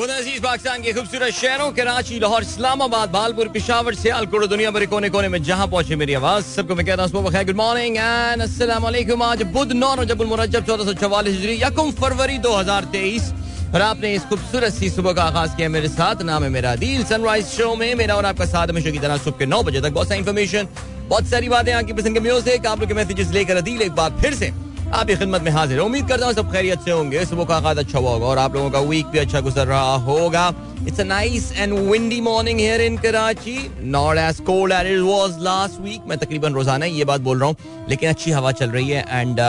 अज़ीज़ 0.00 0.40
पाकिस्तान 0.42 0.82
के 0.82 0.92
खूबसूरत 0.92 1.32
शहरों, 1.34 1.70
कराची, 1.72 2.18
लाहौर, 2.20 2.42
इस्लामाबाद, 2.42 3.10
भालपुर, 3.10 3.48
पिशावर 3.48 3.94
सियालकोट 3.94 4.44
दुनिया 4.48 4.70
भर 4.70 4.86
कोने 4.86 5.08
कोने 5.10 5.28
में 5.28 5.42
जहाँ 5.42 5.66
पहुँचे 5.68 5.96
मेरी 5.96 6.14
आवाज़, 6.14 6.44
सबको 6.46 6.74
मैं 6.74 6.86
कहता 6.86 7.02
हूँ 7.04 7.22
गुड 7.44 7.56
मॉर्निंग 7.56 7.96
एंड 7.96 8.42
अस्सलाम 8.42 8.86
आज 8.86 9.42
बुध 9.52 9.72
नौ 9.74 9.94
रजबुल 10.00 10.26
मुरज्जब 10.26 10.64
चौदह 10.64 10.84
सौ 10.84 10.92
चवालीस 10.94 11.36
हिजरी, 11.36 11.60
यकुम 11.62 11.90
फरवरी 11.92 12.38
दो 12.38 12.52
हज़ार 12.54 12.84
तेईस। 12.92 13.32
और 13.74 13.80
आपने 13.82 14.14
इस 14.14 14.24
खूबसूरत 14.24 14.72
सी 14.72 14.88
सुबह 14.90 15.12
का 15.12 15.22
आगाज़ 15.24 15.56
किया 15.56 15.68
मेरे 15.68 15.88
साथ, 15.90 16.22
नाम 16.22 16.44
है 16.44 16.50
मेरा 16.50 16.74
दिल 16.76 17.04
सनराइज 17.04 17.46
शो 17.48 17.74
में 17.76 17.94
मेरा 17.94 18.14
और 18.14 18.26
आपका 18.26 18.44
साथ 18.46 18.68
हमेशा 18.68 18.90
की 18.90 18.98
तरह 18.98 19.16
सुबह 19.18 19.38
के 19.38 19.46
नौ 19.46 19.62
बजे 19.62 19.80
तक। 19.80 19.90
बहुत 19.90 20.08
सारी 20.08 20.18
इन्फॉर्मेशन 20.18 20.68
बहुत 21.08 21.26
सारी 21.26 21.48
बातें 21.48 21.72
आपकी 21.72 21.92
पसंद 21.92 22.14
के 22.14 22.20
म्यूज़िक 22.20 22.66
आप 22.66 22.80
लोग 22.80 22.88
के 22.88 22.94
मैसेजेस 22.94 23.30
लेकर 23.32 23.56
अदील 23.56 23.82
एक 23.82 23.92
बार 23.92 24.18
फिर 24.22 24.34
से 24.34 24.52
आपकी 24.92 25.14
खिदमत 25.16 25.42
में 25.42 25.50
हाजिर 25.52 25.78
उम्मीद 25.78 26.08
करता 26.08 26.26
हूँ 26.26 26.34
सब 26.34 26.50
खैरियत 26.52 26.80
से 26.84 26.90
होंगे। 26.90 27.24
सुबह 27.26 27.44
का 27.44 27.56
आगाज़ 27.56 27.78
अच्छा 27.78 27.98
हुआ 27.98 28.10
होगा 28.10 28.26
और 28.26 28.38
आप 28.38 28.54
लोगों 28.54 28.70
का 28.70 28.78
वीक 28.80 29.06
भी 29.06 29.18
अच्छा 29.18 29.40
गुजर 29.40 29.66
रहा 29.66 29.94
होगा। 30.06 30.46
It's 30.88 31.00
a 31.00 31.04
nice 31.04 31.52
and 31.52 31.72
windy 31.90 32.20
morning 32.20 32.58
here 32.60 32.80
in 32.80 32.96
Karachi 32.98 33.56
not 33.82 34.18
as 34.18 34.40
cold 34.46 34.72
as 34.72 34.86
it 34.86 35.00
was 35.00 35.36
last 35.42 35.80
week 35.80 36.08
मैं 36.08 36.18
तकरीबन 36.18 36.54
रोज़ाना 36.54 36.86
ये 36.86 37.04
बात 37.04 37.20
बोल 37.20 37.38
रहा 37.40 37.48
हूँ, 37.48 37.86
लेकिन 37.88 38.08
अच्छी 38.08 38.30
हवा 38.30 38.52
चल 38.52 38.70
रही 38.70 38.88
है 38.88 39.04
and 39.10 39.40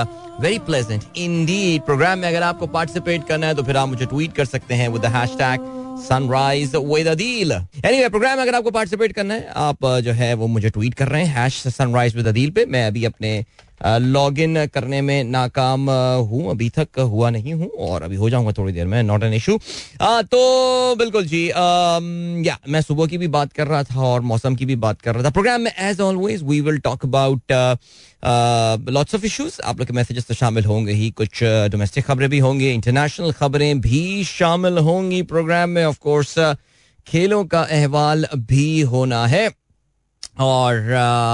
very 0.41 0.59
pleasant 0.62 1.04
in 1.18 1.46
program 1.85 2.20
में 2.20 2.27
अगर 2.27 2.44
आपको 2.44 2.68
पार्टिसिपेट 2.70 3.27
करना 3.27 3.48
है 3.48 3.55
तो 3.55 3.63
फिर 3.63 3.77
आप 3.77 3.90
मुझे 3.90 4.05
ट्वीट 4.05 4.34
कर 4.34 4.46
सकते 4.46 4.73
हैं 4.73 4.90
with 4.90 5.05
hashtag 5.40 5.91
sunrise 6.02 6.76
with 6.76 7.08
Adeel 7.08 7.52
anyway 7.52 8.10
program 8.10 8.41
अगर 8.41 8.55
आपको 8.55 8.72
पार्टिसिपेट 8.72 9.14
करना 9.14 9.34
है, 9.34 9.48
आप 9.48 9.86
जो 10.04 10.12
है, 10.14 10.34
वो 10.34 10.48
मुझे 10.50 10.70
ट्वीट 10.70 10.94
कर 10.94 11.08
रहे 11.08 11.26
हैं 11.26 11.50
सनराइज 11.50 12.16
विद 12.16 12.27
अदील 12.27 12.52
पे। 12.52 12.66
मैं 12.68 12.86
अभी 12.88 13.05
अपने 13.05 13.44
लॉग 13.84 14.40
इन 14.40 14.66
करने 14.66 15.02
में 15.02 15.24
नाकाम 15.24 15.90
हूँ। 16.30 16.50
अभी 16.52 16.70
तक 16.70 17.00
हुआ 17.02 17.30
नहीं 17.30 17.54
हूँ 17.54 17.70
और 17.80 18.04
अभी 18.04 18.16
हो 18.16 18.30
जाऊँगा 18.30 18.52
थोड़ी 18.58 18.74
देर 18.74 18.88
में 18.88 19.02
नॉट 19.04 19.24
एन 19.24 19.34
इशू 19.34 19.58
तो 20.02 20.96
बिल्कुल 20.96 21.26
जी 21.26 21.48
या, 21.50 22.58
मैं 22.70 22.82
सुबह 22.82 23.05
की 23.05 23.18
भी 23.18 23.27
बात 23.30 23.54
कर 23.54 23.68
रहा 23.68 23.84
था 23.84 24.02
और 24.04 24.22
मौसम 24.24 24.55
की 24.55 24.65
भी 24.65 24.76
बात 24.77 25.02
कर 25.02 25.15
रहा 25.15 25.24
था। 25.24 25.30
प्रोग्राम 25.30 25.62
में 25.62 25.71
as 25.80 26.02
always 26.02 26.43
we 26.43 26.62
will 26.62 26.77
talk 26.80 27.05
about 27.05 27.54
lots 28.24 29.16
of 29.16 29.26
issues 29.26 29.60
आप 29.66 29.80
लोग 29.80 29.88
के 29.88 29.94
मैसेजेस 29.94 30.26
तो 30.27 30.34
शामिल 30.34 30.66
होंगे 30.66 30.94
ही। 30.94 31.10
कुछ 31.12 31.44
डोमेस्टिक 31.44 32.05
खबरें 32.05 32.30
भी 32.30 32.40
होंगी 32.40 32.70
इंटरनेशनल 32.70 33.32
खबरें 33.32 33.82
भी 33.82 34.24
शामिल 34.24 34.77
होंगी 34.80 35.22
प्रोग्राम 35.24 35.70
में। 35.70 35.84
ऑफ़ 35.86 36.00
कोर्स 36.02 36.36
खेलों 37.08 37.44
का 37.46 37.62
अहवाल 37.62 38.26
भी 38.38 38.82
होना 38.84 39.26
है। 39.27 39.49
और 40.40 40.76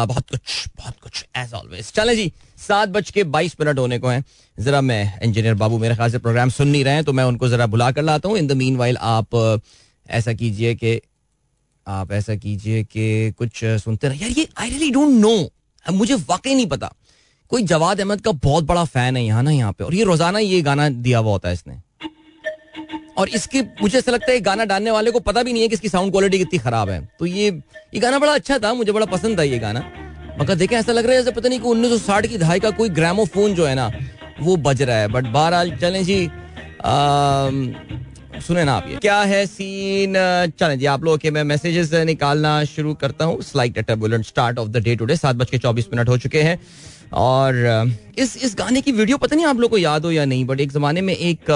बहुत 0.08 0.30
कुछ 0.30 0.68
बहुत 0.78 0.96
कुछ 1.04 1.26
एज 1.38 1.54
ऑलवेज 1.54 1.92
चले 1.94 2.16
जी, 2.16 2.32
सात 2.58 2.90
बज 2.90 3.10
के 3.12 3.24
बाईस 3.26 3.56
मिनट 3.60 3.80
होने 3.80 4.00
को 4.00 4.08
हैं। 4.10 4.24
जरा 4.58 4.82
मैं 4.82 5.20
इंजीनियर 5.24 5.54
बाबू 5.54 5.78
मेरे 5.78 5.96
ख्याल 5.96 6.12
से 6.12 6.18
प्रोग्राम 6.18 6.50
सुन 6.50 6.68
नहीं 6.68 6.84
रहे 6.84 6.94
हैं 6.94 7.04
तो 7.04 7.14
मैं 7.14 7.24
उनको 7.24 7.48
जरा 7.50 7.66
बुला 7.68 7.92
कर 7.92 8.02
लाता 8.02 8.30
हूँ। 8.30 8.38
इन 8.38 8.48
द 8.48 8.52
मीन 8.54 8.78
वाइल 8.78 8.98
आप 9.02 9.62
ऐसा 10.10 10.34
कीजिए 10.34 10.74
कि, 10.76 11.00
आप 11.88 12.12
ऐसा 12.12 12.36
कीजिए 12.36 12.84
कि 12.84 13.32
कुछ 13.32 13.64
सुनते 13.64 14.08
रहे 14.08 14.18
यार, 14.18 14.32
ये 14.32 14.48
आई 14.58 14.70
रियली 14.70 14.92
डोंट 14.92 15.20
नो 15.20 15.38
मुझे 15.90 16.16
वाकई 16.16 16.56
नहीं 16.56 16.68
पता। 16.68 16.94
कोई 17.52 17.64
जवाद 17.64 18.00
अहमद 18.00 18.22
का 18.22 18.32
बहुत 18.34 18.64
बड़ा 18.64 18.84
फ़ैन 18.86 19.18
है 19.18 19.24
यहाँ 19.26 19.44
ना 19.44 19.52
यहाँ 19.52 19.74
पे, 19.74 19.84
और 19.84 19.94
ये 19.96 20.04
रोज़ाना 20.04 20.40
ये 20.40 20.62
गाना 20.62 20.88
दिया 20.90 21.20
हुआ 21.20 21.32
होता 21.32 21.48
है 21.48 21.54
इसने। 21.54 21.76
और 23.18 23.30
इसके, 23.30 23.62
मुझे 23.82 23.98
ऐसा 23.98 24.12
लगता 24.12 24.32
है 24.32 24.40
गाना 24.42 24.66
डालने 24.66 24.92
वाले 24.92 25.12
को 25.12 25.20
पता 25.22 25.44
भी 25.44 25.54
नहीं 25.54 25.62
है 25.62 25.68
कि 25.68 25.74
इसकी 25.74 25.90
साउंड 25.90 26.12
क्वालिटी 26.12 26.38
कितनी 26.38 26.60
खराब 26.60 26.90
है। 26.90 27.00
तो 27.20 27.26
ये 27.26 27.48
ये 27.94 28.00
गाना 28.00 28.20
बड़ा 28.20 28.34
अच्छा 28.34 28.58
था, 28.60 28.74
मुझे 28.74 28.92
बड़ा 28.92 29.06
पसंद 29.08 29.40
था 29.40 29.44
ये 29.44 29.60
गाना। 29.60 29.84
मगर 30.40 30.56
देखें, 30.56 30.76
ऐसा 30.78 30.92
लग 30.92 31.06
रहा 31.06 31.16
है 31.16 31.24
जैसे 31.24 31.36
पता 31.36 31.50
नहीं 31.50 31.60
कि 31.60 31.68
उन्नीस 31.68 31.92
सौ 31.92 31.98
साठ 31.98 32.26
की 32.28 32.38
दहाई 32.38 32.60
का 32.60 32.70
कोई 32.72 32.90
ग्रामोफोन 32.92 33.54
जो 33.56 33.66
है 33.66 33.76
ना, 33.76 33.92
वो 34.42 34.56
बज 34.58 34.82
रहा 34.82 34.98
है। 34.98 35.08
बट 35.08 35.28
बहरहाल, 35.28 35.72
चलें 35.78 36.04
जी 36.04 36.26
सुने 38.40 38.64
ना 38.64 38.74
आप 38.74 38.88
ये। 38.90 38.98
क्या 38.98 39.20
है 39.22 39.46
सीन 39.46 40.14
चलें 40.60 40.78
जी, 40.80 40.86
आप 40.86 41.04
लोगों 41.04 41.18
के 41.18 41.32
मैं 41.32 41.44
मैसेजेस 41.46 41.94
निकालना 42.06 42.64
शुरू 42.66 42.94
करता 42.96 43.26
हूँ। 43.26 43.42
Slight 43.44 43.92
start 44.24 44.60
of 44.60 44.70
the 44.70 44.84
day 44.84 44.96
today 44.96 45.16
सात 45.16 45.36
बज 45.36 45.50
के 45.50 45.58
चौबीस 45.58 45.88
मिनट 45.94 46.10
हो 46.10 46.18
चुके 46.18 46.42
हैं। 46.42 46.60
और 47.16 47.56
इस 48.18 48.36
इस 48.44 48.56
गाने 48.58 48.82
की 48.82 48.92
वीडियो 48.92 49.18
पता 49.18 49.36
नहीं 49.36 49.46
आप 49.46 49.60
लोग 49.60 49.70
को 49.72 49.78
याद 49.78 50.06
हो 50.06 50.12
या 50.12 50.26
नहीं 50.26 50.46
बट 50.46 50.60
एक 50.60 50.72
जमाने 50.72 51.02
में 51.02 51.14
एक 51.14 51.52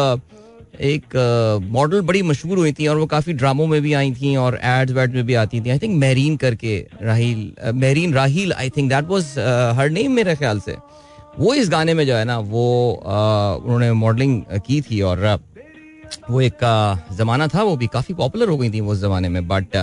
एक 0.82 1.16
मॉडल 1.72 2.02
बड़ी 2.02 2.22
मशहूर 2.24 2.58
हुई 2.58 2.72
थी 2.74 2.88
और 2.88 2.98
वो 2.98 3.06
काफ़ी 3.06 3.34
ड्रामों 3.34 3.66
में 3.68 3.82
भी 3.82 3.94
आई 3.94 4.12
थी 4.12 4.36
और 4.36 4.60
एड्स 4.64 4.94
वैड 4.94 5.16
में 5.16 5.26
भी 5.26 5.34
आती 5.36 5.62
थी। 5.62 5.70
आई 5.70 5.80
थिंक 5.80 5.96
मेरीन 6.00 6.38
करके 6.38 6.78
Raheel 7.02 7.52
Mehreen 7.76 8.14
Raheel 8.14 8.54
I 8.54 8.70
think 8.70 8.90
that 8.90 9.08
was 9.10 9.34
her 9.78 9.90
name 9.90 10.12
मेरे 10.12 10.36
ख्याल 10.36 10.60
से। 10.60 10.76
वो 11.40 11.54
इस 11.54 11.70
गाने 11.70 11.94
में 11.94 12.06
जो 12.08 12.16
है 12.16 12.24
ना, 12.26 12.38
वो 12.40 12.92
उन्होंने 13.64 13.92
मॉडलिंग 13.94 14.42
की 14.66 14.82
थी 14.82 15.02
और 15.02 15.20
वो 16.30 16.42
एक 16.42 16.58
ज़माना 17.14 17.48
था 17.48 17.64
वो 17.64 17.76
भी 17.78 17.88
काफ़ी 17.90 18.14
पॉपुलर 18.16 18.50
हो 18.50 18.58
गई 18.58 18.70
थी 18.70 18.80
उस 18.82 18.98
ज़माने 19.00 19.30
में 19.30 19.48
बट 19.48 19.78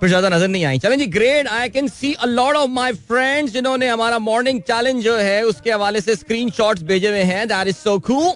फिर 0.00 0.08
ज़्यादा 0.08 0.28
नज़र 0.28 0.48
नहीं 0.48 0.64
आई। 0.64 0.78
चलें 0.78 0.98
जी 0.98 1.06
great 1.08 1.48
I 1.48 1.68
can 1.68 1.88
see 1.90 2.12
a 2.14 2.26
lot 2.26 2.56
of 2.56 2.70
my 2.70 2.92
friends 3.08 3.52
जिन्होंने 3.52 3.88
हमारा 3.88 4.18
मॉर्निंग 4.20 4.60
चैलेंज 4.62 5.02
जो 5.04 5.16
है 5.16 5.42
उसके 5.44 5.72
हवाले 5.72 6.00
से 6.00 6.14
स्क्रीनशॉट्स 6.16 6.82
भेजे 6.82 7.08
हुए 7.08 7.22
हैं। 7.24 7.46
दैट 7.48 7.68
इज़ 7.68 7.76
सो 7.76 7.98
कूल 8.00 8.32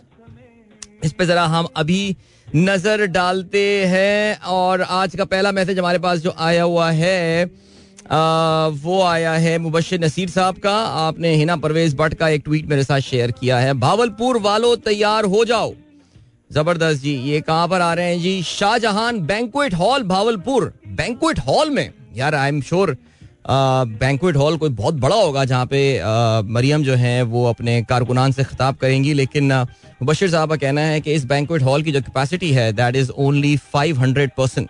इस 1.04 1.12
पे 1.12 1.26
जरा 1.26 1.44
हम 1.46 1.68
अभी 1.76 2.16
नज़र 2.46 3.06
डालते 3.08 3.62
हैं 3.86 4.40
और 4.50 4.82
आज 4.82 5.16
का 5.16 5.24
पहला 5.26 5.52
मैसेज 5.52 5.78
हमारे 5.78 5.98
पास 5.98 6.18
जो 6.18 6.34
आया 6.38 6.62
हुआ 6.64 6.90
है 6.92 7.44
आ, 8.06 8.66
वो 8.68 9.00
आया 9.02 9.32
है 9.34 9.56
मुबशर 9.58 9.98
नसीर 10.00 10.28
साहब 10.30 10.58
का। 10.58 10.74
आपने 10.98 11.34
हिना 11.34 11.56
परवेज 11.56 11.94
भट्ट 11.96 12.14
का 12.14 12.28
एक 12.28 12.42
ट्वीट 12.44 12.66
मेरे 12.68 12.84
साथ 12.84 13.00
शेयर 13.02 13.30
किया 13.32 13.58
है। 13.58 13.72
भावलपुर 13.76 14.38
वालों 14.40 14.76
तैयार 14.84 15.24
हो 15.26 15.44
जाओ। 15.44 15.72
ज़बरदस्त 16.50 17.02
जी। 17.02 17.14
ये 17.22 17.40
कहाँ 17.40 17.68
पर 17.68 17.80
आ 17.80 17.92
रहे 17.94 18.06
हैं 18.06 18.20
जी? 18.20 18.42
Shahjahan 18.44 19.12
banquet 19.26 19.74
hall 19.74 20.02
Bahawalpur. 20.04 20.72
Banquet 20.88 21.38
hall 21.38 21.70
में? 21.70 21.90
यार 22.16 22.34
I 22.34 22.48
am 22.48 22.60
sure 22.62 22.96
banquet 23.48 24.36
hall 24.36 24.56
कोई 24.58 24.68
बहुत 24.70 24.94
बड़ा 24.94 25.16
होगा 25.16 25.44
जहाँ 25.44 25.66
पे 25.66 25.80
मरियम 26.44 26.82
जो 26.84 26.94
है, 26.94 27.22
वो 27.22 27.44
अपने 27.48 27.80
कारकुनान 27.82 28.32
से 28.32 28.44
खिताब 28.44 28.76
करेंगी। 28.76 29.12
लेकिन 29.14 29.52
बशीर 30.02 30.30
साहब 30.30 30.50
का 30.50 30.56
कहना 30.56 30.80
है 30.80 31.00
कि 31.00 31.12
इस 31.14 31.24
बैंकुएट 31.24 31.62
हॉल 31.62 31.82
की 31.82 31.92
जो 31.92 32.00
कैपेसिटी 32.02 32.50
है 32.52 32.72
that 32.72 32.96
is 32.96 33.10
only 33.10 33.56
five 33.72 34.00
hundred 34.00 34.30
percent 34.38 34.68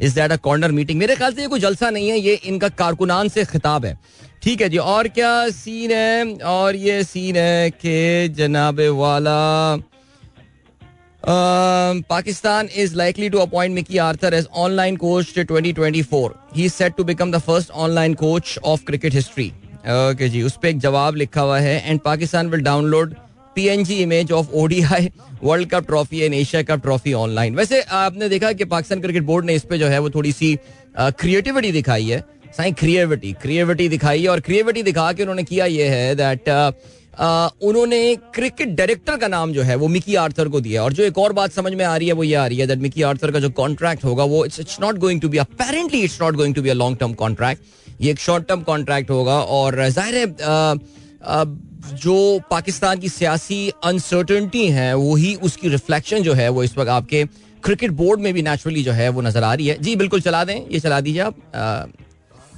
is 0.00 0.14
that 0.14 0.32
a 0.32 0.36
corner 0.38 0.72
meeting 0.72 0.98
मेरे 0.98 1.16
ख्याल 1.16 1.34
से 1.34 1.42
ये 1.42 1.48
कोई 1.48 1.60
जलसा 1.60 1.90
नहीं 1.90 2.08
है, 2.08 2.18
ये 2.18 2.34
इनका 2.34 2.68
कारकुनान 2.70 3.28
से 3.28 3.44
खिताब 3.44 3.84
है। 3.84 3.98
ठीक 4.42 4.60
है 4.62 4.68
जी, 4.68 4.76
और 4.76 5.08
क्या 5.08 5.48
सीन 5.50 5.90
है? 5.90 6.34
और 6.34 6.76
ये 6.76 7.02
सीन 7.04 7.36
है 7.36 7.70
कि 7.72 8.28
जनाब 8.36 8.80
वाला 8.92 9.76
Pakistan 11.26 12.68
is 12.76 12.94
likely 12.96 13.28
to 13.30 13.38
appoint 13.38 13.74
Mickey 13.74 13.98
Arthur 13.98 14.34
as 14.34 14.46
online 14.56 14.96
coach 14.96 15.34
2024 15.38 16.30
he 16.56 16.68
set 16.68 16.94
to 16.96 17.04
become 17.04 17.32
the 17.32 17.38
first 17.38 17.70
online 17.70 18.14
coach 18.14 18.58
of 18.64 18.84
cricket 18.84 19.14
history 19.14 19.46
okay 19.48 20.28
जी 20.28 20.42
उस 20.42 20.56
पर 20.56 20.68
एक 20.68 20.78
जवाब 20.78 21.16
लिखा 21.16 21.40
हुआ 21.40 21.58
है 21.58 21.90
and 21.90 22.00
Pakistan 22.00 22.48
will 22.48 22.60
download 22.60 23.14
P 23.56 23.66
N 23.68 23.84
G 23.84 23.94
image 24.02 24.32
of 24.32 24.50
ODI 24.54 25.10
world 25.42 25.68
cup 25.70 25.86
trophy 25.86 26.20
and 26.20 26.34
Asia 26.34 26.62
cup 26.62 26.82
trophy 26.82 27.12
online 27.12 27.54
वैसे, 27.56 27.80
आपने 27.80 28.28
देखा 28.28 28.52
कि 28.52 28.64
पाकिस्तान 28.64 29.00
क्रिकेट 29.00 29.22
बोर्ड 29.22 29.46
ने 29.46 29.54
इस 29.54 29.64
पे 29.70 29.78
जो 29.78 29.86
है 29.86 29.98
वो 29.98 30.10
थोड़ी 30.10 30.32
सी 30.32 30.58
क्रिएटिविटी 30.98 31.72
दिखाई 31.72 32.04
है। 32.04 32.24
साई 32.56 32.72
क्रिएविटी 32.72 33.32
क्रिएविटी 33.42 33.88
दिखाई 33.88 34.22
है। 34.22 34.28
और 34.28 34.40
क्रिएविटी 34.40 34.82
दिखा 34.82 35.12
के 35.12 35.22
उन्होंने 35.22 35.42
किया 35.44 35.66
ये 35.66 35.88
है 35.88 36.14
दैट 36.16 36.48
उन्होंने 37.14 38.14
क्रिकेट 38.34 38.68
डायरेक्टर 38.68 39.16
का 39.16 39.28
नाम 39.28 39.52
जो 39.52 39.62
है, 39.62 39.74
वो 39.76 39.88
मिकी 39.88 40.14
आर्थर 40.16 40.48
को 40.48 40.60
दिया 40.60 40.82
और 40.84 40.92
जो 40.92 41.02
एक 41.04 41.18
और 41.18 41.32
बात 41.32 41.52
समझ 41.52 41.72
में 41.72 41.84
आ 41.84 41.96
रही 41.96 42.08
है, 42.08 42.14
वो 42.14 42.24
ये 42.24 42.34
आ 42.34 42.46
रही 42.46 42.58
है 42.58 42.66
दैट 42.66 42.78
मिकी 42.78 43.02
आर्थर 43.04 43.30
का 43.30 43.40
जो 43.40 43.50
कॉन्ट्रैक्ट 43.52 44.04
होगा, 44.04 44.24
वो 44.24 44.44
it's 44.44 44.60
it's 44.60 44.80
not 44.80 44.98
going 44.98 45.20
to 45.20 45.28
be 45.28 45.38
apparently 45.38 46.00
it's 46.00 46.20
not 46.22 46.36
going 46.36 46.54
to 46.54 46.62
be 46.62 46.68
a 46.68 46.74
long 46.74 46.98
term 46.98 47.12
contract 47.14 48.00
ये 48.00 48.10
एक 48.10 48.18
शॉर्ट 48.20 48.48
टर्म 48.48 48.62
कॉन्ट्रैक्ट 48.62 49.10
होगा 49.10 49.40
और 49.52 49.88
ज़ाहिर 49.90 50.14
है 50.16 50.24
जो 51.94 52.40
पाकिस्तान 52.50 52.98
की 52.98 53.08
सियासी 53.08 53.68
अनसर्टनटी 53.84 54.66
है, 54.68 54.94
वही 54.96 55.34
उसकी 55.42 55.68
रिफ्लेक्शन 55.68 56.22
जो 56.22 56.32
है, 56.34 56.48
वो 56.48 56.64
इस 56.64 56.76
वक्त 56.78 56.90
आपके 56.90 57.24
क्रिकेट 57.64 57.90
बोर्ड 57.92 58.20
में 58.20 58.32
भी 58.34 58.42
नेचुरली 58.42 58.82
जो 58.82 58.92
है, 58.92 59.08
वो 59.08 59.20
नज़र 59.20 59.42
आ 59.42 59.52
रही 59.54 59.66
है। 59.66 59.76
जी, 59.78 59.96
बिल्कुल 59.96 60.20
चला 60.20 60.44
दें, 60.44 60.68
ये 60.70 60.80
चला 60.80 61.00
दीजिए 61.00 61.22
आप। 61.22 61.92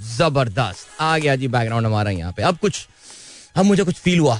ज़बरदस्त। 0.08 0.86
आ 1.00 1.16
गया 1.18 1.36
जी 1.36 1.48
बैकग्राउंड 1.48 1.86
हमारा 1.86 2.10
यहाँ 2.10 2.32
पे। 2.32 2.42
अब 2.42 2.58
कुछ 2.58 2.86
अब 3.56 3.64
मुझे 3.64 3.84
कुछ 3.84 3.94
फील 3.94 4.18
हुआ। 4.18 4.38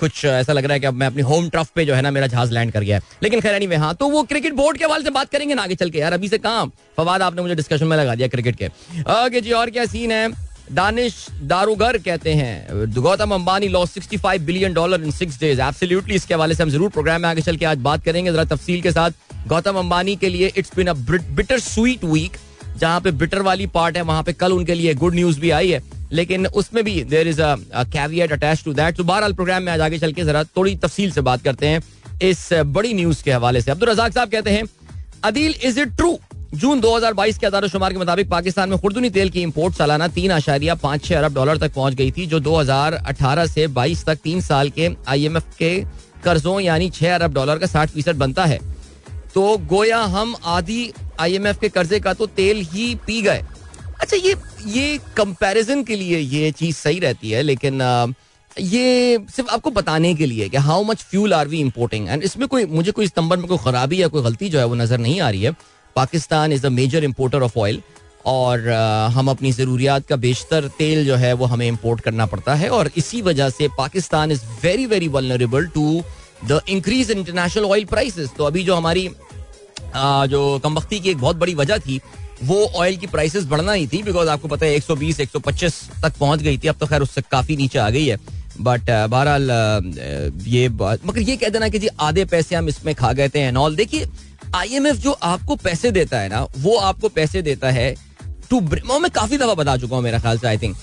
कुछ 0.00 0.24
ऐसा 0.24 0.52
लग 0.52 0.64
रहा 0.64 0.72
है 0.72 0.80
कि 0.80 0.86
अब 0.86 0.94
मैं 0.94 1.06
अपनी 1.06 1.22
होम 1.22 1.48
ट्रफ 1.48 1.70
पे 1.74 1.84
जो 1.84 1.94
है 1.94 2.02
ना 2.02 2.10
मेरा 2.10 2.26
जहाज़ 2.26 2.52
लैंड 2.52 2.72
कर 2.72 2.82
गया 2.82 2.96
है। 2.96 3.02
लेकिन 3.22 3.40
खैर 3.40 3.58
नहीं 3.58 3.78
हाँ 3.78 3.94
तो 3.94 4.08
वो 4.08 4.22
क्रिकेट 4.22 4.52
बोर्ड 4.54 4.78
के 4.78 4.84
हवाले 4.84 5.04
से 5.04 5.10
बात 5.10 5.30
करेंगे 5.30 5.54
ना 5.54 5.62
आगे 5.62 5.74
चल 5.74 5.90
के। 5.90 5.98
यार, 5.98 6.12
अभी 6.12 6.28
से 6.28 6.38
काम। 6.38 6.70
फवाद, 6.96 7.22
आपने 7.22 7.42
मुझे 7.42 7.54
डिस्कशन 7.54 7.86
में 7.86 7.96
लगा 7.96 8.14
दिया 8.14 8.28
क्रिकेट 8.28 8.56
के। 8.56 8.66
ओके 8.66 9.40
जी, 9.40 9.52
और 9.52 9.70
क्या 9.70 9.84
सीन 9.86 10.12
है? 10.12 10.28
दानिश 10.72 11.14
दारूगर 11.42 11.98
कहते 11.98 12.32
हैं, 12.34 12.94
Gautam 12.94 13.30
Ambani 13.34 13.68
loss 13.68 13.92
65 13.92 14.40
billion 14.42 14.72
dollar 14.74 15.02
in 15.02 15.10
six 15.10 15.38
days 15.40 15.60
absolutely 15.60 16.14
इसके 16.14 16.34
हवाले 16.34 16.54
से 16.54 16.62
हम 16.62 16.70
ज़रूर 16.70 16.90
प्रोग्राम 16.90 17.20
में 17.22 17.28
आगे 17.28 17.42
चल 17.42 17.56
के 17.56 17.66
आज 17.66 17.78
बात 17.80 18.04
करेंगे। 18.04 18.32
जरा 18.32 18.44
तफसील 18.46 18.82
के 18.82 18.92
साथ, 18.92 19.10
गौतम 19.46 19.78
अंबानी 19.78 20.16
के 20.16 20.28
लिए 20.28 20.52
it's 20.56 20.76
been 20.76 20.86
a 20.86 20.92
bitter 20.92 21.58
sweet 21.60 22.04
week 22.04 22.36
जहाँ 22.76 23.00
पे 23.00 23.10
बिटर 23.12 23.42
वाली 23.42 23.66
पार्ट 23.68 23.96
है, 23.96 24.02
वहाँ 24.02 24.22
पे 24.22 24.32
कल 24.32 24.52
उनके 24.52 24.74
लिए 24.74 24.94
गुड 24.94 25.14
न्यूज़ 25.14 25.40
भी 25.40 25.50
आई 25.50 25.70
है। 25.70 25.82
लेकिन 26.12 26.46
उसमें 26.46 26.82
भी 26.84 27.02
देर 27.04 27.28
इज़ 27.28 27.42
अवियट 27.42 28.32
अटैच 28.32 28.62
टू 28.64 28.72
दैट 28.74 28.96
तो 28.96 29.04
बहरहाल 29.04 29.32
प्रोग्राम 29.32 29.62
में 29.62 29.72
आज 29.72 29.80
आगे 29.80 29.98
चल 29.98 30.12
के 30.12 30.24
जरा 30.24 30.44
थोड़ी 30.46 30.74
तफसील 30.76 31.10
से 31.12 31.20
बात 31.22 31.42
करते 31.42 31.66
हैं 31.66 31.82
इस 32.22 32.48
बड़ी 32.52 32.94
न्यूज़ 32.94 33.22
के 33.24 33.32
हवाले 33.32 33.60
से। 33.60 33.70
अब्दुल 33.70 33.88
रजाक 33.88 34.12
साहब 34.12 34.30
कहते 34.30 34.50
हैं, 34.50 34.64
Adeel 35.24 35.54
is 35.64 35.80
it 35.80 35.96
true 35.96 36.18
June 36.54 36.80
2022 36.80 37.38
के 37.38 37.46
आधार 37.46 37.66
शुमार 37.68 37.92
के 37.92 37.98
मुताबिक 37.98 38.28
पाकिस्तान 38.30 38.68
में 38.68 38.78
खुर्दुनी 38.78 39.10
तेल 39.10 39.30
की 39.30 39.42
इंपोर्ट 39.42 39.74
सालाना 39.74 40.08
तीन 40.08 40.30
आशारिया 40.32 40.74
पाँच 40.76 41.04
छह 41.04 41.18
अरब 41.18 41.34
डॉलर 41.34 41.58
तक 41.58 41.72
पहुँच 41.74 41.94
गई 41.94 42.10
थी, 42.10 42.26
जो 42.26 42.40
2018 42.40 43.46
से 43.46 43.66
22 43.68 44.04
तक 44.04 44.18
तीन 44.24 44.40
साल 44.40 44.70
के 44.70 44.88
आईएमएफ 45.08 45.56
के 45.58 45.74
कर्जों 46.24 46.60
यानी 46.60 46.88
छह 46.90 47.14
अरब 47.14 47.34
डॉलर 47.34 47.58
का 47.58 47.66
साठ 47.66 47.90
फ़ीसद 47.90 48.16
बनता 48.16 48.44
है। 48.44 48.58
तो 49.34 49.56
गोया 49.68 49.98
हम 49.98 50.34
आधी 50.46 50.90
आईएमएफ 51.20 51.58
के 51.60 51.68
कर्जे 51.68 52.00
का 52.00 52.12
तो 52.14 52.26
तेल 52.28 52.66
ही 52.72 52.94
पी 53.06 53.20
गए। 53.22 53.44
अच्छा 54.00 54.16
ये 54.16 54.34
ये 54.68 54.98
कंपैरिजन 55.16 55.82
के 55.84 55.96
लिए 55.96 56.18
ये 56.18 56.50
चीज़ 56.52 56.76
सही 56.76 56.98
रहती 57.00 57.30
है, 57.30 57.42
लेकिन 57.42 57.80
ये 58.50 59.18
सिर्फ़ 59.30 59.50
आपको 59.52 59.70
बताने 59.70 60.14
के 60.14 60.26
लिए 60.26 60.48
कि 60.48 60.56
how 60.58 60.84
much 60.84 61.02
fuel 61.10 61.34
are 61.34 61.48
we 61.48 61.60
importing 61.60 62.08
and 62.08 62.22
इसमें 62.22 62.46
कोई, 62.48 62.64
मुझे 62.66 62.92
कोई 62.92 63.04
इस 63.04 63.12
नंबर 63.18 63.36
में 63.36 63.46
कोई 63.48 63.58
खराबी 63.64 64.02
या 64.02 64.08
कोई 64.08 64.22
गलती 64.22 64.48
जो 64.48 64.58
है 64.58 64.64
वो 64.64 64.74
नज़र 64.74 64.98
नहीं 64.98 65.20
आ 65.20 65.30
रही 65.30 65.42
है। 65.42 65.52
Pakistan 65.96 66.52
is 66.52 66.66
a 66.66 66.70
major 66.70 67.04
importer 67.04 67.42
of 67.42 67.58
oil 67.58 67.80
और 68.26 68.68
हम 69.12 69.30
अपनी 69.30 69.52
ज़रूरियात 69.52 70.06
का 70.06 70.16
बेशतर 70.16 70.68
तेल 70.78 71.04
जो 71.06 71.14
है 71.16 71.32
वो 71.32 71.46
हमें 71.46 71.66
इम्पोर्ट 71.66 72.00
करना 72.00 72.26
पड़ता 72.26 72.54
है 72.54 72.68
और 72.70 72.90
इसी 72.96 73.22
वजह 73.22 73.50
से 73.50 73.68
Pakistan 73.78 74.32
is 74.32 74.42
very 74.62 74.86
very 74.86 75.08
vulnerable 75.08 75.66
to 75.74 76.02
the 76.44 76.60
increase 76.68 77.10
international 77.10 77.64
oil 77.64 77.84
prices 77.84 78.30
तो 78.38 78.44
अभी 78.44 78.62
जो 78.64 78.74
हमारी 78.74 79.08
जो 79.94 80.58
कम 80.64 80.78
की 80.80 80.96
एक 81.10 81.18
बहुत 81.18 81.36
बड़ी 81.36 81.54
वजह 81.54 81.78
थी 81.78 82.00
वो 82.42 82.64
ऑयल 82.66 82.96
की 82.96 83.06
प्राइसेस 83.06 83.44
बढ़ना 83.46 83.72
ही 83.72 83.86
थी 83.86 84.02
बिकॉज़ 84.02 84.28
आपको 84.28 84.48
पता 84.48 84.66
है 84.66 84.78
120 84.78 85.20
125 85.20 85.74
तक 86.02 86.18
पहुँच 86.18 86.42
गई 86.42 86.58
थी, 86.58 86.68
अब 86.68 86.76
तो 86.80 86.86
खैर 86.86 87.02
उससे 87.02 87.22
काफ़ी 87.30 87.56
नीचे 87.56 87.78
आ 87.78 87.88
गई 87.90 88.06
है। 88.06 88.16
बट 88.60 88.90
बहरहाल 89.10 89.50
ये 90.46 90.68
बात 90.70 91.06
मगर 91.06 91.20
ये 91.20 91.36
कह 91.36 91.48
देना 91.48 91.68
कि 91.68 91.78
जी 91.78 91.88
आधे 92.00 92.24
पैसे 92.26 92.56
हम 92.56 92.68
इसमें 92.68 92.94
खा 92.94 93.12
गए 93.12 93.28
थे 93.28 93.40
एंड 93.40 93.56
ऑल 93.56 93.76
देखिए 93.76 94.08
आईएमएफ 94.56 94.96
जो 94.96 95.12
आपको 95.12 95.56
पैसे 95.56 95.90
देता 95.90 96.20
है 96.20 96.28
ना, 96.28 96.42
वो 96.58 96.76
आपको 96.78 97.08
पैसे 97.10 97.42
देता 97.42 97.70
है 97.70 97.94
टू 98.50 98.60
मैं 98.60 99.10
काफ़ी 99.10 99.38
दफ़ा 99.38 99.54
बता 99.54 99.76
चुका 99.76 99.96
हूँ 99.96 100.04
मेरा 100.04 100.18
ख्याल 100.18 100.38
से 100.38 100.46
I 100.48 100.58
think 100.58 100.76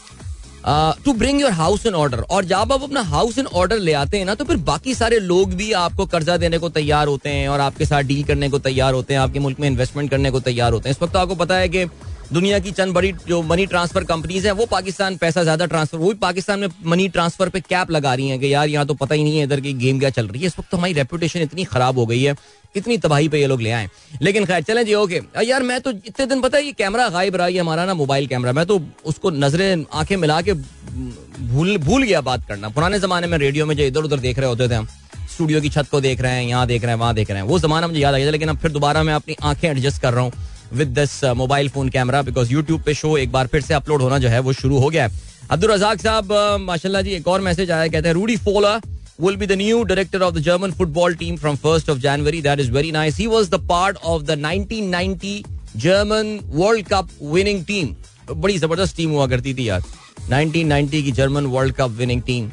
to 1.06 1.14
bring 1.14 1.42
your 1.42 1.52
house 1.52 1.86
in 1.86 1.94
order 1.94 2.20
और 2.20 2.46
जब 2.46 2.72
आप 2.72 2.84
अपना 2.84 3.02
हाउस 3.02 3.38
इन 3.38 3.46
ऑर्डर 3.46 3.80
ले 3.80 3.94
आते 3.94 4.18
हैं 4.18 4.26
ना 4.26 4.36
तो 4.36 4.46
फिर 4.46 4.58
बाकी 4.66 4.96
सारे 4.96 5.20
लोग 5.20 5.54
भी 5.54 5.72
आपको 5.74 6.06
कर्जा 6.06 6.38
देने 6.38 6.58
को 6.58 6.70
तैयार 6.70 7.08
होते 7.08 7.30
हैं 7.30 7.48
और 7.50 7.60
आपके 7.60 7.86
साथ 7.86 8.04
डील 8.04 8.24
करने 8.24 8.50
को 8.50 8.60
तैयार 8.60 8.94
होते 8.94 9.14
हैं, 9.14 9.22
आपके 9.22 9.40
मुल्क 9.40 9.60
में 9.60 9.68
इन्वेस्टमेंट 9.68 10.10
करने 10.12 10.32
को 10.32 10.40
तैयार 10.40 10.74
होते 10.74 10.90
हैं। 10.90 10.96
इस 10.96 11.02
वक्त 11.02 11.14
तो 11.14 11.20
आपको 11.20 11.36
पता 11.36 11.58
है 11.58 11.70
कि 11.70 11.86
दुनिया 12.34 12.60
की 12.60 12.72
चंद 12.72 12.94
बड़ी, 12.94 13.12
जो 13.28 13.42
मनी 13.44 13.66
ट्रांसफ़र 13.66 14.04
कंपनीज़ 14.04 14.46
है, 14.48 14.52
वो 14.54 14.66
पाकिस्तान 14.66 15.16
पैसा 15.18 15.44
ज़्यादा 15.44 15.66
ट्रांसफ़र 15.66 16.00
वो 16.00 16.08
भी 16.08 16.18
पाकिस्तान 16.20 16.60
में 16.60 16.68
मनी 16.86 17.08
ट्रांसफ़र 17.10 17.50
पे 17.50 17.60
कैप 17.62 17.92
लगा 17.92 18.14
रही 18.14 18.28
है 18.30 18.38
कि 18.40 18.54
यार 18.54 18.68
यहाँ 18.70 18.86
तो 18.86 18.94
पता 18.96 19.16
ही 19.16 19.24
नहीं 19.24 19.38
है 19.38 19.44
इधर 19.44 19.60
की 19.62 19.74
गेम 19.76 20.00
क्या 20.00 20.10
चल 20.12 20.28
रही 20.28 20.42
है। 20.42 20.48
इस 20.48 20.60
वक्त 20.60 20.70
तो 20.72 20.78
हमारी 20.78 20.94
रेपुटेशन 20.94 21.42
इतनी 21.42 21.64
खराब 21.66 21.98
हो 21.98 22.06
गई 22.06 22.22
है, 22.22 22.36
इतनी 22.76 22.98
तबाही 22.98 23.30
पे 23.30 23.40
ये 23.40 23.48
लोग 23.48 23.62
ले 23.62 23.72
आए 23.72 23.88
लेकिन 24.22 24.46
खैर, 24.46 24.62
चलें 24.64 24.86
जी 24.86 24.94
ओके 24.96 25.22
यार, 25.44 25.64
मैं 25.64 25.80
तो 25.82 25.92
इतने 25.92 26.26
दिन, 26.26 26.42
पता 26.42 26.58
है 26.58 26.64
ये 26.66 26.72
कैमरा 26.74 27.08
गायब 27.10 27.36
रहा, 27.36 27.48
ये 27.48 27.60
हमारा 27.60 27.86
ना 27.86 27.94
मोबाइल 27.94 28.28
कैमरा 28.28 28.54
मैं 28.54 28.66
तो 28.66 28.82
उसको 29.06 29.30
नज़रें, 29.32 29.86
आँखें 29.94 30.16
मिला 30.18 30.42
के 30.42 30.54
भूल 30.54 31.78
भूल 31.78 32.04
गया 32.04 32.22
बात 32.24 32.48
करना। 32.48 32.70
पुराने 32.70 33.00
जमाने 33.00 33.28
में 33.28 33.38
रेडियो 33.38 33.66
में 33.66 33.76
जो 33.76 33.84
इधर 33.84 34.04
उधर 34.04 34.20
देख 34.20 34.40
रहे 34.40 34.50
होते 34.50 34.70
थे 34.70 34.76
हम 34.76 34.88
स्टूडियो 35.28 35.62
की 35.62 35.70
छत 35.70 35.88
को 35.92 36.02
देख 36.02 36.22
रहे 36.22 36.34
हैं, 36.34 36.44
यहाँ 36.44 36.66
देख 36.68 36.84
रहे 36.84 36.92
हैं, 36.92 37.00
वहाँ 37.00 37.14
देख 37.16 37.30
रहे 37.30 37.40
हैं, 37.40 37.48
वो 37.48 37.60
जमाना 37.60 37.88
मुझे 37.88 38.00
याद 38.00 38.14
आ 38.14 38.18
गया 38.18 38.32
लेकिन 38.32 38.50
अब 38.50 38.58
फिर 38.58 38.72
दोबारा 38.72 39.04
मैं 39.04 39.14
अपनी 39.14 39.36
आँखें 39.44 39.70
एडजस्ट 39.70 40.02
कर 40.02 40.14
रहा 40.14 40.24
हूँ। 40.24 40.32
With 40.74 40.88
this 41.00 41.24
mobile 41.38 41.70
phone 41.70 41.90
camera 41.90 42.22
because 42.22 42.52
YouTube 42.54 42.82
पे 42.86 42.94
शो 42.94 43.18
एक 43.18 43.32
बार 43.32 43.48
फिर 43.48 43.62
से 43.62 43.74
अपलोड 43.74 44.02
होना 44.02 44.20
जो 44.20 44.30
है 44.30 44.40
वो 44.40 44.54
शुरू 44.54 44.80
हो 44.80 44.90
गया 44.90 45.06
है 45.06 45.24
अब्दुल 45.52 45.72
रजाक 45.72 46.00
साहब 46.02 46.28
uh, 46.28 46.60
माशाल्लाह 46.62 47.02
जी 47.02 47.12
एक 47.14 47.28
और 47.28 47.42
मैसेज 47.42 47.72
आया 47.72 47.88
कहते 47.88 48.08
हैं 48.08 48.16
Rudi 48.16 48.38
Voller 48.38 48.80
will 49.18 49.38
be 49.38 49.46
the 49.46 49.56
new 49.56 49.86
director 49.86 50.22
of 50.22 50.34
the 50.34 50.42
German 50.42 50.72
football 50.72 51.14
team 51.14 51.38
from 51.38 51.58
1st 51.58 51.88
of 51.88 52.00
January. 52.00 52.42
That 52.42 52.60
is 52.60 52.68
very 52.68 52.92
nice. 52.92 53.16
He 53.16 53.28
was 53.28 53.50
the 53.50 53.60
part 53.60 53.96
of 53.98 54.26
the 54.26 54.36
1990 54.36 55.46
German 55.78 56.42
World 56.52 56.90
Cup 56.90 57.10
winning 57.22 57.64
team. 57.66 57.96
बड़ी 58.28 58.58
ज़बरदस्त 58.58 58.96
team 58.98 59.10
हुआ 59.12 59.28
करती 59.28 59.54
थी 59.54 59.68
यार 59.68 59.82
1990 59.82 61.02
की 61.04 61.12
German 61.12 61.46
world 61.48 61.74
cup 61.76 61.92
winning 61.98 62.22
team 62.24 62.50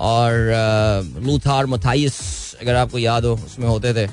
और 0.00 0.32
Lothar 1.26 1.64
uh, 1.64 1.70
Matthias 1.70 2.20
अगर 2.60 2.74
आपको 2.76 2.98
याद 2.98 3.24
हो 3.24 3.34
उसमें 3.46 3.66
होते 3.68 3.94
थे 3.94 4.06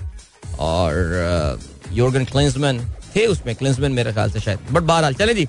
और 0.60 1.60
योर्गन 1.94 2.26
uh, 2.26 2.32
क्लिंसमैन 2.32 2.80
थे, 3.16 3.26
उसमें 3.28 3.56
क्लिंसमैन 3.56 3.92
मेरे 3.94 4.14
ख्याल 4.14 4.32
से 4.32 4.40
शायद। 4.40 4.60
बट 4.72 4.84
बहरहाल, 4.84 5.14
चले 5.16 5.34
जी। 5.34 5.48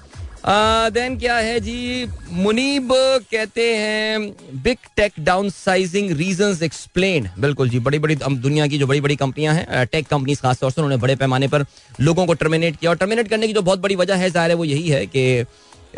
देन 0.92 1.16
क्या 1.18 1.36
है 1.36 1.58
जी? 1.60 2.06
मुनीब 2.32 2.88
कहते 3.32 3.62
हैं 3.76 4.20
big 4.62 4.78
tech 4.96 5.12
downsizing 5.50 6.10
reason 6.16 6.58
explain 6.64 7.28
बिल्कुल 7.38 7.68
जी 7.68 7.78
बड़ी 7.80 7.98
बड़ी 7.98 8.14
दुनिया 8.16 8.66
की 8.66 8.78
जो 8.78 8.86
बड़ी 8.86 9.00
बड़ी 9.00 9.16
कंपनियाँ 9.16 9.54
हैं 9.54 9.86
टेक 9.86 10.06
कंपनीज़ 10.08 10.40
खासतौर 10.42 10.70
से 10.70 10.80
उन्होंने 10.80 11.00
बड़े 11.02 11.16
पैमाने 11.16 11.48
पर 11.48 11.64
लोगों 12.00 12.26
को 12.26 12.34
टर्मिनेट 12.34 12.76
किया। 12.76 12.90
और 12.90 12.96
टर्मिनेट 12.96 13.28
करने 13.28 13.46
की 13.46 13.52
जो 13.52 13.62
बहुत 13.62 13.80
बड़ी 13.80 13.96
वजह 13.96 14.14
है, 14.14 14.30
ज़ाहिर 14.30 14.50
है 14.50 14.56
वो 14.56 14.64
यही 14.64 14.88
है 14.88 15.04
कि 15.06 15.44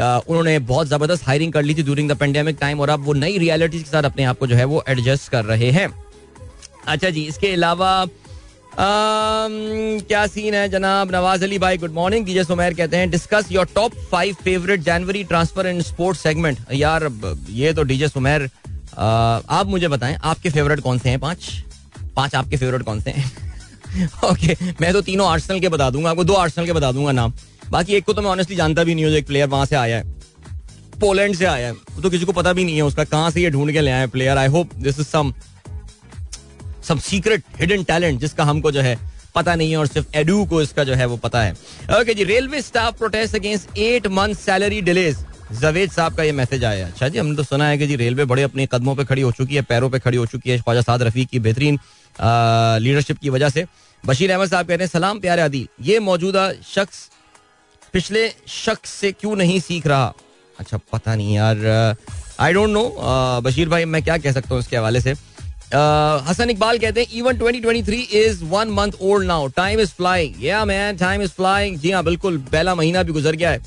उन्होंने 0.00 0.58
बहुत 0.60 0.86
ज़बरदस्त 0.88 1.26
हायरिंग 1.26 1.52
कर 1.52 1.62
ली 1.62 1.74
थी 1.74 1.82
ड्यूरिंग 1.82 2.10
द 2.10 2.16
पेंडेमिक 2.16 2.56
टाइम 2.60 2.80
और 2.80 2.90
अब 2.90 3.04
वो 3.04 3.12
नई 3.14 3.38
रियलिटीज 3.38 3.82
के 3.82 3.90
साथ 3.90 4.02
अपने 4.04 4.24
आप 4.24 4.38
को 4.38 4.46
जो 4.46 4.56
है 4.56 4.64
वो 4.66 4.82
एडजस्ट 4.88 5.30
कर 5.30 5.44
रहे 5.44 5.70
हैं। 5.70 5.88
अच्छा 6.86 7.10
जी, 7.10 7.22
इसके 7.24 7.52
अलावा 7.52 8.04
क्या 8.80 10.26
सीन 10.26 10.54
है, 10.54 10.68
जनाब? 10.68 11.10
नवाज़ 11.12 11.44
अली 11.44 11.58
भाई 11.58 11.78
गुड 11.78 11.92
मॉर्निंग 11.92 12.26
डीजे 12.26 12.42
सुमेर 12.44 12.74
कहते 12.74 12.96
हैं 12.96 13.08
discuss 13.10 13.50
your 13.52 13.66
top 13.74 13.94
five 14.10 14.36
favourite 14.44 14.80
January 14.80 15.22
transfer 15.24 15.66
in 15.66 15.80
sports 15.82 16.20
segment 16.22 16.58
यार 16.72 17.08
ये 17.50 17.72
तो 17.72 17.82
डीजे 17.82 18.08
सुमेर 18.08 18.48
आप 18.98 19.66
मुझे 19.66 19.88
बताएँ, 19.88 20.16
आपके 20.16 20.50
फेवरेट 20.50 20.80
कौन 20.80 20.98
से 20.98 21.08
हैं? 21.08 21.18
पाँच? 21.18 21.50
पाँच 22.16 22.34
आपके 22.34 22.56
फेवरेट 22.56 22.82
कौन 22.82 23.00
से 23.00 23.10
हैं? 23.10 23.30
ओके 24.24 24.56
मैं 24.80 24.92
तो 24.92 25.00
तीनों 25.02 25.28
आर्सनल 25.28 25.60
के 25.60 25.68
बता 25.68 25.90
दूँगा, 25.90 26.10
आपको 26.10 26.24
दो 26.24 26.34
आर्सनल 26.34 26.66
के 26.66 26.72
बता 26.72 26.92
दूँगा 26.92 27.12
नाम। 27.12 27.32
बाकी 27.70 27.94
एक 27.94 28.04
को 28.04 28.12
तो 28.12 28.22
मैं 28.22 28.30
ऑनेस्टली 28.30 28.56
जानता 28.56 28.84
भी 28.84 28.94
नहीं 28.94 29.04
हूँ 29.04 29.12
एक 29.14 29.26
प्लेयर 29.26 29.48
वहाँ 29.48 29.66
से 29.66 29.76
आया 29.76 29.96
है। 29.96 30.16
पोलैंड 31.00 31.34
से 31.36 31.44
आया 31.46 31.66
है। 31.68 31.74
तो 32.02 32.10
किसी 32.10 32.24
को 32.24 32.32
पता 32.32 32.52
भी 32.52 32.64
नहीं 32.64 32.76
है 32.76 32.82
उसका, 32.82 33.04
कहाँ 33.04 33.30
से 33.30 33.42
ये 33.42 33.50
ढूंढ 33.50 33.72
के 33.72 33.80
ले 33.80 33.90
आए 33.90 34.06
player 34.08 34.38
I 34.38 34.46
hope 34.48 34.74
this 34.76 35.00
is 35.00 35.06
some 35.06 35.32
some 36.88 36.98
secret 37.00 37.42
hidden 37.60 37.84
talent 37.84 38.20
जिसका 38.20 38.44
हमको 38.44 38.72
जो 38.72 38.80
है 38.80 38.96
पता 39.34 39.54
नहीं 39.54 39.70
है 39.70 39.76
और 39.76 39.86
सिर्फ़ 39.86 40.16
एडू 40.16 40.44
को 40.46 40.62
इसका 40.62 40.84
जो 40.84 40.94
है 40.94 41.06
वो 41.06 41.16
पता 41.18 41.42
है। 41.42 41.52
ओके 42.00 42.14
जी 42.14 42.24
railway 42.24 42.62
staff 42.62 42.98
protest 42.98 43.34
against 43.36 43.78
eight 43.78 44.06
month 44.08 44.34
salary 44.36 44.80
delays 44.82 45.16
Javed 45.52 45.90
साहब 45.90 46.14
का 46.16 46.22
ये 46.22 46.32
मैसेज 46.32 46.64
आया। 46.64 46.86
अच्छा 46.86 47.08
जी, 47.08 47.18
हमने 47.18 47.36
तो 47.36 47.42
सुना 47.42 47.68
है 47.68 47.76
कि 47.78 47.86
जी 47.86 47.96
रेलवे 47.96 48.24
बड़े 48.24 48.42
अपने 48.42 48.66
कदमों 48.72 48.94
पे 48.94 49.04
खड़ी 49.04 49.22
हो 49.22 49.30
चुकी 49.32 49.54
है, 49.54 49.62
पैरों 49.62 49.90
पे 49.90 49.98
खड़ी 49.98 50.16
हो 50.16 50.26
चुकी 50.26 50.50
है 50.50 50.58
ख्वाजा 50.58 50.80
साद 50.82 51.02
रफीक 51.02 51.28
की 51.28 51.38
बेहतरीन 51.38 51.78
लीडरशिप 52.82 53.18
की 53.18 53.30
वजह 53.30 53.48
से। 53.48 53.64
बशीर 54.04 54.32
अहमद 54.32 54.50
साहब 54.50 54.66
कहते 54.66 54.82
हैं, 54.82 54.90
सलाम 54.90 55.20
प्यारे 55.20 55.42
आदि, 55.42 55.66
ये 55.82 55.98
मौजूदा 56.00 56.50
शख्स 56.66 57.08
पिछले 57.94 58.28
शख्स 58.48 58.90
से 58.90 59.12
क्यों 59.12 59.36
नहीं 59.36 59.60
सीख 59.60 59.86
रहा? 59.86 60.12
अच्छा 60.58 60.78
पता 60.92 61.14
नहीं 61.14 61.34
यार। 61.34 61.96
आई 62.40 62.52
डोंट 62.52 62.70
नो 62.70 62.82
बशीर 63.42 63.68
भाई, 63.68 63.84
मैं 63.86 64.02
क्या 64.02 64.18
कह 64.18 64.32
सकता 64.32 64.54
हूँ 64.54 64.62
इसके 64.62 64.76
हवाले 64.76 65.00
से? 65.00 65.14
हसन 65.74 66.50
इकबाल 66.50 66.78
कहते 66.78 67.00
हैं 67.00 67.08
even 67.12 67.38
2023 67.38 68.12
is 68.16 68.44
one 68.44 68.68
month 68.70 68.92
old 69.00 69.26
now 69.26 69.48
time 69.48 69.80
is 69.80 69.88
flying 69.88 70.44
yeah 70.44 70.64
man 70.64 70.96
time 70.96 71.22
is 71.22 71.30
flying 71.30 71.76
जी 71.78 71.90
हाँ 71.90 72.02
बिल्कुल, 72.04 72.38
पहला 72.52 72.74
महीना 72.74 73.02
भी 73.02 73.12
गुजर 73.12 73.36
गया 73.36 73.50
है। 73.50 73.60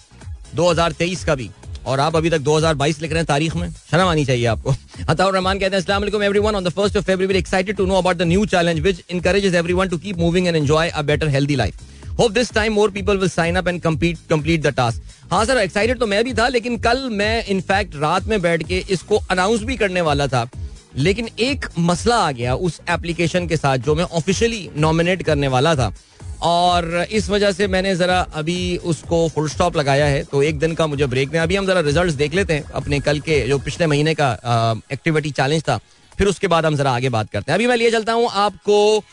2023 0.55 1.23
का 1.23 1.35
भी। 1.35 1.49
और 1.85 1.99
आप 1.99 2.15
अभी 2.15 2.29
तक 2.29 2.39
2022 2.39 3.01
लिख 3.01 3.11
रहे 3.11 3.19
हैं 3.19 3.25
तारीख 3.25 3.55
में? 3.55 3.69
शर्म 3.91 4.07
आनी 4.07 4.25
चाहिए 4.25 4.45
आपको। 4.45 4.73
अताउर 5.09 5.33
रहमान 5.33 5.59
कहते 5.59 5.75
हैं, 5.75 5.81
अस्सलाम 5.81 6.01
वालेकुम 6.01 6.23
everyone 6.23 6.55
on 6.55 6.63
the 6.63 6.69
first 6.69 6.97
of 6.97 7.05
February 7.05 7.37
excited 7.37 7.75
to 7.75 7.85
know 7.85 7.95
about 7.95 8.17
the 8.17 8.21
new 8.21 8.45
challenge 8.45 8.79
which 8.79 9.03
encourages 9.11 9.53
everyone 9.53 9.89
to 9.89 9.97
keep 9.97 10.17
moving 10.17 10.47
and 10.47 10.55
enjoy 10.55 10.89
a 10.89 11.01
better 11.01 11.27
healthy 11.27 11.55
life 11.55 12.19
hope 12.19 12.31
this 12.31 12.51
time 12.53 12.73
more 12.73 12.91
people 12.91 13.17
will 13.17 13.29
sign 13.29 13.55
up 13.55 13.67
and 13.67 13.81
complete 13.81 14.17
complete 14.29 14.61
the 14.61 14.73
task 14.77 15.31
हाँ 15.31 15.43
sir 15.45 15.57
excited 15.57 15.99
तो 15.99 16.07
मैं 16.07 16.23
भी 16.23 16.33
था, 16.33 16.47
लेकिन 16.47 16.77
कल 16.77 17.09
मैं 17.11 17.45
in fact 17.45 17.95
रात 17.95 18.25
में 18.27 18.41
बैठ 18.41 18.63
के 18.67 18.83
इसको 18.89 19.17
अनाउंस 19.31 19.61
भी 19.63 19.75
करने 19.75 20.01
वाला 20.01 20.27
था। 20.27 20.49
लेकिन 20.97 21.29
एक 21.39 21.65
मसला 21.79 22.15
आ 22.17 22.31
गया 22.31 22.55
उस 22.55 22.79
एप्लीकेशन 22.89 23.47
के 23.47 23.57
साथ 23.57 23.77
जो 23.79 23.95
मैं 23.95 24.03
ऑफिशियली 24.03 24.69
नॉमिनेट 24.77 25.23
करने 25.23 25.47
वाला 25.47 25.75
था। 25.75 25.93
और 26.43 27.05
इस 27.11 27.29
वजह 27.29 27.51
से 27.51 27.67
मैंने 27.67 27.95
जरा 27.95 28.19
अभी 28.33 28.77
उसको 28.85 29.27
फुल 29.29 29.49
स्टॉप 29.49 29.77
लगाया 29.77 30.05
है। 30.05 30.23
तो 30.23 30.41
एक 30.43 30.59
दिन 30.59 30.73
का 30.75 30.87
मुझे 30.87 31.05
ब्रेक 31.05 31.29
दें 31.29 31.39
अभी 31.39 31.55
हम 31.55 31.67
जरा 31.67 31.79
रिजल्ट्स 31.79 32.13
देख 32.15 32.33
लेते 32.33 32.53
हैं 32.53 32.63
अपने 32.73 32.99
कल 32.99 33.19
के 33.19 33.39
जो 33.47 33.57
पिछले 33.59 33.87
महीने 33.87 34.13
का 34.13 34.29
एक्टिविटी 34.93 35.31
चैलेंज 35.31 35.63
था। 35.63 35.79
फिर 36.11 36.27
उसके 36.27 36.47
बाद 36.47 36.65
हम 36.65 36.75
जरा 36.75 36.91
आगे 36.91 37.09
बात 37.09 37.29
करते 37.29 37.51
हैं। 37.51 37.57
अभी 37.57 37.67
मैं 37.67 37.75
लिए 37.77 37.91
चलता 37.91 38.13
हूँ 38.13 38.29
आपको 38.29 39.03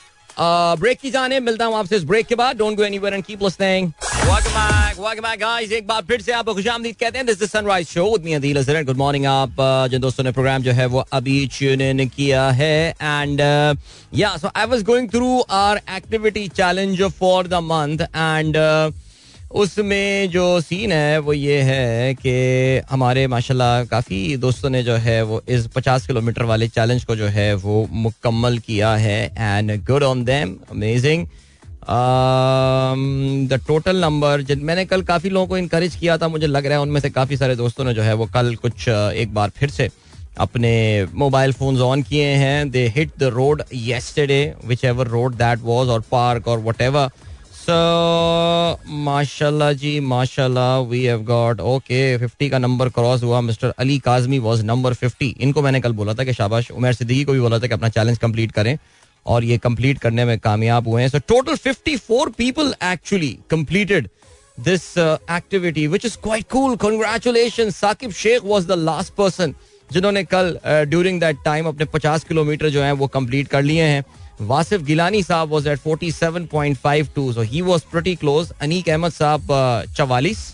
ब्रेक 0.40 0.98
की 1.00 1.10
जाने, 1.10 1.40
मिलता 1.40 1.64
हूँ 1.64 1.76
आपसे 1.76 1.96
इस 1.96 2.04
ब्रेक 2.04 2.26
के 2.26 2.34
बाद। 2.34 2.56
Don't 2.56 2.76
go 2.76 2.84
anywhere 2.84 3.14
and 3.14 3.24
keep 3.24 3.42
listening 3.42 3.88
welcome 3.88 4.50
back 4.50 4.98
welcome 4.98 5.22
back 5.22 5.40
guys 5.40 5.72
एक 5.72 5.86
बार 5.86 6.02
फिर 6.08 6.20
से 6.22 6.32
आपको 6.32 6.54
खुशामदीद 6.54 6.96
कहते 7.00 7.18
हैं। 7.18 7.26
This 7.26 7.42
is 7.42 7.50
Sunrise 7.50 7.88
show 7.88 8.04
with 8.12 8.24
me 8.24 8.32
Adeel 8.34 8.58
Azhar 8.58 8.84
good 8.84 8.96
morning 8.96 9.26
आप 9.26 9.56
जिन 9.90 10.00
दोस्तों 10.00 10.24
ने 10.24 10.32
प्रोग्राम 10.32 10.62
जो 10.62 10.72
है 10.72 10.86
वो 10.86 11.04
अभी 11.12 11.46
ट्यून 11.48 11.80
इन 11.80 12.08
किया 12.08 12.48
है। 12.52 12.88
And 12.92 13.40
yeah 14.14 14.36
so 14.36 14.50
I 14.56 14.66
was 14.66 14.82
going 14.84 15.10
through 15.10 15.40
our 15.40 15.80
activity 15.96 16.46
challenge 16.50 17.02
for 17.20 17.46
the 17.46 17.54
month 17.64 18.06
and 18.06 18.56
उसमें 19.50 20.30
जो 20.30 20.60
सीन 20.60 20.92
है, 20.92 21.18
वो 21.18 21.32
ये 21.32 21.60
है 21.62 22.14
कि 22.14 22.82
हमारे, 22.90 23.26
माशाल्लाह, 23.26 23.84
काफ़ी 23.84 24.36
दोस्तों 24.36 24.70
ने 24.70 24.82
जो 24.82 24.94
है, 24.96 25.22
वो 25.22 25.42
इस 25.48 25.66
पचास 25.66 26.06
किलोमीटर 26.06 26.42
वाले 26.44 26.68
चैलेंज 26.68 27.04
को 27.04 27.16
जो 27.16 27.26
है, 27.26 27.52
वो 27.54 27.86
मुकम्मल 27.92 28.58
किया 28.58 28.94
है 28.96 29.20
and 29.38 29.72
good 29.86 30.02
on 30.02 30.24
them 30.24 30.56
amazing 30.70 31.26
the 33.48 33.60
total 33.66 33.96
number 33.96 34.42
जिन, 34.42 34.64
मैंने 34.64 34.84
कल 34.84 35.02
काफ़ी 35.02 35.30
लोगों 35.30 35.46
को 35.46 35.56
इनक्रेज 35.58 35.94
किया 35.96 36.16
था, 36.18 36.28
मुझे 36.28 36.46
लग 36.46 36.66
रहा 36.66 36.78
है 36.78 36.82
उनमें 36.82 37.00
से 37.00 37.10
काफ़ी 37.10 37.36
सारे 37.36 37.56
दोस्तों 37.56 37.84
ने 37.84 37.94
जो 37.94 38.02
है, 38.02 38.14
वो 38.14 38.26
कल 38.34 38.54
कुछ 38.62 38.88
एक 38.88 39.32
बार 39.34 39.50
फिर 39.56 39.70
से 39.70 39.88
अपने 40.38 40.72
मोबाइल 41.14 41.52
फ़ोन 41.52 41.80
ऑन 41.82 42.02
किए 42.02 42.26
हैं. 42.42 42.70
They 42.70 42.86
hit 42.96 43.10
the 43.18 43.30
road 43.34 43.62
yesterday 43.74 44.42
whichever 44.84 45.06
road 45.08 45.34
that 45.36 45.58
was 45.62 45.88
और 45.88 46.04
पार्क 46.10 46.48
और 46.48 46.58
वट 46.64 46.80
एवर 46.82 47.08
सो 47.68 47.74
माशाल्लाह 49.04 49.72
जी 49.80 49.98
माशाल्लाह 50.00 50.78
वी 50.90 51.02
हैव 51.04 51.22
गॉट 51.24 51.60
ओके 51.70 51.98
50 52.18 52.48
का 52.50 52.58
नंबर 52.58 52.88
क्रॉस 52.98 53.22
हुआ 53.22 53.40
mister 53.40 53.72
Ali 53.78 53.98
Kazmi 54.06 54.38
was 54.44 54.62
number 54.64 54.94
50 54.94 55.32
इनको 55.46 55.62
मैंने 55.62 55.80
कल 55.80 55.92
बोला 55.92 56.14
था 56.14 56.24
कि 56.24 56.32
शाबाश, 56.32 56.70
उमर 56.70 56.92
सिद्दीकी 56.92 57.24
को 57.24 57.32
भी 57.32 57.40
बोला 57.40 57.58
था 57.58 57.66
कि 57.66 57.74
अपना 57.74 57.88
चैलेंज 57.88 58.18
कंप्लीट 58.18 58.52
करें 58.52 58.76
और 59.26 59.44
ये 59.44 59.58
कंप्लीट 59.58 59.98
करने 59.98 60.24
में 60.24 60.38
कामयाब 60.38 60.88
हुए 60.88 61.02
हैं। 61.02 61.08
So 61.08 61.18
total 61.28 61.56
54 61.56 62.30
people 62.38 62.74
actually 62.92 63.38
completed 63.50 64.08
this 64.68 64.86
activity 64.98 65.86
which 65.86 66.04
is 66.06 66.16
quite 66.22 66.48
cool 66.52 66.76
congratulation 66.86 67.70
Saqib 67.70 68.12
Sheikh 68.22 68.44
was 68.44 68.66
the 68.66 68.78
last 68.86 69.14
person 69.16 69.54
जिन्होंने 69.90 70.22
कल 70.32 70.58
ड्यूरिंग 70.64 71.20
दैट 71.20 71.36
टाइम 71.44 71.66
अपने 71.68 71.86
50 71.94 72.24
किलोमीटर 72.28 72.70
जो 72.70 72.82
है 72.82 72.92
वो 72.92 73.06
कंप्लीट 73.10 73.48
कर 73.48 73.62
लिए 73.62 73.82
हैं। 73.84 74.02
वासिफ 74.40 74.82
गिलानी 74.86 75.22
साहब 75.22 75.48
was 75.52 75.66
at 75.66 75.78
47.52 75.86 77.32
so 77.34 77.40
he 77.52 77.60
was 77.62 77.80
pretty 77.92 78.14
close 78.16 78.50
Aneeq 78.62 78.88
Ahmed 78.88 79.12
साहब 79.12 79.48
चवालीस 79.96 80.46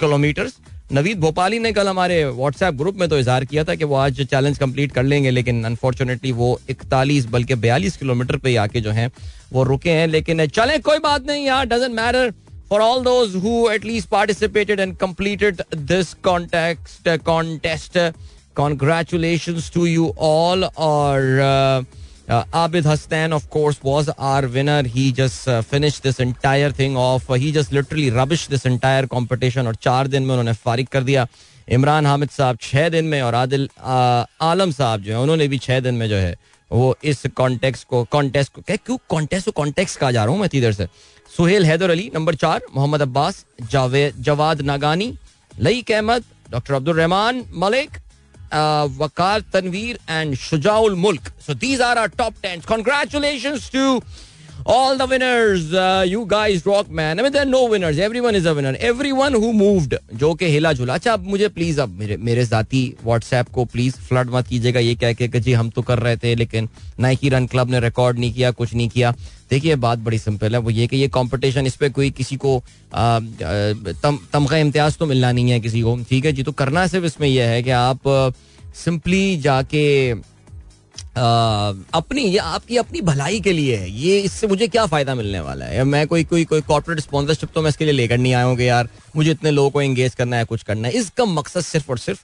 किलोमीटर 0.00 0.50
नवीद 0.92 1.18
भोपाली 1.20 1.58
ने 1.58 1.72
कल 1.72 1.88
हमारे 1.88 2.24
व्हाट्सएप 2.24 2.74
ग्रुप 2.74 2.96
में 3.00 3.08
तो 3.08 3.18
इजहार 3.18 3.44
किया 3.44 3.64
था 3.64 3.74
कि 3.74 3.84
वो 3.84 3.94
आज 3.96 4.20
चैलेंज 4.30 4.58
कंप्लीट 4.58 4.92
कर 4.92 5.02
लेंगे 5.02 5.30
लेकिन 5.30 5.64
अनफॉर्चुनेटली 5.64 6.32
वो 6.32 6.58
इकतालीस 6.70 7.26
बल्कि 7.30 7.54
बयालीस 7.64 7.96
किलोमीटर 7.96 8.36
पे 8.44 8.54
आके 8.64 8.80
जो 8.80 8.90
है 8.90 9.10
वो 9.52 9.62
रुके 9.64 9.90
हैं। 9.90 10.06
लेकिन 10.06 10.46
चले 10.46 10.78
कोई 10.88 10.98
बात 10.98 11.26
नहीं 11.26 11.46
यार 11.46 11.66
doesn't 11.66 11.94
matter 11.94 12.32
for 12.70 12.80
all 12.80 13.02
those 13.04 13.34
who 13.44 13.68
at least 13.70 14.08
participated 14.08 14.80
and 14.80 14.96
completed 14.96 15.62
this 15.74 16.12
context 16.24 17.08
contest 17.24 17.98
congratulation 18.56 19.60
to 19.74 19.86
you 19.86 20.14
all 20.30 20.64
और 20.64 21.22
Uh, 21.44 22.03
Abid 22.28 22.84
Hassan, 22.84 23.32
of 23.32 23.50
course, 23.50 23.82
was 23.82 24.08
our 24.10 24.46
winner. 24.46 24.82
He 24.82 25.12
just 25.12 25.46
uh, 25.46 25.60
finished 25.60 26.02
this 26.02 26.20
entire 26.20 26.70
thing 26.70 26.96
off. 26.96 27.28
Uh, 27.28 27.34
he 27.34 27.52
just 27.52 27.70
literally 27.70 28.10
rubbished 28.10 28.48
this 28.48 28.64
entire 28.64 29.06
competition 29.06 29.66
और 29.66 29.74
चार 29.76 30.08
दिन 30.08 30.22
में 30.22 30.30
उन्होंने 30.30 30.52
फारिग 30.54 30.88
कर 30.88 31.02
दिया 31.04 31.26
इमरान 31.68 32.06
हामिद 32.06 32.30
साहब 32.30 32.58
छः 32.60 32.88
दिन 32.88 33.04
में 33.04 33.20
और 33.22 33.34
आदिल 33.34 33.68
आलम 33.78 34.70
साहब 34.70 35.02
जो 35.02 35.12
है 35.12 35.18
उन्होंने 35.20 35.48
भी 35.48 35.58
छः 35.58 35.80
दिन 35.80 35.94
में 35.94 36.08
जो 36.08 36.16
है 36.16 36.34
वो 36.70 36.94
इस 37.04 37.22
कॉन्टेक्स्ट 37.36 37.86
को 37.88 38.02
कॉन्टेस्ट 38.12 38.52
को 38.52 38.62
क्या 38.62 38.76
क्यों 38.76 38.96
कॉन्टेस्ट 39.08 39.46
को 39.46 39.52
कॉन्टेक्स्ट 39.52 39.98
कहा 39.98 40.10
जा 40.10 40.24
रहा 40.24 40.32
हूँ 40.32 40.40
मैं 40.40 40.48
इधर 40.54 40.72
से 40.72 40.86
सुहेल 41.36 41.66
हैदर 41.66 41.90
अली 41.90 42.10
नंबर 42.14 42.34
चार 42.34 42.62
Mohammad 42.74 43.02
Abbas 43.02 43.44
Javed 43.70 44.22
Jawad 44.24 44.60
Nagani 44.70 45.12
Laeeq 45.58 45.92
Ahmed 45.92 46.24
doctor 46.50 46.74
Abdul 46.74 46.96
Rehman 46.96 47.44
Malik 47.56 47.98
uh, 48.52 48.88
Wakar 48.88 49.42
Tanveer, 49.42 49.98
and 50.08 50.34
Shujaul 50.34 50.96
Mulk. 50.96 51.32
So 51.38 51.54
these 51.54 51.80
are 51.80 51.96
our 51.96 52.08
top 52.08 52.34
10. 52.42 52.62
Congratulations 52.62 53.68
to 53.70 54.00
all 54.66 54.96
the 54.96 55.06
winners 55.06 55.74
uh, 55.74 56.04
you 56.06 56.24
guys 56.26 56.64
rock 56.64 56.88
man. 56.88 57.18
I 57.18 57.22
mean 57.22 57.32
there 57.32 57.42
are 57.42 57.50
no 57.50 57.66
winners. 57.66 57.98
Everyone 57.98 58.34
is 58.34 58.46
a 58.46 58.54
winner. 58.54 58.74
Everyone 58.80 59.34
who 59.34 59.52
moved 59.52 59.94
जो 60.14 60.32
के 60.34 60.46
हिला 60.46 60.72
झुला 60.72 60.94
अच्छा 60.94 61.12
अब 61.12 61.26
मुझे 61.28 61.48
please 61.48 61.80
अब 61.80 61.98
मेरे 61.98 62.16
मेरे 62.16 62.44
जाती 62.46 62.82
व्हाट्सएप 63.04 63.48
को 63.54 63.64
प्लीज़ 63.64 63.96
फ्लड 64.08 64.30
मत 64.34 64.46
कीजिएगा। 64.48 64.80
ये 64.80 64.94
कह 64.94 65.12
के 65.12 65.40
जी 65.40 65.52
हम 65.52 65.70
तो 65.70 65.82
कर 65.82 65.98
रहे 65.98 66.16
थे 66.16 66.34
लेकिन 66.34 66.68
नाइकी 67.00 67.28
रन 67.28 67.46
क्लब 67.46 67.70
ने 67.70 67.80
रिकॉर्ड 67.80 68.18
नहीं 68.18 68.32
किया 68.34 68.50
कुछ 68.50 68.74
नहीं 68.74 68.88
किया। 68.88 69.14
देखिए 69.50 69.74
बात 69.76 69.98
बड़ी 69.98 70.18
सिंपल 70.18 70.54
है। 70.54 70.60
वो 70.60 70.70
ये 70.70 70.86
कि 70.86 70.96
ये 70.96 71.08
कंपटीशन 71.14 71.66
इस 71.66 71.76
पे 71.76 71.88
कोई 71.88 72.10
किसी 72.10 72.36
को 72.36 72.62
तम, 72.94 74.18
तमगा 74.32 74.56
इम्तियाज़ 74.56 74.98
तो 74.98 75.06
मिलना 75.06 75.32
नहीं 75.32 75.50
है 75.50 75.60
किसी 75.60 75.82
को। 75.82 75.98
ठीक 76.10 76.24
है 76.24 76.32
जी 76.32 76.42
तो 76.42 76.52
करना 76.52 76.86
सिर्फ़ 76.86 77.06
इसमें 77.06 77.28
यह 77.28 77.48
है 77.48 77.62
कि 77.62 77.70
आप 77.70 78.32
सिंपली 78.76 79.36
जाके 79.40 79.84
अपनी 81.16 82.22
ये 82.22 82.38
आपकी 82.38 82.76
अपनी 82.76 83.00
भलाई 83.00 83.40
के 83.40 83.52
लिए 83.52 83.76
है। 83.76 83.90
ये 83.90 84.18
इससे 84.20 84.46
मुझे 84.46 84.68
क्या 84.68 84.86
फ़ायदा 84.86 85.14
मिलने 85.14 85.40
वाला 85.40 85.64
है? 85.64 85.84
मैं 85.84 86.06
कोई 86.06 86.24
कोई 86.24 86.44
कोई 86.44 86.60
कॉर्पोरेट 86.60 87.00
स्पॉन्सरशिप 87.00 87.48
तो 87.54 87.62
मैं 87.62 87.68
इसके 87.68 87.84
लिए 87.84 87.94
लेकर 87.94 88.18
नहीं 88.18 88.34
आया 88.34 88.44
हूँ 88.44 88.60
यार 88.60 88.88
मुझे 89.16 89.30
इतने 89.30 89.50
लोगों 89.50 89.70
को 89.70 89.82
एंगेज 89.82 90.14
करना 90.14 90.36
है 90.36 90.44
कुछ 90.44 90.62
करना 90.62 90.88
है। 90.88 90.94
इसका 90.94 91.24
मकसद 91.24 91.60
सिर्फ़ 91.64 91.90
और 91.90 91.98
सिर्फ़ 91.98 92.20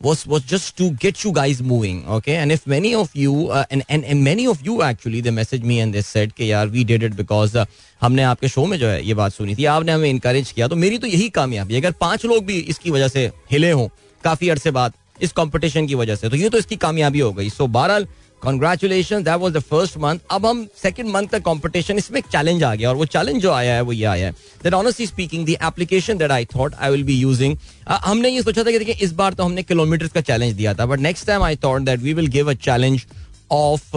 was 0.00 0.22
was 0.30 0.46
just 0.50 0.70
to 0.78 0.86
get 1.02 1.20
you 1.24 1.30
guys 1.34 1.58
moving 1.62 1.98
okay? 2.14 2.34
And 2.36 2.52
if 2.52 2.64
many 2.66 2.90
of 3.00 3.12
you 3.14 3.34
uh, 3.50 3.60
and, 3.70 3.84
and 3.88 4.04
and 4.04 4.24
many 4.28 4.46
of 4.52 4.64
you 4.68 4.78
actually 4.82 5.20
they 5.26 5.34
messaged 5.36 5.68
me 5.70 5.76
and 5.80 5.94
they 5.94 6.02
said 6.02 6.32
यार 6.38 6.72
we 6.72 6.82
did 6.88 7.04
it 7.08 7.14
because 7.20 7.54
uh, 7.54 7.66
हमने 8.00 8.22
आपके 8.22 8.48
show 8.48 8.64
में 8.66 8.76
जो 8.78 8.88
है 8.88 9.06
ये 9.06 9.14
बात 9.14 9.32
सुनी 9.32 9.54
थी। 9.56 9.64
आपने 9.74 9.92
हमें 9.92 10.08
इनकरेज 10.08 10.50
किया। 10.52 10.68
तो 10.68 10.76
मेरी 10.76 10.98
तो 10.98 11.06
यही 11.06 11.28
कामयाबी 11.36 11.76
अगर 11.76 11.92
पाँच 12.00 12.24
लोग 12.26 12.44
भी 12.46 12.58
इसकी 12.74 12.90
वजह 12.90 13.08
से 13.08 13.26
हिले 13.52 13.70
हों 13.70 13.86
काफ़ी 14.24 14.48
अरसे 14.48 14.70
बाद 14.70 14.92
इस 15.22 15.32
कंपटीशन 15.32 15.86
की 15.86 15.94
वजह 15.94 16.16
से 16.16 16.28
तो 16.28 16.36
ये 16.36 16.48
तो 16.48 16.58
इसकी 16.58 16.76
कामयाबी 16.76 17.20
हो 17.20 17.32
गई। 17.32 17.50
सो 17.50 17.66
बहरहाल 17.68 18.06
congratulation 18.42 19.22
that 19.22 19.38
was 19.40 19.54
the 19.54 19.58
first 19.70 19.96
month 19.98 20.18
अब 20.30 20.46
हम 20.46 20.66
सेकंड 20.82 21.08
मंथ 21.10 21.28
का 21.28 21.38
कॉम्पिटिशन 21.48 21.98
इसमें 21.98 22.18
एक 22.18 22.26
चैलेंज 22.32 22.62
आ 22.62 22.74
गया 22.74 22.88
और 22.88 22.96
वो 22.96 23.04
चैलेंज 23.06 23.40
जो 23.42 23.50
आया 23.52 23.74
है, 23.74 23.80
वो 23.80 23.92
ये 23.92 24.04
आया 24.04 24.26
है 24.26 24.32
that 24.62 24.74
honestly 24.74 25.06
speaking 25.06 25.46
the 25.46 25.56
application 25.62 26.18
that 26.18 26.30
I 26.30 26.44
thought 26.54 26.74
I 26.74 26.90
will 26.90 27.04
be 27.04 27.18
using 27.18 27.56
हमने 27.88 28.28
ये 28.28 28.42
सोचा 28.42 28.62
था 28.62 28.70
कि 28.70 28.78
देखिए, 28.78 28.94
इस 28.94 29.12
बार 29.12 29.34
तो 29.34 29.44
हमने 29.44 29.62
किलोमीटर 29.62 30.08
का 30.14 30.20
चैलेंज 30.20 30.54
दिया 30.54 30.74
था 30.74 30.86
but 30.86 31.00
next 31.00 31.26
time 31.26 31.42
I 31.42 31.56
thought 31.64 31.82
that 31.82 32.00
we 32.00 32.14
will 32.14 32.26
give 32.36 32.50
a 32.50 32.54
challenge 32.66 33.04
of 33.52 33.90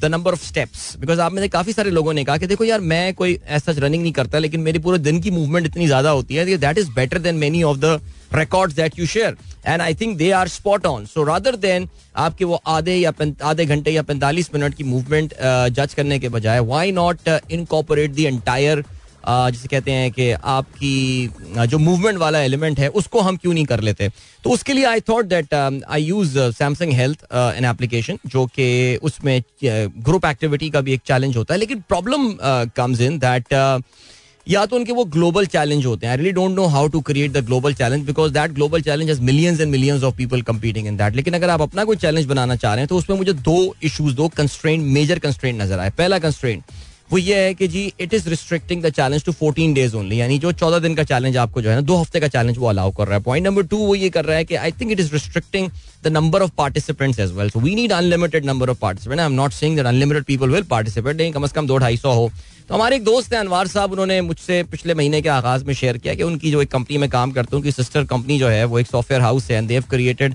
the 0.00 0.10
number 0.10 0.32
of 0.32 0.46
steps 0.46 0.96
because 1.00 1.20
आप 1.20 1.32
में 1.32 1.42
से 1.42 1.48
काफ़ी 1.48 1.72
सारे 1.72 1.90
लोगों 1.90 2.12
ने 2.12 2.24
कहा 2.24 2.36
कि 2.36 2.46
देखो 2.46 2.64
यार 2.64 2.80
मैं 2.92 3.14
कोई 3.14 3.38
ऐसा 3.48 3.72
रनिंग 3.78 4.02
नहीं 4.02 4.12
करता 4.12 4.38
लेकिन 4.38 4.60
मेरी 4.60 4.78
पूरे 4.78 4.98
दिन 5.00 5.20
की 5.20 5.30
मूवमेंट 5.30 5.66
इतनी 5.66 5.86
ज़्यादा 5.86 6.10
होती 6.10 6.34
है 6.34 6.56
that 6.58 6.78
is 6.78 6.90
better 6.94 7.18
than 7.18 7.36
many 7.36 7.62
of 7.62 7.78
the 7.78 8.00
records 8.32 8.74
that 8.74 8.96
you 8.98 9.06
share 9.06 9.36
and 9.64 9.82
I 9.82 9.92
think 9.92 10.18
they 10.18 10.32
are 10.32 10.46
spot 10.48 10.86
on. 10.86 11.06
So 11.06 11.24
rather 11.24 11.52
than 11.58 11.88
आपके 12.16 12.44
वो 12.44 12.60
आधे 12.66 12.94
या 12.94 13.12
आधे 13.42 13.64
घंटे 13.66 13.90
या 13.90 14.02
पैंतालीस 14.02 14.50
मिनट 14.54 14.74
की 14.74 14.84
मूवमेंट 14.84 15.34
जज 15.34 15.88
uh, 15.88 15.94
करने 15.94 16.18
के 16.18 16.28
बजाय 16.28 16.60
why 16.64 16.92
not 16.92 17.28
incorporate 17.28 18.10
the 18.10 18.18
entire 18.20 18.84
जिसे 19.26 19.68
कहते 19.68 19.90
हैं 19.90 20.10
कि 20.12 20.30
आपकी 20.30 21.66
जो 21.68 21.78
मूवमेंट 21.78 22.18
वाला 22.18 22.40
एलिमेंट 22.42 22.80
है 22.80 22.88
उसको 22.90 23.20
हम 23.20 23.36
क्यों 23.36 23.52
नहीं 23.54 23.64
कर 23.64 23.80
लेते? 23.80 24.08
तो 24.44 24.50
उसके 24.50 24.72
लिए 24.72 24.84
I 24.84 25.00
thought 25.08 25.24
that 25.26 25.54
I 25.54 26.02
use 26.02 26.38
Samsung 26.38 26.92
health 26.92 27.24
an 27.34 27.64
application 27.64 28.18
जो 28.26 28.46
कि 28.46 28.98
उसमें 29.02 29.42
ग्रुप 29.64 30.22
uh, 30.22 30.30
एक्टिविटी 30.30 30.70
का 30.70 30.80
भी 30.80 30.92
एक 30.92 31.00
चैलेंज 31.06 31.36
होता 31.36 31.54
है 31.54 31.60
लेकिन 31.60 31.80
प्रॉब्लम 31.88 32.28
कम्स 32.76 33.00
इन 33.00 33.18
दैट 33.18 33.54
या 34.46 34.64
तो 34.66 34.76
उनके 34.76 34.92
वो 34.92 35.04
ग्लोबल 35.04 35.46
चैलेंज 35.46 35.84
होते 35.86 36.06
हैं। 36.06 36.10
I 36.10 36.16
really 36.16 36.32
don't 36.32 36.54
know 36.56 36.64
how 36.68 36.88
to 36.88 37.00
create 37.00 37.32
the 37.32 37.44
global 37.46 37.74
challenge 37.74 38.04
because 38.06 38.32
that 38.32 38.50
global 38.52 38.82
challenge 38.82 39.08
has 39.10 39.20
millions 39.22 39.60
and 39.60 39.70
millions 39.70 40.02
of 40.02 40.16
people 40.16 40.42
competing 40.42 40.86
in 40.86 40.96
that 40.96 41.14
लेकिन 41.16 41.34
अगर 41.34 41.50
आप 41.50 41.62
अपना 41.62 41.84
कोई 41.84 41.96
चैलेंज 41.96 42.26
बनाना 42.26 42.56
चाह 42.56 42.74
रहे 42.74 42.80
हैं 42.80 42.88
तो 42.88 42.96
उसमें 42.96 43.16
मुझे 43.16 43.32
दो 43.32 43.74
इशूज 43.82 44.14
दो 44.14 44.28
कंस्ट्रेंट 44.36 44.84
मेजर 44.94 45.18
कंस्ट्रेंट 45.18 45.60
नज़र 45.62 45.78
आए। 45.78 45.90
पहला 45.98 46.18
कंस्ट्रेंट 46.18 46.62
वो 47.10 47.18
ये 47.18 47.36
है 47.36 47.54
कि 47.54 47.66
जी 47.68 47.82
it 48.00 48.14
is 48.14 48.28
restricting 48.28 48.82
the 48.82 48.90
challenge 48.90 49.24
to 49.24 49.32
fourteen 49.32 49.74
days 49.74 49.94
only 49.96 50.20
यानी 50.20 50.38
जो 50.38 50.52
चौदह 50.52 50.78
दिन 50.78 50.94
का 50.94 51.04
चैलेंज 51.04 51.36
आपको 51.36 51.62
जो 51.62 51.68
है 51.70 51.74
ना, 51.74 51.80
दो 51.80 51.96
हफ़्ते 51.96 52.20
का 52.20 52.28
चैलेंज 52.28 52.58
वो 52.58 52.66
अलाउ 52.68 52.90
कर 52.92 53.06
रहा 53.06 53.16
है. 53.16 53.22
पॉइंट 53.22 53.46
नंबर 53.46 53.62
टू 53.64 53.76
वो 53.78 53.94
ये 53.94 54.08
कर 54.10 54.24
रहा 54.24 54.36
है 54.36 54.44
कि 54.44 54.54
I 54.54 54.72
think 54.80 54.92
it 54.92 55.00
is 55.00 55.12
restricting 55.12 55.68
the 56.04 56.08
number 56.08 56.42
of 56.42 56.50
participants 56.58 57.20
as 57.20 57.32
well 57.32 57.50
so 57.50 57.60
we 57.60 57.74
need 57.74 57.92
unlimited 57.92 58.44
number 58.46 58.70
of 58.70 58.78
participant 58.80 59.20
I 59.20 59.26
am 59.26 59.32
not 59.32 59.52
saying 59.52 59.76
that 59.76 59.86
unlimited 59.86 60.24
people 60.24 60.50
will 60.50 60.62
participate 60.70 61.16
नहीं, 61.16 61.32
कम 61.32 61.46
से 61.46 61.54
कम 61.54 61.66
दो 61.66 61.78
ढाई 61.78 61.96
सौ 61.96 62.12
हो. 62.12 62.30
तो 62.68 62.74
हमारे 62.74 62.96
एक 62.96 63.04
दोस्त 63.04 63.32
हैं, 63.32 63.40
अनवार 63.40 63.66
साहब, 63.68 63.92
उन्होंने 63.92 64.20
मुझसे 64.22 64.62
पिछले 64.64 64.94
महीने 64.94 65.20
के 65.22 65.28
आगाज़ 65.28 65.64
में 65.64 65.74
शेयर 65.74 65.98
किया 65.98 66.14
कि 66.14 66.22
उनकी 66.22 66.50
जो 66.50 66.62
एक 66.62 66.70
कंपनी 66.70 66.98
में 66.98 67.08
काम 67.10 67.32
करते 67.32 67.56
हैं, 67.56 67.58
उनकी 67.58 67.72
सिस्टर 67.72 68.04
कंपनी 68.12 68.38
जो 68.38 68.48
है, 68.48 68.64
वो 68.64 68.78
एक 68.78 68.86
सॉफ्टवेयर 68.86 69.22
हाउस 69.22 69.50
है 69.50 69.56
एंड 69.58 69.68
देव 69.68 69.84
क्रिएटेड 69.90 70.34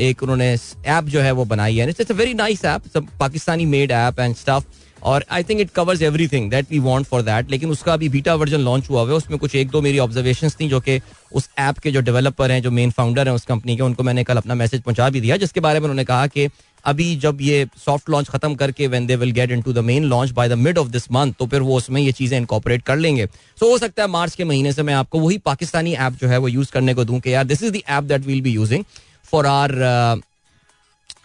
एक 0.00 0.22
उन्होंने 0.22 0.52
ऐप 0.86 1.04
जो 1.04 1.20
है 1.20 1.30
वो 1.32 1.44
बनाई 1.44 1.76
है. 1.76 1.86
Very 2.12 2.34
nice 2.34 2.64
app 2.64 2.96
Pakistani 3.20 3.66
made 3.66 3.90
app 3.92 4.20
and 4.20 4.34
stuff 4.36 4.64
और 5.06 5.24
I 5.30 5.42
think 5.42 5.60
it 5.60 5.70
covers 5.70 6.02
everything 6.28 6.50
that 6.50 6.66
we 6.70 6.78
want 6.78 7.06
for 7.06 7.22
that 7.22 7.50
लेकिन 7.50 7.70
उसका 7.70 7.92
अभी 7.92 8.08
बीटा 8.08 8.34
वर्जन 8.34 8.60
लॉन्च 8.60 8.90
हुआ 8.90 9.00
हुआ 9.00 9.10
है 9.10 9.16
उसमें 9.16 9.38
कुछ 9.38 9.54
एक 9.54 9.68
दो 9.68 9.80
मेरी 9.82 9.98
ऑब्जर्वेशन 9.98 10.48
थी 10.60 10.68
जो 10.68 10.80
कि 10.80 11.00
उस 11.32 11.48
ऐप 11.58 11.78
के 11.78 11.90
जो 11.90 12.00
डेवलपर 12.00 12.50
हैं 12.50 12.62
जो 12.62 12.70
मेन 12.70 12.90
फाउंडर 12.90 13.28
हैं 13.28 13.34
उस 13.34 13.44
कंपनी 13.44 13.76
के 13.76 13.82
उनको 13.82 14.02
मैंने 14.02 14.24
कल 14.24 14.36
अपना 14.36 14.54
मैसेज 14.54 14.82
पहुँचा 14.82 15.08
भी 15.10 15.20
दिया 15.20 15.36
जिसके 15.36 15.60
बारे 15.60 15.80
में 15.80 15.84
उन्होंने 15.84 16.04
कहा 16.04 16.26
कि 16.26 16.48
अभी 16.84 17.16
जब 17.16 17.38
ये 17.40 17.66
सॉफ्ट 17.84 18.10
लॉन्च 18.10 18.28
खत्म 18.28 18.54
करके 18.54 18.86
when 18.86 19.06
they 19.06 19.16
will 19.16 19.30
get 19.30 19.50
into 19.62 19.72
the 19.72 19.78
main 19.78 20.04
launch 20.04 20.30
by 20.30 20.48
the 20.48 20.52
mid 20.52 20.78
of 20.78 20.88
this 20.88 21.10
month 21.12 21.32
तो 21.38 21.46
फिर 21.46 21.60
वो 21.60 21.76
उसमें 21.76 22.00
ये 22.02 22.12
चीज़ें 22.12 22.38
इनकॉपरेट 22.38 22.82
कर 22.82 22.96
लेंगे। 22.96 23.26
सो 23.26 23.66
so, 23.66 23.72
हो 23.72 23.78
सकता 23.78 24.02
है 24.02 24.08
मार्च 24.08 24.34
के 24.34 24.44
महीने 24.44 24.72
से 24.72 24.82
मैं 24.82 24.94
आपको 24.94 25.20
वही 25.20 25.38
पाकिस्तानी 25.38 25.94
ऐप 25.94 26.12
जो 26.12 26.28
है 26.28 26.38
वो 26.38 26.48
यूज़ 26.48 26.72
करने 26.72 26.94
को 26.94 27.04
दूँ 27.04 27.20
कि 27.20 27.34
यार 27.34 27.44
this 27.44 27.62
is 27.62 27.72
the 27.72 27.82
app 27.88 28.04
that 28.04 28.26
will 28.26 28.40
be 28.40 28.50
using 28.50 28.84
for 29.24 29.46
our 29.46 29.74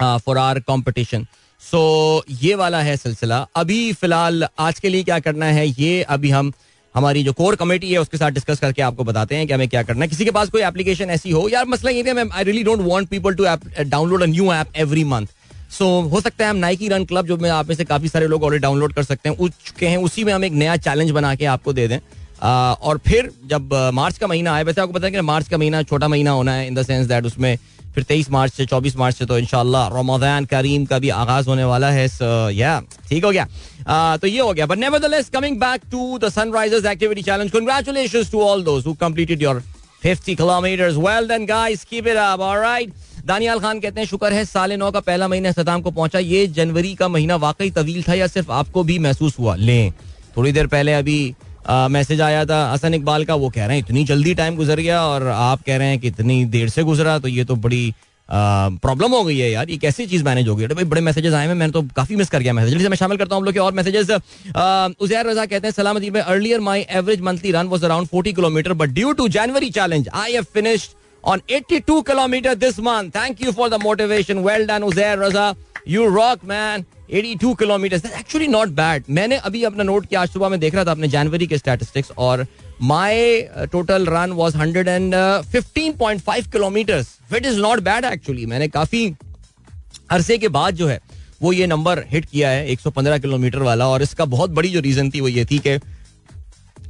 for 0.01 0.37
our 0.37 0.59
competition 0.59 1.27
so 1.61 2.23
ये 2.41 2.55
वाला 2.55 2.81
है 2.81 2.95
सिलसिला। 2.97 3.37
अभी 3.55 3.91
फ़िलहाल 3.93 4.45
आज 4.59 4.79
के 4.79 4.89
लिए 4.89 5.03
क्या 5.03 5.19
करना 5.19 5.45
है, 5.47 5.67
ये 5.69 6.01
अभी 6.03 6.29
हम, 6.29 6.51
हमारी 6.95 7.23
जो 7.23 7.33
कोर 7.33 7.55
कमेटी 7.55 7.91
है, 7.91 7.97
उसके 7.97 8.17
साथ 8.17 8.31
डिस्कस 8.31 8.59
करके 8.59 8.81
आपको 8.81 9.03
बताते 9.03 9.35
हैं 9.35 9.45
कि 9.47 9.53
हमें 9.53 9.67
क्या 9.69 9.83
करना 9.83 10.01
है। 10.01 10.07
किसी 10.07 10.25
के 10.25 10.31
पास 10.31 10.49
कोई 10.49 10.61
एप्लीकेशन 10.61 11.09
ऐसी 11.09 11.31
हो, 11.31 11.47
यार 11.49 11.65
मसला 11.67 11.91
ये 11.91 12.03
I 12.21 12.43
really 12.43 12.63
don't 12.63 12.79
want 12.81 13.07
people 13.09 13.33
to 13.33 13.45
download 13.83 14.23
a 14.23 14.25
new 14.27 14.51
app 14.53 14.77
every 14.77 15.03
month 15.05 15.27
so 15.71 15.85
हो 16.11 16.21
सकता 16.21 16.43
है 16.43 16.49
हम 16.49 16.57
नाइकी 16.57 16.87
रन 16.87 17.05
क्लब 17.05 17.27
जो 17.27 17.37
में, 17.37 17.49
आप 17.49 17.67
में 17.67 17.75
से 17.75 17.85
काफ़ी 17.85 18.07
सारे 18.07 18.27
लोग 18.27 18.43
ऑलरेडी 18.43 18.61
डाउनलोड 18.61 18.93
कर 18.93 19.03
सकते 19.03 19.29
हैं, 19.29 19.37
उस 19.37 19.51
चुके 19.65 19.87
हैं, 19.87 19.97
उसी 19.99 20.23
में 20.23 20.33
हम 20.33 20.45
एक 20.45 20.53
नया 20.53 20.75
चैलेंज 20.77 21.11
बना 21.11 21.33
के 21.35 21.45
आपको 21.47 21.73
दे 21.73 21.87
दें। 21.87 21.99
और 22.41 22.97
फिर 22.97 23.31
जब, 23.45 23.73
मार्च 23.93 24.17
का 24.17 24.27
महीना 24.27 24.53
आए, 24.53 24.63
वैसे 24.63 24.81
आपको 24.81 24.93
पता 24.93 25.05
है 25.07 25.11
कि 25.11 25.21
मार्च 25.21 25.47
का 25.47 25.57
महीना, 25.57 25.83
छोटा 25.83 26.07
महीना 26.07 26.31
होना 26.31 26.53
है 26.53 26.67
इन 26.67 26.75
द 26.75 26.83
सेंस 26.83 27.07
दैट 27.07 27.25
उसमें 27.25 27.57
फिर 27.95 28.03
तेईस 28.03 28.29
मार्च 28.31 28.53
से, 28.53 28.65
चौबीस 28.65 28.95
मार्च 28.97 29.15
से 29.15 29.25
तो 29.25 29.37
इनशाला 29.37 29.87
रमज़ान 29.93 30.45
करीम 30.45 30.85
का 30.85 30.99
भी 30.99 31.09
आगाज़ 31.11 31.47
होने 31.49 31.63
वाला 31.65 31.89
है 31.91 32.07
सो 32.07 32.49
या 32.51 32.79
ठीक 33.09 33.25
हो 33.25 33.31
गया। 33.31 34.17
तो 34.17 34.27
ये 34.27 34.39
हो 34.39 34.53
गया 34.53 34.65
but 34.65 34.77
nevertheless 34.79 35.29
coming 35.29 35.59
back 35.59 35.81
to 35.91 36.17
the 36.17 36.29
Sunrisers 36.31 36.85
activity 36.87 37.21
challenge 37.21 37.51
congratulations 37.51 38.31
to 38.31 38.41
all 38.43 38.63
those 38.63 38.85
who 38.87 38.93
completed 39.01 39.41
your 39.41 39.61
50 40.03 40.35
kilometres 40.35 40.95
well 40.97 41.27
then 41.27 41.45
guys 41.45 41.83
keep 41.85 42.07
it 42.07 42.17
up 42.17 42.39
alright 42.41 42.93
Daniyal 43.25 43.59
Khan 43.59 43.79
कहते 43.79 43.99
हैं, 43.99 44.07
शुक्र 44.07 44.33
है, 44.33 44.45
साल 44.45 44.71
नौ 44.73 44.89
का 44.91 44.99
पहला 45.01 45.27
महीना 45.27 45.49
अख्ताम 45.49 45.81
को 45.81 45.91
पहुँचा। 45.91 46.19
ये 46.19 46.45
जनवरी 46.49 46.93
का 46.95 47.07
महीना 47.07 47.35
वाकई 47.37 47.69
तवील 47.71 48.03
था 48.03 48.13
या 48.13 48.27
सिर्फ़ 48.27 48.51
आपको 48.51 48.83
भी 48.83 48.97
महसूस 48.99 49.37
हुआ? 49.39 49.55
लें, 49.57 49.91
थोड़ी 50.37 50.51
देर 50.51 50.67
पहले 50.67 50.93
अभी 50.93 51.35
मैसेज 51.69 52.21
आया 52.21 52.45
था 52.45 52.61
हसन 52.71 52.93
इकबाल 52.93 53.25
का 53.25 53.35
वो 53.35 53.49
कह 53.49 53.65
रहे 53.65 53.77
हैं 53.77 53.83
इतनी 53.83 54.03
जल्दी 54.03 54.33
टाइम 54.35 54.55
गुजर 54.55 54.79
गया 54.79 55.01
और 55.05 55.27
आप 55.27 55.63
कह 55.65 55.77
रहे 55.77 55.87
हैं 55.87 55.99
कि 55.99 56.07
इतनी 56.07 56.43
देर 56.55 56.69
से 56.69 56.83
गुजरा 56.83 57.17
तो 57.19 57.27
ये 57.27 57.43
तो 57.45 57.55
बड़ी 57.65 57.93
प्रॉब्लम 58.29 59.11
हो 59.11 59.23
गई 59.23 59.37
है 59.37 59.51
यार 59.51 59.69
ये 59.69 59.77
कैसी 59.77 60.05
चीज़ 60.07 60.23
मैनेज 60.23 60.47
हो 60.47 60.55
गई 60.55 60.67
भाई 60.67 60.83
बड़े 60.85 61.01
मैसेजेस 61.01 61.33
आए 61.33 61.47
हैं 61.47 61.55
मैंने 61.55 61.71
तो 61.73 61.81
काफ़ी 61.95 62.15
मिस 62.15 62.29
कर 62.29 62.41
गया 62.41 62.53
मैसेज 62.53 62.71
जल्दी 62.71 62.83
से 62.83 62.89
मैं 62.89 62.97
शामिल 62.97 63.17
करता 63.17 63.35
हूँ 63.35 63.41
हम 63.41 63.45
लोग 63.45 63.53
के 63.53 63.59
और 63.59 63.73
मैसेजेस 63.73 64.11
उजैर 65.01 65.25
रजा 65.27 65.45
कहते 65.45 65.67
हैं 65.67 65.73
सलामती 65.73 66.09
में 66.09 66.21
earlier 66.21 66.59
my 66.69 66.85
average 66.89 67.21
monthly 67.21 67.51
run 67.51 67.67
was 67.67 67.85
around 67.85 68.07
forty 68.07 68.33
kilometre 68.33 68.73
but 68.73 68.89
due 68.99 69.11
to 69.13 69.27
January 69.37 69.69
challenge 69.71 70.09
I 70.13 70.33
have 70.33 70.43
finished 70.53 70.99
on 71.23 71.41
82 71.47 72.03
kilometer 72.03 72.55
this 72.55 72.79
month. 72.79 73.13
Thank 73.13 73.39
you 73.39 73.51
for 73.51 73.69
the 73.69 73.79
motivation. 73.79 74.41
Well 74.43 74.65
done, 74.65 74.81
Uzair 74.83 75.17
Raza. 75.17 75.55
You 75.85 76.07
rock, 76.07 76.43
man. 76.43 76.85
82 77.11 77.55
kilometers. 77.55 78.01
That's 78.01 78.17
actually 78.17 78.47
not 78.47 78.73
bad. 78.75 79.09
मैंने 79.09 79.37
अभी 79.37 79.63
अपना 79.63 79.83
note 79.83 80.05
किया, 80.05 80.21
आज 80.21 80.29
सुबह 80.29 80.49
में 80.49 80.59
देख 80.59 80.75
रहा 80.75 80.85
था 80.85 80.91
अपने 80.91 81.07
जनवरी 81.07 81.47
के 81.47 81.57
स्टैटिस्टिक्स 81.57 82.11
और 82.17 82.45
my 82.81 83.41
total 83.71 84.05
run 84.09 84.31
was 84.33 84.55
115.5 84.55 86.47
kilometres 86.51 87.07
which 87.31 87.45
is 87.45 87.59
not 87.61 87.79
bad 87.83 88.05
actually 88.05 88.45
मैंने 88.45 88.67
काफ़ी 88.67 89.13
अरसे 90.11 90.37
के 90.37 90.47
बाद 90.49 90.75
जो 90.75 90.87
है, 90.87 90.99
वो 91.41 91.51
ये 91.53 91.67
नंबर 91.67 92.03
हिट 92.09 92.25
किया 92.25 92.49
है 92.49 92.75
115 92.75 93.19
किलोमीटर 93.21 93.59
वाला 93.63 93.87
और 93.87 94.01
इसका 94.01 94.25
बहुत 94.33 94.49
बड़ी 94.49 94.69
जो 94.69 94.79
रीजन 94.81 95.09
थी 95.11 95.21
वो 95.21 95.27
ये 95.27 95.45
थी 95.51 95.59
कि 95.67 95.69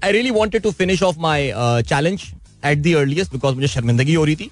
I 0.03 0.11
really 0.11 0.31
wanted 0.31 0.61
to 0.63 0.71
finish 0.71 1.03
off 1.03 1.19
my 1.19 1.51
challenge 1.89 2.23
at 2.65 2.77
the 2.77 2.93
earliest 2.93 3.31
because 3.33 3.55
मुझे 3.55 3.67
शर्मिंदगी 3.67 4.13
हो 4.13 4.23
रही 4.25 4.35
थी 4.35 4.49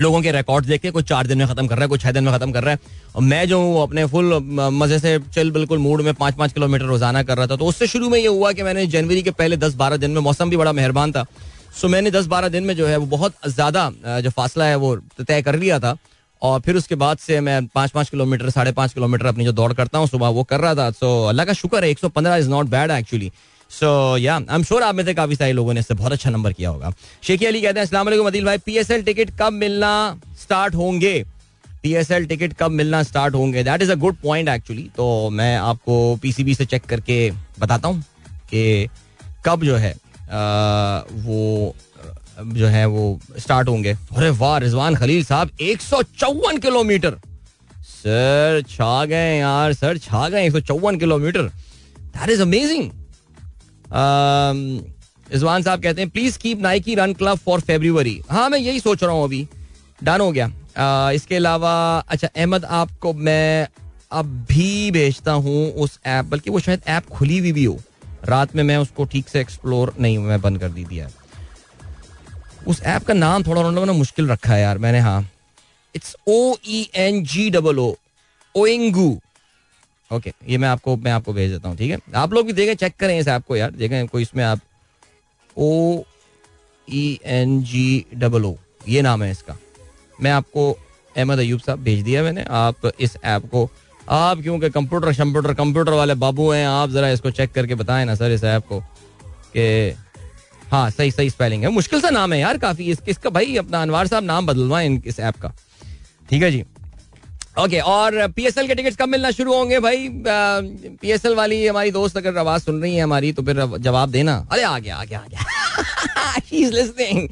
लोगों 0.00 0.20
के 0.22 0.32
रिकॉर्ड 0.32 0.66
देख 0.66 0.80
के, 0.80 0.90
कुछ 0.90 1.08
चार 1.08 1.26
दिन 1.26 1.38
में 1.38 1.46
खत्म 1.48 1.66
कर 1.66 1.74
रहा 1.74 1.84
है, 1.84 1.88
कुछ 1.88 2.00
छह 2.02 2.12
दिन 2.12 2.24
में 2.24 2.32
खत्म 2.34 2.52
कर 2.52 2.64
रहा 2.64 2.74
है। 2.74 2.78
और 3.16 3.22
मैं 3.22 3.46
जो 3.48 3.60
हूँ, 3.60 3.82
अपने 3.82 4.04
फुल 4.06 4.34
मज़े 4.72 4.98
से 4.98 5.18
चल 5.34 5.50
बिल्कुल 5.50 5.78
मूड 5.78 6.00
में 6.00 6.12
पाँच 6.14 6.34
पाँच 6.34 6.52
किलोमीटर 6.52 6.84
रोज़ाना 6.84 7.22
कर 7.22 7.36
रहा 7.36 7.46
था। 7.46 7.56
तो 7.56 7.66
उससे 7.66 7.86
शुरू 7.86 8.08
में 8.08 8.18
ये 8.18 8.26
हुआ 8.26 8.52
कि 8.52 8.62
मैंने 8.62 8.86
जनवरी 8.88 9.22
के 9.22 9.30
पहले 9.32 9.56
दस 9.56 9.74
बारह 9.74 9.96
दिन 9.96 10.10
में, 10.10 10.20
मौसम 10.20 10.50
भी 10.50 10.56
बड़ा 10.56 10.72
मेहरबान 10.72 11.12
था। 11.12 11.24
सो 11.80 11.88
मैंने 11.88 12.10
दस 12.10 12.26
बारह 12.26 12.48
दिन 12.48 12.64
में 12.64 12.74
जो 12.76 12.86
है, 12.86 12.96
वो 12.96 13.06
बहुत 13.08 13.34
ज़्यादा 13.48 13.90
जो 14.20 14.30
फासला 14.30 14.64
है, 14.64 14.76
वो 14.76 14.96
तय 15.20 15.42
कर 15.42 15.56
लिया 15.56 15.78
था। 15.80 15.96
और 16.42 16.60
फिर 16.60 16.76
उसके 16.76 16.94
बाद 16.94 17.18
से 17.18 17.40
मैं 17.40 17.66
पाँच 17.66 17.90
पाँच 17.90 18.08
किलोमीटर, 18.10 18.50
साढ़े 18.50 18.72
पाँच 18.72 18.92
किलोमीटर 18.92 19.26
अपनी 19.26 19.44
जो 19.44 19.52
दौड़ 19.52 19.72
करता 19.72 19.98
हूँ, 19.98 20.06
सुबह 20.08 20.28
वो 20.28 20.44
कर 20.44 20.60
रहा 20.60 20.74
था। 20.74 20.90
सो 20.92 21.08
अल्लाह 21.28 21.46
का 21.46 21.52
शुक्र 21.52 21.84
है, 21.84 21.90
एक 21.90 21.98
सौ 21.98 22.08
पंद्रह 22.08 22.36
is 22.36 22.48
not 22.50 22.66
bad 22.68 22.90
actually 22.90 23.30
so 23.70 24.16
yeah 24.18 24.36
I 24.36 24.54
am 24.54 24.62
sure 24.62 24.82
आप 24.82 24.94
में 24.94 25.04
से 25.04 25.14
काफ़ी 25.14 25.36
सारे 25.36 25.52
लोगों 25.52 25.74
ने 25.74 25.80
इससे 25.80 25.94
बहुत 25.94 26.12
अच्छा 26.12 26.30
नंबर 26.30 26.52
किया 26.52 26.70
होगा। 26.70 26.92
शेखी 27.22 27.46
अली 27.46 27.60
कहते 27.62 27.80
हैं 27.80 27.86
वालेकुम 27.94 28.26
अदिल 28.26 28.44
भाई 28.44 28.58
पीएसएल 28.58 29.02
टिकट 29.02 29.30
कब 29.40 29.52
मिलना 29.54 29.92
स्टार्ट 30.40 30.74
होंगे? 30.74 31.22
पीएसएल 31.82 32.26
टिकट 32.26 32.52
कब 32.58 32.70
मिलना 32.70 33.02
स्टार्ट 33.02 33.34
होंगे? 33.34 33.62
That 33.64 33.82
is 33.82 33.92
a 33.92 33.94
good 33.96 34.16
point 34.22 34.48
actually 34.48 34.88
तो 34.96 35.30
मैं 35.30 35.56
आपको 35.58 36.16
पीसीबी 36.22 36.54
से 36.54 36.66
चेक 36.66 36.84
करके 36.86 37.30
बताता 37.60 37.88
हूँ 37.88 38.02
कि 38.50 38.88
कब 39.46 39.64
जो 39.64 39.76
है 39.76 39.92
आ, 39.92 41.02
वो 41.08 41.74
जो 42.40 42.66
है 42.66 42.84
वो 42.86 43.20
स्टार्ट 43.38 43.68
होंगे। 43.68 43.92
अरे 43.92 44.30
वाह 44.32 44.56
रिजवान 44.58 44.94
खलील 44.96 45.24
साहब 45.24 45.50
एक 45.60 45.80
सौ 45.80 46.02
चौवन 46.02 46.58
किलोमीटर। 46.58 47.16
सर 47.84 48.62
छा 48.68 49.04
गए 49.04 49.36
यार 49.38 49.72
सर 49.72 49.98
छा 49.98 50.28
गए 50.28 50.46
एक 50.46 50.52
सौ 50.52 50.60
चौवन 50.62 50.98
kilometre. 50.98 51.42
That 51.42 52.30
is 52.30 52.42
amazing 52.42 52.90
Rizwan 53.92 55.62
साहब 55.62 55.82
कहते 55.82 56.00
हैं 56.00 56.10
please 56.10 56.38
keep 56.38 56.60
Nike 56.60 56.94
run 56.94 57.12
club 57.12 57.38
for 57.38 57.60
February 57.60 58.20
हाँ 58.30 58.48
मैं 58.50 58.58
यही 58.58 58.80
सोच 58.80 59.02
रहा 59.04 59.12
हूँ 59.12 59.24
अभी। 59.24 59.46
डन 60.04 60.20
हो 60.20 60.32
गया। 60.32 60.48
Uh, 60.70 61.14
इसके 61.14 61.36
अलावा 61.36 61.72
अच्छा 62.08 62.28
अहमद 62.36 62.64
आपको 62.64 63.12
मैं 63.12 63.68
अब 64.12 64.26
भी 64.48 64.90
भेजता 64.90 65.32
हूँ 65.32 65.72
उस 65.74 65.98
ऐप 66.06 66.24
बल्कि 66.24 66.50
वो 66.50 66.60
शायद 66.60 66.82
ऐप 66.86 67.06
खुली 67.08 67.38
हुई 67.38 67.52
भी 67.52 67.64
हो। 67.64 67.78
रात 68.24 68.54
में 68.56 68.62
मैं 68.64 68.76
उसको 68.76 69.04
ठीक 69.04 69.28
से 69.28 69.40
एक्सप्लोर 69.40 69.94
नहीं 70.00 70.18
मैं 70.18 70.40
बंद 70.40 70.60
कर 70.60 70.68
दी 70.68 70.84
दिया 70.84 71.08
उस 72.66 72.82
ऐप 72.82 73.04
का 73.04 73.14
नाम 73.14 73.42
थोड़ा 73.42 73.60
उन्होंने 73.60 73.86
ना 73.86 73.92
मुश्किल 73.98 74.28
रखा 74.28 74.52
है 74.54 74.60
यार 74.60 74.78
मैंने 74.78 74.98
हाँ। 75.00 75.20
It's 75.94 76.16
O 76.28 76.54
E 76.68 76.88
N 76.94 77.22
G 77.24 77.48
double 77.50 77.78
O 77.78 77.94
ओइंगू 78.54 79.08
okay 80.10 80.32
ये 80.48 80.58
मैं 80.58 80.68
आपको 80.68 80.96
मैं 80.96 81.12
आपको 81.12 81.32
भेज 81.32 81.50
देता 81.50 81.68
हूँ 81.68 81.76
ठीक 81.76 81.90
है? 81.90 81.98
आप 82.14 82.32
लोग 82.32 82.46
भी 82.46 82.52
देखें 82.52 82.74
चेक 82.74 82.94
करें 83.00 83.18
इस 83.18 83.28
ऐप 83.28 83.44
को 83.48 83.56
यार 83.56 83.70
देखें 83.70 84.06
कोई 84.08 84.22
इसमें 84.22 84.44
आप 84.44 84.60
ओ 85.56 86.02
ई 86.88 87.18
एन 87.24 87.62
जी 87.62 88.04
डबल 88.14 88.44
ओ 88.44 88.54
ये 88.88 89.02
नाम 89.02 89.22
है 89.22 89.30
इसका। 89.30 89.56
मैं 90.22 90.30
आपको 90.30 90.70
अहमद 91.16 91.38
अयूब 91.38 91.60
साहब 91.60 91.82
भेज 91.82 92.02
दिया 92.04 92.22
मैंने 92.22 92.44
आप 92.50 92.90
इस 93.00 93.16
ऐप 93.24 93.48
को 93.50 93.68
आप 94.08 94.40
क्योंकि 94.42 94.70
कंप्यूटर 94.70 95.12
शंप्यूटर 95.12 95.54
कंप्यूटर 95.54 95.92
वाले 95.92 96.14
बाबू 96.14 96.50
हैं 96.50 96.66
आप 96.66 96.90
जरा 96.90 97.10
इसको 97.10 97.30
चेक 97.30 97.52
करके 97.52 97.74
बताएँ 97.74 98.04
ना 98.04 98.14
सर 98.14 98.32
इस 98.32 98.44
ऐप 98.44 98.66
को 98.68 98.80
कि 99.56 99.94
हाँ 100.70 100.88
सही 100.90 101.10
सही 101.10 101.30
स्पेलिंग 101.30 101.62
है। 101.62 101.70
मुश्किल 101.70 102.00
सा 102.00 102.10
नाम 102.10 102.32
है 102.32 102.38
यार 102.40 102.58
काफ़ी 102.58 102.90
इस, 102.90 102.98
इसका 103.08 103.30
भाई 103.30 103.56
अपना 103.56 103.82
अनवार 103.82 104.06
साहब 104.06 104.24
नाम 104.24 104.46
बदलवाएँ 104.46 105.00
इस 105.06 105.20
ऐप 105.20 105.36
का। 105.36 105.52
ठीक 106.30 106.42
है 106.42 106.50
जी? 106.50 106.64
ओके 107.56 107.78
और 107.80 108.26
पीएसएल 108.32 108.66
के 108.66 108.74
टिकट्स 108.74 108.96
कब 108.96 109.08
मिलना 109.08 109.30
शुरू 109.30 109.54
होंगे 109.54 109.78
भाई? 109.80 110.08
पीएसएल 110.12 111.34
वाली 111.34 111.66
हमारी 111.66 111.90
दोस्त 111.90 112.16
अगर 112.16 112.38
आवाज़ 112.38 112.62
सुन 112.62 112.80
रही 112.82 112.94
है 112.96 113.02
हमारी 113.02 113.32
तो 113.32 113.42
फिर 113.42 113.64
जवाब 113.78 114.10
देना। 114.10 114.36
अरे, 114.52 114.62
आ 114.62 114.78
गया 114.78 114.96
आ 114.96 115.04
गया 115.04 115.18
आ 115.18 115.26
गया। 115.28 116.70
लिसनिंग 116.70 117.22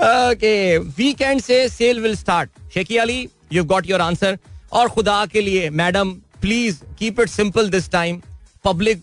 ओके 0.00 0.78
वीकेंड 0.78 1.40
से 1.40 1.68
sale 1.68 2.00
will 2.00 2.16
start 2.16 2.50
Sheikhi 2.74 2.96
Ali 2.96 3.28
you 3.52 3.64
got 3.64 3.90
your 3.90 4.00
answer 4.00 4.38
और 4.72 4.88
खुदा 4.88 5.24
के 5.26 5.40
लिए 5.40 5.70
madam 5.72 6.10
please 6.40 6.76
keep 6.98 7.20
it 7.20 7.28
simple 7.28 7.70
this 7.70 7.90
time 7.90 8.20
public 8.64 9.02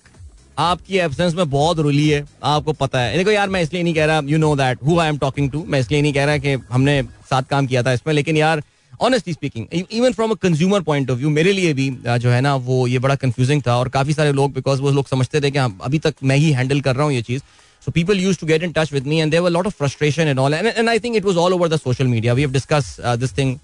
आपकी 0.60 0.98
एब्सेंस 0.98 1.34
में 1.36 1.50
बहुत 1.50 1.80
रुली 1.80 2.08
है, 2.10 2.24
आपको 2.44 2.74
पता 2.74 3.00
है। 3.00 3.18
देखो 3.18 3.32
यार, 3.32 3.50
मैं 3.50 3.62
इसलिए 3.62 3.84
नहीं 3.84 3.94
कह 3.94 4.06
रहा 4.06 4.22
you 4.26 4.38
know 4.38 4.56
that 4.56 4.80
who 4.86 5.00
I 5.00 5.10
am 5.10 5.18
talking 5.18 5.52
to 5.52 5.64
मैं 5.68 5.80
इसलिए 5.80 6.02
नहीं 6.02 6.14
कह 6.14 6.26
रहा 6.26 6.38
कि 6.38 6.54
हमने 6.72 7.02
साथ 7.30 7.44
काम 7.50 7.68
किया 7.68 7.84
था 7.84 7.94
इसमें, 7.94 8.14
लेकिन 8.14 8.38
यार 8.38 8.64
honestly 9.00 9.34
speaking 9.34 9.66
even 9.92 10.12
from 10.14 10.32
a 10.32 10.36
consumer 10.42 10.82
point 10.82 11.12
of 11.12 11.18
view 11.18 11.30
मेरे 11.30 11.52
लिए 11.52 11.74
भी 11.74 11.90
जो 12.08 12.30
है 12.30 12.42
ना, 12.42 12.56
वो 12.56 12.88
ये 12.88 13.00
बड़ा 13.00 13.16
कन्फ्यूजिंग 13.16 13.62
था 13.68 13.78
और 13.78 13.90
काफ़ी 13.90 14.14
सारे 14.14 14.32
लोग 14.34 14.54
बिकॉज़ 14.54 14.82
वो 14.82 14.92
लोग 14.92 15.08
समझते 15.08 15.42
थे 15.42 15.52
कि 15.52 15.60
अभी 15.60 16.00
तक 16.00 16.16
मैं 16.24 16.38
ही 16.38 16.52
हैंडल 16.52 16.82
कर 16.82 16.96
रहा 16.96 17.06
हूँ 17.06 17.14
ये 17.14 17.22
चीज़। 17.22 17.42
So 17.86 17.92
people 17.92 18.20
use 18.20 18.40
to 18.40 18.48
get 18.48 18.64
in 18.64 18.72
touch 18.78 18.94
with 18.94 19.08
me 19.08 19.20
and 19.20 19.32
there 19.32 19.50
lot 19.50 19.68
of 19.68 19.74
frustration 19.78 20.28
and 20.28 20.40
all 20.40 20.54
and 20.54 20.90
I 20.90 21.00
think 21.00 21.16
it 21.16 21.26
was 21.26 21.38
all 21.38 21.54
over 21.54 21.70
the 21.70 21.78
social 21.80 22.08
media 22.08 22.34
we 22.34 22.42
have 22.42 22.52
discuss 22.52 22.96
this 23.20 23.38
thing 23.38 23.56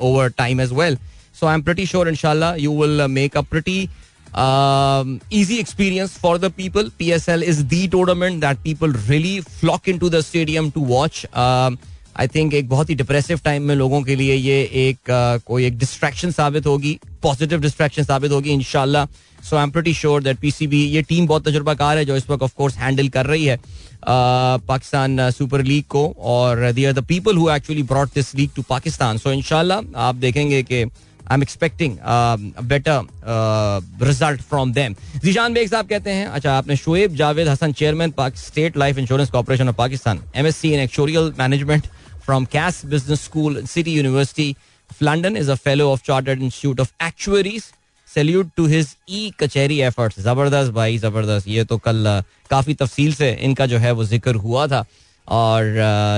over 0.00 0.28
time 0.38 0.60
as 0.60 0.72
well 0.72 0.98
so 1.40 1.46
I 1.46 1.54
am 1.54 1.62
pretty 1.62 1.86
sure 1.86 2.08
इनशाला 2.08 2.54
you 2.58 2.82
will 2.82 3.06
make 3.10 3.36
a 3.36 3.40
pretty 3.50 3.80
easy 5.32 5.56
experience 5.58 6.16
for 6.22 6.38
the 6.38 6.50
people 6.56 6.90
P 6.98 7.10
S 7.12 7.28
L 7.28 7.42
is 7.42 7.62
the 7.66 7.86
tournament 7.88 8.40
that 8.40 8.58
people 8.64 8.92
really 9.08 9.40
flock 9.40 9.88
into 9.98 10.10
the 10.10 10.20
stadium 10.20 10.70
to 10.70 10.84
watch 10.86 11.24
I 12.18 12.28
think 12.28 12.54
एक 12.54 12.68
बहुत 12.68 12.90
ही 12.90 12.94
depressive 12.94 13.40
time 13.44 13.62
में 13.62 13.74
लोगों 13.74 14.02
के 14.02 14.14
लिए 14.16 14.34
ये 14.34 14.60
एक 14.88 14.96
uh, 14.96 15.44
कोई 15.46 15.64
एक 15.66 15.78
डिस्ट्रैक्शन 15.78 16.30
साबित 16.30 16.66
होगी 16.66 16.98
पॉजिटिव 17.22 17.60
डिस्ट्रैक्शन 17.60 18.04
साबित 18.04 18.32
होगी 18.32 18.50
इनशाला 18.50 19.06
so 19.38 19.56
I 19.56 19.62
am 19.62 19.70
pretty 19.70 19.92
sure 19.94 20.22
that 20.22 20.38
PCB 20.38 20.82
ये 20.84 21.02
टीम 21.08 21.26
बहुत 21.26 21.48
तजुर्बाकार 21.48 21.98
है 21.98 22.04
जो 22.04 22.16
इस 22.16 22.28
वक्त 22.30 22.42
ऑफ़ 22.42 22.54
कोर्स 22.56 22.76
हैंडल 22.78 23.08
कर 23.08 23.26
रही 23.26 23.44
है 23.44 23.58
पाकिस्तान 24.06 25.30
सुपर 25.30 25.62
लीग 25.64 25.84
को 25.88 26.06
और 26.32 26.70
they 26.72 26.84
are 26.84 26.92
the 26.92 27.04
people 27.08 27.36
who 27.36 27.50
actually 27.50 27.82
brought 27.84 28.08
this 28.14 28.34
league 28.34 28.50
to 28.56 28.62
Pakistan 28.68 29.18
so 29.18 29.32
इनशाला 29.32 29.80
आप 29.98 30.14
देखेंगे 30.16 30.62
कि 30.62 30.82
I 30.82 31.34
am 31.34 31.42
expecting 31.42 31.96
better 32.64 33.06
result 34.04 34.42
from 34.42 34.72
them 34.72 34.94
Zeeshan 35.24 35.54
Baig 35.54 35.68
साहब 35.68 35.86
कहते 35.88 36.10
हैं 36.10 36.26
अच्छा 36.28 36.56
आपने 36.56 36.76
Shoaib 36.76 37.14
Javed 37.16 37.48
Hasan 37.48 37.72
chairman 37.72 38.12
state 38.38 38.76
life 38.76 38.98
insurance 38.98 39.30
corporation 39.30 39.68
of 39.68 39.76
Pakistan 39.76 40.22
M 40.36 40.46
S 40.46 40.56
C 40.56 40.72
in 40.74 40.80
actuarial 40.80 41.32
management 41.38 41.86
from 42.28 42.44
Cass 42.46 42.84
Business 42.84 43.20
School, 43.22 43.54
City 43.66 43.90
University 43.92 44.54
of 44.90 45.00
London, 45.00 45.36
is 45.36 45.48
a 45.48 45.56
fellow 45.58 45.92
of 45.92 46.02
Chartered 46.02 46.42
Institute 46.42 46.80
of. 46.80 46.92
Salute 48.08 48.48
to 48.56 48.66
his 48.66 48.94
e 49.08 49.30
Kachehri 49.40 49.78
efforts 49.86 50.18
ज़बरदस्त 50.20 50.72
भाई 50.74 50.96
ज़बरदस्त 50.98 51.48
ये 51.48 51.64
तो 51.64 51.76
कल 51.86 52.04
काफ़ी 52.50 52.74
तफसील 52.74 53.12
से 53.14 53.30
इनका 53.48 53.66
जो 53.72 53.78
है 53.78 53.90
वो 53.92 54.04
ज़िक्र 54.04 54.34
हुआ 54.44 54.66
था 54.66 54.84
और 55.28 55.64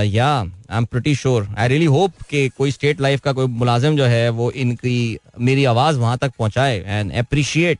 या 0.07 0.29
I 0.37 0.77
am 0.77 0.85
pretty 0.91 1.15
sure 1.15 1.47
I 1.57 1.67
really 1.67 1.85
hope 1.95 2.21
कि 2.29 2.47
कोई 2.57 2.71
स्टेट 2.71 3.01
लाइफ 3.01 3.21
का 3.21 3.33
कोई 3.39 3.47
मुलाजिम 3.63 3.97
जो 3.97 4.05
है 4.13 4.29
वो 4.39 4.49
इनकी 4.63 4.95
मेरी 5.49 5.65
आवाज़ 5.73 5.99
वहाँ 5.99 6.17
तक 6.17 6.31
पहुँचाए 6.37 6.79
and 6.87 7.13
appreciate 7.25 7.79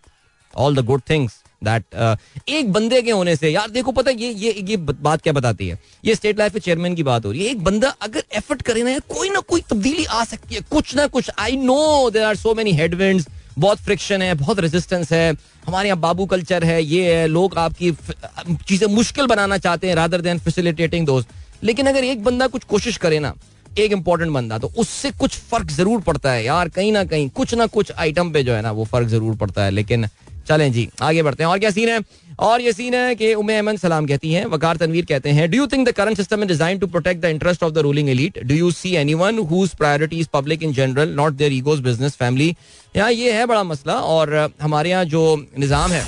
all 0.54 0.76
the 0.76 0.86
good 0.86 1.02
things 1.10 1.42
that 1.62 1.84
एक 2.50 2.72
बंदे 2.74 3.02
के 3.02 3.12
होने 3.12 3.36
से, 3.36 3.50
यार 3.50 3.70
देखो 3.72 3.92
पता 3.92 4.12
ये 4.12 4.30
ये 4.32 4.52
ये 4.62 4.78
बात 4.78 5.22
क्या 5.22 5.34
बताती 5.34 5.68
है? 5.68 5.78
ये 6.06 6.16
स्टेट 6.16 6.40
लाइफ 6.40 6.54
के 6.54 6.60
चेयरमैन 6.60 6.96
की 6.96 7.04
बात 7.04 7.26
हो 7.26 7.32
रही 7.32 7.44
है। 7.44 7.52
एक 7.52 7.64
बंदा 7.64 7.90
अगर 8.02 8.24
एफर्ट 8.38 8.62
करे 8.62 8.84
ना 8.84 8.98
कोई 9.10 9.30
ना 9.30 9.40
कोई 9.42 9.62
तब्दीली 9.70 10.06
आ 10.06 10.24
सकती 10.26 10.56
है। 10.56 10.62
कुछ 10.72 10.96
ना 10.96 11.06
कुछ 11.10 11.30
I 11.40 11.58
know 11.58 12.10
there 12.10 12.24
are 12.24 12.36
so 12.38 12.54
many 12.56 12.74
headwinds 12.74 13.28
बहुत 13.58 13.78
फ्रिक्शन 13.80 14.22
है, 14.22 14.34
बहुत 14.36 14.60
रेजिस्टेंस 14.60 15.12
है। 15.14 15.32
हमारे 15.66 15.88
यहाँ 15.88 16.00
बाबू 16.00 16.26
कल्चर 16.26 16.64
है, 16.64 16.84
ये 16.84 17.14
है, 17.14 17.28
लोग 17.28 17.58
आपकी 17.58 17.92
चीज़ें 18.68 18.88
मुश्किल 18.90 19.26
बनाना 19.28 19.58
चाहते 19.60 19.88
हैं 19.88 19.96
रादर 19.96 20.22
देन 20.22 20.40
फैसिलिटेटिंग 20.40 21.06
दोस्त 21.06 21.30
लेकिन 21.64 21.88
अगर 21.88 22.04
एक 22.04 22.24
बंदा 22.24 22.48
कुछ 22.48 22.64
कोशिश 22.66 22.98
करे 22.98 23.20
ना, 23.20 23.34
एक 23.80 23.92
इंपॉर्टेंट 23.92 24.32
बंदा 24.32 24.58
तो 24.58 24.72
उससे 24.78 25.12
कुछ 25.12 25.36
फ़र्क 25.42 25.70
ज़रूर 25.72 26.02
पड़ता 26.02 26.32
है। 26.32 26.44
यार, 26.46 26.70
कहीं 26.70 26.92
ना 26.92 27.04
कहीं, 27.06 27.30
कुछ 27.30 27.54
ना 27.54 27.66
कुछ 27.68 27.92
आइटम 27.94 28.32
पे 28.32 28.44
जो 28.44 28.54
है 28.54 28.62
ना, 28.62 28.72
वो 28.72 28.86
फ़र्क 28.86 29.08
ज़रूर 29.08 29.36
पड़ता 29.36 29.64
है। 29.64 29.72
लेकिन 29.72 30.08
चलें 30.48 30.72
जी 30.72 30.90
आगे 31.02 31.24
बढ़ते 31.24 31.44
हैं। 31.44 31.50
और 31.50 31.60
क्या 31.60 31.70
सीन 31.72 31.90
है? 31.90 32.00
और 32.40 32.62
ये 32.62 32.72
सीन 32.74 32.94
है 32.94 33.16
कि 33.16 33.34
उमे 33.34 33.56
अहमद 33.56 33.78
सलाम 33.80 34.06
कहती 34.06 34.32
हैं 34.34 34.46
वकार 34.48 34.78
तनवीर 34.78 35.06
कहते 35.06 35.30
हैं 35.30 35.50
do 35.52 35.58
you 35.58 35.68
think 35.68 35.88
the 35.88 35.92
current 35.92 36.18
system 36.18 36.42
is 36.42 36.48
design 36.48 36.80
to 36.80 36.88
protect 36.88 37.22
the 37.22 37.26
interest 37.28 37.64
of 37.64 37.74
the 37.74 37.78
ruling 37.80 38.10
elite 38.10 38.40
do 38.44 38.56
you 38.56 38.72
see 38.72 38.96
anyone 38.96 39.38
whose 39.52 39.74
priorities 39.76 40.28
public 40.34 40.64
in 40.64 40.74
general 40.74 41.14
not 41.16 41.34
their 41.34 41.54
egos 41.54 41.80
business 41.82 42.16
family 42.16 42.56
यहाँ 42.96 43.12
ये 43.12 43.32
है 43.32 43.46
बड़ा 43.46 43.64
मसला 43.64 43.94
और 43.94 44.36
हमारे 44.62 44.90
यहाँ 44.90 45.06
जो 45.08 45.36
निज़ाम 45.60 45.92
है 45.92 46.04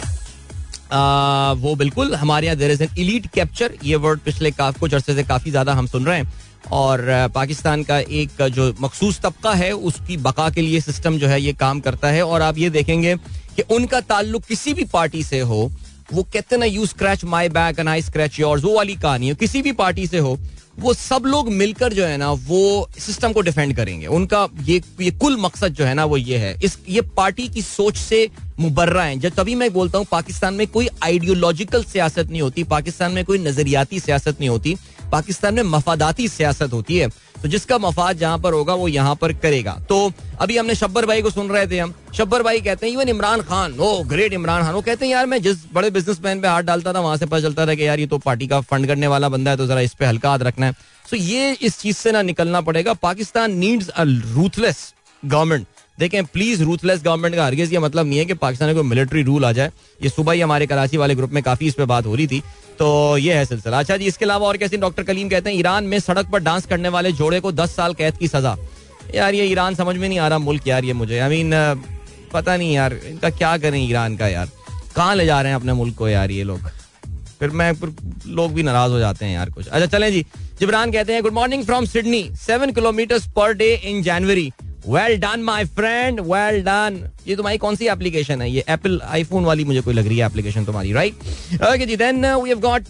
आ, 0.91 1.51
वो 1.53 1.75
बिल्कुल 1.75 2.15
हमारे 2.15 2.47
यहाँ 2.47 2.57
there 2.57 2.71
is 2.71 2.83
an 2.83 2.89
elite 2.99 3.27
capture 3.33 3.77
ये 3.83 3.95
वर्ड 3.97 4.19
पिछले 4.21 4.51
काफ 4.53 4.79
कुछ 4.79 4.93
अरसे 4.93 5.15
से 5.15 5.23
काफ़ी 5.23 5.51
ज़्यादा 5.51 5.73
हम 5.73 5.87
सुन 5.87 6.05
रहे 6.05 6.17
हैं। 6.17 6.31
और 6.71 7.01
पाकिस्तान 7.35 7.83
का 7.83 7.97
एक 7.99 8.41
जो 8.51 8.73
मखसूस 8.81 9.19
तबका 9.21 9.53
है 9.53 9.71
उसकी 9.87 10.17
बका 10.19 10.49
के 10.49 10.61
लिए 10.61 10.79
सिस्टम 10.81 11.17
जो 11.17 11.27
है 11.27 11.41
ये 11.41 11.53
काम 11.55 11.79
करता 11.79 12.07
है। 12.07 12.21
और 12.23 12.41
आप 12.41 12.57
ये 12.57 12.69
देखेंगे 12.69 13.15
कि 13.55 13.61
उनका 13.71 14.01
ताल्लुक 14.01 14.43
किसी 14.43 14.73
भी 14.73 14.83
पार्टी 14.83 15.23
से 15.23 15.39
हो, 15.39 15.71
वो 16.13 16.23
कहते 16.23 16.57
ना 16.57 16.65
you 16.65 16.85
scratch 16.85 17.23
my 17.25 17.49
back 17.49 17.79
and 17.79 17.89
I 17.89 18.01
scratch 18.01 18.39
yours 18.39 18.63
वो 18.63 18.75
वाली 18.75 18.95
कहानी 18.95 19.29
हो, 19.29 19.35
किसी 19.35 19.61
भी 19.61 19.71
पार्टी 19.71 20.07
से 20.07 20.17
हो, 20.17 20.37
वो 20.79 20.93
सब 20.93 21.23
लोग 21.25 21.49
मिलकर 21.51 21.93
जो 21.93 22.05
है 22.05 22.17
ना, 22.17 22.31
वो 22.31 22.89
सिस्टम 22.99 23.33
को 23.33 23.41
डिफेंड 23.41 23.75
करेंगे। 23.75 24.07
उनका 24.07 24.47
ये 24.61 24.81
ये 25.01 25.11
कुल 25.11 25.37
मकसद 25.37 25.73
जो 25.73 25.85
है 25.85 25.93
ना, 25.93 26.05
वो 26.05 26.17
ये 26.17 26.37
है। 26.37 26.55
इस, 26.63 26.77
ये 26.89 27.01
पार्टी 27.17 27.47
की 27.47 27.61
सोच 27.61 27.97
से 27.97 28.29
मुबर्रा 28.59 29.03
है। 29.03 29.19
जब 29.19 29.33
तभी 29.37 29.55
मैं 29.55 29.71
बोलता 29.73 29.97
हूँ, 29.97 30.07
पाकिस्तान 30.11 30.53
में 30.53 30.65
कोई 30.67 30.87
आइडियोलॉजिकल 31.03 31.83
सियासत 31.83 32.29
नहीं 32.29 32.41
होती, 32.41 32.63
पाकिस्तान 32.63 33.11
में 33.11 33.23
कोई 33.25 33.37
नजरियाती 33.37 33.99
सियासत 33.99 34.39
नहीं 34.39 34.49
होती 34.49 34.75
पाकिस्तान 35.13 35.53
में 35.53 35.63
मफादाती 35.63 36.27
सियासत 36.27 36.73
होती 36.73 36.97
है। 36.97 37.07
तो 37.41 37.47
जिसका 37.47 37.77
मफाद 37.77 38.17
जहाँ 38.17 38.37
पर 38.39 38.53
होगा, 38.53 38.73
वो 38.73 38.87
यहाँ 38.87 39.15
पर 39.15 39.33
करेगा। 39.33 39.71
तो 39.89 40.11
अभी 40.41 40.57
हमने 40.57 40.75
शब्बर 40.75 41.05
भाई 41.05 41.21
को 41.21 41.29
सुन 41.29 41.49
रहे 41.49 41.67
थे 41.67 41.79
हम। 41.79 41.93
शब्बर 42.13 42.43
भाई 42.43 42.61
कहते 42.61 42.85
हैं 42.85 42.93
even 42.93 43.09
Imran 43.09 43.41
Khan 43.41 43.73
oh 43.79 44.03
great 44.03 44.33
Imran 44.33 44.63
Khan. 44.63 44.73
वो 44.73 44.81
कहते 44.81 45.05
हैं, 45.05 45.11
यार, 45.11 45.25
मैं 45.25 45.41
जिस 45.41 45.57
बड़े 45.73 45.89
बिजनेसमैन 45.89 46.41
पे 46.41 46.47
हाथ 46.47 46.63
डालता 46.63 46.93
था, 46.93 46.99
वहाँ 46.99 47.17
से 47.17 47.25
पता 47.25 47.39
चलता 47.39 47.67
था 47.67 47.75
कि 47.75 47.87
यार, 47.87 47.99
ये 47.99 48.07
तो 48.07 48.17
पार्टी 48.17 48.47
का 48.47 48.61
फंड 48.61 48.87
करने 48.87 49.07
वाला 49.07 49.29
बंदा 49.29 49.51
है 49.51 49.57
तो 49.57 49.67
जरा 49.67 49.81
इस 49.81 49.93
पे 49.93 50.05
हल्का 50.05 50.29
हाथ 50.29 50.39
रखना 50.39 50.65
है। 50.65 50.73
सो 51.09 51.15
ये 51.15 51.51
इस 51.61 51.79
चीज़ 51.79 51.97
से 51.97 52.11
ना 52.11 52.21
निकलना 52.21 52.61
पड़ेगा। 52.61 52.93
Pakistan 52.93 53.57
needs 53.57 53.89
a 53.89 54.03
ruthless 54.03 54.93
government 55.23 55.67
देखें 55.99 56.23
प्लीज़ 56.25 56.63
रूथलेस 56.63 57.03
गवर्नमेंट 57.03 57.35
का 57.35 57.45
हरगिज 57.45 57.73
ये 57.73 57.79
मतलब 57.79 58.07
नहीं 58.07 58.19
है 58.19 58.25
कि 58.25 58.33
पाकिस्तान 58.33 58.67
में 58.67 58.75
कोई 58.75 58.85
मिलिट्री 58.85 59.21
रूल 59.23 59.45
आ 59.45 59.51
जाए। 59.51 59.71
ये 60.03 60.09
सुबह 60.09 60.33
ही 60.33 60.41
हमारे 60.41 60.67
कराची 60.67 60.97
वाले 60.97 61.15
ग्रुप 61.15 61.31
में 61.31 61.41
काफ़ी 61.43 61.67
इस 61.67 61.73
पे 61.73 61.85
बात 61.85 62.05
हो 62.05 62.15
रही 62.15 62.27
थी। 62.27 62.41
तो 62.79 63.17
ये 63.17 63.33
है 63.33 63.45
सिलसिला। 63.45 63.79
अच्छा 63.79 63.97
जी, 63.97 64.05
इसके 64.05 64.25
अलावा 64.25 64.47
और 64.47 64.57
कैसे? 64.57 64.77
डॉक्टर 64.77 65.03
कलीम 65.03 65.29
कहते 65.29 65.49
हैं, 65.49 65.57
ईरान 65.57 65.83
में 65.83 65.99
सड़क 65.99 66.29
पर 66.29 66.39
डांस 66.39 66.65
करने 66.65 66.89
वाले 66.89 67.11
जोड़े 67.11 67.39
को 67.39 67.51
दस 67.51 67.75
साल 67.75 67.93
कैद 67.93 68.17
की 68.17 68.27
सजा। 68.27 68.55
यार, 69.15 69.33
ये 69.33 69.45
ईरान 69.45 69.75
समझ 69.75 69.95
में 69.95 70.07
नहीं 70.09 70.19
आ 70.19 70.27
रहा 70.27 70.37
मुल्क 70.39 70.67
यार, 70.67 70.85
ये 70.85 70.93
मुझे। 70.93 71.19
आई 71.19 71.29
मीन 71.29 71.51
पता 72.33 72.57
नहीं 72.57 72.73
यार, 72.73 72.93
इनका 73.07 73.29
क्या 73.29 73.57
करें 73.57 73.79
ईरान 73.79 74.15
का 74.17 74.27
यार? 74.27 74.49
कहाँ 74.95 75.15
ले 75.15 75.25
जा 75.25 75.41
रहे 75.41 75.51
हैं 75.51 75.55
अपने 75.55 75.73
मुल्क 75.73 75.95
को 75.95 76.07
यार 76.09 76.31
ये 76.31 76.43
लोग? 76.43 76.69
फिर 77.39 77.49
मैं, 77.49 77.73
फिर 77.75 77.93
लोग 78.27 78.53
भी 78.53 78.63
नाराज़ 78.63 78.91
हो 78.91 78.99
जाते 78.99 79.25
हैं 79.25 79.33
यार 79.33 79.49
कुछ। 79.49 79.67
अच्छा 79.67 79.85
चलें 79.87 80.11
जी। 80.11 80.25
जिब्रान 80.59 80.91
कहते 80.91 81.13
हैं 81.13 81.21
good 81.23 81.33
morning 81.33 81.63
from 81.65 81.85
Sydney 81.85 82.29
seven 82.35 82.71
kilometre 82.71 83.19
per 83.35 83.53
day 83.53 83.73
in 83.75 84.01
January 84.03 84.51
well 84.87 85.17
done 85.19 85.41
my 85.43 85.65
friend 85.75 86.19
well 86.31 86.61
done 86.63 86.99
ये 87.27 87.35
तुम्हारी 87.35 87.57
कौन 87.57 87.75
सी 87.75 87.87
एप्लीकेशन 87.87 88.41
है? 88.41 88.49
ये 88.51 88.63
एप्पल 88.69 88.99
आईफोन 89.05 89.45
वाली 89.45 89.63
मुझे 89.65 89.81
कोई 89.81 89.93
लग 89.93 90.07
रही 90.07 90.17
है 90.19 90.25
एप्लीकेशन 90.25 90.65
तुम्हारी 90.65 90.93
right 90.93 91.61
okay 91.73 91.85
ji 91.85 91.95
then 91.97 92.25
we 92.25 92.49
have 92.49 92.59
got 92.67 92.87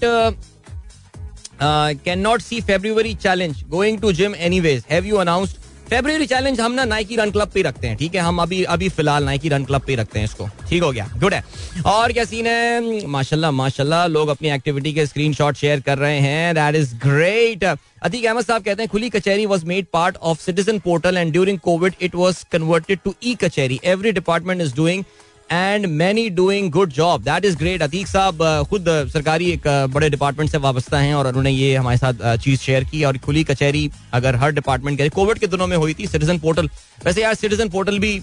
can 2.06 2.20
not 2.20 2.42
see 2.42 2.62
February 2.62 3.14
challenge 3.24 3.64
going 3.70 4.00
to 4.02 4.12
gym 4.22 4.36
any 4.36 4.60
ways 4.60 4.84
have 4.92 5.06
you 5.06 5.16
announced 5.18 5.58
February 5.90 6.26
challenge 6.26 6.60
हम 6.60 6.72
ना 6.72 6.84
नाइकी 6.86 7.16
रन 7.16 7.32
क्लब 7.32 7.50
पे 7.54 7.62
रखते 7.62 7.88
हैं, 7.88 7.96
ठीक 7.98 8.16
है? 8.16 8.22
हम 8.22 8.42
अभी 8.42 8.64
अभी 8.64 8.90
फ़िलहाल 8.90 9.24
नाइकी 9.24 9.50
रन 9.50 9.66
क्लब 9.66 9.82
पे 9.88 9.96
रखते 9.96 10.20
हैं 10.20 10.26
इसको। 10.26 10.48
ठीक 10.70 10.84
हो 10.84 10.92
गया? 10.92 11.08
गुड 11.18 11.34
है। 11.34 11.44
और 11.86 12.12
क्या 12.14 12.26
सीन 12.26 12.48
है? 12.48 13.06
माशाल्लाह 13.08 13.52
माशाल्लाह, 13.52 14.06
लोग 14.08 14.30
अपनी 14.30 14.50
एक्टिविटी 14.52 14.94
के 14.94 15.06
स्क्रीनशॉट 15.06 15.56
शेयर 15.56 15.80
कर 15.80 15.98
रहे 15.98 16.20
हैं। 16.20 16.54
That 16.56 16.76
is 16.76 16.96
great 17.06 17.64
Ateeq 17.64 18.26
Ahmed 18.26 18.46
साहब 18.46 18.64
कहते 18.64 18.82
हैं, 18.84 18.90
Khuli 18.90 19.10
Kachehri 19.10 19.46
was 19.46 19.66
made 19.66 19.86
part 19.94 20.16
of 20.18 20.42
citizen 20.42 20.80
portal 20.80 21.18
and 21.18 21.32
during 21.32 21.60
Covid 21.60 21.94
it 22.02 22.16
was 22.16 22.44
converted 22.52 23.00
to 23.04 23.14
e 23.24 23.36
Kachehri 23.42 23.80
every 23.86 24.12
department 24.12 24.62
is 24.62 24.76
doing 24.76 25.04
and 25.54 25.86
many 25.86 26.30
doing 26.30 26.70
good 26.72 26.92
job 26.94 27.22
that 27.24 27.46
is 27.46 27.58
great 27.58 27.82
Ateeq 27.82 28.08
साहब 28.08 28.38
खुद 28.70 28.86
सरकारी 29.14 29.50
एक 29.52 29.68
बड़े 29.94 30.10
department 30.10 30.52
से 30.52 30.58
वाबस्ता 30.60 31.00
हैं 31.00 31.14
और 31.16 31.28
उन्होंने 31.28 31.52
ये 31.52 31.76
हमारे 31.76 31.98
साथ 31.98 32.38
चीज़ 32.38 32.60
शेयर 32.62 32.84
की 32.84 33.04
और 33.04 33.18
खुली 33.18 33.44
कचहरी 33.44 33.90
अगर 34.14 34.36
हर 34.36 34.52
डिपार्टमेंट 34.52 34.98
के 34.98 35.10
कोविड 35.12 35.40
के 35.40 35.48
दिनों 35.48 35.68
में 35.68 35.78
हुई 35.78 35.94
थी 35.94 36.08
सिटीजन 36.08 36.40
पोर्टल 36.40 36.70
वैसे 37.06 37.22
यार 37.22 37.36
सिटीजन 37.36 37.70
पोर्टल 37.70 38.00
भी 38.00 38.22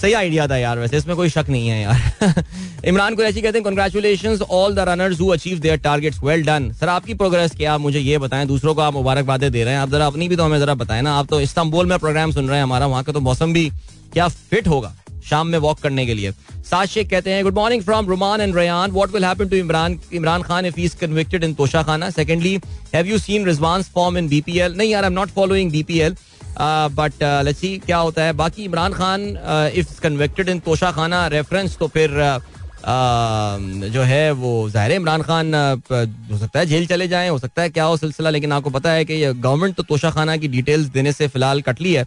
सही 0.00 0.12
आइडिया 0.12 0.46
था 0.48 0.56
यार, 0.56 0.78
वैसे 0.78 0.96
इसमें 0.96 1.14
कोई 1.16 1.28
शक 1.28 1.46
नहीं 1.48 1.68
है 1.68 1.80
यार। 1.82 2.44
इमरान 2.86 3.14
कुरैशी 3.14 3.40
कहते 3.42 3.58
हैं 3.58 3.64
congratulation 3.64 4.38
all 4.50 4.74
the 4.74 4.78
runners 4.88 5.20
who 5.20 5.28
achieve 5.28 5.58
their 5.58 5.76
targets 5.78 6.22
well 6.24 6.44
done 6.46 6.70
sir 6.80 6.88
आपकी 6.88 7.14
प्रोग्रेस 7.14 7.56
क्या? 7.56 7.72
आप 7.74 7.80
मुझे 7.80 7.98
ये 8.00 8.18
बताएँ, 8.18 8.46
दूसरों 8.46 8.74
को 8.74 8.80
आप 8.80 8.94
मुबारकबादें 8.94 9.50
दे 9.52 9.64
रहे 9.64 9.74
हैं। 9.74 9.80
आप 9.80 9.90
जरा 9.90 10.06
अपनी 10.06 10.28
भी 10.28 10.36
तो 10.36 10.44
हमें 10.44 10.58
जरा 10.58 10.74
बताएँ 10.74 11.02
ना, 11.02 11.14
आप 11.18 11.26
तो 11.30 11.40
इस्तांबुल 11.40 11.86
में 11.86 11.98
प्रोग्राम 11.98 12.32
सुन 12.32 12.48
रहे 12.48 12.56
हैं 12.56 12.62
हमारा, 12.62 12.86
वहाँ 12.86 13.02
का 13.04 13.12
तो 13.12 13.20
मौसम 13.20 13.52
भी 13.52 13.68
क्या 14.12 14.28
फिट 14.28 14.68
होगा? 14.68 14.94
शाम 15.30 15.46
में 15.46 15.58
वॉक 15.58 15.80
करने 15.80 16.06
के 16.06 16.14
लिए। 16.14 16.32
साज 16.70 16.88
शेख 16.88 17.10
कहते 17.10 17.30
हैं 17.30 17.42
good 17.44 17.54
morning 17.54 17.82
from 17.82 18.08
Rumaan 18.08 18.40
and 18.40 18.56
Rayan 18.56 18.90
what 18.90 19.12
will 19.12 19.24
happen 19.24 19.48
to 19.48 19.56
Imran 19.56 19.98
Imran 20.12 20.42
Khan 20.42 20.66
if 20.66 20.80
is 20.80 20.96
convicted 21.00 21.44
in 21.44 21.54
Toshakhana 21.82 22.10
secondly 22.10 22.58
have 22.94 23.06
you 23.06 23.18
seen 23.18 23.46
Rizwan's 23.46 23.90
form 23.94 24.18
in 24.18 24.28
BPL 24.28 24.76
नहीं 24.76 24.90
यार 24.90 25.04
I 25.04 25.10
am 25.10 25.14
not 25.14 25.28
following 25.30 25.70
BPL 25.72 26.16
but 26.60 27.22
let's 27.44 27.60
see 27.60 27.76
क्या 27.78 27.96
होता 27.98 28.22
है. 28.22 28.32
बाकी 28.34 28.64
Imran 28.64 28.92
Khan 28.92 29.26
if 29.74 30.00
convicted 30.02 30.48
in 30.48 30.60
Toshakhana 30.92 31.26
reference 31.28 31.76
तो 31.78 31.86
फिर 31.88 32.10
uh, 32.10 32.38
uh, 32.80 33.90
जो 33.92 34.02
है 34.02 34.30
वो 34.32 34.68
ज़ाहिर 34.70 34.92
इमरान 34.92 35.22
खान 35.22 35.54
हो 35.54 36.38
सकता 36.38 36.58
है 36.58 36.66
जेल 36.66 36.86
चले 36.86 37.08
जाएँ 37.08 37.28
हो 37.30 37.38
सकता 37.38 37.62
है 37.62 37.70
क्या 37.70 37.84
हो 37.84 37.96
सिलसिला 37.96 38.30
लेकिन 38.30 38.52
आपको 38.52 38.70
पता 38.70 38.90
है 38.90 39.04
कि 39.04 39.24
गवर्नमेंट 39.26 39.74
तो 39.76 39.82
तोशा 39.82 40.10
खाना 40.10 40.36
की 40.36 40.48
डिटेल्स 40.48 40.86
देने 40.90 41.12
से 41.12 41.28
फ़िलहाल 41.28 41.60
कट 41.62 41.80
ली 41.80 41.92
है। 41.94 42.06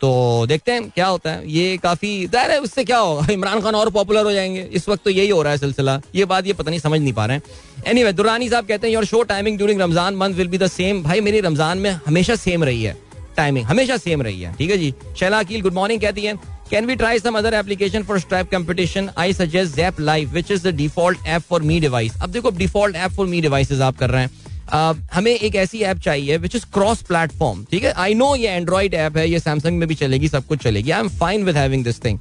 तो 0.00 0.46
देखते 0.48 0.72
हैं 0.72 0.88
क्या 0.90 1.06
होता 1.06 1.30
है। 1.30 1.50
ये 1.52 1.76
काफ़ी, 1.76 2.26
ज़ाहिर 2.26 2.50
है 2.50 2.58
उससे 2.60 2.84
क्या 2.84 2.98
होगा? 2.98 3.26
इमरान 3.32 3.60
खान 3.60 3.74
और 3.74 3.90
पॉपुलर 3.90 4.24
हो 4.24 4.32
जाएँगे। 4.32 4.62
इस 4.72 4.88
वक्त 4.88 5.04
तो 5.04 5.10
यही 5.10 5.28
हो 5.28 5.42
रहा 5.42 5.52
है 5.52 5.58
सिलसिला। 5.58 6.00
ये 6.14 6.24
बात 6.24 6.46
ये 6.46 6.52
पता 6.52 6.70
नहीं, 6.70 6.80
समझ 6.80 7.00
नहीं 7.00 7.12
पा 7.12 7.26
रहे 7.26 7.36
हैं। 7.36 7.42
एनी 7.86 8.04
वे 8.04 8.12
दुरानी 8.12 8.48
साहब 8.48 8.66
कहते 8.66 8.86
हैं 8.86 8.94
your 8.94 9.04
show 9.04 9.22
timing 9.24 9.56
during 9.56 9.80
Ramzan 9.80 10.14
month 10.14 10.34
will 10.34 10.48
be 10.48 10.58
the 10.58 10.66
same 10.68 11.02
भाई, 11.02 11.20
मेरी 11.20 11.40
रमज़ान 11.40 11.78
में 11.78 11.90
हमेशा 12.06 12.36
सेम 12.36 12.64
रही 12.64 12.82
है। 12.82 12.96
टाइमिंग 13.36 13.66
हमेशा 13.66 13.96
सेम 13.96 14.22
रही 14.22 14.40
है। 14.40 14.54
ठीक 14.56 14.70
है 14.70 14.78
जी? 14.78 14.94
शैला 15.18 15.38
अकील 15.38 15.62
गुड 15.62 15.74
मॉर्निंग 15.74 16.00
कहती 16.00 16.22
है 16.22 16.34
can 16.70 16.86
we 16.86 16.94
try 16.96 17.18
some 17.18 17.38
other 17.38 17.54
application 17.54 18.02
for 18.02 18.18
strap 18.18 18.50
competition 18.50 19.10
I 19.18 19.32
suggest 19.32 19.76
Zepp 19.76 20.00
life 20.00 20.30
which 20.32 20.50
is 20.50 20.68
the 20.68 20.74
default 20.76 21.26
app 21.26 21.42
for 21.42 21.62
Mi 21.62 21.78
device 21.80 22.20
अब 22.22 22.30
देखो 22.30 22.50
default 22.58 22.96
app 22.96 23.12
for 23.12 23.26
Mi 23.26 23.40
devices 23.40 23.80
आप 23.80 23.96
कर 23.98 24.10
रहे 24.10 24.22
हैं। 24.22 24.30
हमें 24.72 25.32
एक 25.32 25.54
ऐसी 25.56 25.78
ऐप 25.82 25.98
चाहिए 26.00 26.36
विच 26.38 26.54
इज़ 26.56 26.64
क्रॉस 26.74 27.02
प्लेटफॉर्म 27.02 27.64
ठीक 27.70 27.84
है? 27.84 27.92
आई 27.92 28.14
नो 28.14 28.34
ये 28.36 28.48
एंड्रॉइड 28.48 28.94
ऐप 28.94 29.16
है, 29.16 29.28
ये 29.30 29.38
सैमसंग 29.40 29.78
में 29.78 29.88
भी 29.88 29.94
चलेगी, 29.94 30.28
सब 30.28 30.46
कुछ 30.46 30.62
चलेगी। 30.62 30.90
I 30.90 31.00
am 31.00 31.08
fine 31.18 31.44
with 31.44 31.56
having 31.56 31.84
this 31.84 32.04
thing 32.04 32.18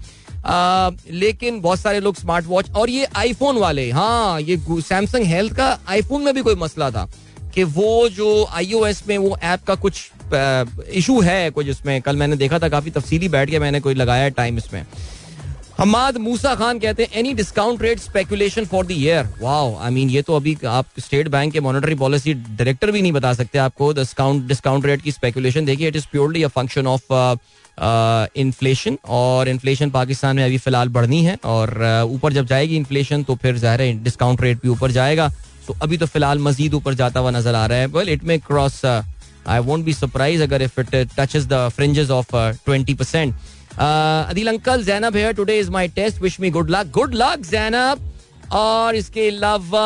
लेकिन 1.11 1.59
बहुत 1.61 1.79
सारे 1.79 1.99
लोग 1.99 2.15
स्मार्ट 2.15 2.45
वॉच 2.45 2.69
और 2.71 2.89
ये 2.89 3.07
आईफोन 3.15 3.57
वाले 3.57 3.89
हाँ 3.91 4.41
ये 4.41 4.57
सैमसंग 4.67 5.25
हेल्थ 5.25 5.55
का 5.55 5.77
आईफोन 5.89 6.21
में 6.23 6.33
भी 6.33 6.41
कोई 6.41 6.55
मसला 6.55 6.89
था 6.91 7.09
कि 7.55 7.63
वो 7.65 8.09
जो 8.09 8.45
आईओएस 8.45 9.03
में 9.07 9.17
वो 9.17 9.37
ऐप 9.43 9.63
का 9.67 9.75
कुछ 9.75 10.09
इशू 10.93 11.19
है, 11.21 11.49
कुछ 11.49 11.67
इसमें। 11.67 12.01
कल 12.01 12.15
मैंने 12.15 12.35
देखा 12.35 12.59
था, 12.59 12.69
काफ़ी 12.69 12.91
तफसीली 12.91 13.29
बैठ 13.29 13.49
के 13.49 13.59
मैंने 13.59 13.79
कोई 13.79 13.93
लगाया 13.93 14.29
टाइम 14.31 14.57
इसमें। 14.57 14.85
हमाद 15.79 16.17
मूसा 16.17 16.53
खान 16.55 16.79
कहते 16.79 17.03
हैं 17.03 17.19
any 17.19 17.33
discount 17.33 17.81
rate 17.81 17.99
speculation 17.99 18.65
for 18.65 18.85
the 18.85 18.91
year 18.91 19.27
wow 19.41 19.75
I 19.77 19.91
mean 19.91 20.09
ये 20.09 20.21
तो 20.21 20.35
अभी 20.35 20.55
आप 20.67 20.85
स्टेट 20.99 21.27
बैंक 21.35 21.51
के 21.53 21.59
मॉनेटरी 21.59 21.95
पॉलिसी 21.95 22.33
डायरेक्टर 22.33 22.91
भी 22.91 23.01
नहीं 23.01 23.11
बता 23.11 23.31
सकते 23.33 23.57
आपको। 23.57 23.91
डिस्काउंट 23.93 24.43
डिस्काउंट 24.47 24.85
रेट 24.85 25.01
की 25.01 25.11
स्पेकुलेशन 25.11 25.65
देखिए 25.65 25.87
it 25.87 25.95
is 25.95 26.05
purely 26.11 26.41
a 26.43 26.47
function 26.47 26.87
of 26.87 27.13
inflation 28.37 28.97
और 29.09 29.49
इन्फ्लेशन 29.49 29.89
पाकिस्तान 29.89 30.35
में 30.35 30.43
अभी 30.45 30.57
फ़िलहाल 30.57 30.89
बढ़नी 30.89 31.23
है 31.23 31.37
और 31.45 31.69
uh, 31.69 32.15
ऊपर 32.15 32.33
जब 32.33 32.45
जाएगी 32.45 32.75
इन्फ्लेशन 32.77 33.23
तो 33.23 33.35
फिर 33.35 33.57
ज़ाहिर 33.57 33.81
है 33.81 34.03
डिस्काउंट 34.03 34.41
रेट 34.41 34.61
भी 34.63 34.69
ऊपर 34.69 34.91
जाएगा। 34.91 35.29
सो 35.67 35.75
अभी 35.81 35.97
तो 35.97 36.05
फ़िलहाल 36.07 36.39
मजीद 36.39 36.73
ऊपर 36.73 36.93
जाता 36.93 37.19
हुआ 37.19 37.31
नज़र 37.31 37.55
आ 37.55 37.65
रहा 37.65 37.77
है। 37.77 37.85
Well 37.87 38.09
it 38.09 38.23
may 38.23 38.37
cross 38.39 38.83
I 38.85 39.59
won't 39.61 39.85
be 39.85 39.93
surprise 39.93 40.43
अगर 40.43 40.61
if 40.61 40.79
it 40.79 40.95
touches 41.19 41.45
the 41.47 41.67
fringes 41.75 42.09
of 42.11 42.35
twenty 42.65 42.93
percent 42.93 43.33
Adeel 43.79 44.47
uncle 44.47 44.83
Zainab 44.83 45.15
here 45.15 45.33
today 45.33 45.57
is 45.59 45.69
my 45.71 45.87
test 45.95 46.21
wish 46.21 46.39
me 46.39 46.49
good 46.51 46.69
luck 46.69 46.91
good 46.93 47.13
luck 47.15 47.45
Zainab 47.49 47.99
और 48.53 48.95
इसके 48.95 49.27
अलावा 49.29 49.83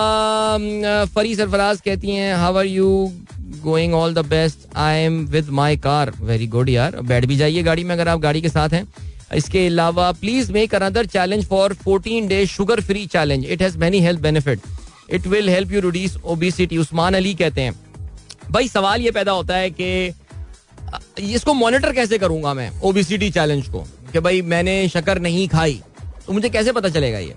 फरी 1.15 1.35
सरफराज 1.35 1.81
कहती 1.85 2.15
हैं 2.15 2.33
how 2.35 2.55
are 2.57 2.65
you 2.65 2.89
going 3.63 3.93
all 3.93 4.13
the 4.13 4.25
best 4.27 4.67
I 4.77 4.99
am 4.99 5.19
with 5.31 5.49
my 5.51 5.77
car 5.77 6.11
very 6.21 6.47
good 6.47 6.69
यार. 6.69 6.99
बैठ 7.01 7.25
भी 7.25 7.35
जाइए 7.37 7.63
गाड़ी 7.63 7.83
में 7.83 7.95
अगर 7.95 8.07
आप 8.07 8.19
गाड़ी 8.19 8.41
के 8.41 8.49
साथ 8.49 8.69
हैं। 8.69 8.87
इसके 9.35 9.65
अलावा 9.67 10.11
please 10.13 10.51
make 10.51 10.75
another 10.75 11.05
challenge 11.05 11.45
for 11.47 11.73
14 11.87 12.27
days 12.29 12.49
sugar 12.49 12.81
free 12.81 13.05
challenge 13.07 13.45
it 13.45 13.61
has 13.61 13.77
many 13.77 13.99
health 13.99 14.19
benefit 14.21 14.59
it 15.09 15.27
will 15.27 15.49
help 15.49 15.71
you 15.71 15.81
reduce 15.81 16.17
obesity 16.25 16.77
Usman 16.77 17.13
Ali 17.13 17.33
कहते 17.35 17.61
हैं, 17.61 17.73
भाई 18.51 18.67
सवाल 18.67 19.01
ये 19.01 19.11
पैदा 19.11 19.31
होता 19.31 19.55
है 19.55 19.69
कि 19.69 20.13
इसको 21.19 21.53
मॉनिटर 21.53 21.93
कैसे 21.93 22.17
करूँगा 22.17 22.53
मैं 22.53 22.69
ओबिसिटी 22.81 23.29
चैलेंज 23.31 23.67
को? 23.67 23.85
कि 24.13 24.19
भाई 24.19 24.41
मैंने 24.43 24.87
शक्कर 24.89 25.19
नहीं 25.19 25.47
खाई 25.47 25.81
तो 26.27 26.33
मुझे 26.33 26.49
कैसे 26.49 26.71
पता 26.71 26.89
चलेगा 26.89 27.19
ये? 27.19 27.35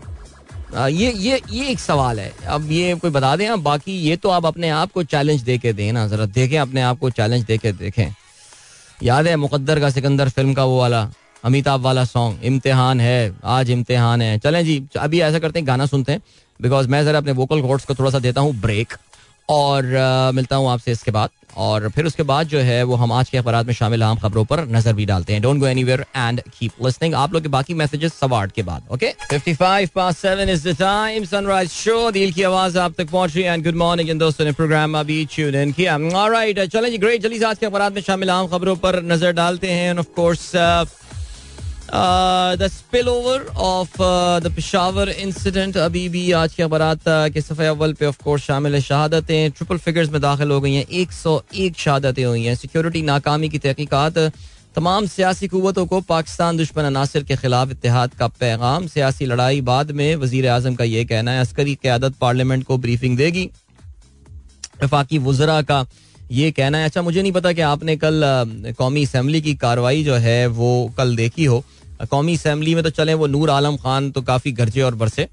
आ, 0.75 0.87
ये 0.88 1.12
ये 1.12 1.40
ये 1.51 1.69
एक 1.69 1.79
सवाल 1.81 2.21
है। 2.21 2.33
अब 2.47 2.71
ये 2.73 2.95
कोई 2.95 3.11
बता 3.11 3.35
दें 3.37 3.47
आप 3.49 3.59
बाकी 3.61 3.99
ये 3.99 4.16
तो 4.16 4.29
आप 4.31 4.47
अपने 4.47 4.69
आप 4.71 4.92
को 4.92 5.03
चैलेंज 5.05 5.42
दे 5.42 5.59
के 5.59 5.73
दें 5.73 5.92
ना 5.92 6.07
जरा 6.09 6.27
देखें 6.29 6.59
अपने 6.59 6.83
आप 6.83 6.99
को 6.99 7.11
चैलेंज 7.11 7.45
दे 7.45 7.59
के 7.59 7.73
देखें। 7.75 8.09
याद 9.01 9.27
है 9.27 9.37
मुकद्दर 9.37 9.81
का 9.81 9.90
सिकंदर 9.90 10.29
फ़िल्म 10.29 10.55
का 10.55 10.64
वो 10.64 10.79
वाला 10.79 11.09
अमिताभ 11.45 11.81
वाला 11.81 12.05
सॉन्ग 12.05 12.45
इम्तिहान 12.45 13.01
है 13.01 13.35
आज 13.45 13.71
इम्तिहान 13.71 14.23
है। 14.23 14.38
चलें 14.38 14.64
जी 14.64 14.83
अभी 14.99 15.21
ऐसा 15.21 15.38
करते 15.38 15.59
हैं 15.59 15.66
गाना 15.69 15.87
सुनते 15.87 16.12
हैं 16.12 16.23
बिकॉज़ 16.61 16.88
मैं 16.88 17.05
जरा 17.05 17.19
अपने 17.19 17.33
वोकल 17.33 17.61
कोर्ट्स 17.62 17.87
को 17.87 17.95
थोड़ा 17.95 18.11
सा 18.11 18.19
देता 18.19 18.40
हूँ 18.40 18.55
ब्रेक 18.61 18.95
और 19.48 19.85
मिलता 20.35 20.56
हूँ 20.56 20.70
आपसे 20.70 20.92
इसके 20.92 21.11
बाद। 21.11 21.30
और 21.56 21.88
फिर 21.88 22.06
उसके 22.06 22.22
बाद 22.22 22.46
जो 22.46 22.59
है 22.61 22.82
वो 22.82 22.94
हम 22.94 23.12
आज 23.12 23.28
के 23.30 23.38
अखबार 23.38 23.64
में 23.64 23.72
शामिल 23.74 24.02
आम 24.02 24.16
खबरों 24.18 24.44
पर 24.44 24.61
नज़र 24.68 24.92
भी 24.92 25.04
डालते 25.06 25.32
हैं। 25.32 25.42
Don't 25.42 25.61
go 25.61 25.66
anywhere 25.66 26.04
and 26.16 26.40
keep 26.59 26.72
listening 26.85 27.14
आप 27.14 27.32
लोग 27.35 27.42
के 27.42 27.48
बाकी 27.48 27.74
मैसेजेस 27.74 28.14
सवार 28.14 28.48
के 28.56 28.62
बाद 28.62 28.88
okay 28.92 29.12
55 29.30 29.90
past 29.94 30.20
7 30.24 30.48
is 30.48 30.68
the 30.68 30.74
time 30.78 31.24
sunrise 31.24 31.70
show 31.70 32.11
दिल 32.11 32.32
की 32.32 32.42
आवाज़ 32.42 32.78
आप 32.78 32.94
तक 32.98 33.11
पहुँच 33.11 33.35
रही 33.35 33.44
है। 33.44 33.54
एंड 33.54 33.64
गुड 33.64 33.76
मॉर्निंग 33.76 34.11
इन 34.11 34.18
दोस्तों 34.18 34.44
ने 34.44 34.52
प्रोग्राम 34.52 34.98
अभी 34.98 35.24
ट्यून 35.35 35.54
इन 35.54 35.72
किया। 35.72 35.96
ऑलराइट 36.16 36.61
चलें 36.66 36.90
जी 36.90 36.98
ग्रेट 36.98 37.22
जल्दी 37.22 37.42
आज 37.44 37.59
के 37.59 37.66
अखबार 37.66 37.92
में 37.92 38.02
शामिल 38.02 38.30
आम 38.30 38.46
खबरों 38.48 38.76
पर 38.76 39.02
नज़र 39.04 39.32
डालते 39.35 39.70
हैं। 39.70 39.90
And 39.90 39.98
of 39.98 40.14
course 40.16 40.50
the 41.88 42.68
spill 42.72 43.09
over 43.09 43.46
of 43.57 43.96
the 44.42 44.53
Peshawar 44.57 45.09
incident 45.09 45.77
अभी 45.77 46.09
भी 46.09 46.31
आज 46.33 46.55
के 46.55 46.62
अखबार 46.62 46.99
के 47.31 47.40
सफ़े 47.40 47.66
अव्वल 47.66 47.92
पे 47.92 48.07
ऑफ़ 48.07 48.22
कोर्स 48.25 48.42
शामिल 48.42 48.75
है 48.75 48.81
शहादतें. 48.81 49.51
ट्रिपल 49.51 49.79
फिगर्स 49.79 50.11
में 50.11 50.20
दाखिल 50.20 50.51
हो 50.51 50.61
गई 50.61 50.75
हैं. 50.75 50.85
एक 50.85 51.12
सौ 51.12 51.40
एक 51.55 51.79
शहादतें 51.79 52.25
हुई 52.25 52.44
हैं. 52.44 52.55
सिक्योरिटी 52.55 53.03
नाकामी 53.03 53.49
की 53.49 53.59
तहकीकत. 53.59 54.33
तमाम 54.77 55.07
सियासी 55.07 55.49
कुतों 55.49 55.85
को 55.87 56.01
पाकिस्तान 56.01 56.57
दुश्मन 56.57 56.85
अनासर 56.85 57.22
के 57.22 57.37
खिलाफ 57.37 57.70
इतिहाद 57.70 58.14
का 58.14 58.27
पैगाम. 58.31 58.87
सियासी 58.87 59.27
लड़ाई 59.27 59.61
बाद 59.61 59.90
में 59.90 60.16
वज़ीर 60.16 60.49
अजम 60.49 60.75
का 60.75 60.85
ये 60.85 61.05
कहना 61.05 61.31
है, 61.31 61.40
अस्करी 61.40 61.75
क्यादत 61.75 62.14
पार्लियामेंट 62.20 62.64
को 62.64 62.79
ब्रीफिंग 62.79 63.16
देगी। 63.16 63.49
वफाकी 64.83 65.18
वजरा 65.18 65.61
का 65.62 65.87
ये 66.31 66.51
कहना 66.51 66.79
है। 66.79 66.85
अच्छा 66.85 67.03
मुझे 67.03 67.22
नहीं 67.22 67.33
पता 67.33 67.53
कि 67.53 67.61
आपने 67.62 67.96
कल 67.96 68.22
कौमी 68.79 69.05
असम्बली 69.05 69.40
की 69.40 69.55
कार्रवाई 69.55 70.05
जो 70.05 70.14
है, 70.16 70.46
वो 70.46 70.92
कल 70.96 71.16
देखी 71.16 71.44
हो। 71.44 71.64
कौमी 72.02 72.35
असम्बली 72.37 72.74
में 72.74 72.82
तो 72.85 72.90
चले, 72.92 73.14
वो 73.14 73.26
नूर 73.26 73.50
आलम 73.50 73.76
खान 73.78 74.11
तो 74.11 74.22
काफ़ी 74.22 74.52
गर्जे 74.52 74.82
और 74.82 74.94
बरसे। 74.96 75.28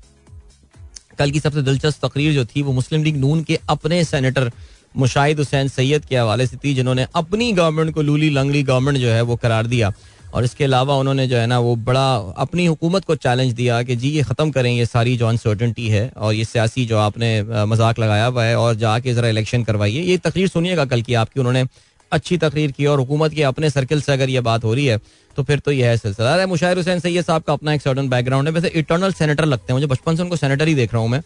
कल 1.19 1.31
की 1.31 1.39
सबसे 1.39 1.61
दिलचस्प 1.61 2.05
तकरीर 2.05 2.33
जो 2.33 2.45
थी, 2.45 2.61
वो 2.61 2.71
मुस्लिम 2.73 3.03
लीग 3.03 3.17
नून 3.17 3.43
के 3.43 3.59
अपने 3.69 4.03
सेनेटर 4.05 4.51
मुशाहिद 4.95 5.39
हुसैन 5.39 5.67
सैयद 5.69 6.05
के 6.05 6.17
हवाले 6.17 6.47
से 6.47 6.57
थी, 6.57 6.73
जिन्होंने 6.73 7.05
अपनी 7.15 7.51
गवर्नमेंट 7.53 7.93
को 7.93 8.01
लूली 8.01 8.29
लंगली 8.31 8.63
गवर्नमेंट 8.63 8.97
जो 8.97 9.09
है 9.09 9.21
वो 9.23 9.35
करार 9.35 9.67
दिया। 9.67 9.91
और 10.33 10.43
इसके 10.43 10.63
अलावा 10.63 10.95
उन्होंने 10.97 11.25
जो 11.27 11.37
है 11.37 11.47
ना, 11.47 11.59
वो 11.59 11.75
बड़ा 11.77 12.15
अपनी 12.37 12.65
हुकूमत 12.65 13.05
को 13.05 13.15
चैलेंज 13.17 13.53
दिया 13.53 13.81
कि 13.83 13.95
जी, 13.95 14.09
ये 14.09 14.23
ख़त्म 14.23 14.51
करें, 14.51 14.71
ये 14.71 14.85
सारी 14.85 15.15
जो 15.17 15.27
अनसर्टनटी 15.27 15.87
है 15.89 16.07
और 16.09 16.33
ये 16.33 16.45
सियासी 16.45 16.85
जो 16.85 16.97
आपने 16.99 17.41
मज़ाक 17.43 17.99
लगाया 17.99 18.25
हुआ 18.25 18.43
है 18.43 18.55
और 18.57 18.75
जाके 18.75 19.13
ज़रा 19.13 19.27
इलेक्शन 19.27 19.63
करवाइए। 19.63 20.01
ये 20.01 20.17
तकरीर 20.19 20.47
सुनिएगा 20.47 20.85
कल 20.85 21.01
की 21.01 21.13
आपकी, 21.15 21.39
उन्होंने 21.39 21.63
अच्छी 22.13 22.37
तकरीर 22.37 22.71
की 22.71 22.85
और 22.85 22.99
हुकूमत 22.99 23.33
के 23.33 23.43
अपने 23.43 23.69
सर्कल 23.69 24.01
से 24.01 24.11
अगर 24.13 24.29
ये 24.29 24.41
बात 24.41 24.63
हो 24.63 24.73
रही 24.73 24.85
है 24.85 24.99
तो 25.37 25.43
फिर 25.43 25.59
तो 25.59 25.71
यह 25.71 25.89
है 25.89 25.97
सिलसिला। 25.97 26.35
है 26.35 26.45
मुशाहिर 26.45 26.77
हुसैन 26.77 26.99
सैयद 26.99 27.25
साहब 27.25 27.43
का 27.43 27.53
अपना 27.53 27.73
एक 27.73 27.81
सर्टन 27.81 28.09
बैकग्राउंड 28.09 28.47
है। 28.47 28.53
वैसे 28.53 28.67
इटर्नल 28.75 29.13
सेनेटर 29.13 29.45
लगते 29.45 29.65
हैं। 29.69 29.75
मुझे 29.75 29.87
बचपन 29.87 30.15
से 30.15 30.23
उनको 30.23 30.35
सेनेटर 30.35 30.67
ही 30.67 30.75
देख 30.75 30.93
रहा 30.93 31.01
हूँ 31.01 31.09
मैं। 31.09 31.21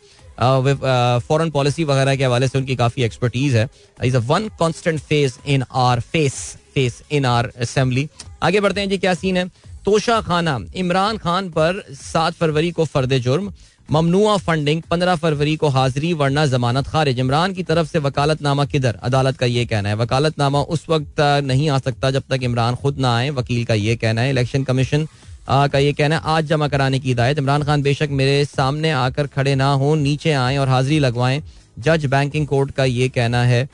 फॉरेन 1.20 1.50
पॉलिसी 1.52 1.84
वगैरह 1.84 2.16
के 2.16 2.24
हवाले 2.26 2.48
से 2.48 2.58
उनकी 2.58 2.76
काफ़ी 2.76 3.04
एक्सपर्टीज 3.04 3.56
है। 3.56 3.68
Is 4.04 4.18
a 4.18 4.20
one 4.26 4.48
constant 4.60 5.00
face 5.02 5.40
in 5.46 5.64
our 5.74 6.00
face 6.02 6.34
face 6.76 7.02
in 7.12 7.26
our 7.26 7.52
assembly 7.62 8.08
आगे 8.44 8.60
बढ़ते 8.60 8.82
हैं 8.82 8.90
जी, 8.90 8.98
क्या 8.98 9.14
सीन 9.14 9.38
है? 9.38 9.48
तोशा 9.86 10.20
खाना। 10.22 10.60
इमरान 10.76 11.18
खान 11.18 11.50
पर 11.50 11.84
सात 11.94 12.34
फरवरी 12.34 12.72
को 12.72 12.86
फर्द 12.86 13.18
जुर्म 13.20 13.52
ममनुआ 13.92 14.36
फंडिंग 14.38 14.82
पंद्रह 14.82 15.16
फरवरी 15.16 15.56
को 15.56 15.68
हाजिरी 15.70 16.12
वरना 16.14 16.46
जमानत 16.46 16.88
खारिज। 16.88 17.20
इमरान 17.20 17.54
की 17.54 17.64
तरफ़ 17.64 17.88
से 17.88 18.00
वकालतनामा 18.00 18.66
किधर? 18.66 18.96
अदालत 19.04 19.38
का 19.38 19.46
ये 19.46 19.66
कहना 19.66 19.90
है। 19.90 19.96
वकालतनामा 19.96 20.62
उस 20.68 20.86
वक्त 20.90 21.20
नहीं 21.20 21.70
आ 21.70 21.78
सकता 21.80 22.12
जब 22.12 22.24
तक 22.30 22.44
इमरान 22.44 22.76
खुद 22.76 22.98
ना 23.00 23.16
आए। 23.18 23.30
वकील 23.32 23.64
का 23.66 23.74
ये 23.74 23.96
कहना 23.96 24.22
है। 24.22 24.30
इलेक्शन 24.30 24.64
कमीशन 24.64 25.08
का 25.50 25.80
ये 25.80 25.94
कहना 25.94 26.16
है, 26.16 26.22
आज 26.26 26.46
जमा 26.46 26.68
कराने 26.68 27.00
की 27.00 27.08
हिदायत। 27.08 27.38
इमरान 27.38 27.64
खान 27.64 27.82
बेशक 27.82 28.10
मेरे 28.12 28.44
सामने 28.46 28.92
आकर 28.92 29.28
खड़े 29.28 29.56
ना 29.56 29.72
हो, 29.74 29.96
नीचे 29.96 30.32
आए 30.34 30.58
और 30.58 30.70
हाजिरी 30.70 31.00
लगवाएँ। 31.00 31.42
जज 31.80 32.06
बैंकिंग 32.06 32.48
कोर्ट 32.48 32.72
का 32.72 32.86
ये 32.86 33.08
कहना 33.10 33.44
है। 33.46 33.68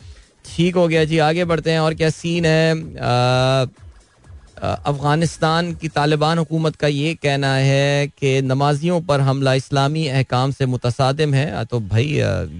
ठीक 0.47 0.75
हो 0.75 0.87
गया 0.87 1.03
जी, 1.05 1.17
आगे 1.19 1.45
बढ़ते 1.45 1.71
हैं 1.71 1.79
और 1.79 1.93
क्या 1.93 2.09
सीन 2.11 2.45
है? 2.45 3.65
अफ़गानिस्तान 4.63 5.73
की 5.75 5.87
तालिबान 5.89 6.37
हुकूमत 6.37 6.75
का 6.75 6.87
ये 6.87 7.13
कहना 7.15 7.53
है 7.55 8.07
कि 8.09 8.41
नमाजियों 8.41 8.99
पर 9.01 9.21
हमला 9.21 9.53
इस्लामी 9.53 10.07
अहकाम 10.07 10.51
से 10.51 10.65
मुतसादम 10.65 11.33
है। 11.33 11.65
तो 11.65 11.79
भाई 11.81 12.05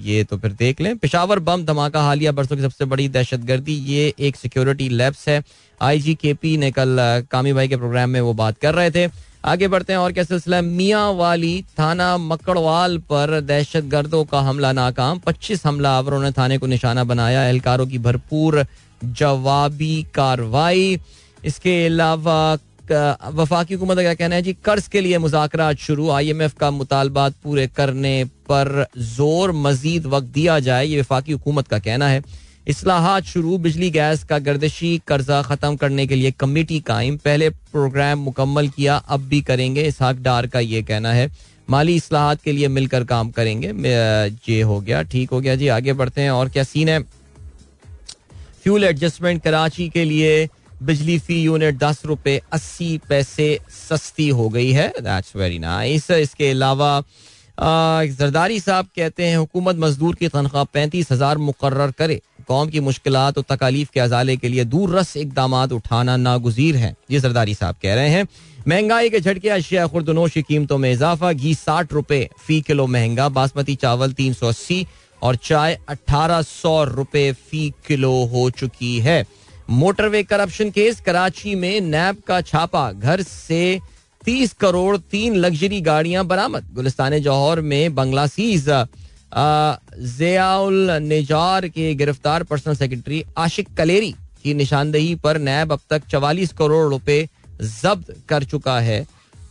ये 0.04 0.24
तो 0.24 0.38
फिर 0.38 0.52
देख 0.60 0.82
लें। 0.82 0.98
पिशावर 0.98 1.40
बम 1.40 1.66
धमाका 1.66 2.02
हालिया 2.02 2.32
बरसों 2.32 2.56
की 2.56 2.62
सबसे 2.62 2.86
बड़ी 2.86 3.08
दहशत 3.10 3.46
गर्दी 3.46 3.74
ये 3.86 4.14
एक 4.20 4.36
सिक्योरिटी 4.36 4.90
लैब्स 4.92 5.28
है। 5.28 5.42
आई 5.82 6.00
जी 6.00 6.16
के 6.16 6.34
पी 6.34 6.56
ने 6.58 6.72
कल 6.72 6.98
कामी 7.32 7.54
भाई 7.54 7.68
के 7.68 7.78
प्रोग्राम 7.78 8.10
में 8.10 8.22
वो 8.22 8.34
बात 8.34 8.58
कर 8.58 8.76
रहे 8.76 8.92
थे। 8.92 9.08
आगे 9.46 9.68
बढ़ते 9.68 9.94
हैं 9.94 10.00
और 10.00 10.12
क्या 10.12 10.24
सिलसिला 10.24 10.62
मियाँ 10.62 11.12
वाली 11.14 11.62
थाना 11.80 12.18
मकड़वाल 12.18 12.98
पर 13.10 13.40
दहशत 13.42 13.84
गर्दों 13.88 14.24
का 14.26 14.40
हमला 14.42 14.72
नाकाम। 14.74 15.20
पच्चीस 15.20 15.66
हमलावरों 15.66 16.22
ने 16.22 16.32
थाने 16.32 16.58
को 16.58 16.68
निशाना 16.68 17.04
बनाया। 17.04 17.44
एहलकारों 17.46 17.88
की 17.88 17.98
भरपूर 18.00 18.66
जवाबी 19.04 19.96
कार्रवाई। 20.16 21.00
इसके 21.46 21.86
अलावा 21.86 22.58
वफाकी 22.92 23.74
हुकूमत 23.74 23.96
का 23.96 24.02
क्या 24.04 24.14
कहना 24.14 24.36
है? 24.36 24.42
जी, 24.42 24.54
कर्ज 24.66 24.88
के 24.88 25.02
लिए 25.02 25.18
मुजाकर 25.18 25.74
शुरू 25.78 26.10
आई 26.12 26.30
एम 26.30 26.42
एफ़ 26.42 26.56
का 26.60 26.70
मुतालबात 26.72 27.34
पूरे 27.44 27.68
करने 27.68 28.24
पर 28.50 28.86
ज़ोर 28.98 29.52
मजीद 29.52 30.06
वक्त 30.06 30.28
दिया 30.30 30.60
जाए, 30.60 30.86
ये 30.86 31.00
वफाकी 31.02 31.32
हुकूमत 31.32 31.68
का 31.68 31.80
कहना 31.80 32.08
है। 32.08 32.22
असलाहत 32.70 33.24
शुरू, 33.26 33.58
बिजली, 33.58 33.90
गैस 33.92 34.24
का 34.24 34.38
गर्दशी 34.40 35.02
कर्जा 35.08 35.42
खत्म 35.42 35.76
करने 35.76 36.06
के 36.08 36.16
लिए 36.16 36.32
कमेटी 36.34 36.80
कायम, 36.82 37.18
पहले 37.18 37.50
प्रोग्राम 37.50 38.20
मुकम्मल 38.20 38.68
किया, 38.70 38.96
अब 38.98 39.28
भी 39.30 39.42
करेंगे, 39.42 39.84
इसहाक 39.84 40.18
डार 40.20 40.48
का 40.48 40.60
ये 40.60 40.82
कहना 40.84 41.12
है। 41.14 41.30
माली 41.70 41.98
असलाहत 41.98 42.42
के 42.42 42.52
लिए 42.52 42.68
मिलकर 42.70 43.04
काम 43.04 43.30
करेंगे 43.32 43.68
ये 44.48 44.62
हो 44.62 44.80
गया, 44.82 45.02
ठीक 45.04 45.30
हो 45.30 45.40
गया 45.40 45.56
जी, 45.56 45.68
आगे 45.70 45.94
बढ़ते 45.94 46.22
हैं, 46.22 46.32
और 46.32 46.50
क्या 46.50 46.64
सीन 46.66 46.90
है? 46.90 47.00
फ्यूल 48.64 48.84
एडजस्टमेंट 48.84 49.42
कराची 49.44 49.88
के 49.90 50.04
लिए 50.06 50.46
बिजली 50.84 51.18
फ़ी 51.20 51.42
यूनिट 51.42 51.78
दस 51.78 52.02
रुपए 52.06 52.42
अस्सी 52.54 52.98
पैसे 53.10 53.48
सस्ती 53.72 54.28
हो 54.30 54.48
गई 54.50 54.72
है। 54.72 54.88
दैट्स 55.02 55.36
वेरी 55.36 55.60
नाइस 55.60 56.10
इसके 56.12 56.50
अलावा 56.52 57.04
जरदारी 57.60 58.60
साहब 58.60 58.86
कहते 58.96 59.24
हैं, 59.24 59.38
हुकूमत 59.38 59.76
मजदूर 59.78 60.16
की 60.16 60.28
तनख्वाह 60.30 60.64
पैंतीस 60.66 61.12
हज़ार 61.12 61.38
मुकर 61.40 61.92
करे। 61.92 62.22
कौम 62.48 62.70
की 62.70 62.80
मुश्किल 62.80 63.18
और 63.18 63.44
तकालीफ 63.50 63.90
के 63.90 64.00
अजाले 64.00 64.36
के 64.38 64.48
लिए 64.50 64.64
दूर 64.66 64.96
रस 64.96 65.16
इकदाम 65.18 65.54
उठाना 65.74 66.16
नागुजीर 66.18 66.76
है। 66.76 66.96
ये 67.12 67.20
जरदारी 67.20 67.54
साहब 67.56 67.76
कह 67.82 67.94
रहे 67.96 68.10
हैं, 68.10 68.28
महँगाई 68.68 69.10
के 69.10 69.20
झटके 69.20 69.50
अशिया 69.52 69.86
खुर्दनोश 69.88 70.34
की 70.34 70.42
कीमतों 70.42 70.78
में 70.78 70.92
इजाफा। 70.92 71.32
घी 71.34 71.54
साठ 71.56 71.94
रुपए 71.94 72.28
फ़ी 72.40 72.60
किलो 72.62 72.88
महँगा, 72.88 73.30
बासमती 73.30 73.76
चावल 73.76 74.14
तीन 74.14 74.34
सौ 74.34 74.48
अस्सी 74.48 74.86
और 75.22 75.36
चाय 75.44 75.78
अट्ठारह 75.90 76.42
सौ 76.42 76.84
रुपए 76.86 77.32
फ़ी 77.34 77.70
किलो 77.88 78.14
हो 78.26 78.50
चुकी 78.52 78.98
है। 79.00 79.24
मोटरवे 79.70 80.24
करप्शन 80.24 80.70
केस, 80.70 81.00
कराची 81.00 81.56
में 81.56 81.82
नैब 81.82 82.18
का 82.28 82.40
छापा, 82.42 82.92
घर 82.92 83.22
से 83.22 83.80
तीस 84.22 84.54
करोड़ 84.54 84.98
तीन 84.98 85.36
लग्जरी 85.36 85.80
गाड़ियाँ 85.82 86.26
बरामद। 86.26 86.68
गुलिस्तान 86.74 87.18
जौहर 87.20 87.62
में 87.62 87.96
बंगला 87.96 88.26
सीज 88.28 88.70
जयाउल 90.18 90.92
निजार 91.02 91.68
के 91.68 91.94
गिरफ़्तार 91.96 92.44
पर्सनल 92.44 92.76
सेक्रेटरी 92.76 93.24
आशिक 93.38 93.68
कलेरी 93.78 94.14
की 94.44 94.54
निशानदेही 94.54 95.16
पर 95.16 95.38
नैब 95.40 95.72
अब 95.72 95.80
तक 95.90 96.08
चवालीस 96.08 96.54
करोड़ 96.54 96.88
रुपए 96.90 97.28
जब्त 97.62 98.16
कर 98.30 98.44
चुका 98.44 98.80
है। 98.80 99.06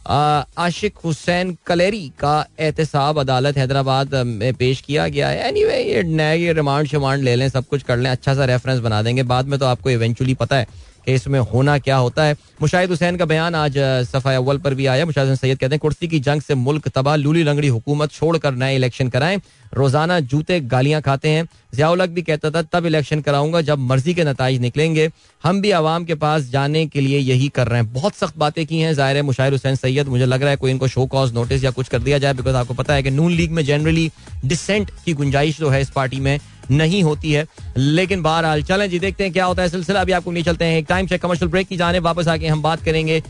आशिक 0.07 0.99
हुसैन 1.05 1.57
कलेरी 1.67 2.09
का 2.21 2.35
एहतसाब 2.61 3.19
अदालत 3.21 3.57
हैदराबाद 3.57 4.15
में 4.27 4.53
पेश 4.55 4.81
किया 4.81 5.09
गया 5.09 5.29
है। 5.29 5.49
एनी 5.49 5.65
वे 5.65 5.83
ये 5.83 6.03
नए 6.03 6.37
ये 6.39 6.53
रिमांड 6.53 6.89
शिमांड 6.89 7.23
ले 7.23 7.35
लें, 7.37 7.49
सब 7.49 7.67
कुछ 7.67 7.83
कर 7.83 7.97
लें 7.97 8.11
अच्छा 8.11 8.35
सा 8.35 8.45
रेफरेंस 8.45 8.81
बना 8.81 9.03
देंगे। 9.03 9.23
बाद 9.25 9.47
में 9.47 9.59
तो 9.59 9.67
आपको 9.67 9.91
इवेंचुअली 9.91 10.35
पता 10.35 10.57
है 10.57 10.67
इसमें 11.07 11.39
होना 11.43 11.79
क्या 11.79 11.97
होता 11.97 12.25
है? 12.25 12.37
मुशाहिद 12.63 12.91
हुसैन 12.91 13.17
का 13.17 13.25
बयान 13.25 13.55
आज 13.55 13.79
सफ़ा 14.09 14.35
अव्वल 14.37 14.59
पर 14.59 14.75
भी 14.75 14.87
आया। 14.87 15.07
मुशाहिद 15.07 15.35
सैयद 15.35 15.59
कहते 15.59 15.75
हैं, 15.75 15.81
कुर्सी 15.81 16.09
की 16.09 16.21
जंग 16.21 16.41
से 16.41 16.55
मुल्क 16.55 16.89
तबाह, 16.89 17.17
लूली 17.17 17.43
लंगड़ी 17.43 17.69
हुकूमत 17.69 18.13
छोड़कर 18.13 18.55
नए 18.55 18.77
इलेक्शन 18.77 19.09
कराएँ। 19.09 19.41
रोज़ाना 19.75 20.19
जूते 20.21 20.61
गालियाँ 20.61 21.01
खाते 21.03 21.29
हैं। 21.29 21.47
जियाउलक 21.75 22.09
भी 22.09 22.23
कहता 22.23 22.51
था, 22.51 22.63
तब 22.63 22.87
इलेक्शन 22.87 23.21
कराऊँगा 23.21 23.61
जब 23.61 23.79
मर्ज़ी 23.81 24.15
के 24.15 24.25
नतज 24.25 24.59
निकलेंगे। 24.61 25.09
हम 25.45 25.61
भी 25.61 25.71
आवाम 25.71 26.05
के 26.05 26.15
पास 26.15 26.49
जाने 26.51 26.87
के 26.87 27.01
लिए 27.01 27.19
यही 27.19 27.49
कर 27.49 27.69
रहे 27.69 27.81
हैं। 27.81 27.93
बहुत 27.93 28.15
सख्त 28.15 28.37
बातें 28.39 28.65
की 28.67 28.79
हैं, 28.79 28.93
ज़ाहिर 28.95 29.23
मुशाहिर 29.23 29.53
हुसैन 29.53 29.75
सैयद। 29.77 30.09
मुझे 30.09 30.27
लग 30.27 30.43
रहा 30.43 30.51
है 30.51 30.57
कोई 30.57 30.71
इनको 30.71 30.89
शो 30.89 31.07
कॉज 31.07 31.33
नोटिस 31.35 31.65
या 31.65 31.71
कुछ 31.71 31.89
कर 31.89 31.99
दिया 31.99 32.19
जाए 32.19 32.35
बिकॉज़ 32.35 32.57
आपको 32.57 32.75
पता 32.75 32.95
है 32.95 33.03
कि 33.03 33.11
नून 33.11 33.33
लीग 33.33 33.51
में 33.51 33.65
जनरली 33.65 34.11
डिसेंट 34.45 34.91
की 35.05 35.13
गुंजाइश 35.13 35.59
जो 35.59 35.69
है 35.71 35.81
इस 35.83 35.91
पार्टी 35.91 36.21
में। 36.21 36.39
नहीं 36.73 37.03
होती 37.03 37.33
है। 37.33 37.47
लेकिन 37.77 38.23
बहरहाल, 38.23 38.63
चलें 38.63 38.91
जी, 38.91 38.99
देखते 38.99 39.25
हैं 39.25 39.33
क्या 39.33 39.45
होता 39.45 39.63
है। 39.63 39.69
सिलसिला 39.69 40.01
अभी 40.01 40.13
आपको 40.13 40.31
नहीं 40.31 40.45
चलते 40.45 40.65
हैं। 40.65 40.79
एक 40.79 40.87
टाइम 40.89 41.07
से 41.07 41.19
कमर्शियल 41.19 41.51
ब्रेक 41.51 41.69
की 41.69 41.77
जाने, 41.77 41.99
वापस 41.99 42.29
आके 42.29 42.49
हम 42.49 42.63
बात 42.63 42.85
करेंगे 42.85 43.23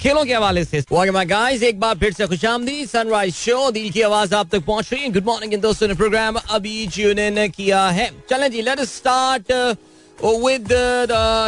खेलों 0.00 0.24
के 0.24 0.34
हवाले 0.34 0.64
से। 0.64 0.82
गाइस 1.24 1.62
एक 1.62 1.80
बार 1.80 1.94
फिर 1.94 2.12
से 2.12 2.26
खुश 2.26 2.40
सनराइज 2.90 3.34
शो 3.34 3.70
दिल 3.70 3.90
की 3.90 4.00
आवाज़ 4.00 4.34
आप 4.34 4.48
तक 4.52 4.64
पहुँच 4.64 4.92
रही 4.92 5.02
है। 5.02 5.12
गुड 5.12 5.24
मॉर्निंग 5.24 5.54
इन 5.54 5.60
दोस्तों, 5.60 5.88
ने 5.88 5.94
प्रोग्राम 5.94 6.34
अभी 6.50 6.86
ट्यून 6.86 7.48
किया 7.48 7.88
है। 7.88 8.10
चलें 8.30 8.50
जी 8.52 8.62
let 8.62 8.80
start 8.80 9.76
with 10.24 10.68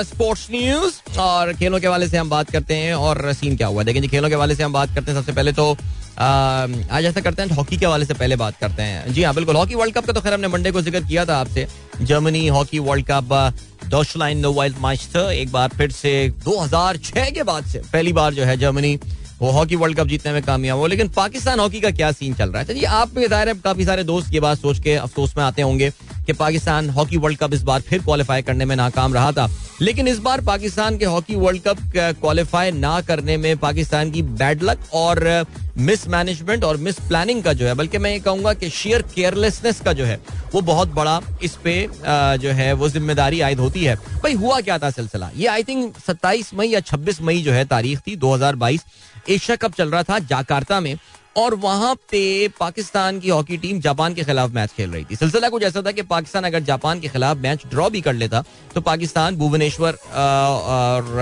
sports 0.06 0.48
news 0.50 1.18
और 1.18 1.52
खेलों 1.52 1.80
के 1.80 1.86
हवाले 1.86 2.08
से 2.08 2.16
हम 2.16 2.30
बात 2.30 2.50
करते 2.50 2.74
हैं। 2.74 2.94
और 2.94 3.32
सीन 3.32 3.56
क्या 3.56 3.66
हुआ? 3.66 3.82
देखें 3.82 4.02
जी, 4.02 4.08
खेलों 4.08 4.28
के 4.28 4.34
हवाले 4.34 4.54
से 4.54 4.62
हम 4.62 4.72
बात 4.72 4.94
करते 4.94 5.12
हैं। 5.12 5.18
सबसे 5.18 5.32
पहले 5.32 5.52
तो 5.52 5.76
आज 6.18 7.04
ऐसा 7.06 7.20
करते 7.20 7.42
हैं 7.42 7.56
हॉकी 7.56 7.76
के 7.76 7.86
हवाले 7.86 8.04
से 8.04 8.14
पहले 8.14 8.36
बात 8.36 8.56
करते 8.60 8.82
हैं। 8.82 9.12
जी 9.12 9.22
हाँ 9.22 9.34
बिल्कुल 9.34 9.56
हॉकी 9.56 9.74
वर्ल्ड 9.74 9.94
कप 9.94 10.06
का 10.06 10.12
तो 10.12 10.20
खैर 10.20 10.34
हमने 10.34 10.48
मंडे 10.48 10.70
को 10.70 10.80
ज़िक्र 10.82 11.00
किया 11.00 11.24
था 11.26 11.36
आपसे। 11.36 11.66
जर्मनी 12.02 12.46
हॉकी 12.48 12.78
वर्ल्ड 12.80 13.06
कप 13.10 13.52
डॉशलाइन 13.88 14.38
नो 14.38 14.52
वाइल्ड 14.52 14.76
था 15.14 15.30
एक 15.32 15.52
बार 15.52 15.68
फिर 15.68 15.90
से 15.92 16.12
2006 16.44 17.30
के 17.30 17.42
बाद 17.42 17.64
से 17.66 17.82
पहली 17.92 18.12
बार 18.12 18.34
जो 18.34 18.44
है 18.44 18.56
जर्मनी 18.56 18.98
वो 19.40 19.50
हॉकी 19.52 19.76
वर्ल्ड 19.76 19.96
कप 19.96 20.06
जीतने 20.06 20.32
में 20.32 20.42
कामयाब 20.42 20.78
हो। 20.78 20.86
लेकिन 20.86 21.08
पाकिस्तान 21.16 21.60
हॉकी 21.60 21.80
का 21.80 21.90
क्या 21.90 22.10
सीन 22.12 22.34
चल 22.34 22.50
रहा 22.50 22.62
है? 22.62 22.74
जी, 22.74 22.84
आप 22.84 23.14
भी 23.14 23.26
ज़ाहिर 23.28 23.48
है, 23.48 23.54
काफ़ी 23.54 23.84
सारे 23.84 24.04
दोस्त 24.04 24.32
ये 24.34 24.40
बात 24.40 24.58
सोच 24.58 24.80
के 24.80 24.94
अफसोस 24.96 25.36
में 25.36 25.44
आते 25.44 25.62
होंगे। 25.62 25.90
कि 26.28 26.32
पाकिस्तान 26.34 26.88
हॉकी 26.90 27.16
वर्ल्ड 27.16 27.38
कप 27.38 27.54
इस 27.54 27.62
बार 27.62 27.80
फिर 27.80 28.02
क्वालिफाई 28.02 28.42
करने 28.42 28.64
में 28.64 28.74
नाकाम 28.76 29.14
रहा 29.14 29.30
था। 29.32 29.48
लेकिन 29.80 30.08
इस 30.08 30.18
बार 30.18 30.40
पाकिस्तान 30.44 30.96
के 30.98 31.04
हॉकी 31.04 31.34
वर्ल्ड 31.36 31.62
कप 31.62 31.78
क्वालिफाई 32.20 32.70
ना 32.72 33.00
करने 33.00 33.36
में 33.36 33.56
पाकिस्तान 33.58 34.10
की 34.10 34.22
बैड 34.22 34.62
लक 34.62 34.80
और 34.94 35.46
मिस 35.78 36.06
मैनेजमेंट 36.08 36.64
और 36.64 36.76
मिस 36.76 36.98
प्लानिंग 37.00 37.42
का 37.42 37.52
जो 37.52 37.66
है, 37.66 37.74
बल्कि 37.74 37.98
मैं 37.98 38.10
ये 38.10 38.20
कहूँगा 38.20 38.52
कि 38.54 38.70
शेयर 38.70 39.02
केयरलेसनेस 39.14 39.80
का 39.80 39.92
जो 39.92 40.04
है, 40.04 40.20
वो 40.54 40.60
बहुत 40.62 40.94
बड़ा 40.94 41.20
इस 41.42 41.54
पे 41.64 41.74
जो 42.04 42.50
है, 42.52 42.72
वो 42.72 42.88
ज़िम्मेदारी 42.88 43.40
आयद 43.40 43.60
होती 43.60 43.84
है। 43.84 43.94
भाई, 43.96 44.34
हुआ 44.34 44.60
क्या 44.60 44.78
था 44.78 44.90
सिलसिला? 44.90 45.30
ये 45.36 45.46
आई 45.46 45.62
थिंक 45.64 45.98
27 46.00 46.54
मई 46.54 46.68
या 46.68 46.80
26 46.82 47.20
मई 47.22 47.42
जो 47.42 47.52
है 47.52 47.64
तारीख 47.66 48.00
थी 48.06 48.16
2022 48.16 48.84
एशिया 49.28 49.56
कप 49.56 49.74
चल 49.74 49.90
रहा 49.90 50.02
था 50.02 50.18
जाकार्ता 50.20 50.80
में। 50.80 50.96
और 51.38 51.54
वहाँ 51.56 51.94
पे 52.10 52.48
पाकिस्तान 52.60 53.18
की 53.20 53.28
हॉकी 53.28 53.56
टीम 53.56 53.80
जापान 53.80 54.14
के 54.14 54.22
खिलाफ 54.24 54.50
मैच 54.50 54.70
खेल 54.76 54.90
रही 54.90 55.04
थी। 55.04 55.16
सिलसिला 55.16 55.48
कुछ 55.48 55.62
ऐसा 55.62 55.82
था 55.82 55.92
कि 55.92 56.02
पाकिस्तान 56.04 56.44
अगर 56.44 56.60
जापान 56.62 57.00
के 57.00 57.08
खिलाफ 57.08 57.36
मैच 57.38 57.66
ड्रॉ 57.66 57.88
भी 57.90 58.00
कर 58.00 58.14
लेता 58.14 58.42
तो 58.74 58.80
पाकिस्तान 58.82 59.36
भुवनेश्वर 59.36 59.98
और 60.06 61.14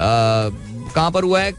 कहाँ 0.00 1.10
पर 1.10 1.22
हुआ 1.22 1.40
है? 1.40 1.52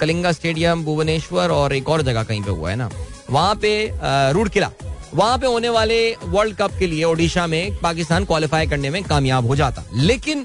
कलिंगा 0.00 0.32
स्टेडियम, 0.32 0.84
भुवनेश्वर, 0.84 1.50
और 1.50 1.72
एक 1.74 1.88
और 1.88 2.02
जगह 2.02 2.22
कहीं 2.22 2.42
पे 2.42 2.50
हुआ 2.50 2.70
है 2.70 2.76
ना? 2.76 2.90
वहाँ 3.30 3.54
पे 3.54 3.90
रूडकिला 4.32 4.70
वहाँ 5.14 5.38
पे 5.38 5.46
होने 5.46 5.68
वाले 5.68 5.98
वर्ल्ड 6.24 6.56
कप 6.56 6.72
के 6.78 6.86
लिए 6.86 7.04
ओडिशा 7.04 7.46
में 7.46 7.76
पाकिस्तान 7.82 8.24
क्वालिफाई 8.24 8.66
करने 8.66 8.90
में 8.90 9.02
कामयाब 9.04 9.46
हो 9.46 9.56
जाता। 9.56 9.84
लेकिन 9.94 10.44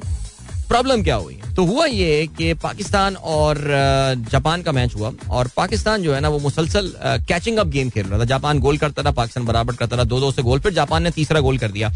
प्रॉब्लम 0.68 1.04
क्या 1.04 1.16
हुई? 1.16 1.40
तो 1.56 1.64
हुआ 1.66 1.86
ये 1.86 2.28
कि 2.38 2.54
पाकिस्तान 2.54 3.16
और 3.16 3.58
जापान 4.32 4.62
का 4.62 4.72
मैच 4.72 4.96
हुआ 4.96 5.12
और 5.30 5.50
पाकिस्तान 5.58 6.02
जो 6.04 6.14
है 6.14 6.20
ना 6.22 6.30
वो 6.30 6.40
मुसलसल 6.40 6.92
कैचिंग 7.28 7.58
अप 7.58 7.68
गेम 7.68 7.90
खेल 7.90 8.06
रहा 8.06 8.20
था। 8.20 8.26
जापान 8.26 8.60
गोल 8.60 8.78
करता 8.78 9.04
था, 9.04 9.12
पाकिस्तान 9.12 9.46
बराबर 9.46 9.76
करता 9.76 9.98
था 9.98 10.04
दो 10.04 10.20
दो 10.20 10.32
से 10.32 10.42
गोल। 10.42 10.60
फिर 10.60 10.74
जापान 10.74 11.04
ने 11.04 11.12
तीसरा 11.12 11.40
गोल 11.40 11.58
कर 11.58 11.72
दिया। 11.72 11.90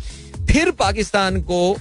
फिर 0.45 0.71
पाकिस्तान 0.79 1.41
को 1.41 1.75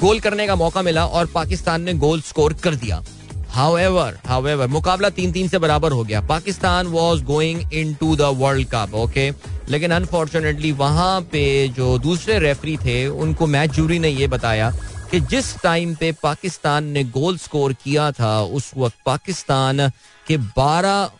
गोल 0.00 0.20
करने 0.20 0.46
का 0.46 0.56
मौका 0.56 0.82
मिला 0.82 1.06
और 1.06 1.26
पाकिस्तान 1.26 1.82
ने 1.82 1.94
गोल 1.96 2.20
स्कोर 2.20 2.52
कर 2.54 2.74
दिया। 2.74 3.02
हाउएवर 3.50 4.18
हाउएवर 4.26 4.66
मुकाबला 4.66 5.08
तीन 5.10 5.32
तीन 5.32 5.48
से 5.48 5.58
बराबर 5.58 5.92
हो 5.92 6.02
गया। 6.04 6.20
Pakistan 6.20 6.86
was 6.86 7.22
going 7.24 7.72
into 7.94 8.16
the 8.16 8.32
world 8.36 8.68
cup 8.68 8.94
okay 8.94 9.30
लेकिन 9.68 9.90
अनफॉर्चुनेटली 9.90 10.72
वहाँ 10.72 11.20
पे 11.22 11.46
जो 11.68 11.98
दूसरे 11.98 12.38
रेफरी 12.38 12.76
थे, 12.76 13.06
उनको 13.06 13.46
मैच 13.46 13.70
जूरी 13.70 13.98
ने 13.98 14.08
ये 14.08 14.26
बताया 14.26 14.72
कि 15.10 15.20
जिस 15.20 15.56
टाइम 15.62 15.94
पे 15.94 16.12
पाकिस्तान 16.12 16.84
ने 16.84 17.04
गोल 17.04 17.38
स्कोर 17.38 17.72
किया 17.72 18.12
था 18.12 18.40
उस 18.42 18.70
वक्त 18.76 18.96
पाकिस्तान 19.06 19.88
के 20.26 20.38
12 20.58 21.10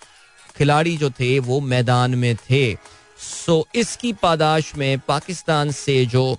खिलाड़ी 0.58 0.96
जो 0.96 1.10
थे 1.10 1.38
वो 1.38 1.60
मैदान 1.60 2.14
में 2.14 2.36
थे। 2.36 2.74
सो 3.46 3.66
इसकी 3.74 4.12
पादाश 4.12 4.72
में 4.76 4.98
पाकिस्तान 4.98 5.70
से 5.70 6.06
जो 6.06 6.38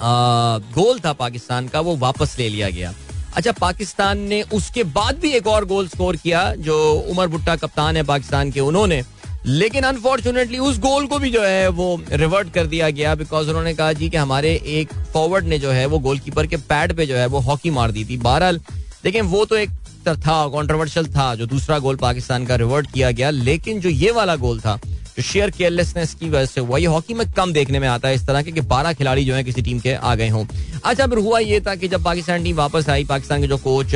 आ, 0.00 0.58
गोल 0.58 1.00
था 1.00 1.12
पाकिस्तान 1.12 1.68
का 1.68 1.80
वो 1.80 1.96
वापस 1.96 2.36
ले 2.38 2.48
लिया 2.48 2.70
गया। 2.70 2.94
अच्छा 3.36 3.52
पाकिस्तान 3.52 4.18
ने 4.18 4.42
उसके 4.42 4.84
बाद 4.84 5.18
भी 5.18 5.30
एक 5.30 5.46
और 5.46 5.64
गोल 5.64 5.88
स्कोर 5.88 6.16
किया 6.16 6.54
जो 6.54 6.92
उमर 7.10 7.26
भुट्टा 7.26 7.56
कप्तान 7.56 7.96
है 7.96 8.02
पाकिस्तान 8.02 8.50
के 8.50 8.60
उन्होंने। 8.60 9.02
लेकिन 9.46 9.84
अनफॉर्चुनेटली 9.84 10.58
उस 10.58 10.78
गोल 10.80 11.06
को 11.06 11.18
भी 11.18 11.30
जो 11.30 11.42
है 11.42 11.68
वो 11.68 12.00
रिवर्ट 12.12 12.52
कर 12.52 12.66
दिया 12.66 12.88
गया 12.90 13.14
बिकॉज़ 13.14 13.48
उन्होंने 13.48 13.74
कहा 13.74 13.92
जी 13.92 14.08
कि 14.10 14.16
हमारे 14.16 14.52
एक 14.66 14.92
फॉरवर्ड 15.12 15.44
ने 15.44 15.58
जो 15.58 15.70
है 15.70 15.84
वो 15.86 15.98
गोलकीपर 15.98 16.46
के 16.46 16.56
पैड 16.56 16.92
पे 16.96 17.06
जो 17.06 17.16
है 17.16 17.26
वो 17.26 17.40
हॉकी 17.40 17.70
मार 17.70 17.90
दी 17.90 18.04
थी। 18.04 18.16
बहरहाल 18.18 18.60
लेकिन 19.04 19.24
वो 19.26 19.44
तो 19.44 19.56
एक 19.56 19.70
था 20.08 20.46
कॉन्ट्रोवर्शियल 20.48 21.06
था, 21.06 21.34
जो 21.34 21.46
दूसरा 21.46 21.78
गोल 21.78 21.96
पाकिस्तान 21.96 22.44
का 22.46 22.56
रिवर्ट 22.56 22.90
किया 22.92 23.10
गया। 23.10 23.30
लेकिन 23.30 23.80
जो 23.80 23.88
ये 23.88 24.10
वाला 24.10 24.36
गोल 24.36 24.60
था, 24.60 24.76
जो 24.86 25.22
शेयर 25.22 25.50
केयरलेसनेस 25.50 26.14
की 26.14 26.28
वजह 26.28 26.46
से 26.46 26.60
हुआ, 26.60 26.78
ये 26.78 26.86
हॉकी 26.86 27.14
में 27.14 27.26
कम 27.32 27.52
देखने 27.52 27.78
में 27.78 27.88
आता 27.88 28.08
है 28.08 28.14
इस 28.14 28.26
तरह 28.26 28.42
के 28.42 28.52
कि 28.52 28.60
बारह 28.62 28.92
खिलाड़ी 28.92 29.24
जो 29.24 29.34
है 29.34 29.44
किसी 29.44 29.62
टीम 29.62 29.78
के 29.78 29.92
आ 29.92 30.14
गए 30.14 30.28
हों। 30.28 30.44
अच्छा 30.84 31.06
फिर 31.06 31.18
हुआ 31.18 31.38
ये 31.38 31.60
था 31.60 31.74
कि 31.74 31.88
जब 31.88 32.04
पाकिस्तान 32.04 32.44
टीम 32.44 32.56
वापस 32.56 32.88
आई, 32.88 33.04
पाकिस्तान 33.04 33.40
के 33.40 33.46
जो 33.46 33.56
कोच 33.58 33.94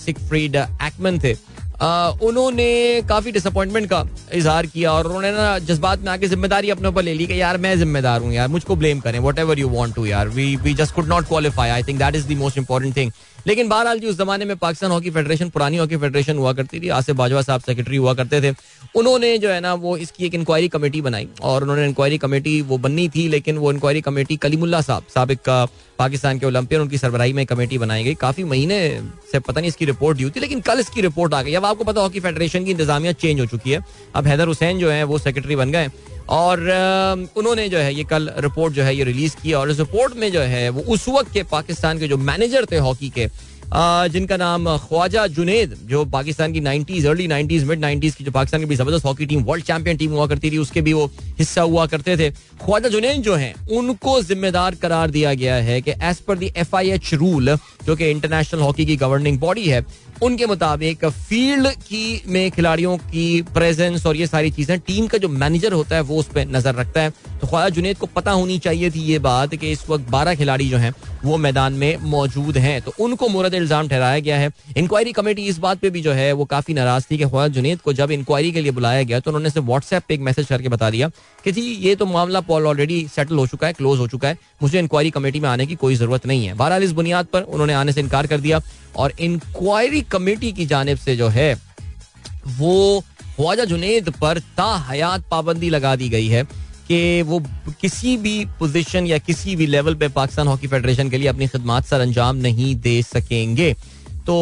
सिक 0.00 0.18
फ्रीड 0.18 0.56
एक्मन 0.56 1.18
थे 1.20 1.34
उन्होंने 1.80 3.02
काफ़ी 3.08 3.32
डिसअपॉइंटमेंट 3.32 3.88
का 3.90 4.04
इजहार 4.34 4.66
किया 4.66 4.92
और 4.92 5.06
उन्होंने 5.06 5.30
ना 5.32 5.58
जज्बात 5.58 6.00
में 6.00 6.10
आके 6.12 6.28
ज़िम्मेदारी 6.28 6.70
अपने 6.70 6.88
ऊपर 6.88 7.02
ले 7.02 7.14
ली 7.14 7.26
कि 7.26 7.40
यार 7.40 7.56
मैं 7.56 7.78
जिम्मेदार 7.78 8.20
हूँ 8.20 8.32
यार, 8.32 8.48
मुझको 8.48 8.76
ब्लेम 8.76 9.00
करें 9.00 9.18
what 9.18 9.38
ever 9.38 9.58
you 9.58 9.68
want 9.68 9.94
to 9.94 10.06
यार 10.06 10.28
we 10.28 10.54
we 10.56 10.74
just 10.74 10.94
could 10.94 11.08
not 11.08 11.28
qualify 11.28 11.70
I 11.70 11.82
think 11.82 11.98
that 11.98 12.16
is 12.16 12.26
the 12.28 12.36
most 12.38 12.58
important 12.58 12.96
thing 12.96 13.12
लेकिन 13.46 13.68
बहरहाल 13.68 13.98
जी, 13.98 14.06
उस 14.06 14.16
जमाने 14.18 14.44
में 14.44 14.56
पाकिस्तान 14.56 14.90
हॉकी 14.90 15.10
फेडरेशन, 15.10 15.48
पुरानी 15.48 15.76
हॉकी 15.76 15.96
फेडरेशन 15.96 16.38
हुआ 16.38 16.52
करती 16.52 16.80
थी। 16.80 16.88
आसिफ 16.88 17.16
बाजवा 17.16 17.42
साहब 17.42 17.60
सेक्रेटरी 17.60 17.96
हुआ 17.96 18.14
करते 18.14 18.40
थे। 18.42 18.54
उन्होंने 18.96 19.36
जो 19.38 19.50
है 19.50 19.60
ना, 19.60 19.74
वो 19.74 19.96
इसकी 19.96 20.26
एक 20.26 20.34
इंक्वायरी 20.34 20.68
कमेटी 20.68 21.00
बनाई 21.00 21.28
और 21.42 21.62
उन्होंने 21.62 21.84
इंक्वायरी 21.86 22.18
कमेटी 22.18 22.60
वो 22.62 22.78
बननी 22.78 23.08
थी, 23.08 23.28
लेकिन 23.28 23.58
वो 23.58 23.72
इंक्वायरी 23.72 24.00
कमेटी 24.00 24.36
कलीमुल्ला 24.36 24.80
साहब, 24.80 25.04
सबक 25.14 25.40
का 25.40 25.64
पाकिस्तान 25.98 26.38
के 26.38 26.46
ओलंपियन 26.46 26.80
उनकी 26.80 26.98
सरबराही 26.98 27.32
में 27.32 27.44
कमेटी 27.46 27.78
बनाई 27.78 28.04
गई। 28.04 28.14
काफ़ी 28.14 28.44
महीने 28.44 28.78
से 29.32 29.38
पता 29.38 29.60
नहीं 29.60 29.68
इसकी 29.68 29.84
रिपोर्ट 29.84 30.18
दी 30.18 30.30
थी, 30.30 30.40
लेकिन 30.40 30.60
कल 30.60 30.80
इसकी 30.80 31.00
रिपोर्ट 31.00 31.34
आ 31.34 31.42
गई। 31.42 31.54
अब 31.54 31.64
आपको 31.64 31.84
पता, 31.84 32.00
हॉकी 32.00 32.20
फेडरेशन 32.20 32.64
की 32.64 32.70
इंतजामिया 32.70 33.12
चेंज 33.12 33.40
हो 33.40 33.46
चुकी 33.46 33.70
है। 33.70 33.84
अब 34.14 34.26
हैदर 34.26 34.46
हुसैन 34.46 34.78
जो 34.78 34.90
है, 34.90 35.02
वो 35.04 35.18
सेक्रेटरी 35.18 35.56
बन 35.56 35.72
गए। 35.72 35.88
और 36.28 36.60
उन्होंने 37.36 37.68
जो 37.68 37.78
है 37.78 37.94
ये 37.94 38.04
कल 38.04 38.30
रिपोर्ट 38.38 38.74
जो 38.74 38.82
है 38.82 38.94
ये 38.96 39.04
रिलीज़ 39.04 39.36
की 39.42 39.52
और 39.52 39.70
इस 39.70 39.78
रिपोर्ट 39.78 40.16
में 40.16 40.30
जो 40.32 40.40
है 40.40 40.68
वो 40.68 40.82
उस 40.94 41.08
वक्त 41.08 41.32
के 41.32 41.42
पाकिस्तान 41.50 41.98
के 41.98 42.08
जो 42.08 42.16
मैनेजर 42.22 42.66
थे 42.72 42.78
हॉकी 42.78 43.08
के 43.10 43.28
जिनका 43.70 44.36
नाम 44.36 44.76
ख्वाजा 44.78 45.26
जुनेद, 45.28 45.74
जो 45.84 46.04
पाकिस्तान 46.06 46.52
की 46.52 46.60
nineties 46.60 47.06
early 47.06 47.26
nineties 47.28 47.64
mid 47.64 47.80
nineties 47.80 48.14
की, 48.14 48.24
जो 48.24 48.30
पाकिस्तान 48.32 48.64
की 48.66 48.74
ज़बरदस्त 48.76 49.04
hockey 49.04 49.26
team 49.26 49.42
world 49.44 49.64
champion 49.64 49.96
team 49.96 50.10
हुआ 50.12 50.26
करती 50.26 50.50
थी, 50.50 50.58
उसके 50.58 50.80
भी 50.80 50.92
वो 50.92 51.04
हिस्सा 51.38 51.62
हुआ 51.62 51.86
करते 51.86 52.16
थे। 52.16 52.30
ख्वाजा 52.64 52.88
जुनेद 52.88 53.22
जो 53.22 53.34
हैं, 53.34 53.54
उनको 53.68 54.20
जिम्मेदार 54.22 54.74
करार 54.74 55.10
दिया 55.10 55.34
गया 55.34 55.54
है 55.56 55.80
कि 55.80 55.90
as 55.90 56.20
per 56.20 56.38
the 56.38 56.52
F 56.56 56.76
I 56.76 56.90
H 56.90 57.14
rule 57.14 57.56
जो 57.86 57.96
कि 57.96 58.10
इंटरनेशनल 58.10 58.60
हॉकी 58.60 58.86
की 58.86 58.96
गवर्निंग 58.96 59.38
बॉडी 59.40 59.66
है, 59.66 59.84
उनके 60.22 60.46
मुताबिक 60.46 61.04
फ़ील्ड 61.06 61.68
की 61.80 62.22
में 62.26 62.50
खिलाड़ियों 62.50 62.96
की 63.00 63.42
प्रेजेंस 63.54 64.06
और 64.06 64.16
ये 64.16 64.26
सारी 64.26 64.50
चीज़ें 64.50 64.78
टीम 64.80 65.06
का 65.06 65.18
जो 65.18 65.28
मैनेजर 65.28 65.72
होता 65.72 65.96
है, 65.96 66.02
वो 66.02 66.16
उस 66.16 66.26
पर 66.34 66.46
नज़र 66.46 66.74
रखता 66.74 67.00
है। 67.00 67.10
तो 67.40 67.46
ख्वाजा 67.46 67.68
जुनेद 67.68 67.98
को 67.98 68.06
पता 68.06 68.30
होनी 68.30 68.58
चाहिए 68.58 68.90
थी 68.90 69.02
ये 69.02 69.18
बात 69.20 69.54
कि 69.54 69.70
इस 69.72 69.88
वक्त 69.90 70.10
बारह 70.10 70.34
खिलाड़ी 70.34 70.68
जो 70.68 70.78
हैं 70.78 70.92
वो 71.24 71.36
मैदान 71.38 71.72
में 71.72 71.96
मौजूद 72.02 72.56
हैं। 72.58 72.80
तो 72.82 72.92
उनको 73.00 73.28
मुरद 73.28 73.54
इल्ज़ाम 73.54 73.88
ठहराया 73.88 74.18
गया 74.20 74.38
है। 74.38 74.50
इंक्वायरी 74.76 75.12
कमेटी 75.12 75.44
इस 75.44 75.58
बात 75.58 75.78
पे 75.78 75.90
भी 75.90 76.00
जो 76.00 76.12
है, 76.12 76.32
वो 76.32 76.44
काफ़ी 76.46 76.74
नाराज़ 76.74 77.04
थी 77.10 77.18
कि 77.18 77.24
ख्वाजा 77.24 77.52
जुनेद 77.54 77.80
को 77.80 77.92
जब 77.92 78.10
इंक्वायरी 78.10 78.52
के 78.52 78.60
लिए 78.60 78.70
बुलाया 78.72 79.02
गया 79.02 79.20
तो 79.20 79.30
उन्होंने 79.30 79.60
व्हाट्सएप 79.60 80.02
पे 80.08 80.14
एक 80.14 80.20
मैसेज 80.20 80.46
करके 80.46 80.68
बता 80.68 80.90
दिया 80.90 81.08
कि 81.44 81.52
जी, 81.52 81.60
ये 81.60 81.94
तो 81.94 82.06
मामला 82.06 82.40
पॉल 82.42 82.66
ऑलरेडी 82.66 83.06
सेटल 83.08 83.36
हो 83.36 83.46
चुका 83.46 83.66
है 83.66 83.72
क्लोज 83.72 83.98
हो 83.98 84.06
चुका 84.08 84.28
है। 84.28 84.38
मुझे 84.62 84.78
इंक्वायरी 84.78 85.10
कमेटी 85.10 85.40
में 85.40 85.48
आने 85.48 85.66
की 85.66 85.74
कोई 85.76 85.94
ज़रूरत 85.96 86.26
नहीं 86.26 86.46
है। 86.46 86.54
बहरहाल, 86.54 86.82
इस 86.82 86.92
बुनियाद 86.92 87.26
पर 87.26 87.42
उन्होंने 87.42 87.72
आने 87.74 87.92
से 87.92 88.00
इनकार 88.00 88.26
कर 88.26 88.40
दिया 88.40 88.60
और 88.96 89.12
इंक्वायरी 89.20 90.00
कमेटी 90.02 90.52
की 90.52 90.66
जानब 90.66 90.96
से 90.98 91.16
जो 91.16 91.28
है, 91.30 91.54
वो 92.48 93.02
ख्वाजा 93.36 93.64
जुनेद 93.64 94.08
पर 94.12 94.38
ता 94.56 94.74
हयात 94.88 95.24
पाबंदी 95.30 95.70
लगा 95.70 95.94
दी 95.96 96.08
गई 96.08 96.28
है। 96.28 96.42
कि 96.88 97.22
वो 97.22 97.40
किसी 97.80 98.16
भी 98.16 98.44
पोजीशन 98.58 99.06
या 99.06 99.18
किसी 99.18 99.56
भी 99.56 99.66
लेवल 99.66 99.94
पे 99.94 100.08
पाकिस्तान 100.10 100.48
हॉकी 100.48 100.66
फेडरेशन 100.66 101.10
के 101.10 101.18
लिए 101.18 101.28
अपनी 101.28 101.46
खदमात 101.46 101.86
सर 101.86 102.00
अंजाम 102.00 102.36
नहीं 102.38 102.74
दे 102.78 103.00
सकेंगे। 103.04 103.72
तो 104.26 104.36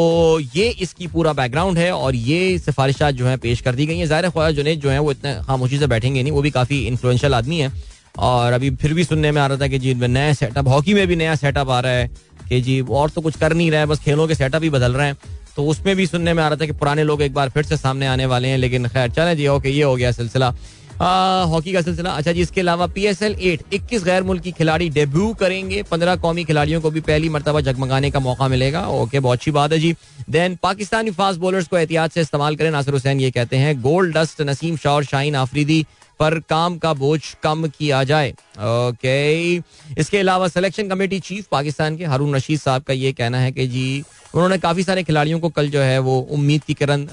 ये 0.54 0.68
इसकी 0.80 1.06
पूरा 1.06 1.32
बैकग्राउंड 1.32 1.78
है 1.78 1.90
और 1.92 2.14
ये 2.16 2.58
सिफारिशात 2.58 3.14
जो 3.14 3.26
है 3.26 3.36
पेश 3.36 3.60
कर 3.60 3.74
दी 3.74 3.86
गई 3.86 3.98
हैं। 3.98 4.06
ज़ाहिर 4.06 4.28
ख्वाजा 4.30 4.50
जुनेद 4.52 4.80
जो 4.80 4.90
है 4.90 4.98
वो 4.98 5.10
इतने 5.12 5.34
खामोशी 5.46 5.78
से 5.78 5.86
बैठेंगे 5.86 6.22
नहीं, 6.22 6.32
वो 6.32 6.42
भी 6.42 6.50
काफ़ी 6.50 6.80
इन्फ्लुएंशियल 6.86 7.34
आदमी 7.34 7.58
है। 7.58 7.72
और 8.18 8.52
अभी 8.52 8.70
फिर 8.72 8.94
भी 8.94 9.04
सुनने 9.04 9.30
में 9.32 9.40
आ 9.42 9.46
रहा 9.46 9.58
था 9.58 9.66
कि 9.68 9.78
जी 9.78 9.94
नया 9.96 10.32
सेटअप 10.34 10.68
हॉकी 10.68 10.94
में 10.94 11.06
भी 11.06 11.16
नया 11.16 11.34
सेटअप 11.36 11.70
आ 11.70 11.80
रहा 11.80 11.92
है 11.92 12.08
कि 12.48 12.60
जी 12.60 12.80
और 12.80 13.10
तो 13.10 13.20
कुछ 13.20 13.36
कर 13.36 13.52
नहीं 13.52 13.70
रहा 13.70 13.80
है, 13.80 13.86
बस 13.86 13.98
खेलों 14.00 14.26
के 14.28 14.34
सेटअप 14.34 14.62
ही 14.62 14.70
बदल 14.70 14.92
रहे 14.92 15.06
हैं। 15.06 15.16
तो 15.56 15.66
उसमें 15.66 15.94
भी 15.96 16.06
सुनने 16.06 16.32
में 16.34 16.42
आ 16.42 16.48
रहा 16.48 16.56
था 16.56 16.66
कि 16.66 16.72
पुराने 16.72 17.04
लोग 17.04 17.22
एक 17.22 17.34
बार 17.34 17.48
फिर 17.48 17.64
से 17.64 17.76
सामने 17.76 18.06
आने 18.06 18.26
वाले 18.26 18.48
हैं, 18.48 18.58
लेकिन 18.58 18.88
खैर 18.88 19.10
चले 19.10 19.36
जी, 19.36 19.46
ओके, 19.48 19.70
ये 19.70 19.82
हो 19.82 19.94
गया 19.96 20.12
सिलसिला। 20.12 20.54
हॉकी 21.00 21.72
का 21.72 21.80
सिलसिला। 21.80 22.10
अच्छा 22.10 22.32
जी, 22.32 22.40
इसके 22.40 22.60
अलावा 22.60 22.86
पी 22.86 23.04
एस 23.06 23.22
एल 23.22 23.34
एट 23.40 23.74
इक्कीस 23.74 24.04
गैर 24.04 24.22
मुल्की 24.22 24.52
खिलाड़ी 24.52 24.88
डेब्यू 24.90 25.32
करेंगे। 25.40 25.82
पंद्रह 25.82 26.16
कौमी 26.16 26.44
खिलाड़ियों 26.44 26.80
को 26.80 26.90
भी 26.90 27.00
पहली 27.02 27.28
मरतबा 27.28 27.60
जगमगाने 27.62 28.10
का 28.10 28.20
मौका 28.20 28.48
मिलेगा। 28.48 28.86
ओके 28.90 29.20
बहुत 29.20 29.38
अच्छी 29.38 29.50
बात 29.50 29.72
है 29.72 29.78
जी। 29.78 29.94
देन 30.30 30.56
पाकिस्तानी 30.62 31.10
फास्ट 31.12 31.40
बॉलर्स 31.40 31.68
को 31.68 31.78
एहतियात 31.78 32.12
से 32.12 32.20
इस्तेमाल 32.20 32.56
करें, 32.56 32.70
नासिर 32.70 32.94
हुसैन 32.94 33.20
ये 33.20 33.30
कहते 33.30 33.56
हैं 33.56 33.80
गोल्ड 33.82 34.16
डस्ट 34.16 34.40
नसीम 34.42 34.76
शाह 34.76 34.94
और 34.94 35.04
शाहीन 35.04 35.34
आफरीदी 35.36 35.84
पर 36.20 36.38
काम 36.50 36.76
का 36.78 36.92
बोझ 36.94 37.20
कम 37.42 37.66
किया 37.68 38.02
जाए। 38.04 38.30
ओके 38.30 39.54
इसके 40.00 40.18
अलावा 40.18 40.48
सिलेक्शन 40.48 40.88
कमेटी 40.88 41.18
चीफ 41.20 41.46
पाकिस्तान 41.50 41.96
के 41.96 42.04
हारून 42.04 42.34
रशीद 42.34 42.60
साहब 42.60 42.82
का 42.82 42.94
ये 42.94 43.12
कहना 43.12 43.38
है 43.38 43.52
कि 43.52 43.66
जी, 43.66 44.02
उन्होंने 44.34 44.58
काफ़ी 44.58 44.82
सारे 44.82 45.02
खिलाड़ियों 45.02 45.40
को 45.40 45.48
कल 45.50 45.68
जो 45.70 45.80
है 45.80 45.98
वो 45.98 46.18
उम्मीद 46.30 46.64
की 46.64 46.74
किरण 46.74 47.06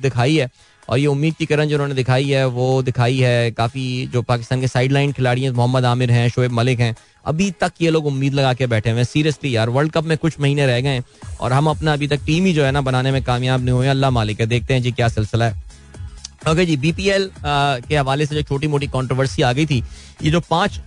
दिखाई 0.00 0.36
है। 0.36 0.50
और 0.88 0.98
ये 0.98 1.06
उम्मीद 1.06 1.34
की 1.34 1.46
किरण 1.46 1.66
जो 1.68 1.74
उन्होंने 1.74 1.94
दिखाई 1.94 2.28
है, 2.28 2.44
वो 2.46 2.82
दिखाई 2.82 3.18
है 3.18 3.50
काफ़ी 3.52 3.84
जो 4.12 4.22
पाकिस्तान 4.24 4.60
के 4.60 4.68
साइड 4.68 4.92
लाइन 4.92 5.12
खिलाड़ी 5.12 5.42
हैं, 5.42 5.50
मोहम्मद 5.52 5.84
आमिर 5.84 6.10
हैं, 6.10 6.28
शोएब 6.28 6.52
मलिक 6.52 6.80
हैं, 6.80 6.94
अभी 7.26 7.50
तक 7.60 7.72
ये 7.80 7.90
लोग 7.90 8.06
उम्मीद 8.06 8.34
लगा 8.34 8.52
के 8.54 8.66
बैठे 8.66 8.90
हुए 8.90 8.98
हैं। 8.98 9.04
सीरियसली 9.06 9.54
यार 9.56 9.68
वर्ल्ड 9.70 9.92
कप 9.92 10.04
में 10.04 10.16
कुछ 10.18 10.38
महीने 10.40 10.66
रह 10.66 10.80
गए 10.80 11.02
और 11.40 11.52
हम 11.52 11.66
अपना 11.70 11.92
अभी 11.92 12.08
तक 12.08 12.20
टीम 12.26 12.44
ही 12.44 12.52
जो 12.54 12.64
है 12.64 12.70
ना 12.72 12.80
बनाने 12.82 13.12
में 13.12 13.22
कामयाब 13.24 13.64
नहीं 13.64 13.74
हुए 13.74 13.88
अल्लाह 13.88 14.10
मालिक 14.10 14.40
है, 14.40 14.46
देखते 14.46 14.74
हैं 14.74 14.82
जी 14.82 14.92
क्या 14.92 15.08
सिलसिला 15.08 15.44
है। 15.44 15.66
ओके 16.48 16.64
जी 16.66 16.76
बीपीएल 16.78 17.30
के 17.44 17.96
हवाले 17.96 18.26
से 18.26 18.34
जो 18.34 18.42
छोटी 18.44 18.66
मोटी 18.68 18.86
कंट्रोवर्सी 18.88 19.42
आ 19.42 19.52
गई 19.52 19.66
थी, 19.66 19.82
ये 20.22 20.30
जो 20.30 20.40
पाँच 20.40 20.80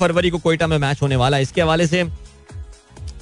फरवरी 0.00 0.30
को 0.30 0.38
कोयटा 0.38 0.66
में 0.66 0.76
मैच 0.78 1.02
होने 1.02 1.16
वाला 1.16 1.36
है, 1.36 1.42
इसके 1.42 1.60
हवाले 1.62 1.86
से 1.86 2.04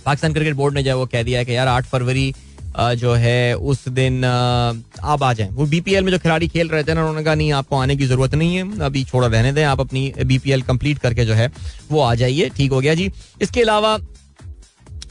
पाकिस्तान 0.05 0.33
क्रिकेट 0.33 0.55
बोर्ड 0.55 0.75
ने 0.75 0.83
जो 0.83 0.91
है 0.91 0.97
वो 0.97 1.07
कह 1.07 1.23
दिया 1.23 1.39
है 1.39 1.45
कि 1.45 1.57
यार 1.57 1.69
आठ 1.69 1.87
फरवरी 1.87 2.33
जो 2.81 3.13
है, 3.15 3.55
उस 3.57 3.89
दिन 3.91 4.25
आप 4.25 5.23
आ 5.23 5.33
जाएँ। 5.33 5.51
वो 5.51 5.67
बीपीएल 5.67 6.05
में 6.05 6.11
जो 6.13 6.19
खिलाड़ी 6.19 6.49
खेल 6.49 6.69
रहे 6.69 6.85
थे 6.85 6.95
ना, 6.95 7.01
उन्होंने 7.01 7.25
कहा, 7.25 7.35
नहीं, 7.35 7.53
आपको 7.53 7.77
आने 7.77 7.97
की 7.97 8.07
ज़रूरत 8.07 8.35
नहीं 8.35 8.57
है। 8.57 8.79
अभी 8.81 9.05
छोड़ा, 9.05 9.27
रहने 9.29 9.53
दें। 9.53 9.65
आप 9.65 9.81
अपनी 9.81 10.13
बीपीएल 10.19 10.63
कंप्लीट 10.63 10.99
करके 10.99 11.25
जो 11.25 11.35
है, 11.35 11.51
वो 11.91 12.01
आ 12.01 12.15
जाइए। 12.15 12.49
ठीक 12.57 12.73
हो 12.73 12.81
गया 12.81 12.95
जी। 12.95 13.11
इसके 13.43 13.63
अलावा 13.63 13.99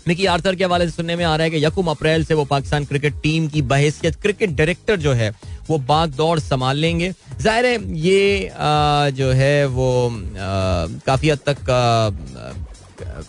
मिकी 0.08 0.26
आर्थर 0.28 0.56
के 0.56 0.64
हवाले 0.64 0.86
से 0.86 0.92
सुनने 0.92 1.16
में 1.16 1.24
आ 1.26 1.36
रहा 1.36 1.44
है 1.44 1.50
कि 1.52 1.64
यकुम 1.66 1.88
अप्रैल 1.88 2.24
से 2.26 2.34
वो 2.34 2.44
पाकिस्तान 2.46 2.86
क्रिकेट 2.86 3.14
टीम 3.24 3.48
की 3.48 3.62
बहसियत 3.64 4.16
क्रिकेट 4.16 4.50
डायरेक्टर 4.52 4.96
जो 4.98 5.14
है, 5.14 5.30
वो 5.70 5.78
बाग 5.80 6.12
दौड़ 6.12 6.40
संभाल 6.40 6.78
लेंगे। 6.78 7.12
ज़ाहिर 7.42 7.66
है, 7.66 7.98
ये 7.98 8.52
जो 9.14 9.32
है, 9.32 9.66
वो 9.68 10.10
काफ़ी 11.06 11.30
हद 11.30 11.40
तक 11.50 11.58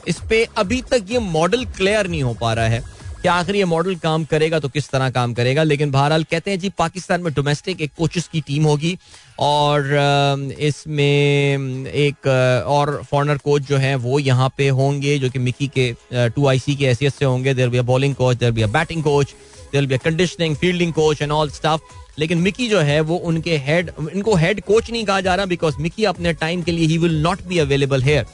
इस 0.08 0.20
पे 0.30 0.46
अभी 0.58 0.80
तक 0.90 1.06
ये 1.10 1.18
मॉडल 1.20 1.64
क्लियर 1.76 2.06
नहीं 2.06 2.22
हो 2.22 2.34
पा 2.34 2.52
रहा 2.52 2.66
है। 2.66 2.82
कि 3.28 3.32
आखिर 3.32 3.56
ये 3.56 3.64
मॉडल 3.64 3.94
काम 4.02 4.24
करेगा 4.24 4.58
तो 4.58 4.68
किस 4.68 4.88
तरह 4.90 5.10
काम 5.10 5.32
करेगा? 5.34 5.62
लेकिन 5.62 5.90
बहरहाल 5.90 6.22
कहते 6.24 6.50
हैं 6.50 6.58
जी, 6.58 6.68
पाकिस्तान 6.78 7.20
में 7.22 7.32
डोमेस्टिक 7.34 7.80
एक 7.80 7.90
कोचेस 7.98 8.28
की 8.32 8.40
टीम 8.46 8.64
होगी 8.64 8.96
और 9.38 10.54
इसमें 10.60 11.86
एक 11.86 12.26
और 12.68 13.02
फॉरनर 13.10 13.38
कोच 13.44 13.62
जो 13.68 13.76
है 13.76 13.94
वो 13.98 14.18
यहाँ 14.18 14.48
पे 14.56 14.68
होंगे 14.78 15.18
जो 15.18 15.30
कि 15.30 15.38
मिकी 15.38 15.68
के 15.76 15.92
टू 16.12 16.46
आई 16.46 16.58
सी 16.58 16.76
की 16.76 16.84
हैसियत 16.84 17.14
से 17.14 17.24
होंगे। 17.24 17.54
There 17.54 17.68
be 17.68 17.78
a 17.78 17.82
bowling 17.92 18.14
coach 18.14 18.36
there 18.36 18.52
be 18.52 18.62
a 18.62 18.66
batting 18.78 19.02
coach 19.02 19.34
there 19.72 19.86
be 19.86 19.94
a 19.94 19.98
conditioning 20.04 20.56
fielding 20.56 20.92
coach 20.92 21.22
and 21.22 21.32
all 21.32 21.50
staff 21.50 21.80
लेकिन 22.18 22.38
मिकी 22.38 22.68
जो 22.68 22.78
है 22.80 23.00
वो 23.00 23.16
उनके 23.30 23.56
हेड 23.66 23.90
इनको 24.14 24.34
हेड 24.36 24.60
कोच 24.64 24.90
नहीं 24.90 25.04
कहा 25.04 25.20
जा 25.20 25.34
रहा 25.34 25.46
बिकॉज़ 25.46 25.78
मिकी 25.80 26.04
अपने 26.04 26.32
टाइम 26.40 26.62
के 26.62 26.72
लिए 26.72 26.86
ही 26.86 26.98
will 26.98 27.20
not 27.22 27.42
be 27.48 27.58
available 27.58 28.02
here 28.02 28.26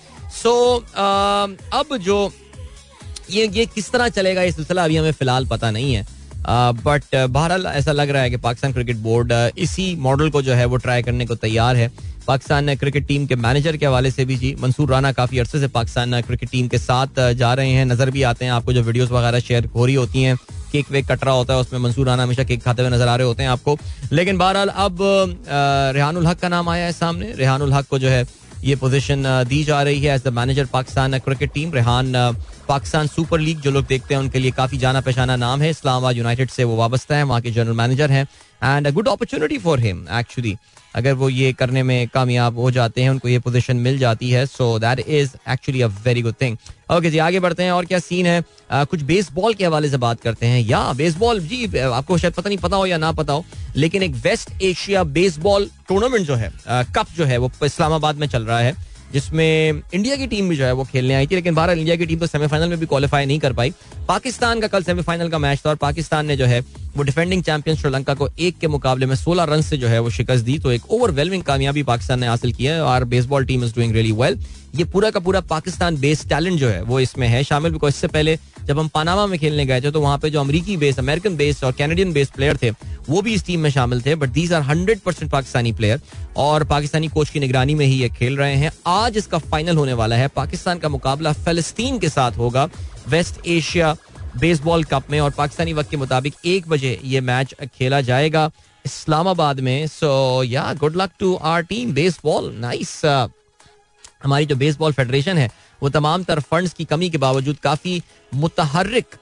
so 0.43 0.55
अब 1.79 1.97
जो 1.97 2.33
ये 3.31 3.47
ये 3.49 3.67
किस 3.67 3.91
तरह 3.93 4.09
चलेगा 4.11 4.43
ये 4.43 4.53
सिलसिला 4.53 4.85
अभी 4.85 4.97
हमें 4.97 5.13
फ़िलहाल 5.13 5.47
पता 5.47 5.71
नहीं 5.71 5.95
है। 5.95 6.07
बट 6.47 7.05
बहरहाल 7.15 7.67
ऐसा 7.67 7.93
लग 7.93 8.11
रहा 8.11 8.23
है 8.23 8.31
कि 8.31 8.37
पाकिस्तान 8.39 8.73
क्रिकेट 8.73 8.97
बोर्ड 8.99 9.33
इसी 9.59 9.95
मॉडल 9.99 10.31
को 10.31 10.43
जो 10.43 10.55
है 10.55 10.65
वो 10.65 10.77
ट्राई 10.79 11.03
करने 11.03 11.27
को 11.27 11.35
तैयार 11.37 11.77
है। 11.77 11.91
पाकिस्तान 12.27 12.75
क्रिकेट 12.77 13.07
टीम 13.07 13.27
के 13.27 13.37
मैनेजर 13.37 13.77
के 13.77 13.87
हवाले 13.87 14.11
से 14.11 14.25
भी 14.25 14.37
जी, 14.37 14.55
मंसूर 14.61 14.91
राना 14.91 15.13
काफ़ी 15.13 15.39
अरसे 15.39 15.61
से 15.61 15.69
पाकिस्तान 15.69 16.21
क्रिकेट 16.23 16.51
टीम 16.51 16.69
के 16.69 16.79
साथ 16.79 17.21
जा 17.35 17.53
रहे 17.55 17.71
हैं। 17.71 17.85
नज़र 17.87 18.11
भी 18.11 18.23
आते 18.25 18.45
हैं 18.45 18.53
आपको 18.53 18.73
जो 18.73 18.83
वीडियोस 18.83 19.11
वगैरह 19.11 19.41
शेयर 19.41 19.67
हो 19.75 19.87
रही 19.87 19.95
होती 19.95 20.23
हैं। 20.23 20.37
केक 20.73 20.91
वेक 20.91 21.07
कट 21.07 21.25
रहा 21.25 21.35
होता 21.35 21.55
है, 21.55 21.61
उसमें 21.61 21.81
मंसूर 21.81 22.07
राना 22.07 22.23
हमेशा 22.23 22.45
केक 22.45 22.63
खाते 22.63 22.83
हुए 22.83 22.91
नज़र 22.91 23.09
आ 23.09 23.17
रहे 23.17 23.27
होते 23.27 23.43
हैं 23.43 23.51
आपको। 23.51 23.79
लेकिन 24.13 24.39
बहरहाल 24.39 24.69
अब 24.69 24.99
रेहानुल 25.95 26.27
हक 26.27 26.39
का 26.39 26.49
नाम 26.49 26.69
आया 26.69 26.85
है 26.87 26.93
सामने। 26.93 27.33
रेहानुल 27.33 27.73
हक 27.73 27.87
को 27.87 27.99
जो 27.99 28.09
है 28.09 28.25
ये 28.65 28.75
पोजीशन 28.77 29.23
दी 29.49 29.63
जा 29.65 29.83
रही 29.83 30.01
है 30.01 30.15
as 30.15 30.23
the 30.25 30.29
manager 30.33 30.67
Pakistan 30.73 31.19
cricket 31.21 31.53
team 31.53 31.73
Rehan 31.75 32.13
Pakistan 32.69 33.07
super 33.07 33.41
league 33.41 33.61
जो 33.61 33.71
लोग 33.71 33.87
देखते 33.87 34.15
हैं, 34.15 34.21
उनके 34.21 34.39
लिए 34.39 34.51
काफ़ी 34.51 34.79
जाना 34.79 35.01
पहचाना 35.01 35.37
नाम 35.37 35.63
है। 35.63 35.71
इस्लामाबाद 35.71 36.17
यूनाइटेड 36.17 36.51
से 36.51 36.65
वो 36.65 36.77
वाबस्ता 36.77 37.17
है, 37.17 37.23
वहाँ 37.23 37.41
के 37.41 37.51
जनरल 37.51 37.77
मैनेजर 37.77 38.11
हैं। 38.11 38.27
And 38.65 38.87
a 38.87 38.91
good 38.91 39.09
opportunity 39.09 39.59
for 39.59 39.81
him 39.81 40.07
actually 40.19 40.57
अगर 40.95 41.13
वो 41.13 41.29
ये 41.29 41.53
करने 41.53 41.83
में 41.83 42.09
कामयाब 42.09 42.59
हो 42.59 42.71
जाते 42.71 43.03
हैं 43.03 43.11
उनको 43.11 43.29
ये 43.29 43.39
पोजीशन 43.39 43.77
मिल 43.77 43.99
जाती 43.99 44.31
है 44.31 44.45
so 44.47 44.79
that 44.79 45.01
is 45.01 45.31
actually 45.51 45.81
a 45.81 45.87
very 46.05 46.23
good 46.23 46.35
thing 46.41 46.57
okay 46.93 47.11
जी 47.11 47.19
आगे 47.19 47.41
बढ़ते 47.41 47.63
हैं 47.63 47.73
और 47.73 47.85
क्या 47.85 47.99
सीन 47.99 48.27
है? 48.27 48.43
आ, 48.71 48.85
कुछ 48.85 49.03
बेसबॉल 49.03 49.55
के 49.55 49.65
हवाले 49.65 49.89
से 49.89 49.97
बात 49.97 50.21
करते 50.21 50.47
हैं। 50.47 50.61
या 50.61 50.93
बेसबॉल 50.93 51.41
जी 51.41 51.79
आपको 51.79 52.19
शायद 52.19 52.35
पता 52.35 52.49
नहीं 52.49 52.59
पता 52.59 52.77
हो 52.77 52.87
या 52.87 52.99
ना 52.99 53.13
पता 53.13 53.33
हो 53.33 53.45
लेकिन 53.77 54.03
एक 54.03 54.15
वेस्ट 54.25 54.63
एशिया 54.63 55.05
बेसबॉल 55.19 55.69
टूर्नामेंट 55.89 56.27
जो 56.27 56.35
है 56.35 56.53
कप 56.97 57.07
जो 57.17 57.25
है 57.25 57.39
वो 57.39 57.51
इस्लामाबाद 57.65 58.17
में 58.17 58.27
चल 58.27 58.45
रहा 58.45 58.59
है। 58.59 58.75
जिसमें 59.13 59.83
इंडिया 59.95 60.17
की 60.17 60.27
टीम 60.27 60.49
भी 60.49 60.57
जो 60.57 60.65
है 60.65 60.73
वो 60.73 60.85
खेलने 60.85 61.15
आई 61.15 61.27
थी, 61.27 61.35
लेकिन 61.35 61.55
भारत 61.55 61.79
इंडिया 61.79 61.97
की 61.97 62.07
टीम 62.07 62.19
तो 62.19 62.27
सेमीफाइनल 62.27 62.69
में 62.69 62.79
भी 62.79 62.87
क्वालिफाई 62.87 63.27
नहीं 63.27 63.39
कर 63.39 63.53
पाई। 63.53 63.73
पाकिस्तान 64.09 64.61
का 64.61 64.69
कल 64.69 64.83
सेमीफाइनल 64.83 65.29
का 65.29 65.39
मैच 65.39 65.61
था 65.67 65.71
और 65.71 65.77
पाकिस्तान 65.77 66.27
ने 66.27 66.37
जो 66.37 66.47
है 66.47 66.61
वो 66.97 67.03
डिफेंडिंग 67.03 67.43
चैंपियन 67.43 67.77
श्रीलंका 67.77 68.15
को 68.15 68.29
एक 68.39 68.59
के 68.59 68.67
मुकाबले 68.67 69.07
में 69.07 69.15
16 69.17 69.49
रन 69.49 69.63
से 69.63 69.77
जो 69.77 69.89
है 69.89 70.01
वो 70.01 70.11
शिकस्त 70.11 70.45
दी। 70.45 70.59
तो 70.59 70.73
एक 70.73 70.91
ओवरवेलमिंग 70.91 71.43
कामयाबी 71.43 71.83
पाकिस्तान 71.83 72.21
ने 72.21 72.27
हासिल 72.27 72.53
की 72.53 72.65
है 72.65 72.81
और 72.83 73.05
baseball 73.05 73.45
team 73.45 73.65
is 73.65 73.75
doing 73.75 73.95
really 73.95 74.13
well 74.13 74.39
ये 74.75 74.85
पूरा 74.85 75.11
का 75.11 75.21
पूरा 75.21 75.41
पाकिस्तान 75.43 75.97
बेस्ड 75.97 76.29
टैलेंट 76.29 76.59
जो 76.59 76.69
है, 76.69 76.81
वो 76.83 77.01
इसमें 77.01 77.27
है। 77.29 77.43
शामिल 77.45 77.73
बिकॉज़ 77.73 77.95
इससे 77.95 78.09
पहले 78.09 78.37
जब 78.67 78.79
हम 78.79 78.89
पानामा 78.89 79.27
में 79.27 79.39
खेलने 79.39 79.65
गए 79.67 79.81
थे 79.81 79.91
तो 79.91 80.01
वहाँ 80.01 80.19
पे 80.19 80.31
जो 80.31 80.41
अमरीकी 80.41 80.77
बेस्ड 80.77 80.99
अमेरिकन 80.99 81.37
बेस्ड 81.37 81.65
और 81.65 81.73
कैनेडियन 81.73 82.13
बेस्ड 82.13 82.33
प्लेयर 82.35 82.57
थे, 82.57 82.71
वो 83.09 83.23
भी 83.23 83.35
इस 83.35 83.45
टीम 83.47 83.61
में 83.61 83.71
शामिल 83.71 84.01
थे। 84.03 84.15
But 84.15 84.29
these 84.31 84.53
are 84.53 84.63
hundred 84.63 85.01
percent 85.01 85.31
Pakistani 85.33 85.73
player 85.73 86.01
और 86.37 86.65
पाकिस्तानी 86.65 87.09
कोच 87.09 87.31
की 87.31 87.41
निगरानी 87.41 87.75
में 87.75 87.85
ही 87.87 87.95
ये 87.95 88.09
खेल 88.09 88.37
रहे 88.37 88.55
हैं। 88.55 88.73
आज 88.87 89.17
इसका 89.17 89.39
फाइनल 89.41 89.77
होने 89.77 89.93
वाला 89.93 90.17
है। 90.17 90.29
पाकिस्तान 90.37 90.79
का 90.79 90.89
मुकाबला 90.89 91.33
फलस्तीन 91.35 91.99
के 91.99 92.09
साथ 92.09 92.39
होगा 92.39 92.69
वेस्ट 93.09 93.47
एशिया 93.47 93.97
बेसबॉल 94.37 94.85
कप 94.85 95.11
में 95.11 95.19
और 95.21 95.31
पाकिस्तानी 95.31 95.73
वक्त 95.73 95.91
के 95.91 95.97
मुताबिक 95.97 96.35
एक 96.47 96.69
बजे 96.69 96.99
ये 97.05 97.21
मैच 97.23 97.55
खेला 97.69 98.01
जाएगा 98.03 98.51
इस्लामाबाद 98.85 99.61
में। 99.61 99.87
So 99.89 100.43
yeah 100.45 100.73
good 100.75 100.97
luck 100.97 101.11
to 101.21 101.35
our 101.45 101.63
team 101.63 101.93
baseball 101.95 102.53
nice 102.61 103.01
हमारी 104.25 104.47
जो 104.47 104.57
बेसबॉल 104.57 104.93
फेडरेशन 104.93 105.39
है, 105.39 105.51
वो 105.83 105.89
तमाम 105.91 106.23
तर 106.25 106.41
फंड्स 106.41 106.73
की 106.73 106.85
कमी 106.85 107.11
के 107.11 107.19
बावजूद 107.19 107.57
काफ़ी 107.63 108.03
मुतहरक 108.35 109.19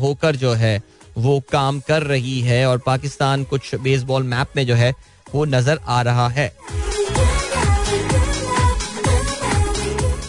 होकर 0.00 0.36
जो 0.36 0.52
है, 0.54 0.80
वो 1.18 1.40
काम 1.52 1.80
कर 1.80 2.02
रही 2.02 2.40
है 2.40 2.64
और 2.66 2.78
पाकिस्तान 2.78 3.44
कुछ 3.44 3.74
बेसबॉल 3.74 4.22
मैप 4.24 4.56
में 4.56 4.66
जो 4.66 4.74
है, 4.74 4.92
वो 5.34 5.44
नज़र 5.44 5.80
आ 5.86 6.00
रहा 6.02 6.28
है। 6.28 6.48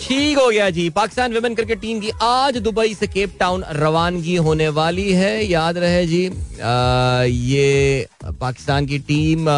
ठीक 0.08 0.38
हो 0.38 0.50
गया 0.50 0.70
जी। 0.70 0.90
पाकिस्तान 0.90 1.34
वुमेन 1.34 1.56
क्रिकेट 1.56 1.80
टीम 1.80 2.00
की 2.00 2.12
आज 2.24 2.58
दुबई 2.58 2.94
से 2.96 3.08
केप 3.08 3.34
टाउन 3.40 3.64
रवानगी 3.72 4.36
होने 4.38 4.68
वाली 4.78 5.12
है। 5.14 5.46
याद 5.46 5.78
रहे 5.78 6.06
जी 6.08 6.28
आ, 6.28 7.24
ये 7.24 8.08
पाकिस्तान 8.40 8.86
की 8.86 9.00
टीम 9.10 9.50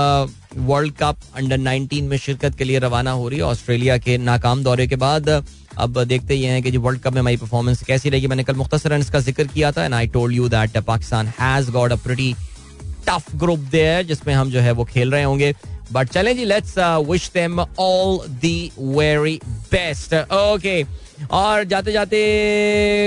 वर्ल्ड 0.69 0.93
कप 1.01 1.17
अंडर 1.35 1.57
19 1.59 2.01
में 2.03 2.17
शिरकत 2.17 2.55
के 2.57 2.63
लिए 2.63 2.79
रवाना 2.79 3.11
हो 3.11 3.27
रही 3.29 3.39
है। 3.39 3.45
ऑस्ट्रेलिया 3.45 3.97
के 3.97 4.17
नाकाम 4.17 4.63
दौरे 4.63 4.87
के 4.87 4.95
बाद 4.97 5.29
अब 5.29 6.03
देखते 6.03 6.33
ही 6.33 6.43
हैं 6.43 6.61
कि 6.63 6.71
जो 6.71 6.81
वर्ल्ड 6.81 7.01
कप 7.01 7.13
में 7.13 7.19
हमारी 7.21 7.37
परफॉर्मेंस 7.37 7.83
कैसी 7.83 8.09
रहेगी। 8.09 8.27
मैंने 8.27 8.43
कल 8.43 8.55
मुख्तर 8.55 8.97
इसका 8.99 9.19
ज़िक्र 9.19 9.43
किया 9.47 9.71
था 9.71 9.85
and 9.85 9.93
I 9.93 10.07
told 10.09 10.35
you 10.35 10.49
that 10.49 10.77
Pakistan 10.85 11.27
has 11.39 11.71
got 11.71 11.91
a 11.91 11.95
pretty 12.03 12.33
tough 13.07 13.35
group 13.35 13.59
there 13.71 14.03
जिसमें 14.05 14.33
हम 14.33 14.49
जो 14.51 14.59
है 14.59 14.71
वो 14.71 14.83
खेल 14.85 15.11
रहे 15.11 15.23
होंगे। 15.23 15.53
बट 15.91 16.09
चलें 16.09 16.35
जी 16.37 16.45
let's 16.45 16.77
wish 17.09 17.29
them 17.33 17.59
all 17.59 18.19
the 18.41 18.71
very 18.77 19.39
best 19.71 20.13
okay 20.33 20.83
और 21.31 21.63
जाते 21.65 21.91
जाते 21.91 22.19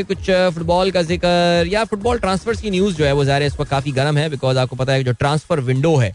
कुछ 0.09 0.30
फुटबॉल 0.55 0.91
का 0.91 1.03
ज़िक्र 1.03 1.66
या 1.68 1.85
फुटबॉल 1.85 2.18
ट्रांसफर्स 2.18 2.61
की 2.61 2.70
न्यूज़ 2.70 2.97
जो 2.97 3.05
है, 3.05 3.12
वो 3.12 3.24
ज़ाहिर 3.24 3.43
इस 3.43 3.59
वक्त 3.61 3.70
काफ़ी 3.70 3.93
गर्म 3.93 4.18
है 4.18 4.28
बिकॉज़ 4.30 4.59
आपको 4.59 4.76
पता 4.76 4.93
है 4.93 5.05
जो 5.05 5.12
ट्रांसफ़र 5.14 5.61
विंडो 5.61 5.97
है 5.97 6.12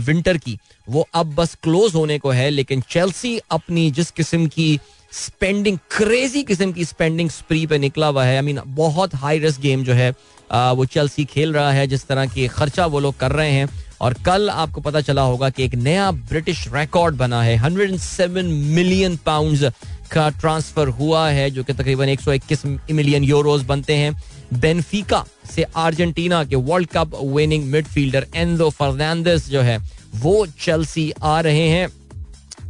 विंटर 0.00 0.38
की, 0.38 0.58
वो 0.88 1.06
अब 1.14 1.34
बस 1.34 1.54
क्लोज 1.62 1.94
होने 1.94 2.18
को 2.18 2.30
है, 2.30 2.48
लेकिन 2.50 2.80
चेल्सी 2.90 3.38
अपनी 3.50 3.90
जिस 3.90 4.10
किस्म 4.10 4.46
की 4.48 4.78
स्पेंडिंग 5.12 5.78
क्रेजी 5.90 6.42
किस्म 6.42 6.72
की 6.72 6.84
स्पेंडिंग 6.84 7.30
स्प्री 7.30 7.66
पे 7.66 7.78
निकला 7.78 8.06
हुआ 8.06 8.24
है 8.24 8.36
आई 8.36 8.42
मीन 8.42 8.60
बहुत 8.66 9.14
हाई 9.14 9.38
रिस्क 9.38 9.60
गेम 9.60 9.84
जो 9.84 9.92
है 9.94 10.10
वो 10.50 10.84
चेल्सी 10.86 11.24
खेल 11.24 11.52
रहा 11.52 11.70
है, 11.72 11.86
जिस 11.86 12.06
तरह 12.06 12.26
की 12.26 12.46
खर्चा 12.48 12.86
वो 12.86 13.00
लोग 13.00 13.18
कर 13.18 13.32
रहे 13.32 13.50
हैं। 13.50 13.68
और 14.00 14.14
कल 14.26 14.50
आपको 14.50 14.80
पता 14.80 15.00
चला 15.00 15.22
होगा 15.22 15.50
कि 15.50 15.64
एक 15.64 15.74
नया 15.74 16.10
ब्रिटिश 16.10 16.64
रिकॉर्ड 16.74 17.16
बना 17.16 17.42
है। 17.42 17.56
107 17.58 18.44
मिलियन 18.74 19.16
पाउंड्स 19.26 19.64
का 20.10 20.28
ट्रांसफ़र 20.30 20.88
हुआ 21.00 21.28
है 21.30 21.50
जो 21.50 21.64
कि 21.64 21.72
तकरीबन 21.72 22.08
121 22.08 22.64
मिलियन 22.90 23.24
यूरोस 23.24 23.62
बनते 23.64 23.94
हैं। 23.94 24.14
बेनफिका 24.54 25.24
से 25.54 25.62
अर्जेंटीना 25.62 26.42
के 26.44 26.56
world 26.56 26.88
cup 26.88 27.14
winning 27.24 27.64
midfielder 27.64 28.26
Enzo 28.34 28.70
Fernandez 28.70 29.48
जो 29.50 29.60
है 29.60 29.78
वो 30.16 30.46
चेल्सी 30.60 31.12
आ 31.22 31.40
रहे 31.40 31.68
हैं। 31.68 31.88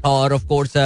और 0.04 0.32
of 0.32 0.46
course 0.46 0.76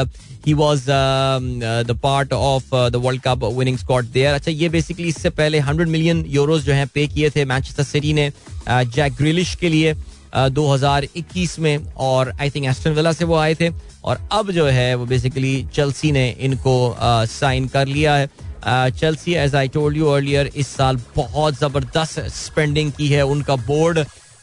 he 0.46 0.52
was 0.54 0.84
the 0.88 1.98
part 2.02 2.32
of 2.32 2.74
the 2.90 2.96
world 3.04 3.22
cup 3.22 3.44
winning 3.58 3.78
squad 3.78 4.04
there 4.04 4.34
अच्छा 4.34 4.50
ये 4.50 4.68
बेसिकली 4.68 5.08
इससे 5.08 5.30
पहले 5.30 5.60
100 5.60 5.86
मिलियन 5.88 6.24
यूरोस 6.28 6.62
जो 6.62 6.72
है 6.72 6.86
पे 6.86 7.06
किए 7.06 7.30
थे 7.30 7.44
मैनचेस्टर 7.44 7.82
सिटी 7.82 8.12
ने 8.12 8.30
जैक 8.68 9.12
uh, 9.12 9.18
ग्रिलिश 9.18 9.54
के 9.54 9.68
लिए। 9.68 9.94
2021 10.34 11.58
में 11.58 11.86
और 11.96 12.32
आई 12.40 12.50
थिंक 12.50 12.66
एस्टन 12.66 12.90
विला 12.90 13.12
से 13.12 13.24
वो 13.24 13.36
आए 13.36 13.54
थे 13.54 13.70
और 14.04 14.28
अब 14.32 14.50
जो 14.52 14.66
है 14.66 14.94
वो 14.94 15.06
बेसिकली 15.06 15.54
चेल्सी 15.74 16.12
ने 16.12 16.28
इनको 16.30 16.74
साइन 17.00 17.68
कर 17.68 17.86
लिया 17.86 18.14
है। 18.16 18.28
Chelsea 18.90 19.34
as 19.34 19.54
I 19.54 19.68
told 19.68 19.96
you 19.96 20.08
earlier 20.08 20.50
इस 20.56 20.68
साल 20.68 21.00
बहुत 21.16 21.58
ज़बरदस्त 21.58 22.20
स्पेंडिंग 22.34 22.92
की 22.92 23.08
है। 23.08 23.22
उनका 23.26 23.56
board 23.66 23.98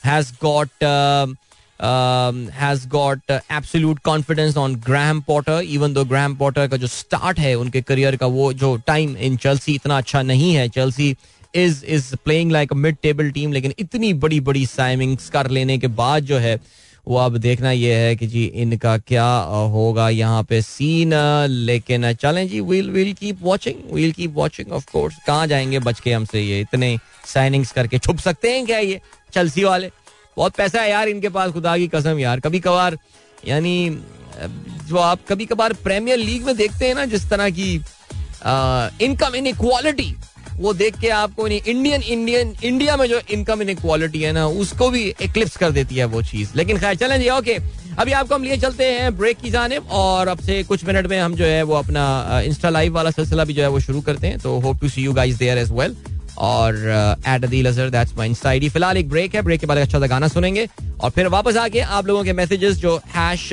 has 0.05 0.31
got 0.43 0.83
has 2.53 2.87
got 2.87 3.31
absolute 3.31 3.99
confidence 3.99 4.57
on 4.57 4.75
Graham 4.85 5.21
Potter 5.27 5.61
even 5.63 5.93
though 5.93 6.03
Graham 6.05 6.35
Potter 6.35 6.67
का 6.67 6.77
जो 6.77 6.87
स्टार्ट 6.87 7.39
है 7.39 7.53
उनके 7.55 7.81
करियर 7.81 8.15
का, 8.15 8.25
वो 8.25 8.51
जो 8.53 8.75
टाइम 8.87 9.15
इन 9.17 9.37
चेल्सी 9.37 9.75
इतना 9.75 9.97
अच्छा 9.97 10.21
नहीं 10.23 10.53
है। 10.55 10.67
Chelsea 10.69 11.15
is 11.53 11.83
is 11.85 12.15
playing 12.15 12.51
like 12.51 12.73
mid 12.73 12.97
table 13.03 13.31
team 13.31 13.53
लेकिन 13.53 13.73
इतनी 13.79 14.13
बड़ी 14.15 14.39
बड़ी 14.39 14.65
साइमिंग्स 14.65 15.29
कर 15.29 15.49
लेने 15.49 15.77
के 15.77 15.87
बाद 15.87 16.23
जो 16.23 16.37
है, 16.37 16.59
वो 17.07 17.17
अब 17.17 17.37
देखना 17.37 17.71
ये 17.71 17.93
है 17.95 18.15
कि 18.15 18.27
जी 18.27 18.43
इनका 18.55 18.97
क्या 18.97 19.25
होगा 19.73 20.09
यहाँ 20.09 20.43
पे 20.49 20.61
सीन 20.61 21.13
लेकिन 21.49 22.11
चलें 22.13 22.47
जी 22.47 22.59
we'll 22.61 22.89
we'll 22.91 23.13
keep 23.13 23.39
watching 23.43 23.93
we'll 23.93 24.11
keep 24.11 24.33
watching 24.35 24.71
of 24.71 24.85
course 24.91 25.15
कहाँ 25.27 25.47
जाएँगे 25.47 25.79
बच 25.79 25.99
के 25.99 26.13
हमसे 26.13 26.41
ये 26.41 26.59
इतने 26.61 26.97
साइनिंग्स 27.25 27.71
करके? 27.71 27.97
छुप 27.99 28.17
सकते 28.19 28.51
हैं 28.51 28.65
क्या 28.65 28.77
ये 28.79 28.99
चलसी 29.33 29.63
वाले? 29.63 29.91
बहुत 30.37 30.55
पैसा 30.55 30.81
है 30.81 30.89
यार 30.89 31.09
इनके 31.09 31.29
पास, 31.29 31.51
खुदा 31.51 31.77
की 31.77 31.87
कसम 31.87 32.19
यार। 32.19 32.39
कभी 32.39 32.59
कभार 32.59 32.97
यानी, 33.47 33.89
जो 34.87 34.97
आप 34.97 35.19
कभी 35.29 35.45
कभार 35.45 35.73
प्रीमियर 35.83 36.17
लीग 36.17 36.45
में 36.45 36.55
देखते 36.57 36.87
हैं 36.87 36.95
ना, 36.95 37.05
जिस 37.05 37.29
तरह 37.29 37.49
की 37.49 37.73
इनकम 39.05 39.35
इन 39.35 39.47
इक्वालिटी 39.47 40.15
वो 40.61 40.73
देख 40.73 40.99
के 40.99 41.09
आपको 41.09 41.47
इंडियन 41.47 42.01
इंडियन 42.03 42.53
इंडिया 42.63 42.95
में 42.97 43.07
जो 43.09 43.19
इनकम 43.31 43.61
इन 43.61 43.69
इक्वालिटी 43.69 44.21
है 44.21 44.31
ना, 44.31 44.45
उसको 44.47 44.89
भी 44.89 45.03
एक्लिप्स 45.21 45.57
कर 45.57 45.71
देती 45.71 45.95
है 45.95 46.05
वो 46.05 46.21
चीज़। 46.23 46.49
लेकिन 46.55 46.77
खैर, 46.77 46.95
चलें 46.95 47.19
जी 47.19 47.29
ओके 47.29 47.57
अभी 47.99 48.11
आपको 48.11 48.35
हम 48.35 48.43
लिए 48.43 48.57
चलते 48.57 48.85
हैं 48.85 49.17
ब्रेक 49.17 49.37
की 49.37 49.49
जाने 49.49 49.77
और 49.91 50.27
अब 50.27 50.39
से 50.39 50.61
कुछ 50.63 50.85
मिनट 50.85 51.07
में 51.07 51.19
हम 51.19 51.35
जो 51.35 51.45
है 51.45 51.63
वो 51.63 51.75
अपना 51.75 52.41
इंस्टा 52.45 52.69
लाइव 52.69 52.93
वाला 52.93 53.11
सिलसिला 53.11 53.43
भी 53.45 53.53
जो 53.53 53.61
है 53.61 53.69
वो 53.69 53.79
शुरू 53.79 54.01
करते 54.01 54.27
हैं। 54.27 54.39
तो 54.39 54.59
hope 54.59 54.79
to 54.81 54.89
see 54.89 55.03
you 55.03 55.13
guys 55.13 55.35
there 55.37 55.57
as 55.57 55.71
well 55.71 55.95
और 56.39 56.75
at 57.27 57.43
Adeel 57.43 57.67
Azhar 57.67 57.89
that's 57.89 58.15
my 58.17 58.27
insta 58.27 58.49
ID 58.49 58.69
फ़िलहाल 58.69 58.97
एक 58.97 59.09
ब्रेक 59.09 59.35
है 59.35 59.41
ब्रेक 59.41 59.59
के 59.59 59.67
बाद 59.67 59.77
अच्छा 59.77 59.99
सा 59.99 60.07
गाना 60.07 60.27
सुनेंगे। 60.27 60.67
और 61.01 61.09
फिर 61.09 61.27
वापस 61.29 61.57
आके 61.57 61.79
आप 61.79 62.07
लोगों 62.07 62.23
के 62.23 62.33
मैसेजेस 62.33 62.77
जो 62.77 62.95
हैश 63.15 63.49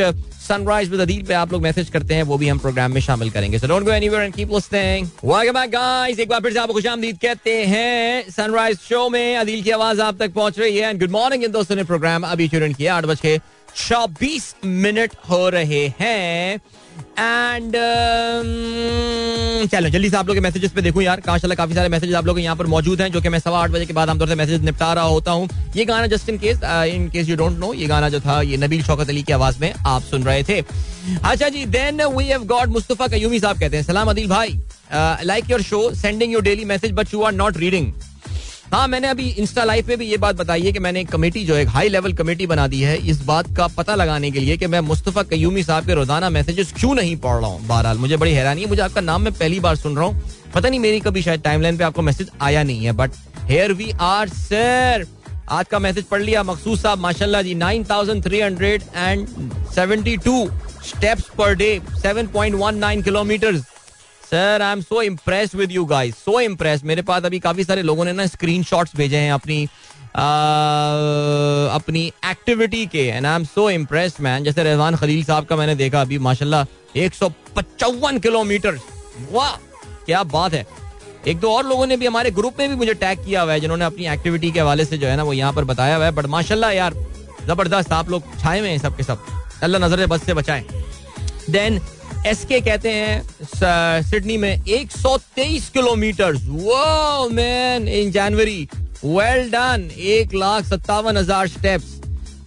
सनराइज 0.49 0.91
विद 0.91 1.01
अदील 1.01 1.23
पे 1.23 1.35
आप 1.35 1.53
लोग 1.53 1.63
मैसेज 1.63 1.89
करते 1.91 2.15
हैं, 2.15 2.23
वो 2.23 2.37
भी 2.39 2.49
हम 2.49 2.59
प्रोग्राम 2.59 2.93
में 2.93 3.01
शामिल 3.01 3.31
करेंगे। 3.31 3.59
So 3.59 3.67
don't 3.67 3.85
go 3.85 3.91
anywhere 3.93 4.23
and 4.23 4.35
keep 4.35 4.53
listening 4.53 5.07
welcome 5.25 5.53
back 5.53 5.71
guys 5.71 6.21
एक 6.21 6.29
बार 6.29 6.41
फिर 6.41 6.53
से 6.53 6.59
आपको 6.59 6.75
खुशामदीद 6.75 7.19
कहते 7.23 7.55
हैं 7.67 8.31
सनराइज 8.31 8.79
शो 8.81 9.09
में 9.09 9.37
अदील 9.37 9.63
की 9.63 9.71
आवाज़ 9.71 10.01
आप 10.01 10.19
तक 10.19 10.33
पहुँच 10.35 10.59
रही 10.59 10.77
है 10.77 10.89
एंड 10.91 11.01
गुड 11.01 11.11
मॉर्निंग 11.11 11.45
इन 11.45 11.53
दोस्तों 11.53 11.77
ने 11.77 11.85
प्रोग्राम 11.85 12.27
अभी 12.27 12.49
चुन 12.49 12.73
किया 12.73 12.97
आठ 12.97 13.05
बज 13.05 13.21
के 13.21 13.39
छब्बीस 13.77 14.55
मिनट 14.65 15.17
हो 15.31 15.49
रहे 15.49 15.87
हैं। 16.01 16.61
एंड 17.21 17.75
um, 17.77 18.51
चलो 19.71 19.89
जल्दी 19.89 20.09
से 20.11 20.17
आप 20.17 20.27
लोग 20.27 20.37
के 20.37 20.41
मैसेजेस 20.41 20.73
पे 20.73 20.83
देखूँ 20.83 21.03
यार। 21.03 21.21
काशाला 21.21 21.55
काफ़ी 21.55 21.75
सारे 21.75 21.89
मैसेजेस 21.89 22.17
आप 22.17 22.27
लोग 22.27 22.39
यहाँ 22.41 22.57
पर 22.57 22.67
मौजूद 22.67 23.01
हैं 23.01 23.11
जो 23.13 23.21
कि 23.21 23.29
मैं 23.29 23.39
सवा 23.39 23.63
आठ 23.63 23.71
बजे 23.71 23.87
के 23.87 23.93
बाद 23.93 24.11
आमतौर 24.11 24.29
से 24.29 24.35
मैसेज 24.35 24.65
निपटा 24.65 24.93
रहा 24.93 25.05
होता 25.05 25.31
हूँ। 25.31 25.49
ये 25.77 25.85
गाना 25.85 26.07
just 26.07 26.29
in 26.29 26.39
case 26.39 26.61
in 26.95 27.09
case 27.11 27.29
you 27.29 27.37
don't 27.37 27.59
know 27.59 27.73
ये 27.75 27.87
गाना 27.87 28.09
जो 28.09 28.21
था 28.21 28.41
ये 28.43 28.57
नबील 28.57 28.83
शौकत 28.85 29.09
अली 29.09 29.23
की 29.23 29.33
आवाज़ 29.33 29.59
में 29.61 29.73
आप 29.87 30.03
सुन 30.03 30.25
रहे 30.25 30.43
थे। 30.43 30.61
अच्छा 31.25 31.49
जी 31.49 31.65
then 31.67 32.03
we 32.07 32.25
have 32.27 32.45
got 32.47 32.69
Mustafa 32.69 33.09
Qayyumi 33.09 33.41
साहब 33.41 33.61
कहते 33.61 33.77
हैं 33.77 33.85
सलाम 33.85 34.11
अदिल 34.11 34.29
भाई 34.29 34.59
like 35.25 35.51
your 35.51 35.63
show 35.63 35.91
sending 35.95 36.33
your 36.33 36.43
daily 36.43 36.65
message 36.65 36.93
but 36.93 37.15
you 37.15 37.23
are 37.23 37.33
not 37.35 37.57
reading 37.57 37.93
हाँ 38.73 38.87
मैंने 38.89 39.09
अभी 39.09 39.29
इंस्टा 39.31 39.63
लाइव 39.65 39.87
पे 39.87 39.97
भी 39.97 40.07
ये 40.07 40.17
बात 40.19 40.37
बताई 40.37 40.63
है 40.63 40.71
कि 40.73 40.79
मैंने 40.79 41.01
एक 41.01 41.09
कमेटी, 41.11 41.45
जो 41.45 41.55
एक 41.57 41.69
हाई 41.69 41.89
लेवल 41.89 42.13
कमेटी 42.13 42.47
बना 42.47 42.67
दी 42.69 42.81
है, 42.81 42.97
इस 43.09 43.23
बात 43.25 43.47
का 43.57 43.67
पता 43.77 43.95
लगाने 43.95 44.31
के 44.31 44.41
लिए 44.41 44.57
कि 44.57 44.67
मैं 44.67 44.81
मुस्तफ़ा 44.81 45.23
कयूमी 45.23 45.63
साहब 45.63 45.87
के 45.87 45.95
रोज़ाना 45.95 46.31
मैसेजेस 46.31 46.73
क्यों 46.81 46.95
नहीं 46.95 47.17
पढ़ 47.17 47.37
रहा 47.37 47.47
हूँ? 47.47 47.67
बहरहाल, 47.67 47.99
मुझे 47.99 48.17
बड़ी 48.17 48.33
हैरानी 48.33 48.63
है, 48.63 48.69
मुझे 48.69 48.83
आपका 48.83 49.01
नाम 49.01 49.23
मैं 49.23 49.33
पहली 49.35 49.61
बार 49.61 49.77
सुन 49.77 49.97
रहा 49.97 50.07
हूँ। 50.07 50.23
पता 50.55 50.69
नहीं, 50.69 50.81
मेरी 50.81 51.01
कभी 51.01 51.23
शायद 51.23 51.43
टाइमलाइन 51.43 51.79
पे 51.79 51.85
आपको 51.85 52.03
मैसेज 52.03 52.31
आया 52.41 52.63
नहीं 52.63 52.85
है 52.85 52.93
but 52.93 53.11
here 53.49 53.73
we 53.73 53.91
are 54.01 54.29
sir 54.29 55.07
आज 55.51 55.67
का 55.69 55.79
मैसेज 55.79 56.05
पढ़ 56.05 56.23
लिया 56.23 56.43
मखसूस 56.43 56.83
साहब, 56.83 56.99
माशाल्लाह 57.01 57.43
जी 57.43 57.55
nine 57.55 57.85
thousand 57.91 58.23
three 58.25 58.41
hundred 58.41 58.83
and 58.97 59.27
seventy 59.75 60.17
two 60.19 60.49
steps 60.87 61.31
per 61.39 61.55
day 61.55 61.81
seven 62.03 62.27
point 62.35 62.55
one 62.57 62.77
nine 62.79 63.03
kilometre 63.03 63.63
sir 64.31 64.63
I 64.63 64.73
am 64.73 64.81
so 64.81 65.03
impress 65.03 65.55
with 65.55 65.71
you 65.73 65.85
guys 65.85 66.15
so 66.15 66.41
impress 66.41 66.83
मेरे 66.85 67.03
पास 67.03 67.25
अभी 67.25 67.39
काफ़ी 67.41 67.65
सारे 67.65 67.83
लोगों 67.83 68.05
ने 68.05 68.13
ना 68.13 68.27
स्क्रीन 68.27 68.65
भेजे 68.97 69.17
हैं 69.17 69.33
अपनी 69.33 69.69
आ, 70.17 70.23
अपनी 71.75 72.07
एक्टिविटी 72.27 72.85
के। 72.87 73.07
And 73.07 73.27
I 73.27 73.35
am 73.35 73.45
so 73.45 73.69
impress 73.71 74.17
man 74.21 74.45
जैसे 74.45 74.63
रहमान 74.63 74.97
खलील 74.97 75.25
साहब 75.25 75.45
का 75.47 75.57
मैंने 75.57 75.75
देखा 75.75 76.01
अभी 76.01 76.19
माशाल्लाह 76.19 76.99
एक 76.99 77.15
सौ 77.15 77.29
पचवन 77.57 78.19
किलोमीटर। 78.19 78.79
वाह 79.33 79.51
क्या 80.07 80.23
बात 80.25 80.55
है। 80.55 80.67
एक 81.27 81.39
दो 81.41 81.53
और 81.53 81.67
लोगों 81.67 81.87
ने 81.87 81.97
भी 81.97 82.07
हमारे 82.07 82.31
ग्रुप 82.31 82.59
में 82.59 82.69
भी 82.69 82.77
मुझे 82.77 82.95
टैग 82.95 83.25
किया 83.25 83.43
हुआ 83.43 83.53
है 83.53 83.61
जिन्होंने 83.61 83.85
अपनी 83.85 84.07
एक्टिविटी 84.13 84.51
के 84.51 84.61
हवाले 84.61 84.85
से 84.85 84.99
जो 84.99 85.07
है 85.07 85.17
ना 85.17 85.23
वो 85.23 85.33
यहाँ 85.33 85.53
पर 85.53 85.65
बताया 85.65 85.97
हुआ 85.97 86.05
है। 86.05 86.13
बट 86.13 86.27
माशाल्लाह 86.27 86.71
यार 86.73 86.95
ज़बरदस्त 87.47 87.93
आप 87.93 88.11
लोग 88.11 88.23
छाए 88.41 88.61
हुए 88.61 88.69
हैं 88.69 88.79
सब 88.79 88.97
के 88.97 89.03
सब। 89.03 89.25
अल्लाह 89.63 89.87
नज़र 89.87 90.07
बस 90.07 90.25
से 90.27 90.35
बचाए। 90.35 90.65
देन 91.51 91.81
एस 92.27 92.45
के 92.45 92.61
कहते 92.61 92.91
हैं 92.91 94.03
सिडनी 94.03 94.37
में 94.37 94.65
123 94.65 95.69
किलोमीटर 95.73 96.35
वो 96.47 97.29
man 97.33 97.89
in 97.89 98.11
January 98.13 98.69
well 99.05 99.51
done 99.51 99.89
एक 99.97 100.35
लाख 100.35 100.65
सत्तावन 100.65 101.17
हज़ार 101.17 101.49
स्टेप्स 101.49 101.95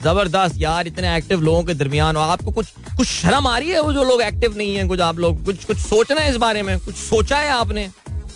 ज़बरदस्त 0.03 0.55
यार, 0.59 0.88
इतने 0.88 1.15
एक्टिव 1.17 1.41
लोगों 1.41 1.63
के 1.63 1.74
दरमियान। 1.74 2.17
और 2.17 2.30
आपको 2.30 2.51
कुछ 2.51 2.67
कुछ 2.97 3.07
शर्म 3.07 3.47
आ 3.47 3.57
रही 3.57 3.69
है 3.69 3.82
वो 3.82 3.93
जो 3.93 4.03
लोग 4.03 4.22
एक्टिव 4.22 4.57
नहीं 4.57 4.76
है, 4.76 4.88
कुछ 4.88 4.99
आप 4.99 5.19
लोग, 5.19 5.43
कुछ 5.45 5.65
कुछ 5.65 5.78
सोचना 5.78 6.22
है 6.22 6.30
इस 6.30 6.38
बारे 6.38 6.61
में? 6.63 6.78
कुछ 6.80 6.95
सोचा 6.95 7.38
है 7.38 7.49
आपने? 7.51 7.88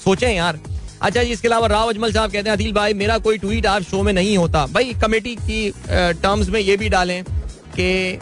सोचे 0.04 0.28
यार। 0.28 0.60
अच्छा 1.02 1.24
जी, 1.24 1.30
इसके 1.30 1.48
अलावा 1.48 1.68
राव 1.68 1.90
अजमल 1.90 2.12
साहब 2.14 2.32
कहते 2.32 2.50
हैं, 2.50 2.56
अदिल 2.56 2.72
भाई, 2.74 2.94
मेरा 2.94 3.18
कोई 3.20 3.38
ट्वीट 3.38 3.66
आप 3.66 3.82
शो 3.84 4.02
में 4.04 4.12
नहीं 4.14 4.38
होता। 4.38 4.66
भाई 4.68 4.94
कमेटी 5.02 5.36
की 5.38 5.70
टर्म्स 5.90 6.50
में 6.50 6.60
ये 6.60 6.78
भी 6.78 6.90
डालें। 6.90 7.24
कि 7.76 8.20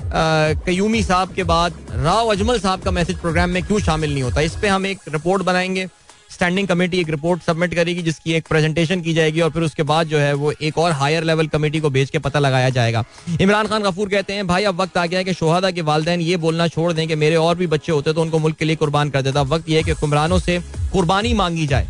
कयूमी 0.65 1.03
साहब 1.03 1.33
के 1.33 1.43
बाद 1.45 1.73
राव 1.95 2.27
अजमल 2.27 2.59
साहब 2.59 2.81
का 2.81 2.91
मैसेज 2.91 3.17
प्रोग्राम 3.17 3.49
में 3.49 3.63
क्यों 3.63 3.79
शामिल 3.81 4.13
नहीं 4.13 4.23
होता? 4.23 4.41
इस 4.41 4.55
पर 4.55 4.67
हम 4.67 4.85
एक 4.85 4.99
रिपोर्ट 5.09 5.43
बनाएँगे। 5.43 5.87
स्टैंडिंग 6.31 6.67
कमेटी 6.67 6.99
एक 6.99 7.09
रिपोर्ट 7.09 7.41
सबमिट 7.43 7.73
करेगी, 7.75 8.01
जिसकी 8.01 8.33
एक 8.33 8.47
प्रेजेंटेशन 8.47 9.01
की 9.01 9.13
जाएगी 9.13 9.41
और 9.41 9.49
फिर 9.51 9.63
उसके 9.63 9.83
बाद 9.83 10.07
जो 10.07 10.17
है 10.17 10.33
वो 10.33 10.51
एक 10.61 10.77
और 10.77 10.91
हायर 10.91 11.23
लेवल 11.23 11.47
कमेटी 11.47 11.79
को 11.79 11.89
भेज 11.89 12.09
के 12.09 12.19
पता 12.19 12.39
लगाया 12.39 12.69
जाएगा। 12.69 13.03
इमरान 13.41 13.67
खान 13.67 13.83
गफूर 13.83 14.09
कहते 14.09 14.33
हैं, 14.33 14.47
भाई, 14.47 14.63
अब 14.63 14.81
वक्त 14.81 14.97
आ 14.97 15.05
गया 15.05 15.19
है 15.19 15.25
कि 15.25 15.33
शोहदा 15.33 15.71
के 15.71 15.81
वालदेन 15.83 16.21
ये 16.21 16.37
बोलना 16.37 16.67
छोड़ 16.67 16.91
दें 16.93 17.07
कि 17.07 17.15
मेरे 17.15 17.35
और 17.35 17.55
भी 17.55 17.67
बच्चे 17.67 17.91
होते 17.91 18.13
तो 18.13 18.21
उनको 18.21 18.39
मुल्क 18.39 18.57
के 18.57 18.65
लिए 18.65 18.75
कुर्बान 18.75 19.09
कर 19.09 19.21
देता। 19.21 19.41
वक्त 19.43 19.69
यह 19.69 19.77
है 19.77 19.83
कि 19.83 19.91
हुक्मरानों 19.91 20.39
से 20.39 20.59
कुर्बानी 20.93 21.33
मांगी 21.33 21.67
जाए। 21.67 21.87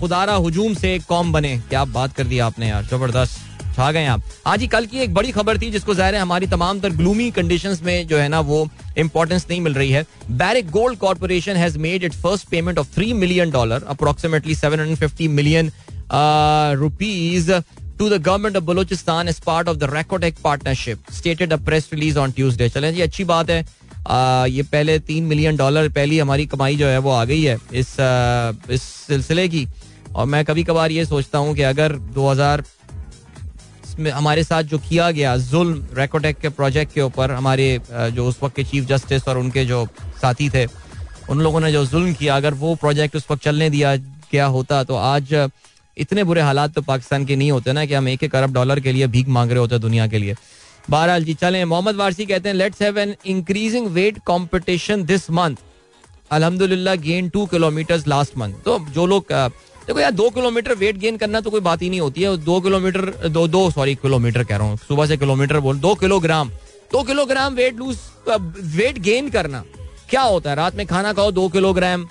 खुदारा 0.00 0.36
हजूम 0.38 0.74
से 0.74 0.98
कौम 0.98 1.32
बने। 1.32 1.56
क्या 1.68 1.84
बात 1.86 2.12
कर 2.12 2.24
दिया 2.24 2.46
आपने 2.46 2.68
यार, 2.68 2.84
ज़बरदस्त। 2.84 3.40
छा 3.72 3.90
गए 3.92 4.06
आप। 4.06 4.22
आज 4.46 4.60
ही 4.60 4.66
कल 4.68 4.86
की 4.86 4.98
एक 5.00 5.14
बड़ी 5.14 5.30
खबर 5.32 5.58
थी 5.58 5.70
जिसको 5.70 5.94
ज़ाहिर 5.94 6.14
है 6.14 6.20
हमारी 6.20 6.46
तमाम 6.46 6.80
तर 6.80 6.90
ग्लूमी 6.92 7.30
कंडीशंस 7.32 7.82
में 7.82 8.06
जो 8.06 8.18
है 8.18 8.28
ना 8.28 8.40
वो 8.42 8.66
इंपॉर्टेंस 8.98 9.46
नहीं 9.50 9.60
मिल 9.60 9.74
रही 9.74 9.90
है। 9.90 10.04
Barrick 10.30 10.70
Gold 10.70 10.98
Corporation 10.98 11.56
has 11.56 11.78
made 11.78 12.04
it 12.04 12.14
first 12.14 12.48
payment 12.48 12.78
of 12.78 12.94
three 12.94 13.12
million 13.12 13.50
dollar 13.50 13.84
approximately 13.88 14.54
seven 14.54 14.80
hundred 14.80 14.98
fifty 14.98 15.28
million 15.30 15.72
rupees 16.78 17.52
to 17.98 18.08
the 18.10 18.18
government 18.18 18.56
of 18.58 18.64
Balochistan 18.68 19.28
as 19.30 19.38
part 19.40 19.68
of 19.70 19.78
the 19.80 19.88
Recordec 19.88 20.38
partnership, 20.42 21.10
stated 21.10 21.52
a 21.52 21.58
press 21.58 21.84
release 21.92 22.16
on 22.16 22.32
Tuesday. 22.38 22.68
चलें 22.68 22.92
जी 22.94 23.00
अच्छी 23.00 23.24
बात 23.24 23.50
है। 23.50 23.60
ये 24.50 24.62
पहले 24.72 24.98
तीन 25.00 25.24
million 25.24 25.56
dollar 25.56 25.88
पहली 25.88 26.18
हमारी 26.18 26.46
कमाई 26.46 26.76
जो 26.76 26.86
है 26.86 26.98
वो 26.98 27.10
आ 27.10 27.24
गई 27.24 27.42
है 27.42 27.56
इस 27.72 27.94
इस 28.70 28.82
सिलसिले 28.82 29.46
की। 29.48 29.66
और 30.14 30.26
मैं 30.26 30.44
कभी 30.44 30.64
कभार 30.64 30.92
ये 30.92 31.04
सोचता 31.04 31.38
हूँ 31.38 31.54
कि 31.56 31.62
अगर 31.64 31.92
2000 32.14 32.62
में 33.98 34.10
हमारे 34.10 34.44
साथ 34.44 34.62
जो 34.64 34.78
किया 34.80 35.10
गया, 35.10 35.36
जुल्म 35.36 35.96
रेकोटेक 35.98 36.38
के 36.38 36.48
प्रोजेक्ट 36.50 36.92
के 36.94 37.00
ऊपर 37.02 37.30
हमारे 37.32 37.80
जो 37.90 38.26
उस 38.28 38.38
वक्त 38.42 38.56
के 38.56 38.64
चीफ 38.64 38.84
जस्टिस 38.86 39.28
और 39.28 39.38
उनके 39.38 39.64
जो 39.64 39.84
साथी 40.22 40.48
थे, 40.50 40.66
उन 41.30 41.40
लोगों 41.40 41.60
ने 41.60 41.72
जो 41.72 41.84
जुल्म 41.86 42.12
किया, 42.14 42.36
अगर 42.36 42.54
वो 42.54 42.74
प्रोजेक्ट 42.76 43.16
उस 43.16 43.26
वक्त 43.30 43.42
चलने 43.42 43.70
दिया 43.70 43.94
गया 44.32 44.46
होता 44.48 44.82
तो 44.84 44.96
आज 44.96 45.34
इतने 45.96 46.24
बुरे 46.24 46.40
हालात 46.40 46.74
तो 46.74 46.82
पाकिस्तान 46.82 47.24
के 47.26 47.36
नहीं 47.36 47.50
होते 47.50 47.72
ना 47.72 47.84
कि 47.84 47.94
हम 47.94 48.08
एक 48.08 48.22
एक 48.24 48.34
अरब 48.36 48.52
डॉलर 48.52 48.80
के 48.80 48.92
लिए 48.92 49.06
भीख 49.08 49.28
मांग 49.28 49.50
रहे 49.50 49.58
होते 49.58 49.78
दुनिया 49.78 50.06
के 50.06 50.18
लिए। 50.18 50.34
बहरहाल 50.90 51.24
जी, 51.24 51.34
चलें, 51.34 51.64
मोहम्मद 51.64 51.96
वारसी 51.96 52.26
कहते 52.26 52.48
हैं 52.48 52.56
let's 52.56 52.82
have 52.82 52.98
an 52.98 53.14
increasing 53.26 53.86
weight 53.90 54.18
competition 54.26 55.04
this 55.04 55.30
month 55.30 55.56
अल्हम्दुलिल्लाह 56.32 56.94
gain 56.96 57.28
two 57.28 57.44
kilometre 57.46 58.02
last 58.08 58.36
month 58.38 58.54
तो 58.64 58.78
जो 58.94 59.06
लोग 59.06 59.32
देखो 59.86 60.00
यार, 60.00 60.10
दो 60.12 60.28
किलोमीटर 60.30 60.74
वेट 60.74 60.96
गेन 60.96 61.16
करना 61.16 61.40
तो 61.40 61.50
कोई 61.50 61.60
बात 61.60 61.82
ही 61.82 61.88
नहीं 61.90 62.00
होती 62.00 62.22
है। 62.22 62.36
दो 62.38 62.60
किलोमीटर, 62.60 63.28
दो 63.28 63.46
दो 63.48 63.70
सॉरी 63.70 63.94
किलोमीटर 63.96 64.44
कह 64.44 64.56
रहा 64.56 64.66
हूँ, 64.66 64.76
सुबह 64.78 65.06
से 65.06 65.16
किलोमीटर 65.16 65.60
बोल, 65.60 65.78
दो 65.78 65.94
किलोग्राम 65.94 66.50
दो 66.92 67.02
kilogram 67.02 67.54
weight 67.54 67.76
lose 67.76 67.98
weight 68.70 68.98
gain 69.00 69.28
करना। 69.30 69.62
क्या 70.10 70.22
होता 70.22 70.50
है, 70.50 70.56
रात 70.56 70.74
में 70.76 70.86
खाना 70.86 71.12
खाओ, 71.12 71.30
दो 71.32 71.48
किलोग्राम 71.48 72.06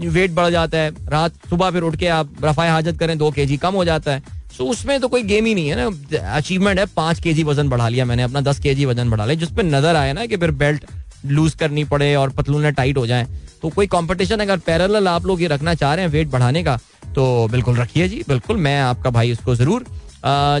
वेट 0.00 0.30
बढ़ 0.30 0.50
जाता 0.50 0.78
है। 0.78 0.90
रात, 1.08 1.34
सुबह 1.50 1.70
फिर 1.70 1.82
उठ 1.82 1.96
के 1.96 2.06
आप 2.08 2.44
रफाए 2.44 2.68
हाजत 2.68 2.98
करें, 2.98 3.16
दो 3.18 3.30
के 3.30 3.56
कम 3.56 3.74
हो 3.74 3.84
जाता 3.84 4.12
है। 4.12 4.22
सो 4.56 4.64
उसमें 4.66 5.00
तो 5.00 5.08
कोई 5.08 5.22
गेम 5.22 5.46
ही 5.46 5.54
नहीं 5.54 5.68
है 5.68 5.76
ना। 5.78 6.36
अचीवमेंट 6.36 6.78
है, 6.78 6.86
पाँच 6.86 7.20
के 7.20 7.42
वज़न 7.42 7.68
बढ़ा 7.68 7.88
लिया 7.88 8.04
मैंने, 8.04 8.22
अपना 8.22 8.40
दस 8.42 8.60
के 8.60 8.84
वज़न 8.84 9.10
बढ़ा 9.10 9.24
लिया 9.24 9.38
जिसपे 9.40 9.62
नज़र 9.62 9.96
आया 9.96 10.12
ना 10.12 10.26
कि 10.26 10.36
फिर 10.36 10.50
बेल्ट 10.52 10.84
लूज 11.26 11.54
करनी 11.54 11.84
पड़े 11.84 12.14
और 12.14 12.30
पतलूने 12.30 12.70
टाइट 12.72 12.96
हो 12.96 13.06
जाए। 13.06 13.26
तो 13.62 13.68
कोई 13.68 13.86
कंपटीशन 13.86 14.40
अगर 14.40 14.58
पैरेलल 14.58 15.08
आप 15.08 15.26
लोग 15.26 15.42
ये 15.42 15.48
रखना 15.48 15.74
चाह 15.74 15.94
रहे 15.94 16.04
हैं 16.04 16.12
वेट 16.12 16.28
बढ़ाने 16.28 16.62
का 16.64 16.78
तो 17.16 17.48
बिल्कुल 17.50 17.76
रखिए 17.76 18.08
जी, 18.08 18.22
बिल्कुल, 18.28 18.56
मैं 18.58 18.80
आपका 18.80 19.10
भाई 19.10 19.32
उसको 19.32 19.54
ज़रूर 19.56 19.84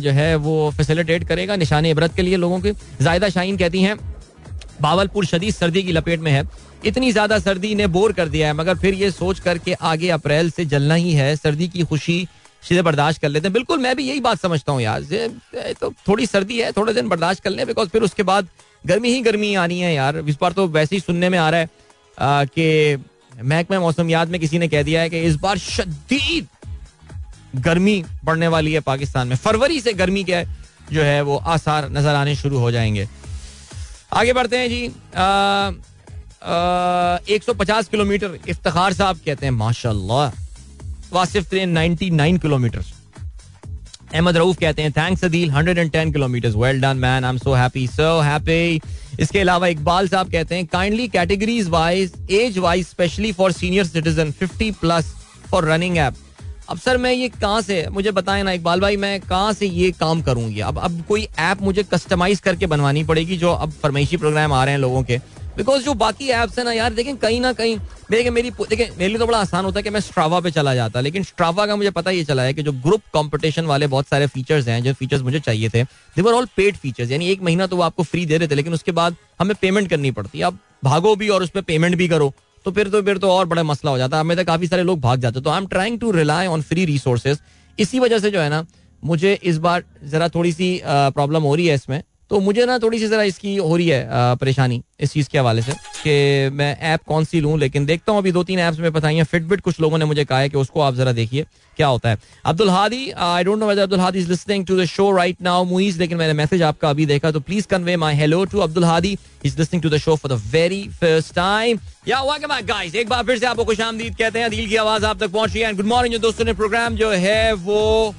जो 0.00 0.10
है 0.12 0.34
वो 0.38 0.70
फैसिलिटेट 0.76 1.24
करेगा 1.28 1.56
निशान 1.56 1.86
इबरत 1.86 2.14
के 2.16 2.22
लिए 2.22 2.36
लोगों 2.36 2.60
के। 2.60 2.72
जायदा 3.02 3.28
शाहीन 3.28 3.56
कहती 3.56 3.82
हैं, 3.82 3.96
बावलपुर 4.80 5.26
शदीद 5.26 5.54
सर्दी 5.54 5.82
की 5.82 5.92
लपेट 5.92 6.20
में 6.20 6.30
है। 6.32 6.42
इतनी 6.84 7.10
ज़्यादा 7.12 7.38
सर्दी 7.38 7.74
ने 7.74 7.86
बोर 7.88 8.12
कर 8.12 8.28
दिया 8.28 8.46
है, 8.46 8.54
मगर 8.54 8.76
फिर 8.78 8.94
ये 8.94 9.10
सोच 9.10 9.40
करके 9.40 9.72
आगे 9.84 10.08
अप्रैल 10.10 10.50
से 10.50 10.64
जलना 10.66 10.94
ही 10.94 11.12
है, 11.12 11.34
सर्दी 11.36 11.68
की 11.68 11.82
खुशी 11.84 12.26
सीधे 12.62 12.82
बर्दाश्त 12.82 13.20
कर 13.20 13.28
लेते 13.28 13.46
हैं। 13.46 13.52
बिल्कुल, 13.52 13.78
मैं 13.78 13.94
भी 13.96 14.08
यही 14.08 14.20
बात 14.20 14.40
समझता 14.40 14.72
हूँ 14.72 14.82
यार 14.82 15.02
तो 15.80 15.92
थोड़ी 16.08 16.26
सर्दी 16.26 16.60
है, 16.60 16.70
थोड़े 16.72 16.92
दिन 16.94 17.08
बर्दाश्त 17.08 17.42
कर 17.42 17.50
लें 17.50 17.66
बिकॉज़ 17.66 17.88
फिर 17.88 18.02
उसके 18.02 18.22
बाद 18.24 18.48
गर्मी 18.84 19.12
ही 19.12 19.20
गर्मी 19.22 19.54
आनी 19.56 19.80
है 19.80 19.94
यार। 19.94 20.18
इस 20.18 20.36
बार 20.40 20.52
तो 20.52 20.66
वैसे 20.68 20.96
ही 20.96 21.00
सुनने 21.00 21.28
में 21.28 21.38
आ 21.38 21.48
रहा 21.50 21.60
है 21.60 22.46
कि 22.48 22.96
महकमा 23.36 23.78
मौसमियात 23.80 24.28
में 24.28 24.40
किसी 24.40 24.58
ने 24.58 24.68
कह 24.68 24.82
दिया 24.82 25.00
है 25.00 25.10
कि 25.10 25.20
इस 25.22 25.36
बार 25.36 25.58
शदीद 25.58 26.46
गर्मी 27.64 28.04
पड़ने 28.26 28.48
वाली 28.48 28.72
है 28.72 28.80
पाकिस्तान 28.80 29.28
में। 29.28 29.36
फरवरी 29.36 29.80
से 29.80 29.92
गर्मी 29.94 30.24
के 30.24 30.42
जो 30.92 31.02
है 31.02 31.20
वो 31.22 31.36
आसार 31.36 31.88
नज़र 31.90 32.14
आने 32.14 32.34
शुरू 32.36 32.58
हो 32.58 32.70
जाएँगे। 32.70 33.08
आगे 34.12 34.32
बढ़ते 34.32 34.56
हैं 34.56 34.68
जी। 34.68 34.84
एक 37.34 37.42
सौ 37.42 37.52
पचास 37.54 37.88
किलोमीटर 37.88 38.38
इफ्तार 38.48 38.92
साहब 38.92 39.20
कहते 39.26 39.46
हैं, 39.46 39.52
माशाल्लाह। 39.52 40.30
Wasif 41.12 41.48
train 41.50 41.70
ninety 41.70 42.10
nine 42.10 42.38
kilometre. 42.38 42.84
Ahmed 44.14 44.36
Rauf 44.36 44.58
कहते 44.58 44.82
हैं 44.82 44.92
thanks 44.92 45.24
Adeel 45.24 45.50
110 45.50 46.12
kilometre 46.12 46.48
well 46.56 46.80
done 46.80 46.96
man 46.96 47.24
I 47.24 47.30
am 47.30 47.38
so 47.38 47.54
happy 47.54 47.86
so 47.88 48.20
happy 48.20 48.80
इसके 49.20 49.40
अलावा 49.40 49.66
इकबाल 49.66 50.08
साहब 50.08 50.30
कहते 50.30 50.54
हैं 50.54 50.66
kindly 50.66 51.08
categories 51.08 51.68
wise 51.68 52.12
age 52.30 52.58
wise 52.58 52.86
specially 52.86 53.32
for 53.32 53.52
senior 53.52 53.86
citizen 53.86 54.32
50 54.42 54.74
plus 54.80 55.14
for 55.50 55.64
running 55.64 55.98
app 55.98 56.14
अब 56.68 56.78
sir, 56.78 56.96
मैं 56.96 57.12
ये 57.12 57.28
कहाँ 57.28 57.60
से, 57.60 57.86
मुझे 57.88 58.10
बताएँ 58.10 58.42
ना, 58.42 58.52
इकबाल 58.52 58.80
भाई, 58.80 58.96
मैं 58.96 59.20
कहाँ 59.20 59.52
से 59.52 59.66
ये 59.66 59.90
काम 59.90 60.22
करूँगी? 60.22 60.60
अब 60.60 60.78
अब 60.78 61.02
कोई 61.08 61.26
ऐप 61.38 61.62
मुझे 61.62 61.82
कस्टमाइज 61.82 62.40
करके 62.40 62.66
बनवानी 62.66 63.04
पड़ेगी 63.04 63.36
जो 63.36 63.52
अब 63.52 63.72
फरमाइशी 63.82 64.16
प्रोग्राम 64.16 64.52
आ 64.52 64.64
रहे 64.64 64.74
हैं 64.74 64.80
लोगों 64.80 65.02
के। 65.02 65.18
बिकॉज़ 65.56 65.84
जो 65.84 65.94
बाकी 65.96 66.28
एप्स 66.30 66.58
है 66.58 66.64
ना 66.64 66.72
यार, 66.72 66.92
देखें 66.94 67.16
कहीं 67.16 67.40
ना 67.40 67.52
कहीं, 67.52 67.76
देखें 68.10 68.30
मेरी 68.30 68.50
देखें 68.60 68.88
मेरे 68.88 69.08
लिए 69.08 69.18
तो 69.18 69.26
बड़ा 69.26 69.38
आसान 69.38 69.64
होता 69.64 69.78
है 69.78 69.82
कि 69.82 69.90
मैं 69.90 70.00
स्ट्रावा 70.00 70.40
पे 70.40 70.50
चला 70.50 70.74
जाता, 70.74 71.00
लेकिन 71.00 71.22
स्ट्रावा 71.24 71.66
का 71.66 71.76
मुझे 71.76 71.90
पता 71.90 72.10
ये 72.10 72.24
चला 72.24 72.42
है 72.42 72.54
कि 72.54 72.62
जो 72.62 72.72
ग्रुप 72.72 73.02
कंपटीशन 73.14 73.66
वाले 73.66 73.86
बहुत 73.86 74.08
सारे 74.08 74.26
फीचर्स 74.26 74.68
हैं, 74.68 74.82
जो 74.82 74.92
फीचर्स 74.94 75.22
मुझे 75.22 75.40
चाहिए 75.40 75.68
थे 75.68 75.82
देवर 76.16 76.32
ऑल 76.32 76.46
पेड 76.56 76.76
फीचर्स 76.76 77.10
यानी 77.10 77.28
एक 77.30 77.42
महीना 77.42 77.66
तो 77.66 77.76
वो 77.76 77.82
आपको 77.82 78.02
फ्री 78.02 78.24
दे 78.26 78.38
रहे 78.38 78.48
थे, 78.48 78.54
लेकिन 78.54 78.72
उसके 78.72 78.92
बाद 78.92 79.16
हमें 79.40 79.54
पेमेंट 79.60 79.88
करनी 79.90 80.10
पड़ती 80.10 80.38
है 80.38 80.44
आप 80.44 80.58
भागो 80.84 81.14
भी 81.16 81.28
और 81.28 81.42
उस 81.42 81.50
पर 81.50 81.62
पेमेंट 81.62 81.96
भी 81.96 82.08
करो 82.08 82.32
तो 82.66 82.70
फिर 82.72 82.88
तो 82.88 83.02
फिर 83.02 83.18
तो 83.18 83.30
और 83.30 83.46
बड़ा 83.46 83.62
मसला 83.62 83.90
हो 83.90 83.98
जाता 83.98 84.16
है 84.16 84.20
हमें 84.20 84.36
तो 84.36 84.44
काफ़ी 84.44 84.66
सारे 84.66 84.82
लोग 84.82 85.00
भाग 85.00 85.20
जाते 85.20 85.40
तो 85.40 85.50
I 85.50 85.58
am 85.58 85.66
trying 85.66 85.98
to 86.00 86.10
rely 86.12 86.46
on 86.46 86.62
free 86.62 86.84
resources 86.84 87.38
इसी 87.78 87.98
वजह 87.98 88.18
से 88.18 88.30
जो 88.30 88.40
है 88.40 88.48
ना, 88.50 88.64
मुझे 89.02 89.32
इस 89.42 89.58
बार 89.58 89.84
जरा 90.04 90.28
थोड़ी 90.28 90.52
सी 90.52 90.80
प्रॉब्लम 90.84 91.42
हो 91.42 91.54
रही 91.54 91.66
है 91.66 91.74
इसमें 91.74 92.02
तो 92.30 92.38
मुझे 92.40 92.64
ना 92.66 92.78
थोड़ी 92.78 92.98
सी 92.98 93.08
जरा 93.08 93.22
इसकी 93.22 93.56
हो 93.56 93.76
रही 93.76 93.88
है 93.88 94.36
परेशानी 94.36 94.82
इस 95.00 95.12
चीज़ 95.12 95.28
के 95.30 95.38
हवाले 95.38 95.62
से 95.62 95.72
कि 95.72 96.50
मैं 96.52 96.76
ऐप 96.84 97.02
कौन 97.06 97.24
सी 97.24 97.40
लूँ, 97.40 97.58
लेकिन 97.58 97.86
देखता 97.86 98.12
हूँ 98.12 98.20
अभी 98.20 98.32
दो 98.32 98.42
तीन 98.44 98.58
ऐप्स 98.58 98.78
में 98.78 98.92
बताई 98.92 99.16
हैं। 99.16 99.24
फिटबिट 99.24 99.60
कुछ 99.60 99.80
लोगों 99.80 99.98
ने 99.98 100.04
मुझे 100.04 100.24
कहा 100.24 100.38
है 100.38 100.48
कि 100.48 100.56
उसको 100.58 100.80
आप 100.80 100.94
जरा 100.94 101.12
देखिए, 101.12 101.46
क्या 101.76 101.86
होता 101.86 102.10
है। 102.10 102.18
Abdul 102.44 102.70
Hadi 102.70 103.10
I 103.10 103.44
don't 103.44 103.58
know 103.58 103.68
Abdul 103.68 104.00
Hadi 104.00 104.18
is 104.18 104.28
listening 104.28 104.66
to 104.66 104.76
the 104.76 104.84
show 104.86 105.10
right 105.16 105.42
now 105.42 105.64
Muiz 105.64 105.98
लेकिन 105.98 106.18
मैंने 106.18 106.32
मैसेज 106.32 106.62
आपका 106.62 106.90
अभी 106.90 107.06
देखा 107.06 107.30
तो 107.30 107.40
please 107.40 107.66
convey 107.66 107.96
my 107.96 108.14
hello 108.14 108.44
to 108.44 108.58
Abdul 108.60 108.84
Hadi 108.84 109.16
is 109.44 109.58
listening 109.58 109.82
to 109.82 109.90
the 109.90 109.98
show 109.98 110.16
for 110.16 110.32
the 110.32 110.40
very 110.52 110.82
first 111.00 111.34
time 111.34 111.78
या 112.08 112.22
back 112.22 112.66
guys 112.66 112.94
एक 112.94 113.08
बार 113.08 113.24
फिर 113.24 113.38
से 113.38 113.46
आपको 113.46 113.64
खुशामदीद 113.64 114.16
कहते 114.16 114.38
हैं, 114.38 114.50
दिल 114.50 114.68
की 114.68 114.76
आवाज़ 114.76 115.04
आप 115.04 115.20
तक 115.20 115.30
पहुँच 115.30 115.56
है। 115.56 115.72
गुड 115.74 115.86
मॉर्निंग 115.86 116.14
जो 116.14 116.20
दोस्तों 116.20 116.44
ने 116.44 116.52
प्रोग्राम 116.54 116.96
जो 116.96 117.10
है, 117.10 117.52
वो 117.52 118.14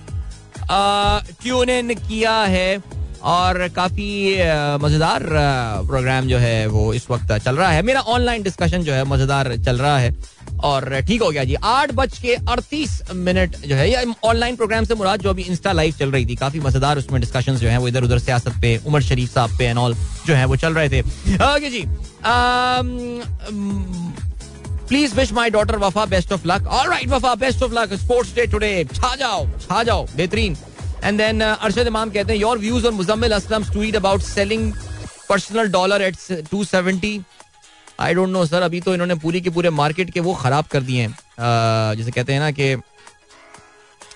ट्यून 0.72 1.70
इन 1.70 1.94
किया 1.96 2.42
है। 2.46 2.78
और 3.28 3.68
काफ़ी 3.76 4.36
मज़ेदार 4.82 5.24
प्रोग्राम 5.88 6.28
जो 6.28 6.38
है 6.38 6.66
वो 6.68 6.94
इस 6.94 7.10
वक्त 7.12 7.32
चल 7.36 7.56
रहा 7.56 7.70
है। 7.70 7.82
मेरा 7.84 8.02
ऑनलाइन 8.10 8.44
डिस्कशन 8.44 8.84
जो 8.84 8.94
है 8.94 9.04
मज़ेदार 9.06 9.56
चल 9.58 9.78
रहा 9.78 9.98
है। 10.00 10.16
और 10.66 11.00
ठीक 11.08 11.22
हो 11.22 11.30
गया 11.30 11.44
जी। 11.44 11.56
आठ 11.66 11.92
बज 11.94 12.18
के 12.18 12.34
अड़तीस 12.34 13.02
मिनट 13.16 13.56
जो 13.58 13.76
है, 13.76 13.90
या 13.90 14.04
ऑनलाइन 14.26 14.56
प्रोग्राम 14.56 14.86
से 14.86 14.96
मुराद 14.96 15.22
जो 15.22 15.30
अभी 15.30 15.42
इंस्टा 15.44 15.72
लाइव 15.72 15.94
चल 16.00 16.12
रही 16.12 16.26
थी, 16.26 16.36
काफ़ी 16.36 16.60
मज़ेदार 16.60 16.98
उसमें 16.98 17.20
डिस्कशन 17.22 17.56
जो 17.56 17.68
है, 17.70 17.78
वो 17.78 17.88
इधर 17.88 18.04
उधर 18.04 18.20
सियासत 18.20 18.54
पे, 18.62 18.76
उमर 18.88 19.02
शरीफ 19.04 19.34
साहब 19.34 19.58
पे 19.58 19.66
एंड 19.66 19.78
ऑल 19.78 19.96
जो 20.28 20.34
है 20.34 20.46
वो 20.46 20.56
चल 20.56 20.74
रहे 20.74 20.90
थे। 20.90 21.02
Okay 21.02 21.70
ji. 21.70 21.86
Please 24.90 25.16
wish 25.16 25.32
my 25.34 25.50
daughter 25.50 25.78
Wafa 25.78 26.06
best 26.08 26.32
of 26.34 26.48
luck 26.48 26.68
all 26.70 26.90
right 26.90 27.10
Wafa 27.10 27.36
best 27.38 27.64
of 27.64 27.74
luck 27.74 27.94
sports 27.96 28.34
day 28.36 28.46
today 28.48 28.84
छा 28.94 29.16
जाओ 29.16 29.46
छा 29.60 29.84
जाओ। 29.84 30.06
बेहतरीन। 30.16 30.56
एंड 31.04 31.18
देन 31.18 31.42
अरशद 31.42 31.88
इमाम 31.88 32.10
कहते 32.10 32.34
हैं 32.34 32.40
your 32.40 32.58
views 32.60 32.88
on 32.88 32.94
Muzammil 32.94 33.32
Aslam 33.34 33.64
tweet 33.72 33.96
about 33.96 34.22
selling 34.24 34.72
personal 35.30 35.72
dollar 35.72 36.02
at 36.02 36.16
270 36.54 37.20
I 38.00 38.14
don't 38.14 38.30
know 38.30 38.46
sir 38.46 38.62
अभी 38.62 38.82
तो 38.82 38.94
इन्होंने 38.94 39.16
पूरी 39.22 39.42
के 39.42 39.50
पूरे 39.50 39.70
मार्केट 39.78 40.10
के 40.14 40.20
वो 40.20 40.34
खराब 40.42 40.66
कर 40.72 40.82
दिए 40.82 41.02
हैं। 41.02 41.96
जैसे 41.98 42.12
कहते 42.12 42.34
हैं 42.34 42.40
ना 42.40 42.52
कि 42.52 42.76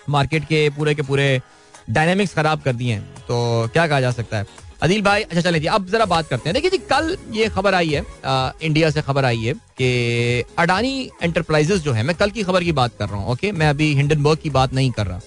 मार्केट 0.09 0.43
के 0.45 0.69
पूरे 0.77 0.93
के 0.95 1.01
पूरे 1.01 1.41
डायनेमिक्स 1.89 2.33
खराब 2.33 2.61
कर 2.61 2.73
दिए 2.73 2.93
हैं। 2.93 3.25
तो 3.27 3.69
क्या 3.73 3.87
कहा 3.87 3.99
जा 4.01 4.11
सकता 4.11 4.37
है? 4.37 4.45
अदिल 4.83 5.01
भाई 5.01 5.21
अच्छा 5.21 5.41
चले 5.41 5.59
जी 5.59 5.67
अब 5.67 5.87
जरा 5.89 6.05
बात 6.05 6.27
करते 6.27 6.49
हैं। 6.49 6.53
देखिए 6.53 6.69
जी 6.69 6.77
कल 6.91 7.17
ये 7.31 7.47
खबर 7.49 7.73
आई 7.73 7.89
है 7.89 8.05
आ, 8.25 8.51
इंडिया 8.61 8.89
से 8.91 9.01
खबर 9.01 9.25
आई 9.25 9.43
है 9.43 9.53
कि 9.81 10.43
अडानी 10.59 11.09
एंटरप्राइजेस 11.23 11.81
जो 11.81 11.91
है 11.93 12.03
मैं 12.03 12.15
कल 12.15 12.31
की 12.31 12.43
खबर 12.43 12.63
की 12.63 12.71
बात 12.79 12.91
कर 12.99 13.09
रहा 13.09 13.17
हूँ 13.17 13.31
ओके 13.31 13.51
मैं 13.51 13.69
अभी 13.69 13.93
हिंडनबर्ग 13.95 14.39
की 14.43 14.49
बात 14.49 14.73
नहीं 14.73 14.91
कर 14.91 15.07
रहा। 15.07 15.19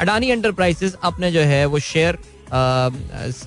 अडानी 0.00 0.30
एंटरप्राइजेस 0.30 0.94
अपने 1.04 1.30
जो 1.32 1.40
है 1.40 1.64
वो 1.66 1.78
शेयर 1.78 2.18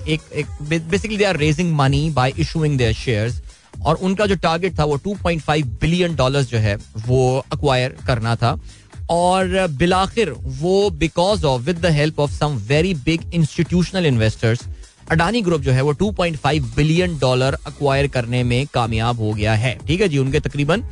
एक 0.08 0.20
एक 0.34 0.46
basically 0.90 1.16
they 1.16 1.24
are 1.24 1.36
raising 1.36 1.74
money 1.76 2.08
by 2.10 2.32
issuing 2.38 2.76
their 2.78 2.92
shares 2.94 3.40
और 3.86 3.96
उनका 4.02 4.26
जो 4.26 4.34
टारगेट 4.42 4.78
था 4.78 4.84
वो 4.84 4.98
2.5 5.06 5.64
बिलियन 5.80 6.14
डॉलर्स 6.16 6.50
जो 6.50 6.58
है 6.58 6.76
वो 7.06 7.22
अक्वायर 7.52 7.96
करना 8.06 8.34
था 8.36 8.58
और 9.10 9.66
बिलाखिर 9.78 10.30
वो 10.60 10.90
because 11.00 11.44
of 11.46 11.62
with 11.62 11.78
the 11.78 11.86
help 11.92 12.20
of 12.20 12.30
some 12.32 12.56
very 12.68 12.94
big 13.04 13.34
institutional 13.34 14.06
investors 14.06 14.62
Adani 15.10 15.40
group 15.42 15.60
जो 15.60 15.72
है 15.72 15.82
वो 15.82 15.94
2.5 15.94 16.60
बिलियन 16.76 17.18
डॉलर 17.18 17.56
अक्वायर 17.66 18.06
करने 18.08 18.42
में 18.42 18.66
कामयाब 18.74 19.18
हो 19.20 19.32
गया 19.32 19.54
है। 19.54 19.76
ठीक 19.86 20.00
है 20.00 20.08
जी, 20.08 20.18
उनके 20.18 20.40
तकरीबन 20.40 20.82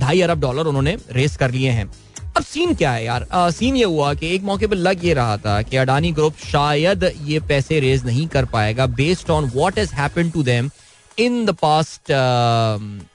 ढाई 0.00 0.20
अरब 0.20 0.40
डॉलर 0.40 0.66
उन्होंने 0.66 0.96
रेस 1.12 1.36
कर 1.36 1.50
लिए 1.50 1.70
हैं। 1.70 1.86
अब 2.36 2.42
सीन 2.42 2.74
क्या 2.74 2.90
है 2.92 3.04
यार? 3.04 3.26
आ, 3.32 3.50
सीन 3.50 3.76
ये 3.76 3.84
हुआ 3.84 4.12
कि 4.14 4.34
एक 4.34 4.42
मौके 4.42 4.66
पर 4.66 4.76
लग 4.76 5.04
ये 5.04 5.12
रहा 5.14 5.36
था 5.36 5.60
कि 5.62 5.76
अडानी 5.76 6.10
ग्रुप 6.12 6.36
शायद 6.46 7.04
ये 7.24 7.38
पैसे 7.48 7.78
रेज 7.80 8.04
नहीं 8.06 8.26
कर 8.28 8.44
पाएगा 8.44 8.86
based 8.96 9.30
on 9.30 9.44
what 9.54 9.78
has 9.78 9.94
happened 9.94 10.32
to 10.32 10.42
them 10.42 10.70
in 11.18 11.44
the 11.46 11.50
past 11.62 12.10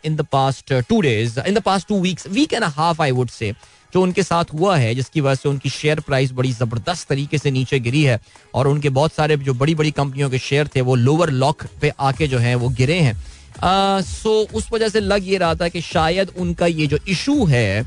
in 0.05 0.15
the 0.15 0.25
past 0.31 0.73
two 0.89 1.01
days 1.01 1.39
in 1.39 1.53
the 1.53 1.61
past 1.61 1.87
two 1.87 1.99
weeks 2.01 2.27
week 2.27 2.53
and 2.53 2.63
half 2.63 3.01
I 3.01 3.11
would 3.11 3.29
say 3.29 3.53
जो 3.93 4.01
उनके 4.01 4.23
साथ 4.23 4.53
हुआ 4.53 4.77
है 4.77 4.93
जिसकी 4.95 5.21
वजह 5.21 5.35
से 5.35 5.49
उनकी 5.49 5.69
शेयर 5.69 5.99
प्राइस 5.99 6.31
बड़ी 6.31 6.51
ज़बरदस्त 6.51 7.07
तरीके 7.09 7.37
से 7.37 7.51
नीचे 7.51 7.79
गिरी 7.79 8.03
है 8.03 8.19
और 8.53 8.67
उनके 8.67 8.89
बहुत 8.89 9.13
सारे 9.13 9.37
जो 9.37 9.53
बड़ी 9.53 9.75
बड़ी 9.75 9.91
कंपनियों 9.91 10.29
के 10.29 10.39
शेयर 10.39 10.69
थे 10.75 10.81
वो 10.81 10.95
लोअर 10.95 11.29
लॉक 11.29 11.65
पे 11.81 11.91
आके 11.99 12.27
जो 12.27 12.37
है 12.37 12.55
वो 12.55 12.69
गिरे 12.69 12.99
हैं। 12.99 14.01
सो 14.01 14.39
उस 14.53 14.71
वजह 14.73 14.89
से 14.89 14.99
लग 14.99 15.27
ये 15.29 15.37
रहा 15.37 15.55
था 15.55 15.67
कि 15.67 15.81
शायद 15.81 16.31
उनका 16.37 16.65
ये 16.65 16.87
जो 16.87 16.97
इशू 17.07 17.45
है 17.45 17.83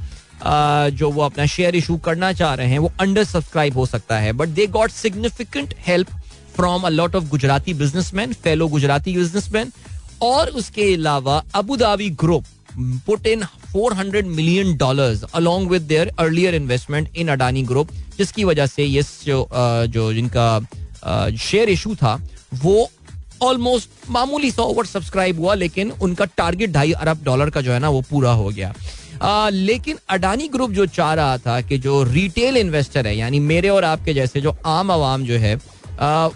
जो 0.47 1.11
वो 1.11 1.23
अपना 1.23 1.47
शेयर 1.47 1.77
इशू 1.77 1.97
करना 2.05 2.33
चाह 2.33 2.55
रहे 2.55 2.69
हैं, 2.69 2.79
वो 2.79 2.93
अंडर 3.01 3.25
सब्सक्राइब 3.25 3.77
हो 3.77 3.87
सकता 3.87 4.19
है। 4.19 4.33
But 4.33 4.49
they 4.49 4.67
got 4.69 4.91
significant 4.91 5.75
help 5.87 6.09
from 6.57 6.83
a 6.83 6.89
lot 6.91 7.15
of 7.17 7.25
Gujarati 7.29 7.75
businessman 7.75 8.33
fellow 8.35 8.69
Gujarati 8.69 9.17
businessman 9.17 9.73
और 10.23 10.51
उसके 10.51 10.93
अलावा 10.95 11.43
Abu 11.55 11.77
Dhabi 11.77 12.11
group 12.21 12.45
put 13.07 13.27
in 13.27 13.43
400 13.75 14.23
million 14.27 14.77
dollars 14.77 15.23
along 15.25 15.69
with 15.71 15.83
their 15.83 16.11
earlier 16.19 16.55
investment 16.55 17.17
in 17.17 17.29
Adani 17.29 17.63
group 17.63 17.91
जिसकी 18.19 18.45
वजह 18.45 18.67
से 18.67 18.85
ये 18.85 19.03
जो 19.25 19.47
जो 19.89 20.13
जिनका 20.13 20.59
शेयर 21.41 21.69
इशू 21.69 21.95
था, 21.95 22.15
वो 22.55 22.91
ऑलमोस्ट 23.43 24.11
मामूली 24.11 24.51
सा 24.51 24.63
ओवर 24.63 24.87
सब्सक्राइब 24.87 25.41
हुआ, 25.41 25.55
लेकिन 25.55 25.91
उनका 26.03 26.25
टारगेट 26.37 26.71
ढाई 26.71 26.93
अरब 26.93 27.25
डॉलर 27.25 27.51
का 27.51 27.61
जो 27.61 27.73
है 27.73 27.79
ना, 27.79 27.89
वो 27.89 28.01
पूरा 28.11 28.33
हो 28.33 28.49
गया। 28.49 28.73
आ, 29.25 29.49
लेकिन 29.49 29.99
अडानी 30.09 30.49
ग्रुप 30.49 30.71
जो 30.71 30.87
चाह 30.87 31.13
रहा 31.15 31.39
था 31.39 31.61
कि 31.61 31.79
जो 31.79 32.03
रिटेल 32.03 32.57
इन्वेस्टर 32.57 33.07
है 33.07 33.17
यानी 33.17 33.41
मेरे 33.41 33.69
और 33.69 33.85
आपके 33.85 34.15
जैसे 34.15 34.41
जो 34.41 34.57
आम 34.67 34.91
आवाम 34.91 35.25
जो 35.25 35.39
है 35.39 35.55
आ, 36.01 36.29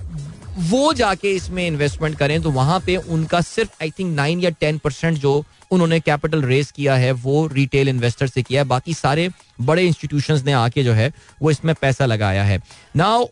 वो 0.60 0.92
जाके 0.92 1.30
इसमें 1.30 1.66
इन्वेस्टमेंट 1.66 2.16
करें 2.18 2.40
तो 2.42 2.50
वहाँ 2.50 2.78
पे 2.86 2.96
उनका 2.96 3.40
सिर्फ़ 3.40 3.82
आई 3.82 3.90
थिंक 3.98 4.14
नाइन 4.14 4.40
या 4.40 4.50
टेन 4.50 4.78
परसेंट 4.78 5.18
जो 5.18 5.44
उन्होंने 5.70 5.98
कैपिटल 6.00 6.42
रेस 6.42 6.70
किया 6.70 6.94
है 6.96 7.10
वो 7.12 7.46
रिटेल 7.46 7.88
इन्वेस्टर 7.88 8.26
से 8.26 8.42
किया 8.42 8.62
है। 8.62 8.68
बाकी 8.68 8.94
सारे 8.94 9.28
बड़े 9.60 9.82
इंस्टीट्यूशन 9.86 10.42
ने 10.46 10.52
आके 10.52 10.84
जो 10.84 10.92
है 10.92 11.12
वो 11.42 11.50
इसमें 11.50 11.74
पैसा 11.74 12.06
लगाया 12.06 12.44
है। 12.44 12.60
नाउ 12.96 13.26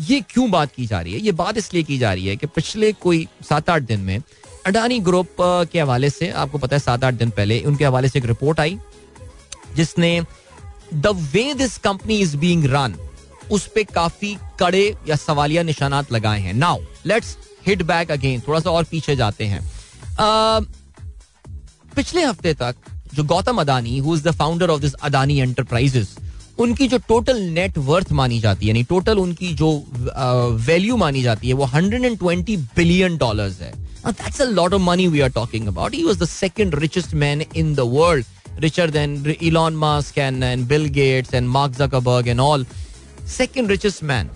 ये 0.00 0.20
क्यों 0.30 0.50
बात 0.50 0.72
की 0.76 0.86
जा 0.86 1.00
रही 1.00 1.12
है? 1.12 1.20
ये 1.20 1.32
बात 1.32 1.58
इसलिए 1.58 1.82
की 1.82 1.98
जा 1.98 2.12
रही 2.12 2.26
है 2.26 2.36
कि 2.36 2.46
पिछले 2.46 2.92
कोई 2.92 3.26
सात 3.48 3.70
आठ 3.70 3.82
दिन 3.82 4.00
में 4.00 4.18
अडानी 4.66 4.98
ग्रुप 5.00 5.36
के 5.40 5.80
हवाले 5.80 6.08
से 6.10 6.30
आपको 6.42 6.58
पता 6.58 6.76
है 6.76 6.80
सात 6.80 7.04
आठ 7.04 7.14
दिन 7.14 7.30
पहले 7.30 7.60
उनके 7.62 7.84
हवाले 7.84 8.08
से 8.08 8.18
एक 8.18 8.26
रिपोर्ट 8.26 8.60
आई 8.60 8.78
जिसने 9.76 10.20
the 10.94 11.06
way 11.32 11.52
this 11.54 11.76
company 11.78 12.18
is 12.20 12.36
being 12.36 12.64
run 12.72 12.94
उस 13.52 13.66
पर 13.66 13.82
काफ़ी 13.84 14.36
कड़े 14.60 14.84
या 15.08 15.16
सवालिया 15.16 15.62
निशानात 15.62 16.12
लगाए 16.12 16.40
हैं। 16.40 16.52
Now 16.54 16.80
let's 17.06 17.36
hit 17.66 17.82
back 17.82 18.10
again 18.10 18.40
थोड़ा 18.48 18.60
सा 18.60 18.70
और 18.70 18.84
पीछे 18.84 19.16
जाते 19.16 19.44
हैं। 19.44 19.60
uh, 19.60 20.64
पिछले 21.96 22.24
हफ़्ते 22.24 22.54
तक 22.54 22.76
जो 23.14 23.24
Gautam 23.24 23.60
Adani 23.60 23.98
who 23.98 24.14
is 24.16 24.22
the 24.28 24.30
founder 24.34 24.70
of 24.70 24.80
this 24.80 24.94
Adani 25.08 25.38
enterprises 25.40 26.16
उनकी 26.58 26.86
जो 26.88 26.98
टोटल 27.08 27.40
नेट 27.52 27.78
वर्थ 27.86 28.12
मानी 28.12 28.38
जाती 28.40 28.68
है 28.68 28.82
टोटल 28.88 29.18
उनकी 29.18 29.52
जो 29.54 29.70
वैल्यू 30.66 30.96
मानी 30.96 31.22
जाती 31.22 31.48
है 31.48 31.54
वो 31.54 31.66
120 31.66 32.56
बिलियन 32.76 33.16
डॉलर्स 33.18 33.60
है 33.60 33.72
that's 34.06 34.40
a 34.40 34.44
lot 34.50 34.74
of 34.74 34.82
money 34.82 35.06
we 35.08 35.20
are 35.20 35.30
talking 35.32 35.66
about 35.68 35.94
he 35.94 36.02
was 36.04 36.18
the 36.18 36.28
second 36.28 36.74
richest 36.80 37.14
man 37.24 37.44
in 37.54 37.74
the 37.74 37.90
world 37.94 38.32
richer 38.56 38.86
than 38.86 39.14
Elon 39.42 39.74
Musk 39.74 40.18
and, 40.18 40.44
and 40.44 40.66
Bill 40.68 40.88
Gates 40.88 41.32
and 41.32 41.48
Mark 41.48 41.72
Zuckerberg 41.72 42.28
and 42.28 42.40
all. 42.40 42.64
Second 43.28 43.68
richest 43.68 44.02
man. 44.04 44.28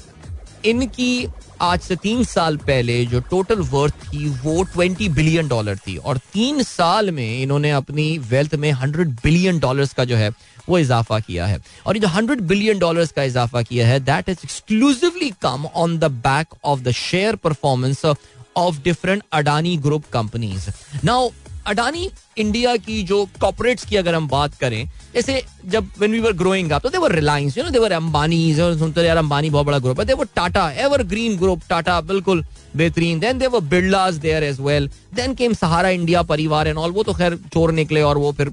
इनकी 0.67 1.29
आज 1.63 1.81
से 1.81 1.97
तीन 1.97 2.23
साल 2.25 2.57
पहले 2.67 3.05
जो 3.07 3.21
total 3.31 3.61
worth 3.73 3.95
थी 4.05 4.29
वो 4.43 4.63
twenty 4.73 5.09
billion 5.09 5.49
dollar 5.49 5.77
थी 5.87 5.97
और 5.97 6.19
तीन 6.33 6.63
साल 6.63 7.11
में 7.11 7.43
इन्होंने 7.43 7.71
अपनी 7.71 8.07
वेल्थ 8.31 8.55
में 8.55 8.71
हंड्रेड 8.73 9.09
बिलियन 9.23 9.59
डॉलर्स 9.61 9.93
का 9.95 10.05
जो 10.05 10.17
है 10.17 10.31
वो 10.69 10.79
इजाफा 10.79 11.19
किया 11.21 11.47
है। 11.47 11.61
और 11.87 11.97
ये 11.97 12.01
जो 12.01 12.09
हंड्रेड 12.09 12.41
बिलियन 12.49 12.79
डॉलर्स 12.79 13.13
का 13.13 13.23
इजाफा 13.25 13.63
किया 13.63 13.89
है 13.89 13.99
that 14.03 14.29
is 14.29 14.39
exclusively 14.45 15.31
come 15.43 15.67
on 15.77 15.99
the 15.99 16.11
back 16.23 16.55
of 16.65 16.81
the 16.81 16.93
share 17.01 17.37
performance 17.39 18.05
of 18.05 18.83
different 18.85 19.23
Adani 19.33 19.77
group 19.79 20.05
companies 20.13 20.71
now 21.05 21.31
Adani 21.67 22.11
India 22.39 22.77
की 22.77 23.03
जो 23.03 23.25
कॉपोरेट्स 23.41 23.85
की 23.87 23.97
अगर 23.97 24.15
हम 24.15 24.29
बात 24.29 24.55
करें, 24.61 24.91
जैसे 25.15 25.43
जब 25.67 25.89
when 25.99 26.13
we 26.13 26.21
were 26.21 26.33
growing 26.33 26.71
up 26.73 26.83
तो 26.83 26.89
they 26.89 26.99
were 26.99 27.13
Reliance 27.13 27.57
you 27.59 27.65
know 27.65 27.71
they 27.71 27.79
were 27.79 27.93
Ambani 27.93 28.55
सुनते 28.55 29.03
यार 29.07 29.17
अंबानी 29.17 29.51
बहुत 29.51 29.67
बड़ा 29.67 29.79
ग्रुप 29.79 30.01
है। 30.01 30.07
They 30.07 30.13
were 30.13 30.29
Tata 30.37 30.71
evergreen 31.05 31.37
group 31.39 31.63
Tata 31.69 32.01
बिल्कुल 32.03 32.45
बेहतरीन। 32.77 33.19
Then 33.21 33.39
they 33.39 33.47
were 33.47 33.61
Birlas 33.69 34.15
there 34.17 34.45
as 34.45 34.61
well 34.61 34.89
then 35.15 35.35
came 35.35 35.55
Sahara 35.55 35.89
India 35.91 36.23
Parivar 36.25 36.69
and 36.69 36.79
all 36.79 36.91
वो 36.93 37.03
तो 37.03 37.13
खैर 37.15 37.37
चोर 37.53 37.73
निकले 37.73 38.03
और 38.03 38.19
वो 38.19 38.33
फिर 38.33 38.51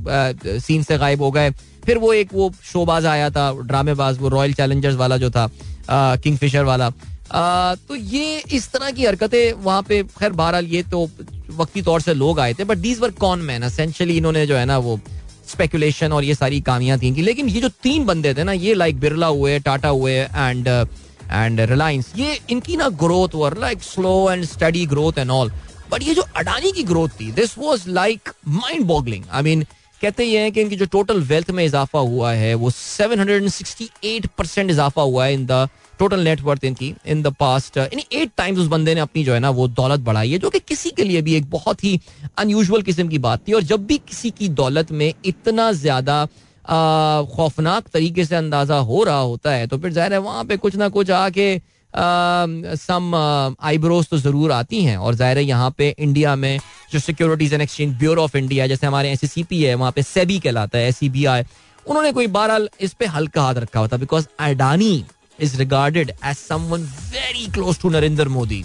सीन 0.59 0.83
से 0.83 0.97
गायब 0.97 1.21
हो 1.21 1.31
गए। 1.31 1.49
फिर 1.85 1.97
वो 1.97 2.13
एक 2.13 2.33
वो 2.33 2.51
शोबाज 2.71 3.05
आया 3.05 3.29
था 3.29 3.51
ड्रामेबाज 3.63 4.17
वो 4.19 4.29
रॉयल 4.29 4.53
चैलेंजर्स 4.53 4.95
वाला 4.95 5.17
जो 5.17 5.29
था 5.31 5.49
किंग 5.89 6.37
फिशर 6.37 6.63
वाला। 6.63 6.91
आ, 7.31 7.75
तो 7.75 7.95
ये 7.95 8.43
इस 8.53 8.71
तरह 8.71 8.91
की 8.91 9.05
हरकतें 9.05 9.53
वहाँ 9.53 9.81
पे 9.83 10.01
खैर 10.19 10.31
बहरहाल 10.31 10.65
ये 10.67 10.83
तो 10.91 11.09
वक्ती 11.57 11.81
तौर 11.81 12.01
से 12.01 12.13
लोग 12.13 12.39
आए 12.39 12.53
थे 12.53 12.63
but 12.63 12.77
these 12.77 12.99
were 12.99 13.11
con 13.19 13.39
man 13.41 13.63
essentially 13.63 14.17
इन्होंने 14.17 14.45
जो 14.47 14.55
है 14.55 14.65
ना 14.65 14.77
वो 14.77 14.99
स्पेकुलेशन 15.49 16.11
और 16.13 16.23
ये 16.23 16.35
सारी 16.35 16.61
कामियाँ 16.61 16.97
थी 16.99 17.11
लेकिन 17.21 17.49
ये 17.49 17.61
जो 17.61 17.69
तीन 17.83 18.05
बंदे 18.05 18.33
थे 18.33 18.43
ना 18.43 18.51
ये 18.51 18.73
लाइक 18.73 18.99
बिरला 18.99 19.27
हुए 19.27 19.59
टाटा 19.59 19.89
हुए 19.89 20.13
एंड 20.13 20.67
एंड 20.67 21.61
रिलायंस 21.69 22.11
ये 22.17 22.39
इनकी 22.49 22.77
ना 22.77 22.89
growth 23.03 23.35
were 23.35 23.57
like 23.59 23.83
slow 23.83 24.13
and 24.31 24.45
steady 24.45 24.85
growth 24.85 25.17
and 25.19 25.31
all 25.31 25.51
but 25.91 26.03
ये 26.03 26.13
जो 26.15 26.21
अडानी 26.35 26.71
की 26.71 26.83
ग्रोथ 26.83 27.09
थी 27.19 27.31
this 27.31 27.57
was 27.57 27.89
like 27.89 28.29
mind 28.47 28.85
boggling 28.87 29.23
I 29.31 29.43
mean 29.43 29.65
कहते 30.01 30.23
ये 30.23 30.39
हैं 30.39 30.51
कि 30.51 30.61
इनकी 30.61 30.75
जो 30.75 30.85
टोटल 30.87 31.19
वेल्थ 31.23 31.49
में 31.51 31.63
इजाफा 31.65 31.99
हुआ 31.99 32.31
है, 32.33 32.53
वो 32.55 32.69
768 32.71 34.27
परसेंट 34.37 34.69
इजाफा 34.71 35.01
हुआ 35.01 35.25
है 35.25 35.33
इन 35.33 35.45
द 35.45 35.67
टोटल 35.99 36.19
नेटवर्थ 36.19 36.63
इनकी 36.65 36.93
in 37.07 37.21
the 37.23 37.33
past 37.39 37.77
in 37.77 37.99
eight 38.11 38.31
times 38.37 38.59
उस 38.59 38.67
बंदे 38.67 38.95
ने 38.95 39.01
अपनी 39.01 39.23
जो 39.23 39.33
है 39.33 39.39
ना, 39.39 39.49
वो 39.49 39.67
दौलत 39.69 39.99
बढ़ाई 39.99 40.31
है, 40.31 40.37
जो 40.39 40.49
कि 40.49 40.59
किसी 40.59 40.89
के 40.91 41.03
लिए 41.03 41.21
भी 41.21 41.35
एक 41.35 41.49
बहुत 41.49 41.83
ही 41.83 41.99
अनयूजल 42.37 42.81
किस्म 42.81 43.07
की 43.07 43.17
बात 43.19 43.47
थी। 43.47 43.53
और 43.53 43.61
जब 43.63 43.85
भी 43.85 43.97
किसी 43.99 44.31
की 44.31 44.49
दौलत 44.51 44.91
में 44.91 45.13
इतना 45.25 45.71
ज़्यादा 45.73 46.25
खौफनाक 47.35 47.87
तरीके 47.87 48.25
से 48.25 48.35
अंदाज़ा 48.35 48.77
हो 48.81 49.03
रहा 49.03 49.19
होता 49.19 49.51
है 49.51 49.67
तो 49.67 49.77
फिर 49.77 49.91
ज़ाहिर 49.93 50.13
है 50.13 50.19
वहाँ 50.19 50.43
पे 50.45 50.57
कुछ 50.57 50.75
ना 50.75 50.87
कुछ 50.89 51.11
आके 51.11 51.55
सम 51.95 53.15
आईब्रोज 53.61 54.07
तो 54.09 54.17
ज़रूर 54.17 54.51
आती 54.51 54.83
हैं 54.83 54.97
और 54.97 55.15
ज़ाहिर 55.15 55.37
है 55.37 55.43
यहाँ 55.43 55.73
पे 55.77 55.93
इंडिया 55.99 56.35
में 56.35 56.59
जो 56.91 56.99
securities 56.99 57.53
and 57.53 57.61
exchange 57.61 57.95
bureau 57.99 58.23
of 58.23 58.37
India 58.37 58.67
जैसे 58.67 58.87
हमारे 58.87 59.11
एस 59.11 59.31
सी 59.31 59.43
पी 59.43 59.61
है, 59.63 59.75
वहाँ 59.75 59.91
पे 59.91 60.03
सेबी 60.03 60.39
कहलाता 60.39 60.77
है 60.77 60.87
एस 60.87 60.97
सी 60.97 61.09
बी 61.09 61.25
आई 61.25 61.43
उन्होंने 61.85 62.11
कोई 62.11 62.27
बहरहाल 62.29 62.69
इस 62.81 62.93
पे 62.93 63.05
हल्का 63.07 63.41
हाथ 63.41 63.55
रखा 63.55 63.79
होता 63.79 63.97
because 63.97 64.27
Adani 64.41 65.03
is 65.39 65.57
regarded 65.57 66.11
as 66.11 66.35
someone 66.37 66.81
very 67.11 67.51
close 67.53 67.79
to 67.81 67.89
Narendra 67.89 68.27
Modi. 68.29 68.63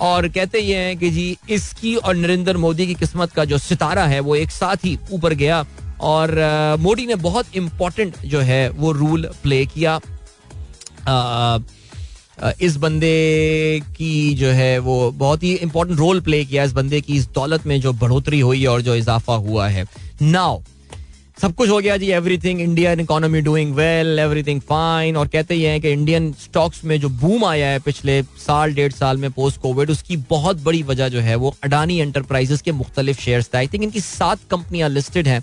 और 0.00 0.28
कहते 0.28 0.58
ये 0.60 0.76
हैं 0.76 0.96
कि 0.98 1.10
जी, 1.10 1.36
इसकी 1.50 1.94
और 1.96 2.16
नरेंद्र 2.16 2.56
मोदी 2.56 2.86
की 2.86 2.94
किस्मत 2.94 3.32
का 3.32 3.44
जो 3.44 3.58
सितारा 3.58 4.04
है, 4.06 4.20
वो 4.20 4.36
एक 4.36 4.50
साथ 4.50 4.84
ही 4.84 4.98
ऊपर 5.12 5.34
गया 5.34 5.64
और 6.02 6.34
मोदी 6.80 7.06
ने 7.06 7.14
बहुत 7.16 7.56
इम्पोर्टेंट 7.56 8.16
जो 8.26 8.40
है 8.40 8.68
वो 8.70 8.92
रूल 8.92 9.28
प्ले 9.42 9.64
किया। 9.66 9.98
इस 12.42 12.76
बंदे 12.76 13.80
की 13.96 14.34
जो 14.34 14.48
है 14.48 14.78
वो 14.78 15.10
बहुत 15.12 15.42
ही 15.42 15.52
इंपॉर्टेंट 15.54 15.98
रोल 15.98 16.20
प्ले 16.20 16.44
किया, 16.44 16.64
इस 16.64 16.72
बंदे 16.72 17.00
की 17.00 17.16
इस 17.16 17.28
दौलत 17.34 17.66
में 17.66 17.80
जो 17.80 17.92
बढ़ोतरी 17.94 18.40
हुई 18.40 18.64
और 18.64 18.82
जो 18.82 18.94
इजाफा 18.94 19.34
हुआ 19.34 19.68
है। 19.68 19.86
नाउ 20.22 20.60
सब 21.42 21.54
कुछ 21.54 21.68
हो 21.70 21.78
गया 21.78 21.96
जी 21.96 22.06
everything 22.06 22.60
Indian 22.60 23.00
economy 23.00 23.40
doing 23.40 23.74
well 23.74 24.18
everything 24.18 24.60
fine 24.60 25.16
और 25.16 25.28
कहते 25.28 25.54
ही 25.54 25.62
हैं 25.62 25.80
कि 25.80 25.90
इंडियन 25.90 26.32
स्टॉक्स 26.32 26.84
में 26.84 26.98
जो 27.00 27.08
बूम 27.08 27.44
आया 27.44 27.68
है 27.68 27.78
पिछले 27.78 28.22
साल, 28.22 28.74
डेढ़ 28.74 28.92
साल 28.92 29.16
में 29.16 29.30
पोस्ट 29.30 29.60
कोविड 29.60 29.90
उसकी 29.90 30.16
बहुत 30.30 30.62
बड़ी 30.62 30.82
वजह 30.82 31.08
जो 31.08 31.20
है 31.20 31.34
वो 31.36 31.54
अडानी 31.64 31.98
एंटरप्राइजेस 32.00 32.62
के 32.62 32.72
मुख्तलिफ़ 32.72 33.20
शेयर 33.20 33.42
थे। 33.44 33.58
आई 33.58 33.66
थिंक 33.66 33.82
इनकी 33.82 34.00
सात 34.00 34.38
कंपनियाँ 34.50 34.88
लिस्टेड 34.88 35.28
हैं। 35.28 35.42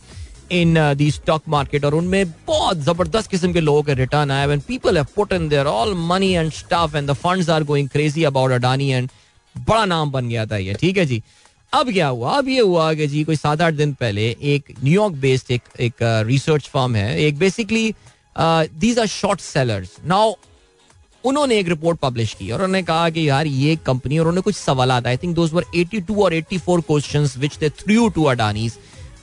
इन 0.52 0.78
दी 0.98 1.10
स्टॉक 1.12 1.44
मार्केट 1.50 1.86
और 1.86 1.94
उनमें 1.96 2.32
बहुत 2.48 2.78
ज़बरदस्त 2.84 3.30
किस्म 3.32 3.52
के 3.54 3.62
लोगों 3.62 3.84
के 3.84 3.94
रिटर्न 3.94 4.32
आए। 4.32 4.46
When 4.48 4.60
people 4.68 4.98
have 4.98 5.08
put 5.16 5.34
in 5.34 5.48
their 5.50 5.66
all 5.68 5.94
money 6.08 6.32
and 6.32 6.52
stuff 6.54 6.98
and 6.98 7.10
the 7.10 7.14
funds 7.24 7.50
are 7.50 7.64
going 7.64 7.90
crazy 7.90 8.24
about 8.24 8.52
Adani 8.52 8.90
and 8.92 9.10
बड़ा 9.56 9.86
नाम 9.86 10.12
बन 10.12 10.30
गया 10.30 10.46
था 10.46 10.58
ये 10.58 10.74
ठीक 10.82 10.98
है 10.98 11.06
जी? 11.06 11.22
अब 11.74 11.92
क्या 11.94 12.08
हुआ? 12.08 12.38
अब 12.38 12.48
ये 12.48 12.60
हुआ 12.60 12.94
कि 12.94 13.08
जी 13.08 13.24
कोई 13.24 13.36
सात 13.36 13.62
आठ 13.62 13.74
दिन 13.74 13.94
पहले 13.94 14.30
एक 14.54 14.74
न्यूयॉर्क 14.84 15.16
बेस्ड 15.22 15.52
एक 15.52 15.62
एक 15.80 15.94
रिसर्च 16.28 16.64
uh, 16.64 16.70
फर्म 16.70 16.96
है। 16.96 17.20
एक 17.22 17.38
basically 17.40 17.94
these 18.38 19.00
are 19.00 19.08
short 19.08 19.40
sellers 19.40 19.90
now 20.06 20.34
उन्होंने 21.24 21.58
एक 21.60 21.68
रिपोर्ट 21.70 22.00
पब्लिश 22.00 22.34
की 22.40 22.50
और 22.52 22.62
उन्होंने 22.62 22.82
कहा 22.84 23.10
कि 23.10 23.28
यार 23.30 23.48
ये 23.48 23.76
कंपनी 23.86 24.18
और 24.18 24.28
उन्होंने 24.28 24.42
कुछ 24.42 24.56
सवाल 24.56 24.92
आई 24.92 25.18
थिंक 25.18 25.36
दोस 25.36 25.54
वर 25.54 25.66
82 25.76 26.18
और 26.24 26.34
84 26.34 26.82
questions 26.88 27.38
which 27.38 27.58
they 27.60 27.70
threw 27.70 28.08
to 28.10 28.24
Adanis 28.24 28.78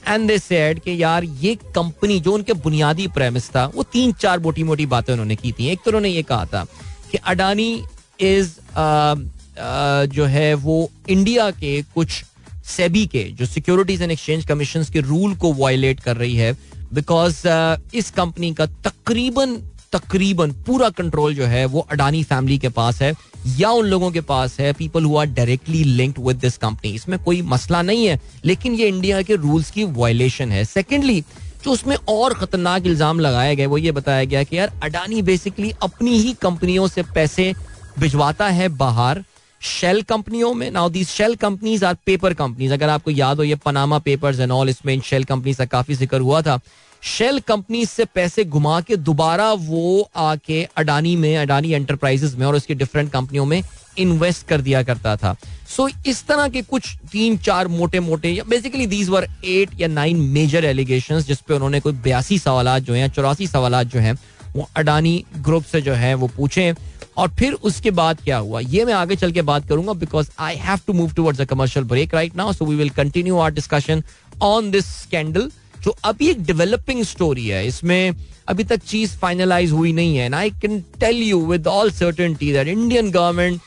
and 0.07 0.27
they 0.27 0.37
said 0.39 0.79
कि 0.79 1.01
यार 1.03 1.23
ये 1.23 1.55
कंपनी 1.75 2.19
जो 2.19 2.31
उनके 2.31 2.53
बुनियादी 2.65 3.07
प्रेमिस 3.07 3.49
था 3.49 3.65
वो 3.75 3.83
तीन 3.83 4.11
चार 4.13 4.39
मोटी 4.39 4.63
मोटी 4.63 4.85
बातें 4.85 5.13
उन्होंने 5.13 5.35
की 5.35 5.51
थी। 5.51 5.67
एक 5.67 5.79
तो 5.79 5.91
उन्होंने 5.91 6.09
ये 6.09 6.23
कहा 6.23 6.45
था 6.45 6.63
कि 7.11 7.17
अडानी 7.17 7.71
इज़ 8.19 8.49
uh, 8.49 9.15
uh, 9.15 10.05
जो 10.15 10.25
है 10.25 10.53
वो 10.53 10.89
इंडिया 11.09 11.49
के 11.51 11.81
कुछ 11.95 12.23
सेबी 12.65 13.05
के 13.07 13.23
जो 13.31 13.45
सिक्योरिटीज 13.45 14.01
एंड 14.01 14.11
एक्सचेंज 14.11 14.45
कमीशन 14.45 14.83
के 14.93 14.99
रूल 15.01 15.35
को 15.35 15.53
वायलेट 15.53 15.99
कर 15.99 16.17
रही 16.17 16.35
है 16.35 16.53
बिकॉज़ 16.93 17.47
uh, 17.47 17.95
इस 17.95 18.11
कंपनी 18.11 18.53
का 18.53 18.65
तकरीबन 18.65 19.57
तकरीबन 19.93 20.51
पूरा 20.67 20.89
कंट्रोल 20.91 21.35
जो 21.35 21.45
है 21.45 21.65
वो 21.65 21.79
अडानी 21.91 22.23
फैमिली 22.23 22.57
के 22.57 22.69
पास 22.71 23.01
है 23.01 23.13
या 23.57 23.69
उन 23.71 23.85
लोगों 23.85 24.11
के 24.11 24.21
पास 24.23 24.59
है 24.59 24.71
people 24.73 25.03
who 25.03 25.17
are 25.17 25.25
directly 25.27 25.83
linked 25.83 26.19
with 26.21 26.37
this 26.37 26.57
company 26.57 26.91
इसमें 26.91 27.17
कोई 27.19 27.41
मसला 27.43 27.81
नहीं 27.81 28.05
है, 28.05 28.19
लेकिन 28.45 28.73
ये 28.73 28.87
इंडिया 28.87 29.21
के 29.21 29.35
रूल्स 29.37 29.71
की 29.71 29.83
वायलेशन 29.85 30.51
है। 30.51 30.63
सेकेंडली 30.65 31.21
जो 31.63 31.71
उसमें 31.71 31.95
और 32.09 32.33
खतरनाक 32.33 32.85
इल्ज़ाम 32.85 33.19
लगाए 33.19 33.55
गए, 33.55 33.65
वो 33.65 33.77
ये 33.77 33.91
बताया 33.91 34.23
गया 34.25 34.43
कि 34.43 34.57
यार 34.57 34.71
अडानी 34.83 35.21
बेसिकली 35.21 35.71
अपनी 35.83 36.17
ही 36.17 36.33
कंपनियों 36.41 36.87
से 36.87 37.03
पैसे 37.15 37.53
भिजवाता 37.99 38.47
है 38.49 38.67
बाहर। 38.77 39.23
शेल 39.61 40.01
कंपनियों 40.01 40.53
में 40.53 40.69
now 40.71 40.89
these 40.89 41.07
shell 41.07 41.35
companies 41.37 41.85
are 41.85 41.95
paper 42.05 42.33
companies 42.33 42.73
अगर 42.73 42.89
आपको 42.89 43.11
याद 43.11 43.37
हो, 43.37 43.43
ये 43.43 43.55
पनामा 43.55 43.99
पेपर्स 43.99 44.39
एंड 44.39 44.51
ऑल 44.51 44.69
इसमें 44.69 44.93
इन 44.93 45.01
शेल 45.01 45.23
कंपनीज़ 45.23 45.57
का 45.57 45.65
काफ़ी 45.67 45.95
ज़िक्र 45.95 46.19
हुआ 46.19 46.41
था। 46.41 46.59
शेल 47.07 47.39
कंपनी 47.39 47.85
से 47.85 48.05
पैसे 48.05 48.43
घुमा 48.45 48.79
के 48.81 48.95
दोबारा 48.97 49.51
वो 49.53 50.09
आके 50.15 50.63
अडानी 50.77 51.15
में 51.15 51.37
अडानी 51.37 51.71
एंटरप्राइजेस 51.73 52.35
में 52.35 52.45
और 52.45 52.55
उसकी 52.55 52.75
डिफरेंट 52.75 53.11
कंपनियों 53.11 53.45
में 53.45 53.61
इन्वेस्ट 53.97 54.47
कर 54.47 54.61
दिया 54.61 54.81
करता 54.83 55.15
था। 55.15 55.35
सो 55.67 55.87
so, 55.89 56.07
इस 56.07 56.25
तरह 56.27 56.47
के 56.47 56.61
कुछ 56.61 56.95
तीन 57.11 57.37
चार 57.37 57.67
मोटे 57.67 57.99
मोटे 57.99 58.41
बेसिकली 58.49 58.85
दीज 58.87 59.09
वर 59.09 59.27
एट 59.45 59.79
या 59.79 59.87
नाइन 59.87 60.17
मेजर 60.33 60.65
एलिगेशन 60.65 61.19
जिसपे 61.19 61.53
उन्होंने 61.53 61.79
कोई 61.79 61.93
बयासी 62.03 62.39
सवाल 62.39 62.79
जो 62.79 62.93
है 62.93 63.09
चौरासी 63.09 63.47
सवाल 63.47 63.83
जो 63.85 63.99
है 63.99 64.13
वो 64.55 64.67
अडानी 64.77 65.23
ग्रुप 65.37 65.63
से 65.63 65.81
जो 65.81 65.93
है 65.93 66.13
वो 66.13 66.27
पूछे। 66.37 66.73
और 67.17 67.29
फिर 67.29 67.53
उसके 67.53 67.91
बाद 67.91 68.17
क्या 68.23 68.37
हुआ? 68.37 68.59
ये 68.59 68.83
मैं 68.85 68.93
आगे 68.93 69.15
चल 69.15 69.31
के 69.31 69.41
बात 69.41 69.67
करूँगा 69.69 69.93
because 69.93 70.29
I 70.39 70.55
have 70.55 70.79
to 70.87 70.93
move 70.93 71.13
towards 71.13 71.41
a 71.41 71.45
commercial 71.45 71.85
break 71.85 72.13
right 72.13 72.35
now 72.35 72.53
so 72.53 72.65
we 72.65 72.75
will 72.75 72.89
continue 72.89 73.37
our 73.37 73.51
discussion 73.51 74.03
on 74.41 74.69
this 74.71 74.85
scandal 75.01 75.49
जो 75.87 75.95
अभी 76.05 76.27
एक 76.29 76.43
डेवलपिंग 76.45 77.03
स्टोरी 77.05 77.47
है। 77.47 77.65
इसमें 77.67 78.13
अभी 78.49 78.63
तक 78.63 78.81
चीज़ 78.85 79.11
फाइनलाइज 79.17 79.71
हुई 79.71 79.91
नहीं 79.93 80.17
है। 80.17 80.31
I 80.35 80.49
can 80.61 80.79
tell 80.99 81.21
you 81.23 81.39
with 81.47 81.67
all 81.67 81.91
certainty 81.91 82.51
that 82.53 82.67
Indian 82.67 83.11
government 83.11 83.61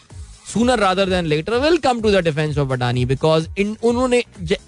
sooner 0.52 0.78
rather 0.78 1.08
than 1.10 1.26
later 1.26 1.58
will 1.60 1.76
come 1.78 2.00
to 2.02 2.10
the 2.10 2.24
defence 2.24 2.58
of 2.58 2.72
Adani 2.72 3.04
because 3.06 3.46
in 3.60 3.76
उन्होंने 3.82 4.22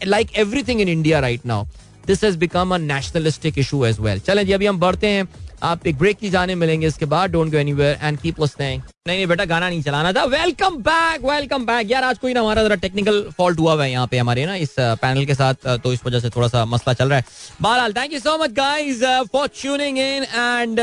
like 0.06 0.36
everything 0.38 0.80
in 0.80 0.88
India 0.88 1.20
right 1.20 1.46
now 1.46 1.66
this 2.06 2.24
has 2.24 2.38
become 2.38 2.74
a 2.74 2.78
nationalistic 2.78 3.58
issue 3.58 3.84
as 3.86 4.00
well 4.00 4.20
चलें 4.20 4.44
जी, 4.46 4.52
अभी 4.52 4.66
हम 4.66 4.78
बढ़ते 4.80 5.06
हैं। 5.06 5.28
आप 5.62 5.86
एक 5.86 5.98
break 5.98 6.18
की 6.18 6.28
जाने 6.30 6.54
मिलेंगे, 6.54 6.86
इसके 6.86 7.04
बाद 7.06 7.30
don't 7.30 7.50
go 7.50 7.58
anywhere 7.58 7.98
and 8.02 8.18
keep 8.20 8.40
listening 8.40 8.82
नहीं 9.06 9.16
नहीं, 9.16 9.26
बेटा, 9.26 9.44
गाना 9.44 9.68
नहीं 9.68 9.82
चलाना 9.82 10.12
था। 10.12 10.24
वेलकम 10.26 10.76
बैक 10.82 11.24
वेलकम 11.24 11.66
बैक 11.66 11.90
यार, 11.90 12.04
आज 12.04 12.18
कोई 12.18 12.32
ना 12.34 12.40
हमारा 12.40 12.62
जरा 12.62 12.74
टेक्निकल 12.76 13.22
फॉल्ट 13.38 13.58
हुआ 13.58 13.82
है 13.82 13.90
यहाँ 13.90 14.06
पे 14.06 14.18
हमारे 14.18 14.46
ना? 14.46 14.54
इस 14.56 14.74
पैनल 14.80 15.24
के 15.26 15.34
साथ 15.34 15.54
तो 15.84 15.92
इस 15.92 16.00
वजह 16.06 16.20
से 16.20 16.30
थोड़ा 16.30 16.48
सा 16.48 16.64
मसला 16.64 16.92
चल 16.94 17.08
रहा 17.08 17.18
है। 17.18 17.24
बहरहाल 17.62 17.92
thank 17.92 18.12
you 18.12 18.18
so 18.20 18.36
much 18.42 18.52
guys 18.52 19.02
for 19.32 19.48
tuning 19.60 19.98
in 19.98 20.24
and 20.24 20.80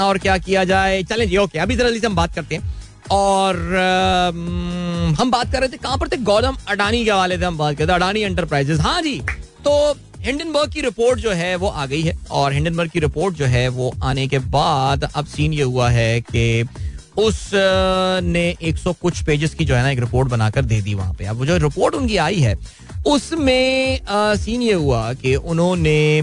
और 0.00 0.18
क्या 0.18 0.38
किया 0.38 0.64
जाए? 0.64 1.02
चले 1.04 1.36
ओके 1.38 1.58
अभी 1.58 1.76
जरा 1.76 1.90
हम 2.06 2.16
बात 2.16 2.34
करते 2.34 2.54
हैं। 2.54 2.81
और 3.10 3.56
हम 5.18 5.30
बात 5.30 5.52
कर 5.52 5.60
रहे 5.60 5.68
थे 5.68 5.76
कहाँ 5.78 5.98
पर 5.98 6.08
थे? 6.08 6.16
गौतम 6.18 6.56
अडानी 6.68 7.04
के 7.04 7.10
हवाले 7.10 7.38
से 7.38 7.44
हम 7.44 7.58
बात 7.58 7.76
कर 7.76 7.78
रहे 7.78 7.88
थे, 7.88 7.94
अडानी 7.94 8.20
एंटरप्राइजेस 8.22 8.80
हाँ 8.80 9.00
जी 9.02 9.20
तो 9.64 9.94
हिंडनबर्ग 10.20 10.72
की 10.72 10.80
रिपोर्ट 10.80 11.18
जो 11.20 11.30
है 11.32 11.54
वो 11.56 11.68
आ 11.68 11.86
गई 11.86 12.02
है 12.02 12.16
और 12.30 12.52
हिंडनबर्ग 12.52 12.90
की 12.90 13.00
रिपोर्ट 13.00 13.34
जो 13.36 13.44
है 13.46 13.68
वो 13.70 13.92
आने 14.04 14.26
के 14.28 14.38
बाद 14.50 15.10
अब 15.14 15.26
सीन 15.26 15.52
ये 15.52 15.62
हुआ 15.62 15.88
है 15.90 16.20
कि 16.20 16.64
उस 17.18 17.50
ने 18.24 18.54
100 18.62 18.94
कुछ 19.00 19.22
पेजेस 19.24 19.54
की 19.54 19.64
जो 19.64 19.74
है 19.74 19.82
ना 19.82 19.90
एक 19.90 19.98
रिपोर्ट 20.00 20.28
बनाकर 20.28 20.64
दे 20.64 20.80
दी 20.82 20.94
वहाँ 20.94 21.14
पे। 21.14 21.24
अब 21.24 21.36
वो 21.38 21.46
जो 21.46 21.56
रिपोर्ट 21.58 21.94
उनकी 21.94 22.16
आई 22.16 22.38
है, 22.40 22.54
उसमें 23.06 24.00
सीन 24.10 24.62
ये 24.62 24.72
हुआ 24.74 25.12
कि 25.14 25.34
उन्होंने 25.36 26.22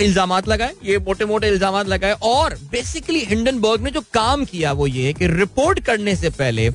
इल्ज़ाम 0.00 0.32
लगाए, 0.48 0.74
ये 0.84 0.98
मोटे 0.98 1.24
मोटे 1.24 1.48
इल्ज़ाम 1.48 1.76
लगाए 1.88 2.12
और 2.24 2.54
बेसिकली 2.70 3.20
हिंडनबर्ग 3.24 3.82
ने 3.82 3.90
जो 3.90 4.00
काम 4.14 4.44
किया 4.44 4.72
वो 4.72 4.86
ये 4.88 5.12
कि 5.12 5.26
रिपोर्ट 5.28 5.80
करने 5.86 6.16
से 6.16 6.30
पहले 6.32 6.68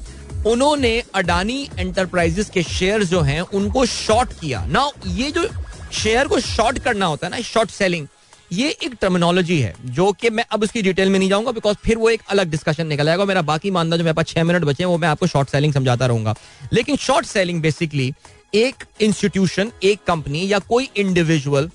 उन्होंने 0.47 1.01
अडानी 1.15 1.67
एंटरप्राइजेस 1.79 2.49
के 2.49 2.63
शेयर 2.63 3.03
जो 3.03 3.19
हैं, 3.21 3.41
उनको 3.41 3.85
शॉर्ट 3.85 4.33
किया। 4.39 4.65
ना 4.67 4.89
ये 5.07 5.29
जो 5.31 5.47
शेयर 5.93 6.27
को 6.27 6.39
शॉर्ट 6.39 6.79
करना 6.79 7.05
होता 7.05 7.27
है 7.27 7.31
ना 7.31 7.41
शॉर्ट 7.43 7.69
सेलिंग 7.71 8.07
ये 8.51 8.69
एक 8.69 8.95
टर्मिनोलॉजी 9.01 9.59
है, 9.59 9.73
जो 9.85 10.11
कि 10.11 10.29
मैं 10.29 10.45
अब 10.51 10.63
उसकी 10.63 10.81
डिटेल 10.81 11.09
में 11.09 11.17
नहीं 11.19 11.29
जाऊँगा 11.29 11.51
बिकॉज़ 11.51 11.75
फिर 11.83 11.97
वो 11.97 12.09
एक 12.09 12.21
अलग 12.29 12.49
डिस्कशन 12.51 12.87
निकल 12.87 13.09
आएगा 13.09 13.25
मेरा 13.25 13.41
बाकी 13.43 13.71
मानना 13.71 13.97
जो 13.97 14.03
मेरे 14.03 14.13
पास 14.13 14.25
छह 14.27 14.43
मिनट 14.43 14.63
बचे 14.63 14.83
हैं, 14.83 14.89
वो 14.89 14.97
मैं 14.97 15.07
आपको 15.07 15.27
शॉर्ट 15.27 15.49
सेलिंग 15.49 15.73
समझाता 15.73 16.05
रहूँगा। 16.05 16.35
लेकिन 16.73 16.95
शॉर्ट 16.97 17.25
सेलिंग 17.25 17.61
बेसिकली 17.61 18.11
एक 18.55 18.83
इंस्टीट्यूशन 19.01 19.71
एक 19.83 19.99
कंपनी 20.07 20.45
या 20.47 20.59
कोई 20.61 20.89
इंडिविजुअल 20.97 21.69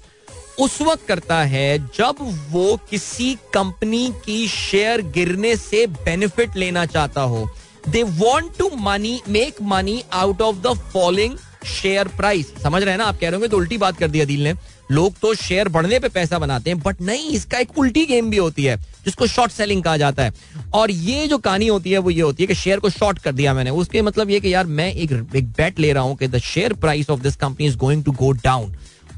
उस 0.59 0.81
वक्त 0.83 1.07
करता 1.09 1.43
है 1.45 1.79
जब 1.97 2.17
वो 2.51 2.79
किसी 2.91 3.35
कंपनी 3.55 4.09
की 4.25 4.47
शेयर 4.49 5.03
गिरने 5.15 5.55
से 5.57 5.87
बेनिफिट 5.87 6.57
लेना 6.57 6.85
चाहता 6.87 7.21
हो। 7.23 7.49
They 7.89 8.03
want 8.03 8.57
to 8.59 8.71
money 8.77 9.21
make 9.29 9.63
money 9.63 10.03
out 10.13 10.41
of 10.43 10.57
the 10.59 10.73
following 10.93 11.37
share 11.67 12.09
price 12.09 12.53
समझ 12.63 12.83
रहे 12.83 12.91
हैं 12.91 12.99
ना? 12.99 13.05
आप 13.05 13.19
कह 13.19 13.29
रहे 13.29 13.33
होंगे 13.33 13.49
तो 13.49 13.57
उल्टी 13.57 13.79
बात 13.79 13.97
कर 13.99 14.09
दिया 14.09 14.25
दिल 14.25 14.43
ने। 14.45 14.55
लोग 14.91 15.15
तो 15.19 15.35
शेयर 15.35 15.69
बढ़ने 15.69 15.99
पे 15.99 16.09
पैसा 16.09 16.39
बनाते 16.39 16.71
हैं 16.71 16.79
बट 16.81 17.01
नहीं, 17.01 17.31
इसका 17.31 17.59
एक 17.59 17.79
उल्टी 17.79 18.05
गेम 18.07 18.31
भी 18.31 18.37
होती 18.37 18.65
है, 18.65 18.77
जिसको 19.05 19.27
शॉर्ट 19.27 19.53
सेलिंग 19.53 19.83
कहा 19.83 19.97
जाता 19.97 20.23
है। 20.23 20.33
और 20.75 20.91
ये 20.91 21.27
जो 21.29 21.39
कहानी 21.39 21.67
होती 21.67 21.91
है, 21.91 21.99
वो 21.99 22.11
ये 22.11 22.21
होती 22.21 22.43
है 22.43 22.47
कि 22.47 22.55
शेयर 22.55 22.81
को 22.81 22.91
शॉर्ट 22.91 23.19
कर 23.19 23.33
दिया 23.33 23.55
मैंने। 23.55 23.71
उसके 23.73 24.03
मतलब 24.03 24.31
ये 24.31 24.41
कि 24.41 24.55
यार, 24.55 24.67
मैं 24.67 24.93
एक 24.93 25.13
एक 25.13 25.49
बेट 25.51 25.79
ले 25.79 25.93
रहा 25.93 26.03
हूँ 26.03 26.17
कि 26.17 26.29
the 26.29 26.39
share 26.39 26.73
price 26.75 27.11
of 27.11 27.21
this 27.21 27.37
company 27.37 27.67
is 27.67 27.77
going 27.77 28.05
to 28.05 28.13
go 28.13 28.31
down 28.35 28.77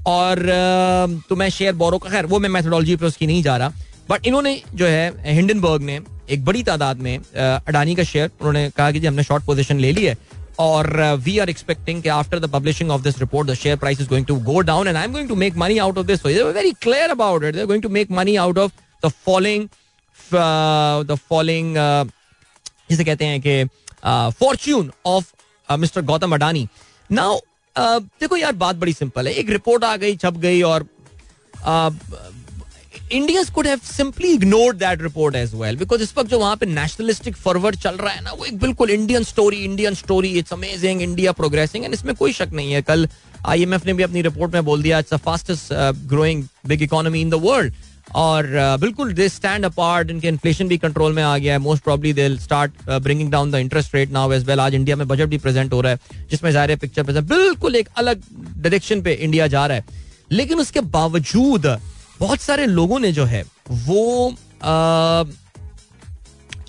और 0.09 0.43
तो 1.29 1.37
मैं 1.37 1.49
शेयर 1.51 1.75
बोरो 1.75 1.99
का, 1.99 2.11
खैर, 2.11 2.27
वो 2.27 2.39
मैं 2.39 2.49
मेथोडोलॉजी 2.49 2.97
पर 2.97 3.07
उसकी 3.07 3.27
नहीं 3.27 3.43
जा 3.43 3.57
रहा 3.57 3.73
बट 4.11 4.27
इन्होंने 4.27 4.61
जो 4.75 4.87
है, 4.87 5.35
हिंडनबर्ग 5.35 5.83
ने 5.83 6.01
एक 6.31 6.45
बड़ी 6.45 6.63
तादाद 6.63 6.99
में 7.03 7.19
अडानी 7.19 7.95
का 7.95 8.03
शेयर 8.05 8.31
उन्होंने 8.31 8.69
कहा 8.77 8.91
कि 8.93 9.01
जी, 9.01 9.07
हमने 9.07 9.23
शॉर्ट 9.23 9.45
पोजीशन 9.45 9.79
ले 9.81 9.93
ली 9.93 10.05
है, 10.05 10.17
और 10.59 10.89
वी 11.25 11.39
आर 11.39 11.51
एक्सपेक्टिंग 11.51 12.03
कि 12.03 12.09
after 12.11 12.39
the 12.39 12.51
publishing 12.53 12.91
of 12.91 13.03
this 13.03 13.19
report 13.19 13.49
the 13.49 13.55
share 13.55 13.77
price 13.77 14.01
is 14.01 14.09
going 14.09 14.27
to 14.27 14.37
go 14.45 14.61
down 14.71 14.89
and 14.89 14.97
I 14.97 15.05
am 15.05 15.13
going 15.13 15.29
to 15.29 15.35
make 15.43 15.57
money 15.57 15.79
out 15.79 15.99
of 15.99 16.07
this 16.07 16.25
very 16.27 16.73
clear 16.83 17.11
about 17.11 17.45
it 17.45 17.57
going 17.57 17.83
to 17.83 17.89
make 17.89 18.11
money 18.13 18.37
out 18.45 18.59
of 18.59 18.73
the 19.05 19.11
following 19.27 19.69
the 20.29 21.19
following 21.29 21.77
जिसे 22.91 23.05
कहते 23.05 23.25
हैं 23.25 23.41
कि 23.47 23.65
fortune 24.41 24.91
of 25.07 25.33
mister 25.69 26.03
Gautam 26.03 26.35
Adani 26.35 26.67
now 27.11 27.39
देखो 27.77 28.37
यार, 28.37 28.53
बात 28.55 28.77
बड़ी 28.77 28.93
simple 28.93 29.27
है। 29.27 29.33
एक 29.35 29.51
रिपोर्ट 29.51 29.85
आ 29.85 29.97
गई, 29.97 30.17
छप 30.17 30.37
गई 30.39 30.63
और 30.63 30.87
India 33.13 33.43
could 33.55 33.67
have 33.67 33.81
simply 33.85 34.29
ignore 34.29 34.75
that 34.77 35.03
report 35.03 35.37
as 35.37 35.55
well 35.55 35.77
because 35.77 36.03
इस 36.03 36.13
वक्त 36.19 36.31
जो 36.31 36.39
वहाँ 36.39 36.57
पे 36.57 36.67
नेशनलिस्टिक 36.67 37.37
फॉरवर्ड 37.37 37.77
चल 37.77 37.97
रहा 37.97 38.13
है 38.13 38.23
ना, 38.25 38.33
वो 38.33 38.45
एक 38.45 38.59
बिल्कुल 38.59 38.91
Indian 38.91 39.25
story 39.25 39.57
Indian 39.65 39.95
story 39.95 40.29
it's 40.39 40.53
amazing 40.53 41.03
India 41.03 41.33
progressing 41.33 41.85
and 41.85 41.95
इसमें 41.95 42.15
कोई 42.15 42.33
शक 42.33 42.51
नहीं 42.53 42.73
है। 42.73 42.83
कल 42.83 43.09
आईएमएफ 43.47 43.87
ने 43.87 43.93
भी 43.93 44.03
अपनी 44.03 44.23
रिपोर्ट 44.23 44.55
में 44.55 44.65
बोल 44.65 44.83
दिया 44.83 44.99
it's 44.99 45.15
the 45.15 45.17
fastest 45.25 45.73
growing 46.09 46.45
big 46.67 46.83
economy 46.83 47.21
in 47.21 47.31
the 47.31 47.35
world 47.43 47.75
और 48.15 48.47
बिल्कुल 48.81 49.13
दे 49.13 49.29
स्टैंड 49.29 49.65
अपार्ट 49.65 50.11
इनके 50.11 50.29
इन्फ्लेशन 50.29 50.69
भी 50.69 50.79
कंट्रोल 50.79 51.13
में 51.13 51.23
आ 51.23 51.37
गया 51.39 51.53
है. 51.53 51.59
Most 51.59 51.83
probably 51.85 52.13
they 52.13 52.29
start 52.39 52.73
bringing 52.91 53.31
down 53.33 53.51
the 53.51 53.55
interest 53.57 53.95
rate 53.95 54.11
now 54.13 54.33
as 54.33 54.45
well 54.47 54.61
आज 54.61 54.75
इंडिया 54.75 54.97
में 54.97 55.07
बजट 55.09 55.29
भी 55.29 55.39
प्रेजेंट 55.39 55.73
हो 55.73 55.81
रहा 55.81 55.93
है 55.93 56.27
जिसमें 56.31 56.51
ज़ाहिर 56.53 56.77
पिक्चर 56.77 57.03
प्रेजेंट 57.03 57.29
बिल्कुल 57.29 57.77
एक 57.77 57.89
अलग 57.97 58.23
डायरेक्शन 58.57 59.03
पे 59.03 59.13
इंडिया 59.13 59.47
जा 59.47 59.67
रहा 59.67 59.77
है. 59.77 59.85
लेकिन 60.33 60.59
उसके 60.61 60.81
बावजूद 60.81 61.67
बहुत 62.21 62.41
सारे 62.41 62.67
लोगों 62.67 62.99
ने 63.01 63.13
जो 63.13 63.25
है 63.25 63.45
वो 63.69 64.31
आ, 64.63 65.25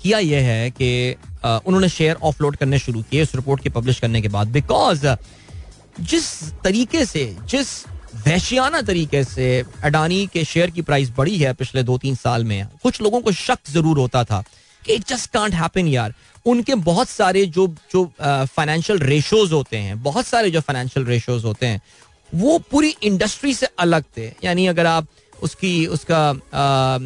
किया 0.02 0.18
यह 0.18 0.44
है 0.44 0.70
कि 0.70 1.16
उन्होंने 1.44 1.88
शेयर 1.88 2.16
ऑफलोड 2.22 2.56
करने 2.56 2.78
शुरू 2.78 3.02
किए 3.10 3.22
इस 3.22 3.34
रिपोर्ट 3.34 3.62
के 3.62 3.70
पब्लिश 3.70 4.00
करने 4.00 4.20
के 4.22 4.28
बाद. 4.28 4.48
बिकॉज़ 4.48 5.06
जिस 6.00 6.28
तरीके 6.64 7.04
से 7.06 7.24
जिस 7.48 7.68
वहशियाना 8.16 8.80
तरीके 8.82 9.22
से 9.24 9.64
अडानी 9.84 10.26
के 10.32 10.44
शेयर 10.44 10.70
की 10.70 10.82
प्राइस 10.82 11.10
बढ़ी 11.16 11.36
है 11.38 11.52
पिछले 11.54 11.82
दो 11.82 11.98
तीन 11.98 12.14
साल 12.14 12.44
में। 12.44 12.66
कुछ 12.82 13.00
लोगों 13.02 13.20
को 13.20 13.32
शक 13.32 13.58
ज़रूर 13.70 13.98
होता 13.98 14.24
था 14.24 14.42
कि 14.82 14.92
इट 14.92 15.06
जस्ट 15.08 15.30
कांट 15.32 15.54
हैपन 15.54 15.88
यार। 15.88 16.14
उनके 16.46 16.74
बहुत 16.74 17.08
सारे 17.08 17.44
जो 17.46 17.66
जो 17.92 18.04
फाइनेंशियल 18.20 18.98
रेशोज 18.98 19.52
होते 19.52 19.76
हैं 19.76 20.02
बहुत 20.02 20.26
सारे 20.26 20.50
जो 20.50 20.60
फाइनेंशियल 20.60 21.06
रेशोज 21.06 21.44
होते 21.44 21.66
हैं 21.66 21.80
वो 22.32 22.58
पूरी 22.70 22.94
इंडस्ट्री 23.02 23.54
से 23.54 23.66
अलग 23.78 24.04
थे। 24.16 24.26
यानी 24.44 24.66
अगर 24.66 24.86
आप 24.86 25.08
उसकी 25.42 25.86
उसका 25.86 26.18
आ, 26.18 26.32
आ, 26.32 26.98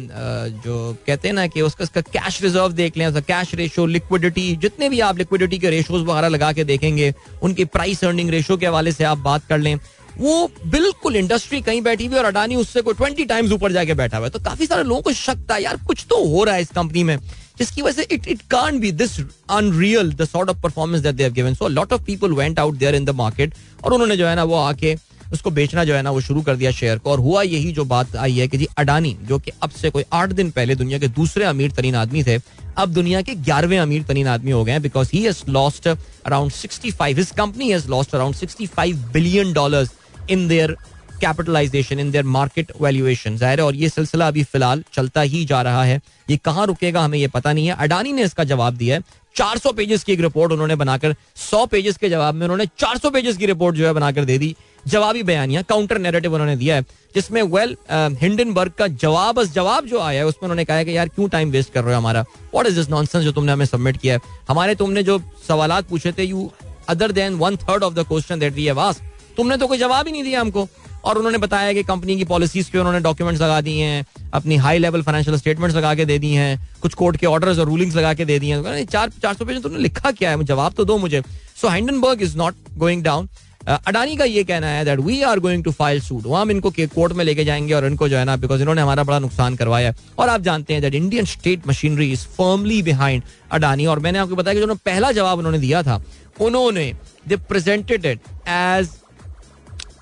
जो 0.63 0.97
कहते 1.07 1.27
हैं 1.27 1.35
ना 1.35 1.45
कि 1.47 1.61
उसका 1.61 1.83
उसका 1.83 2.01
कैश 2.01 2.41
रिज़र्व 2.41 2.71
देख 2.73 2.97
लें 2.97 3.05
उसका 3.07 3.19
कैश 3.21 3.53
रेशो 3.55 3.85
लिक्विडिटी 3.85 4.55
जितने 4.55 4.89
भी 4.89 4.99
आप 4.99 5.17
लिक्विडिटी 5.17 5.59
के 5.59 5.69
रेशोज 5.69 6.01
वगैरह 6.07 6.27
लगा 6.27 6.51
के 6.53 6.63
देखेंगे 6.63 7.13
उनकी 7.43 7.65
प्राइस 7.65 8.03
अर्निंग 8.03 8.29
रेशो 8.29 8.57
के 8.57 8.65
हवाले 8.65 8.91
से 8.91 9.03
आप 9.03 9.17
बात 9.17 9.45
कर 9.49 9.57
लें 9.57 9.77
वो 10.19 10.51
बिल्कुल 10.65 11.15
इंडस्ट्री 11.15 11.61
कहीं 11.61 11.81
बैठी 11.81 12.05
हुई 12.05 12.17
और 12.17 12.25
अडानी 12.25 12.55
उससे 12.55 12.81
कोई 12.81 12.93
ट्वेंटी 12.93 13.25
टाइम्स 13.25 13.51
ऊपर 13.51 13.71
जाके 13.71 13.93
बैठा 13.93 14.17
हुआ 14.17 14.27
है। 14.27 14.31
तो 14.31 14.39
काफ़ी 14.41 14.65
सारे 14.65 14.83
लोगों 14.83 15.01
को 15.01 15.13
शक 15.13 15.37
था, 15.51 15.57
यार, 15.57 15.77
कुछ 15.87 16.05
तो 16.09 16.23
हो 16.27 16.43
रहा 16.43 16.55
है 16.55 16.61
इस 16.61 16.69
कंपनी 16.75 17.03
में, 17.03 17.17
जिसकी 17.57 17.81
वजह 17.81 18.01
से 18.01 18.15
it 18.15 18.27
it 18.27 18.41
can't 18.51 18.79
be 18.81 18.91
this 18.93 19.19
unreal 19.19 20.13
the 20.13 20.25
sort 20.25 20.49
of 20.49 20.61
performance 20.61 21.01
that 21.01 21.15
they 21.15 21.23
have 21.23 21.33
given 21.33 21.53
so 21.53 21.67
lot 21.69 21.93
of 21.93 22.03
people 22.03 22.33
went 22.33 22.59
out 22.59 22.75
there 22.75 22.95
in 22.95 23.05
the 23.05 23.15
market 23.15 23.53
और 23.83 23.93
उन्होंने 23.93 24.17
जो 24.17 24.27
है 24.27 24.35
ना 24.35 24.43
वो 24.43 24.55
आके 24.57 24.95
उसको 25.33 25.51
बेचना 25.51 25.83
जो 25.83 25.93
है 25.95 26.01
ना 26.01 26.11
वो 26.11 26.21
शुरू 26.21 26.41
कर 26.41 26.55
दिया 26.55 26.71
शेयर 26.71 26.97
को। 26.97 27.11
और 27.11 27.19
हुआ 27.19 27.41
यही 27.43 27.71
जो 27.71 27.85
बात 27.85 28.15
आई 28.15 28.37
है 28.37 28.47
कि 28.47 28.57
जी 28.57 28.67
अडानी, 28.77 29.15
जो 29.21 29.39
कि 29.39 29.51
अब 29.63 29.69
से 29.71 29.89
कोई 29.89 30.03
आठ 30.13 30.29
दिन 30.31 30.51
पहले 30.51 30.75
दुनिया 30.75 30.99
के 30.99 31.07
दूसरे 31.09 31.45
अमीर 31.45 31.71
तरीन 31.71 31.95
आदमी 31.95 32.23
थे, 32.23 32.37
अब 32.77 32.89
दुनिया 32.89 33.21
के 33.21 33.35
ग्यारहवें 33.35 33.77
अमीर 33.79 34.03
तरीन 34.03 34.27
आदमी 34.27 34.51
हो 34.51 34.63
गए 34.65 34.79
because 34.79 35.09
he 35.13 35.23
has 35.23 35.43
lost 35.49 35.87
around 35.87 36.51
sixty 36.51 36.91
five 36.91 37.17
his 37.17 37.31
company 37.37 37.71
has 37.71 37.87
lost 37.89 38.15
around 38.15 38.35
sixty 38.35 38.65
five 38.67 38.97
billion 39.13 39.53
dollar 39.53 39.87
in 40.29 40.47
their 40.47 40.75
capitalization 41.21 41.99
in 41.99 42.09
their 42.11 42.23
market 42.25 42.71
valuation 42.81 43.37
ज़ाहिर 43.37 43.59
है, 43.59 43.65
और 43.65 43.75
ये 43.75 43.89
सिलसिला 43.89 44.27
अभी 44.27 44.43
फ़िलहाल 44.43 44.83
चलता 44.93 45.21
ही 45.21 45.43
जा 45.45 45.61
रहा 45.61 45.83
है। 45.83 45.99
ये 46.29 46.37
कहाँ 46.37 46.65
रुकेगा 46.67 47.01
हमें 47.01 47.17
ये 47.19 47.27
पता 47.27 47.53
नहीं 47.53 47.67
है। 47.67 47.75
अडानी 47.75 48.11
ने 48.13 48.23
इसका 48.23 48.43
जवाब 48.43 48.73
दिया 48.73 48.95
है। 48.95 49.03
400 49.35 49.71
पेजेस 49.73 50.03
की 50.03 50.13
एक 50.13 50.19
रिपोर्ट 50.21 50.51
उन्होंने 50.51 50.75
बनाकर 50.75 51.15
100 51.37 51.65
पेजेस 51.67 51.97
के 51.97 52.09
जवाब 52.09 52.35
में 52.35 52.43
उन्होंने 52.43 52.65
400 52.79 53.09
पेजेस 53.11 53.37
की 53.37 53.45
रिपोर्ट 53.45 53.75
जो 53.75 53.85
है 53.87 53.93
बनाकर 53.93 54.25
दे 54.25 54.37
दी। 54.37 54.55
जवाबी 54.85 55.23
बयानिया 55.23 55.61
काउंटर 55.61 55.97
नैरेटिव 55.97 56.33
उन्होंने 56.33 56.55
दिया 56.55 56.75
है, 56.75 56.85
जिसमें 57.15 57.41
वेल 57.43 57.75
हिंडनबर्ग 58.21 58.71
का 58.71 58.87
जवाब 58.87 59.43
जवाब 59.45 59.85
जो 59.85 59.99
आया 59.99 60.19
है, 60.19 60.25
उसमें 60.25 60.43
उन्होंने 60.43 60.65
कहा 60.65 60.83
कि, 60.83 60.97
यार, 60.97 61.07
क्यों 61.07 61.27
टाइम 61.29 61.51
वेस्ट 61.51 61.73
कर 61.73 61.83
रहे 61.83 61.93
हो 61.93 61.99
हमारा? 61.99 62.21
व्हाट 62.53 62.67
इज़ 62.67 62.75
दिस 62.75 62.89
नॉनसेंस 62.89 63.23
जो 63.23 63.31
तुमने 63.31 63.51
हमें 63.51 63.65
सबमिट 63.65 63.97
किया 63.97 64.13
है? 64.13 64.21
हमारे 64.49 64.75
तुमने 64.75 65.03
जो 65.03 65.19
सवाल 65.47 65.81
पूछे 65.89 66.11
थे 66.11 66.23
you 66.23 66.51
other 66.89 67.11
than 67.11 67.33
one 67.35 67.57
third 67.57 67.83
of 67.83 67.93
the 67.93 68.05
question 68.07 68.39
that 68.39 68.53
we 68.53 68.65
have 68.65 68.79
asked 68.79 69.13
तुमने 69.37 69.57
तो 69.57 69.67
कोई 69.67 69.77
जवाब 69.77 70.05
ही 70.05 70.11
नहीं 70.11 70.23
दिया 70.23 70.41
हमको। 70.41 70.67
और 71.05 71.17
उन्होंने 71.17 71.37
बताया 71.37 71.73
कि 71.73 71.83
कंपनी 71.83 72.15
की 72.17 72.23
पॉलिसीज़ 72.25 72.69
पे 72.71 72.79
उन्होंने 72.79 72.99
डॉक्यूमेंट्स 72.99 73.41
लगा 73.41 73.59
दिए 73.61 73.83
हैं, 73.83 74.05
अपनी 74.33 74.55
हाई 74.57 74.77
लेवल 74.77 75.01
फाइनेंशियल 75.01 75.37
स्टेटमेंट्स 75.37 75.75
लगा 75.77 75.93
के 75.95 76.05
दे 76.05 76.17
दी 76.19 76.31
हैं, 76.33 76.67
कुछ 76.81 76.93
कोर्ट 76.93 77.17
के 77.17 77.25
ऑर्डर्स 77.25 77.59
और 77.59 77.65
रूलिंग्स 77.65 77.95
लगा 77.95 78.13
के 78.13 78.25
दे 78.25 78.39
दिए 78.39 78.55
हैं। 78.55 78.85
चार 78.85 79.09
चार 79.21 79.33
सौ 79.33 79.45
पेज 79.45 79.61
तुमने 79.63 79.79
लिखा 79.79 80.11
क्या 80.11 80.29
है? 80.29 80.43
जवाब 80.43 80.73
तो 80.73 80.85
दो 80.85 80.97
मुझे। 80.97 81.21
So 81.61 81.67
Hindenburg 81.67 82.21
is 82.21 82.37
not 82.37 82.55
going 82.77 83.03
down 83.03 83.29
Adani 83.67 84.15
का 84.15 84.25
ये 84.25 84.43
कहना 84.43 84.67
है 84.67 84.83
that 84.85 84.99
we 84.99 85.21
are 85.23 85.39
going 85.39 85.63
to 85.63 85.71
file 85.71 86.01
suit 86.01 86.25
हम 86.27 86.51
इनको 86.51 86.71
कोर्ट 86.71 87.13
में 87.13 87.23
लेके 87.25 87.45
जाएँगे 87.45 87.73
और 87.73 87.85
इनको 87.85 88.09
जो 88.09 88.17
है 88.17 88.25
ना 88.25 88.35
बिकॉज़ 88.37 88.61
इन्होंने 88.61 88.81
हमारा 88.81 89.03
बड़ा 89.03 89.19
नुकसान 89.19 89.55
करवाया 89.55 89.93
और 90.19 90.29
आप 90.29 90.41
जानते 90.41 90.73
हैं 90.73 90.81
that 90.81 90.95
Indian 90.95 91.25
state 91.25 91.67
machinery 91.67 92.11
is 92.11 92.25
firmly 92.37 92.81
behind 92.83 93.23
Adani 93.51 93.85
और 93.85 93.99
मैंने 93.99 94.19
आपको 94.19 94.35
बताया 94.35 94.59
कि 94.59 94.65
जो 94.65 94.75
पहला 94.75 95.11
जवाब 95.11 95.37
उन्होंने 95.37 95.59
दिया 95.59 95.81
था, 95.83 96.03
उन्होंने 96.41 96.93
they 97.27 97.35
presented 97.35 98.05
it 98.05 98.19
as 98.47 98.89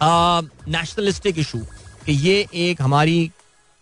nationalistic 0.04 1.40
issue 1.40 1.60
कि 2.06 2.14
ये 2.28 2.46
एक 2.56 2.82
हमारी 2.82 3.32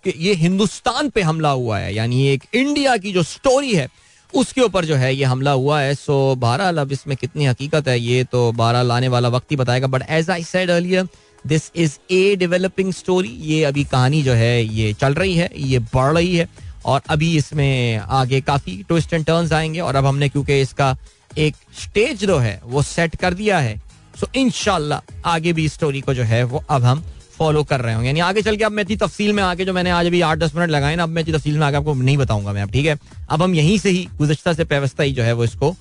ये 0.06 0.34
हिंदुस्तान 0.34 1.10
पे 1.10 1.22
हमला 1.22 1.50
हुआ 1.50 1.78
है, 1.80 1.94
यानी 1.96 2.28
एक 2.28 2.44
इंडिया 2.54 2.96
की 2.98 3.12
जो 3.14 3.24
स्टोरी 3.24 3.74
है, 3.76 3.88
उसके 4.34 4.62
ऊपर 4.62 4.86
जो 4.86 4.96
है 4.96 5.14
ये 5.16 5.26
हमला 5.26 5.52
हुआ 5.52 5.80
है। 5.82 5.94
सो 5.96 6.36
बहरहाल, 6.36 6.78
अब 6.78 6.92
इसमें 6.92 7.16
कितनी 7.18 7.46
हकीकत 7.46 7.88
है, 7.88 8.00
ये 8.00 8.24
तो 8.24 8.52
बारह 8.52 8.82
लाने 8.82 9.08
वाला 9.08 9.30
वक्त 9.30 9.52
ही 9.52 9.56
बताएगा। 9.56 9.88
But 9.88 10.04
as 10.10 10.30
I 10.30 10.44
said 10.44 10.70
earlier 10.70 11.08
this 11.46 11.72
is 11.76 11.98
a 12.12 12.36
developing 12.36 12.92
story 12.94 13.30
ये 13.44 13.64
अभी 13.64 13.84
कहानी 13.84 14.22
जो 14.24 14.34
है, 14.34 14.64
ये 14.66 14.94
चल 14.94 15.14
रही 15.14 15.36
है, 15.36 15.50
ये 15.58 15.80
बढ़ 15.80 16.14
रही 16.14 16.36
है, 16.36 16.48
और 16.86 17.02
अभी 17.10 17.36
इसमें 17.38 17.98
आगे 17.98 18.42
काफ़ी 18.42 18.82
ट्विस्ट 18.88 19.14
एंड 19.14 19.26
टर्न्स 19.26 19.54
आएँगे। 19.54 19.80
और 19.80 19.96
अब 19.96 20.06
हमने, 20.06 20.30
क्योंकि 20.30 20.60
इसका 20.62 20.96
एक 21.38 21.56
स्टेज 21.80 22.26
जो 22.26 22.38
है, 22.38 22.60
वो 22.64 22.82
सेट 22.84 23.16
कर 23.16 23.34
दिया 23.34 23.60
है 23.60 23.80
सो 24.20 24.28
इनशाला 24.36 25.02
आगे 25.26 25.54
भी 25.54 25.68
स्टोरी 25.70 26.02
को 26.02 26.14
जो 26.14 26.24
है 26.24 26.44
वो 26.44 26.64
अब 26.70 26.84
हम 26.84 27.04
फॉलो 27.38 27.64
कर 27.64 27.82
रहे 27.82 27.96
हो 27.96 28.02
यानी 28.04 28.20
आगे 28.20 28.42
चल 28.42 28.56
के 28.56 28.64
अब 28.64 28.72
मैं 28.72 28.84
इतनी 28.84 28.96
तफसील 28.98 29.34
में 29.34 29.42
आके 29.44 29.66
जो 29.66 29.74
मैंने 29.74 29.90
आज 29.92 30.06
अभी 30.06 30.22
आठ 30.22 30.38
दस 30.38 30.56
मिनट 30.56 30.70
लगाए 30.70 30.96
ना, 30.96 31.04
अब 31.04 31.10
मैं 31.10 31.22
इतनी 31.22 31.34
तफसील 31.34 31.58
में 31.58 31.66
आगे 31.68 31.78
आपको 31.78 31.94
नहीं 31.94 32.18
बताऊँगा 32.18 32.54
मैं 32.54 32.62
अब, 32.62 32.72
ठीक 32.72 32.86
है? 32.86 32.98
अब 33.30 33.42
हम 33.42 33.56
यहीं 33.56 33.78
से 33.80 33.90
ही 33.90 34.08
गुजश्ता 34.18 34.54
से 34.54 34.64
व्यवस्था 34.64 35.04
ही 35.04 35.12
जो 35.12 35.24
है 35.24 35.34
वो 35.34 35.44
इसको 35.44 35.72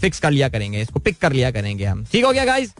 फिक्स 0.00 0.20
कर 0.20 0.30
लिया 0.30 0.48
करेंगे, 0.48 0.80
इसको 0.80 1.00
पिक 1.00 1.18
कर 1.20 1.32
लिया 1.32 1.50
करेंगे 1.50 1.84
हम। 1.84 2.04
ठीक 2.12 2.24
हो 2.24 2.32
गया 2.32 2.44
गाइज़ 2.44 2.70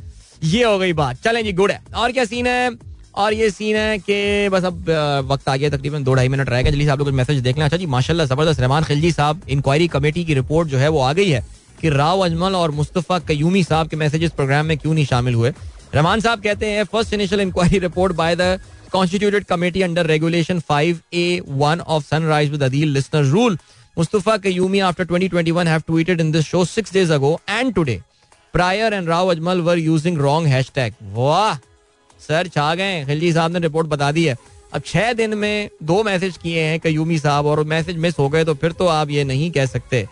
ये 0.45 0.63
हो 0.65 0.79
गई 0.79 0.93
बात। 0.95 1.23
चलें 1.25 1.43
जी 1.45 1.53
गुड 1.53 1.71
है। 1.71 1.81
और 1.97 2.13
क्या 2.13 2.25
सीन 2.25 2.47
है? 2.47 2.71
और 3.17 3.35
ये 3.35 3.51
सीन 3.51 3.77
है 3.77 3.99
कि 3.99 4.49
बस 4.49 4.65
अब 4.65 4.91
वक्त 5.29 5.49
आ 5.49 5.57
गया, 5.57 5.71
तकरीबन 5.71 6.05
दो 6.05 6.15
ढाई 6.15 6.29
मिनट 6.29 6.49
रह 6.49 6.63
गए। 6.63 6.71
जल्दी 6.71 6.85
से 6.85 6.91
आप 6.91 6.99
लोग 6.99 7.09
मैसेज 7.11 7.39
देख 7.43 7.59
लें। 7.59 7.65
अच्छा 7.65 7.77
जी, 7.77 7.87
माशाल्लाह, 7.89 8.27
ज़बरदस्त। 8.27 8.61
रहमान 8.61 8.85
खिलजी 8.85 9.13
साहब 9.13 9.41
इंक्वायरी 9.49 9.89
कमेटी 9.89 10.25
की 10.25 10.35
रिपोर्ट 10.35 10.69
जो 10.69 10.79
है 10.79 10.89
वो 10.89 11.01
आ 11.01 11.13
गई 11.13 11.29
है। 11.31 11.45
कि 11.81 11.89
राव 11.91 12.21
अजमल 12.21 12.55
और 12.55 12.71
मुस्तफ़ा 12.71 13.19
कयूमी 13.19 13.63
साहब 13.65 13.89
के 13.89 13.97
मैसेज 13.97 14.25
इस 14.25 14.31
प्रोग्राम 14.33 14.67
में 14.67 14.77
क्यों 14.79 14.95
नहीं 14.95 15.05
शामिल 15.07 15.35
हुए? 15.35 15.53
रहमान 15.95 16.21
साहब 16.21 16.43
कहते 16.43 16.67
हैं 16.67 16.85
first 16.85 17.13
initial 17.15 17.41
inquiry 17.41 17.79
report 17.79 18.13
by 18.17 18.37
the 18.37 18.59
constituted 18.93 19.45
committee 19.45 19.83
under 19.83 20.07
regulation 20.07 20.61
five 20.69 21.01
A 21.15 21.41
one 21.49 21.81
of 21.81 22.05
sunrise 22.05 22.51
with 22.51 22.63
Adeel 22.63 22.89
listener 22.89 23.25
rule 23.25 23.59
Mustafa 23.99 24.37
Qayyumi 24.39 24.79
after 24.81 25.05
twenty 25.05 25.29
twenty 25.29 25.51
one 25.51 25.69
have 25.69 25.81
tweeted 25.87 26.21
in 26.21 26.33
this 26.33 26.47
show 26.47 26.65
six 26.65 26.93
days 26.93 27.13
ago 27.13 27.39
and 27.49 27.75
today 27.75 28.01
prior 28.55 28.95
and 28.95 29.09
Rao 29.09 29.31
Ajmal 29.31 29.61
were 29.61 29.79
using 29.79 30.19
wrong 30.19 30.49
hashtag 30.75 30.95
वाह! 31.15 31.55
Sir, 32.21 32.49
छा 32.49 32.75
गए 32.75 33.05
खिलजी 33.05 33.33
साहब 33.33 33.53
ने 33.53 33.59
report 33.59 33.87
बता 33.87 34.11
दी 34.13 34.25
है। 34.25 34.37
अब 34.75 34.83
छह 34.87 35.13
दिन 35.13 35.35
में 35.39 35.71
दो 35.83 36.03
मैसेज 36.05 36.37
किए 36.37 36.63
हैं 36.63 36.81
कयूमी 36.81 37.19
साहब 37.19 37.47
और 37.47 37.63
मैसेज 37.65 37.97
मिस 37.97 38.19
हो 38.19 38.29
गए 38.29 38.45
तो 38.45 38.55
फिर 38.55 38.73
तो 38.73 38.87
आप 38.87 39.11
ये 39.11 39.25
नहीं 39.25 39.51
कह 39.51 39.67
सकते। 39.67 40.07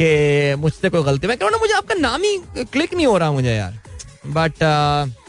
कि 0.00 0.54
मुझसे 0.60 0.90
कोई 0.90 1.02
गलती। 1.02 1.26
मैं 1.26 1.36
कह 1.36 1.58
मुझे 1.60 1.74
आपका 1.74 1.94
नाम 1.94 2.22
ही 2.22 2.36
क्लिक 2.72 2.94
नहीं 2.94 3.06
हो 3.06 3.18
रहा 3.18 3.32
मुझे 3.32 3.54
यार। 3.54 3.78
बट 4.26 4.52
uh, 4.52 5.20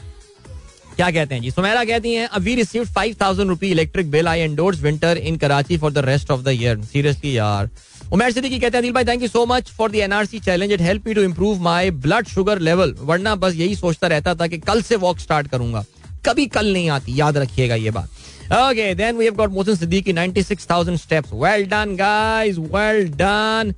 क्या 0.96 1.12
कहते 1.12 1.36
हैं 1.36 1.42
जी? 1.42 1.52
सुमेरा 1.52 1.84
कहती 1.86 2.14
हैं 2.14 2.30
we 2.40 2.56
receive 2.56 2.86
five 2.86 3.16
thousand 3.22 3.50
rupee 3.50 3.72
electric 3.72 4.12
bill 4.12 4.28
I 4.28 4.40
endorse 4.40 4.82
winter 4.82 5.18
in 5.18 5.38
Karachi 5.38 5.78
for 5.78 5.92
the 5.92 5.98
rest 5.98 6.32
of 6.32 6.42
the 6.42 6.48
year 6.48 6.82
seriously 6.82 7.38
यार। 7.38 7.70
उमेर 8.14 8.32
सिद्दीकी 8.32 8.60
कहते 8.60 8.78
हैं 8.78 8.84
दिल 8.84 8.92
भाई 8.92 9.06
thank 9.06 9.22
you 9.22 9.28
so 9.28 9.46
much 9.46 9.70
for 9.70 9.92
the 9.92 9.96
NRC 9.96 10.40
challenge 10.40 10.72
it 10.72 10.82
help 10.82 11.08
me 11.08 11.14
to 11.14 11.22
improve 11.22 11.62
my 11.62 11.92
blood 11.92 12.28
sugar 12.28 12.60
level 12.60 12.96
वरना 13.00 13.36
बस 13.36 13.56
यही 13.56 13.76
सोचता 13.76 14.08
रहता 14.08 14.36
था 14.36 14.48
कि 14.48 14.58
कल 14.58 14.82
से 14.82 14.96
वॉक 14.96 15.20
स्टार्ट 15.20 15.48
करूँगा। 15.48 15.86
कभी 16.26 16.46
कल 16.46 16.74
नहीं 16.74 16.90
आती। 16.90 17.20
याद 17.20 17.38
रखिएगा 17.38 17.76
ये 17.76 17.92
बात। 17.92 18.10
Okay, 18.52 18.94
then 18.94 19.18
we 19.18 19.26
have 19.26 19.38
got 19.38 19.50
Mohsin 19.50 19.78
Siddiqui, 19.78 20.14
96,000 20.14 20.98
steps. 20.98 21.32
Well 21.32 21.66
done, 21.66 21.96
guys. 21.96 22.60
Well 22.60 23.08
done. 23.22 23.74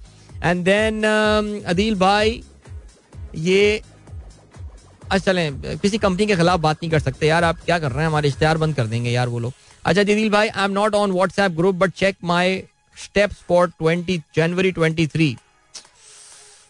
And 0.45 0.63
then 0.65 1.01
Adil 1.71 1.95
भाई 1.97 2.43
ये 3.35 3.81
अच्छा 5.03 5.31
चलें, 5.31 5.79
किसी 5.79 5.97
कंपनी 5.97 6.25
के 6.25 6.35
खिलाफ 6.35 6.59
बात 6.59 6.77
नहीं 6.77 6.91
कर 6.91 6.99
सकते। 6.99 7.27
यार, 7.27 7.43
आप 7.43 7.57
क्या 7.65 7.77
कर 7.79 7.91
रहे 7.91 8.01
हैं? 8.01 8.07
हमारे 8.07 8.27
इश्तेहार 8.27 8.57
बंद 8.57 8.75
कर 8.75 8.87
देंगे 8.87 9.11
यार 9.11 9.27
वो 9.29 9.39
लोग। 9.39 9.53
अच्छा 9.85 10.03
दिदील 10.03 10.29
भाई 10.29 10.47
I 10.47 10.63
am 10.63 10.71
not 10.71 10.95
on 10.95 11.11
WhatsApp 11.11 11.51
group 11.51 11.75
but 11.75 11.91
check 11.93 12.15
my 12.23 12.63
steps 12.97 13.35
for 13.47 13.67
twenty 13.69 14.17
January 14.35 14.71
twenty 14.71 15.07
three 15.07 15.35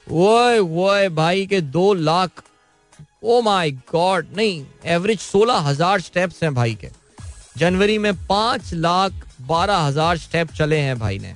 वो 0.08 0.64
वो 0.66 0.90
भाई 1.16 1.46
के 1.46 1.62
दो 1.62 1.94
लाख। 1.94 2.44
ओ 3.24 3.42
माय 3.42 3.72
गॉड 3.72 4.28
नहीं 4.38 4.66
एवरेज 4.94 5.20
सोलह 5.20 5.58
हज़ार 5.68 6.02
स्टेप्स 6.02 6.44
हैं 6.44 6.54
भाई 6.54 6.78
के। 6.82 6.90
जनवरी 7.58 7.98
में 7.98 8.14
पाँच 8.28 8.74
लाख 8.74 9.26
बारह 9.48 9.78
हज़ार 9.78 10.18
स्टेप 10.18 10.52
चले 10.52 10.78
हैं 10.80 10.98
भाई 11.00 11.20
ने। 11.20 11.34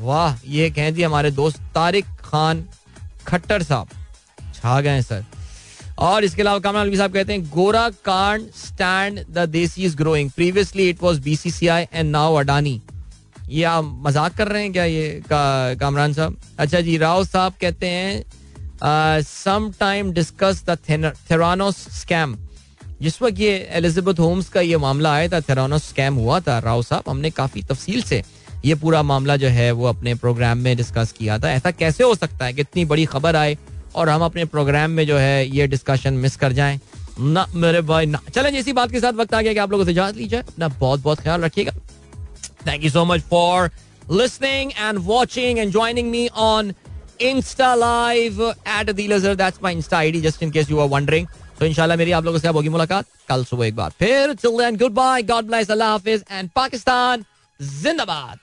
वाह 0.00 0.34
ये 0.48 0.68
कह 0.70 0.90
दिए 0.90 1.04
हमारे 1.04 1.30
दोस्त 1.32 1.60
तारिक 1.74 2.04
खान 2.24 2.64
खट्टर 3.26 3.62
साहब। 3.62 3.88
छा 4.54 4.80
गए 4.80 5.02
सर। 5.02 5.24
और 6.00 6.24
इसके 6.24 6.42
अलावा 6.42 6.58
कामरान 6.58 6.96
साहब 6.96 7.12
कहते 7.12 7.32
हैं 7.32 7.48
गोरा 7.50 7.88
कांड 8.04 8.50
stand 8.56 9.24
the 9.30 9.48
desi 9.50 9.84
is 9.84 9.96
growing. 9.96 10.30
Previously 10.30 10.88
it 10.88 11.02
was 11.02 11.18
BCCI 11.20 11.86
and 11.92 12.10
now 12.10 12.34
Adani. 12.36 12.80
ये 13.48 13.64
आप 13.64 13.84
मज़ाक 14.06 14.36
कर 14.36 14.48
रहे 14.48 14.62
हैं 14.62 14.72
क्या 14.72 14.84
ये 14.84 15.22
का, 15.30 15.74
कामरान 15.74 16.12
साहब? 16.12 16.36
अच्छा 16.58 16.80
जी 16.80 16.96
राव 16.98 17.24
साहब 17.24 17.52
कहते 17.60 17.86
हैं 17.88 19.22
some 19.24 19.70
time 19.80 20.12
discuss 20.12 20.62
the 20.68 20.76
Theranos 21.30 21.76
scam 22.00 22.36
जिस 23.02 23.20
वक्त 23.22 23.38
ये 23.40 23.52
एलिजाबेथ 23.78 24.18
होम्स 24.20 24.48
का 24.48 24.60
ये 24.60 24.76
मामला 24.78 25.12
आया 25.14 25.28
था 25.28 25.40
थेरानोस 25.48 25.88
स्कैम 25.88 26.14
हुआ 26.14 26.38
था 26.40 26.58
राव 26.58 26.82
साहब 26.82 27.08
हमने 27.08 27.30
काफ़ी 27.30 27.62
तफसील 27.62 28.02
से 28.02 28.22
ये 28.64 28.74
पूरा 28.74 29.02
मामला 29.02 29.36
जो 29.36 29.48
है 29.48 29.72
वो 29.72 29.86
अपने 29.86 30.14
प्रोग्राम 30.14 30.58
में 30.58 30.76
डिस्कस 30.76 31.12
किया 31.18 31.38
था। 31.38 31.50
ऐसा 31.50 31.70
कैसे 31.70 32.04
हो 32.04 32.14
सकता 32.14 32.44
है? 32.44 32.52
कि 32.52 32.60
इतनी 32.60 32.84
बड़ी 32.84 33.04
खबर 33.04 33.36
आए 33.36 33.58
और 33.94 34.08
हम 34.08 34.22
अपने 34.22 34.44
प्रोग्राम 34.44 34.90
में 34.90 35.06
जो 35.06 35.16
है 35.16 35.56
ये 35.56 35.66
डिस्कशन 35.66 36.14
मिस 36.14 36.36
कर 36.36 36.52
जाएँ? 36.52 36.80
ना 37.20 37.46
मेरे 37.54 37.80
भाई 37.80 38.06
ना। 38.06 38.20
चलें 38.34 38.50
इसी 38.50 38.72
बात 38.72 38.90
के 38.90 39.00
साथ 39.00 39.12
वक्त 39.12 39.34
आ 39.34 39.42
गया 39.42 39.52
कि 39.52 39.58
आप 39.58 39.70
लोगों 39.70 39.84
से 39.84 39.90
इजाज़त 39.90 40.16
लीजिए। 40.16 40.38
अपना 40.38 40.68
बहुत 40.68 41.00
बहुत 41.00 41.20
ख्याल 41.20 41.40
रखिएगा। 41.40 41.72
Thank 42.66 42.84
you 42.84 42.90
so 42.90 43.04
much 43.04 43.20
for 43.20 43.70
and 44.10 44.98
watching 44.98 45.58
and 45.58 45.72
joining 45.72 46.06
me 46.12 46.20
on 46.42 46.72
Insta 47.20 47.68
Live 47.80 48.38
at 48.66 48.90
Adil 48.92 49.12
Azhar. 49.16 49.34
That's 49.34 49.60
my 49.62 49.72
Insta 49.74 49.98
ID, 49.98 50.22
just 50.22 50.42
in 50.42 50.52
case 50.52 50.70
you 50.70 50.78
were 50.80 50.88
wondering. 50.94 51.26
तो 51.60 51.66
इंशाल्लाह 51.66 51.96
मेरी 51.98 52.12
आप 52.12 52.24
लोगों 52.24 52.38
से 52.38 52.48
होगी 52.48 52.68
मुलाकात। 52.68 53.06
कल 53.28 53.44
सुबह 53.44 53.66
एक 53.66 53.76
बार 53.76 53.90
फिर। 53.98 54.32
Till 54.34 54.50
then 54.50 54.76
goodbye 54.92 55.22
god 55.22 55.44
bless 55.44 55.70
Allah 55.70 55.90
Hafiz 55.90 56.24
and 56.30 56.50
Pakistan 56.56 57.24
जिंदाबाद 57.62 58.38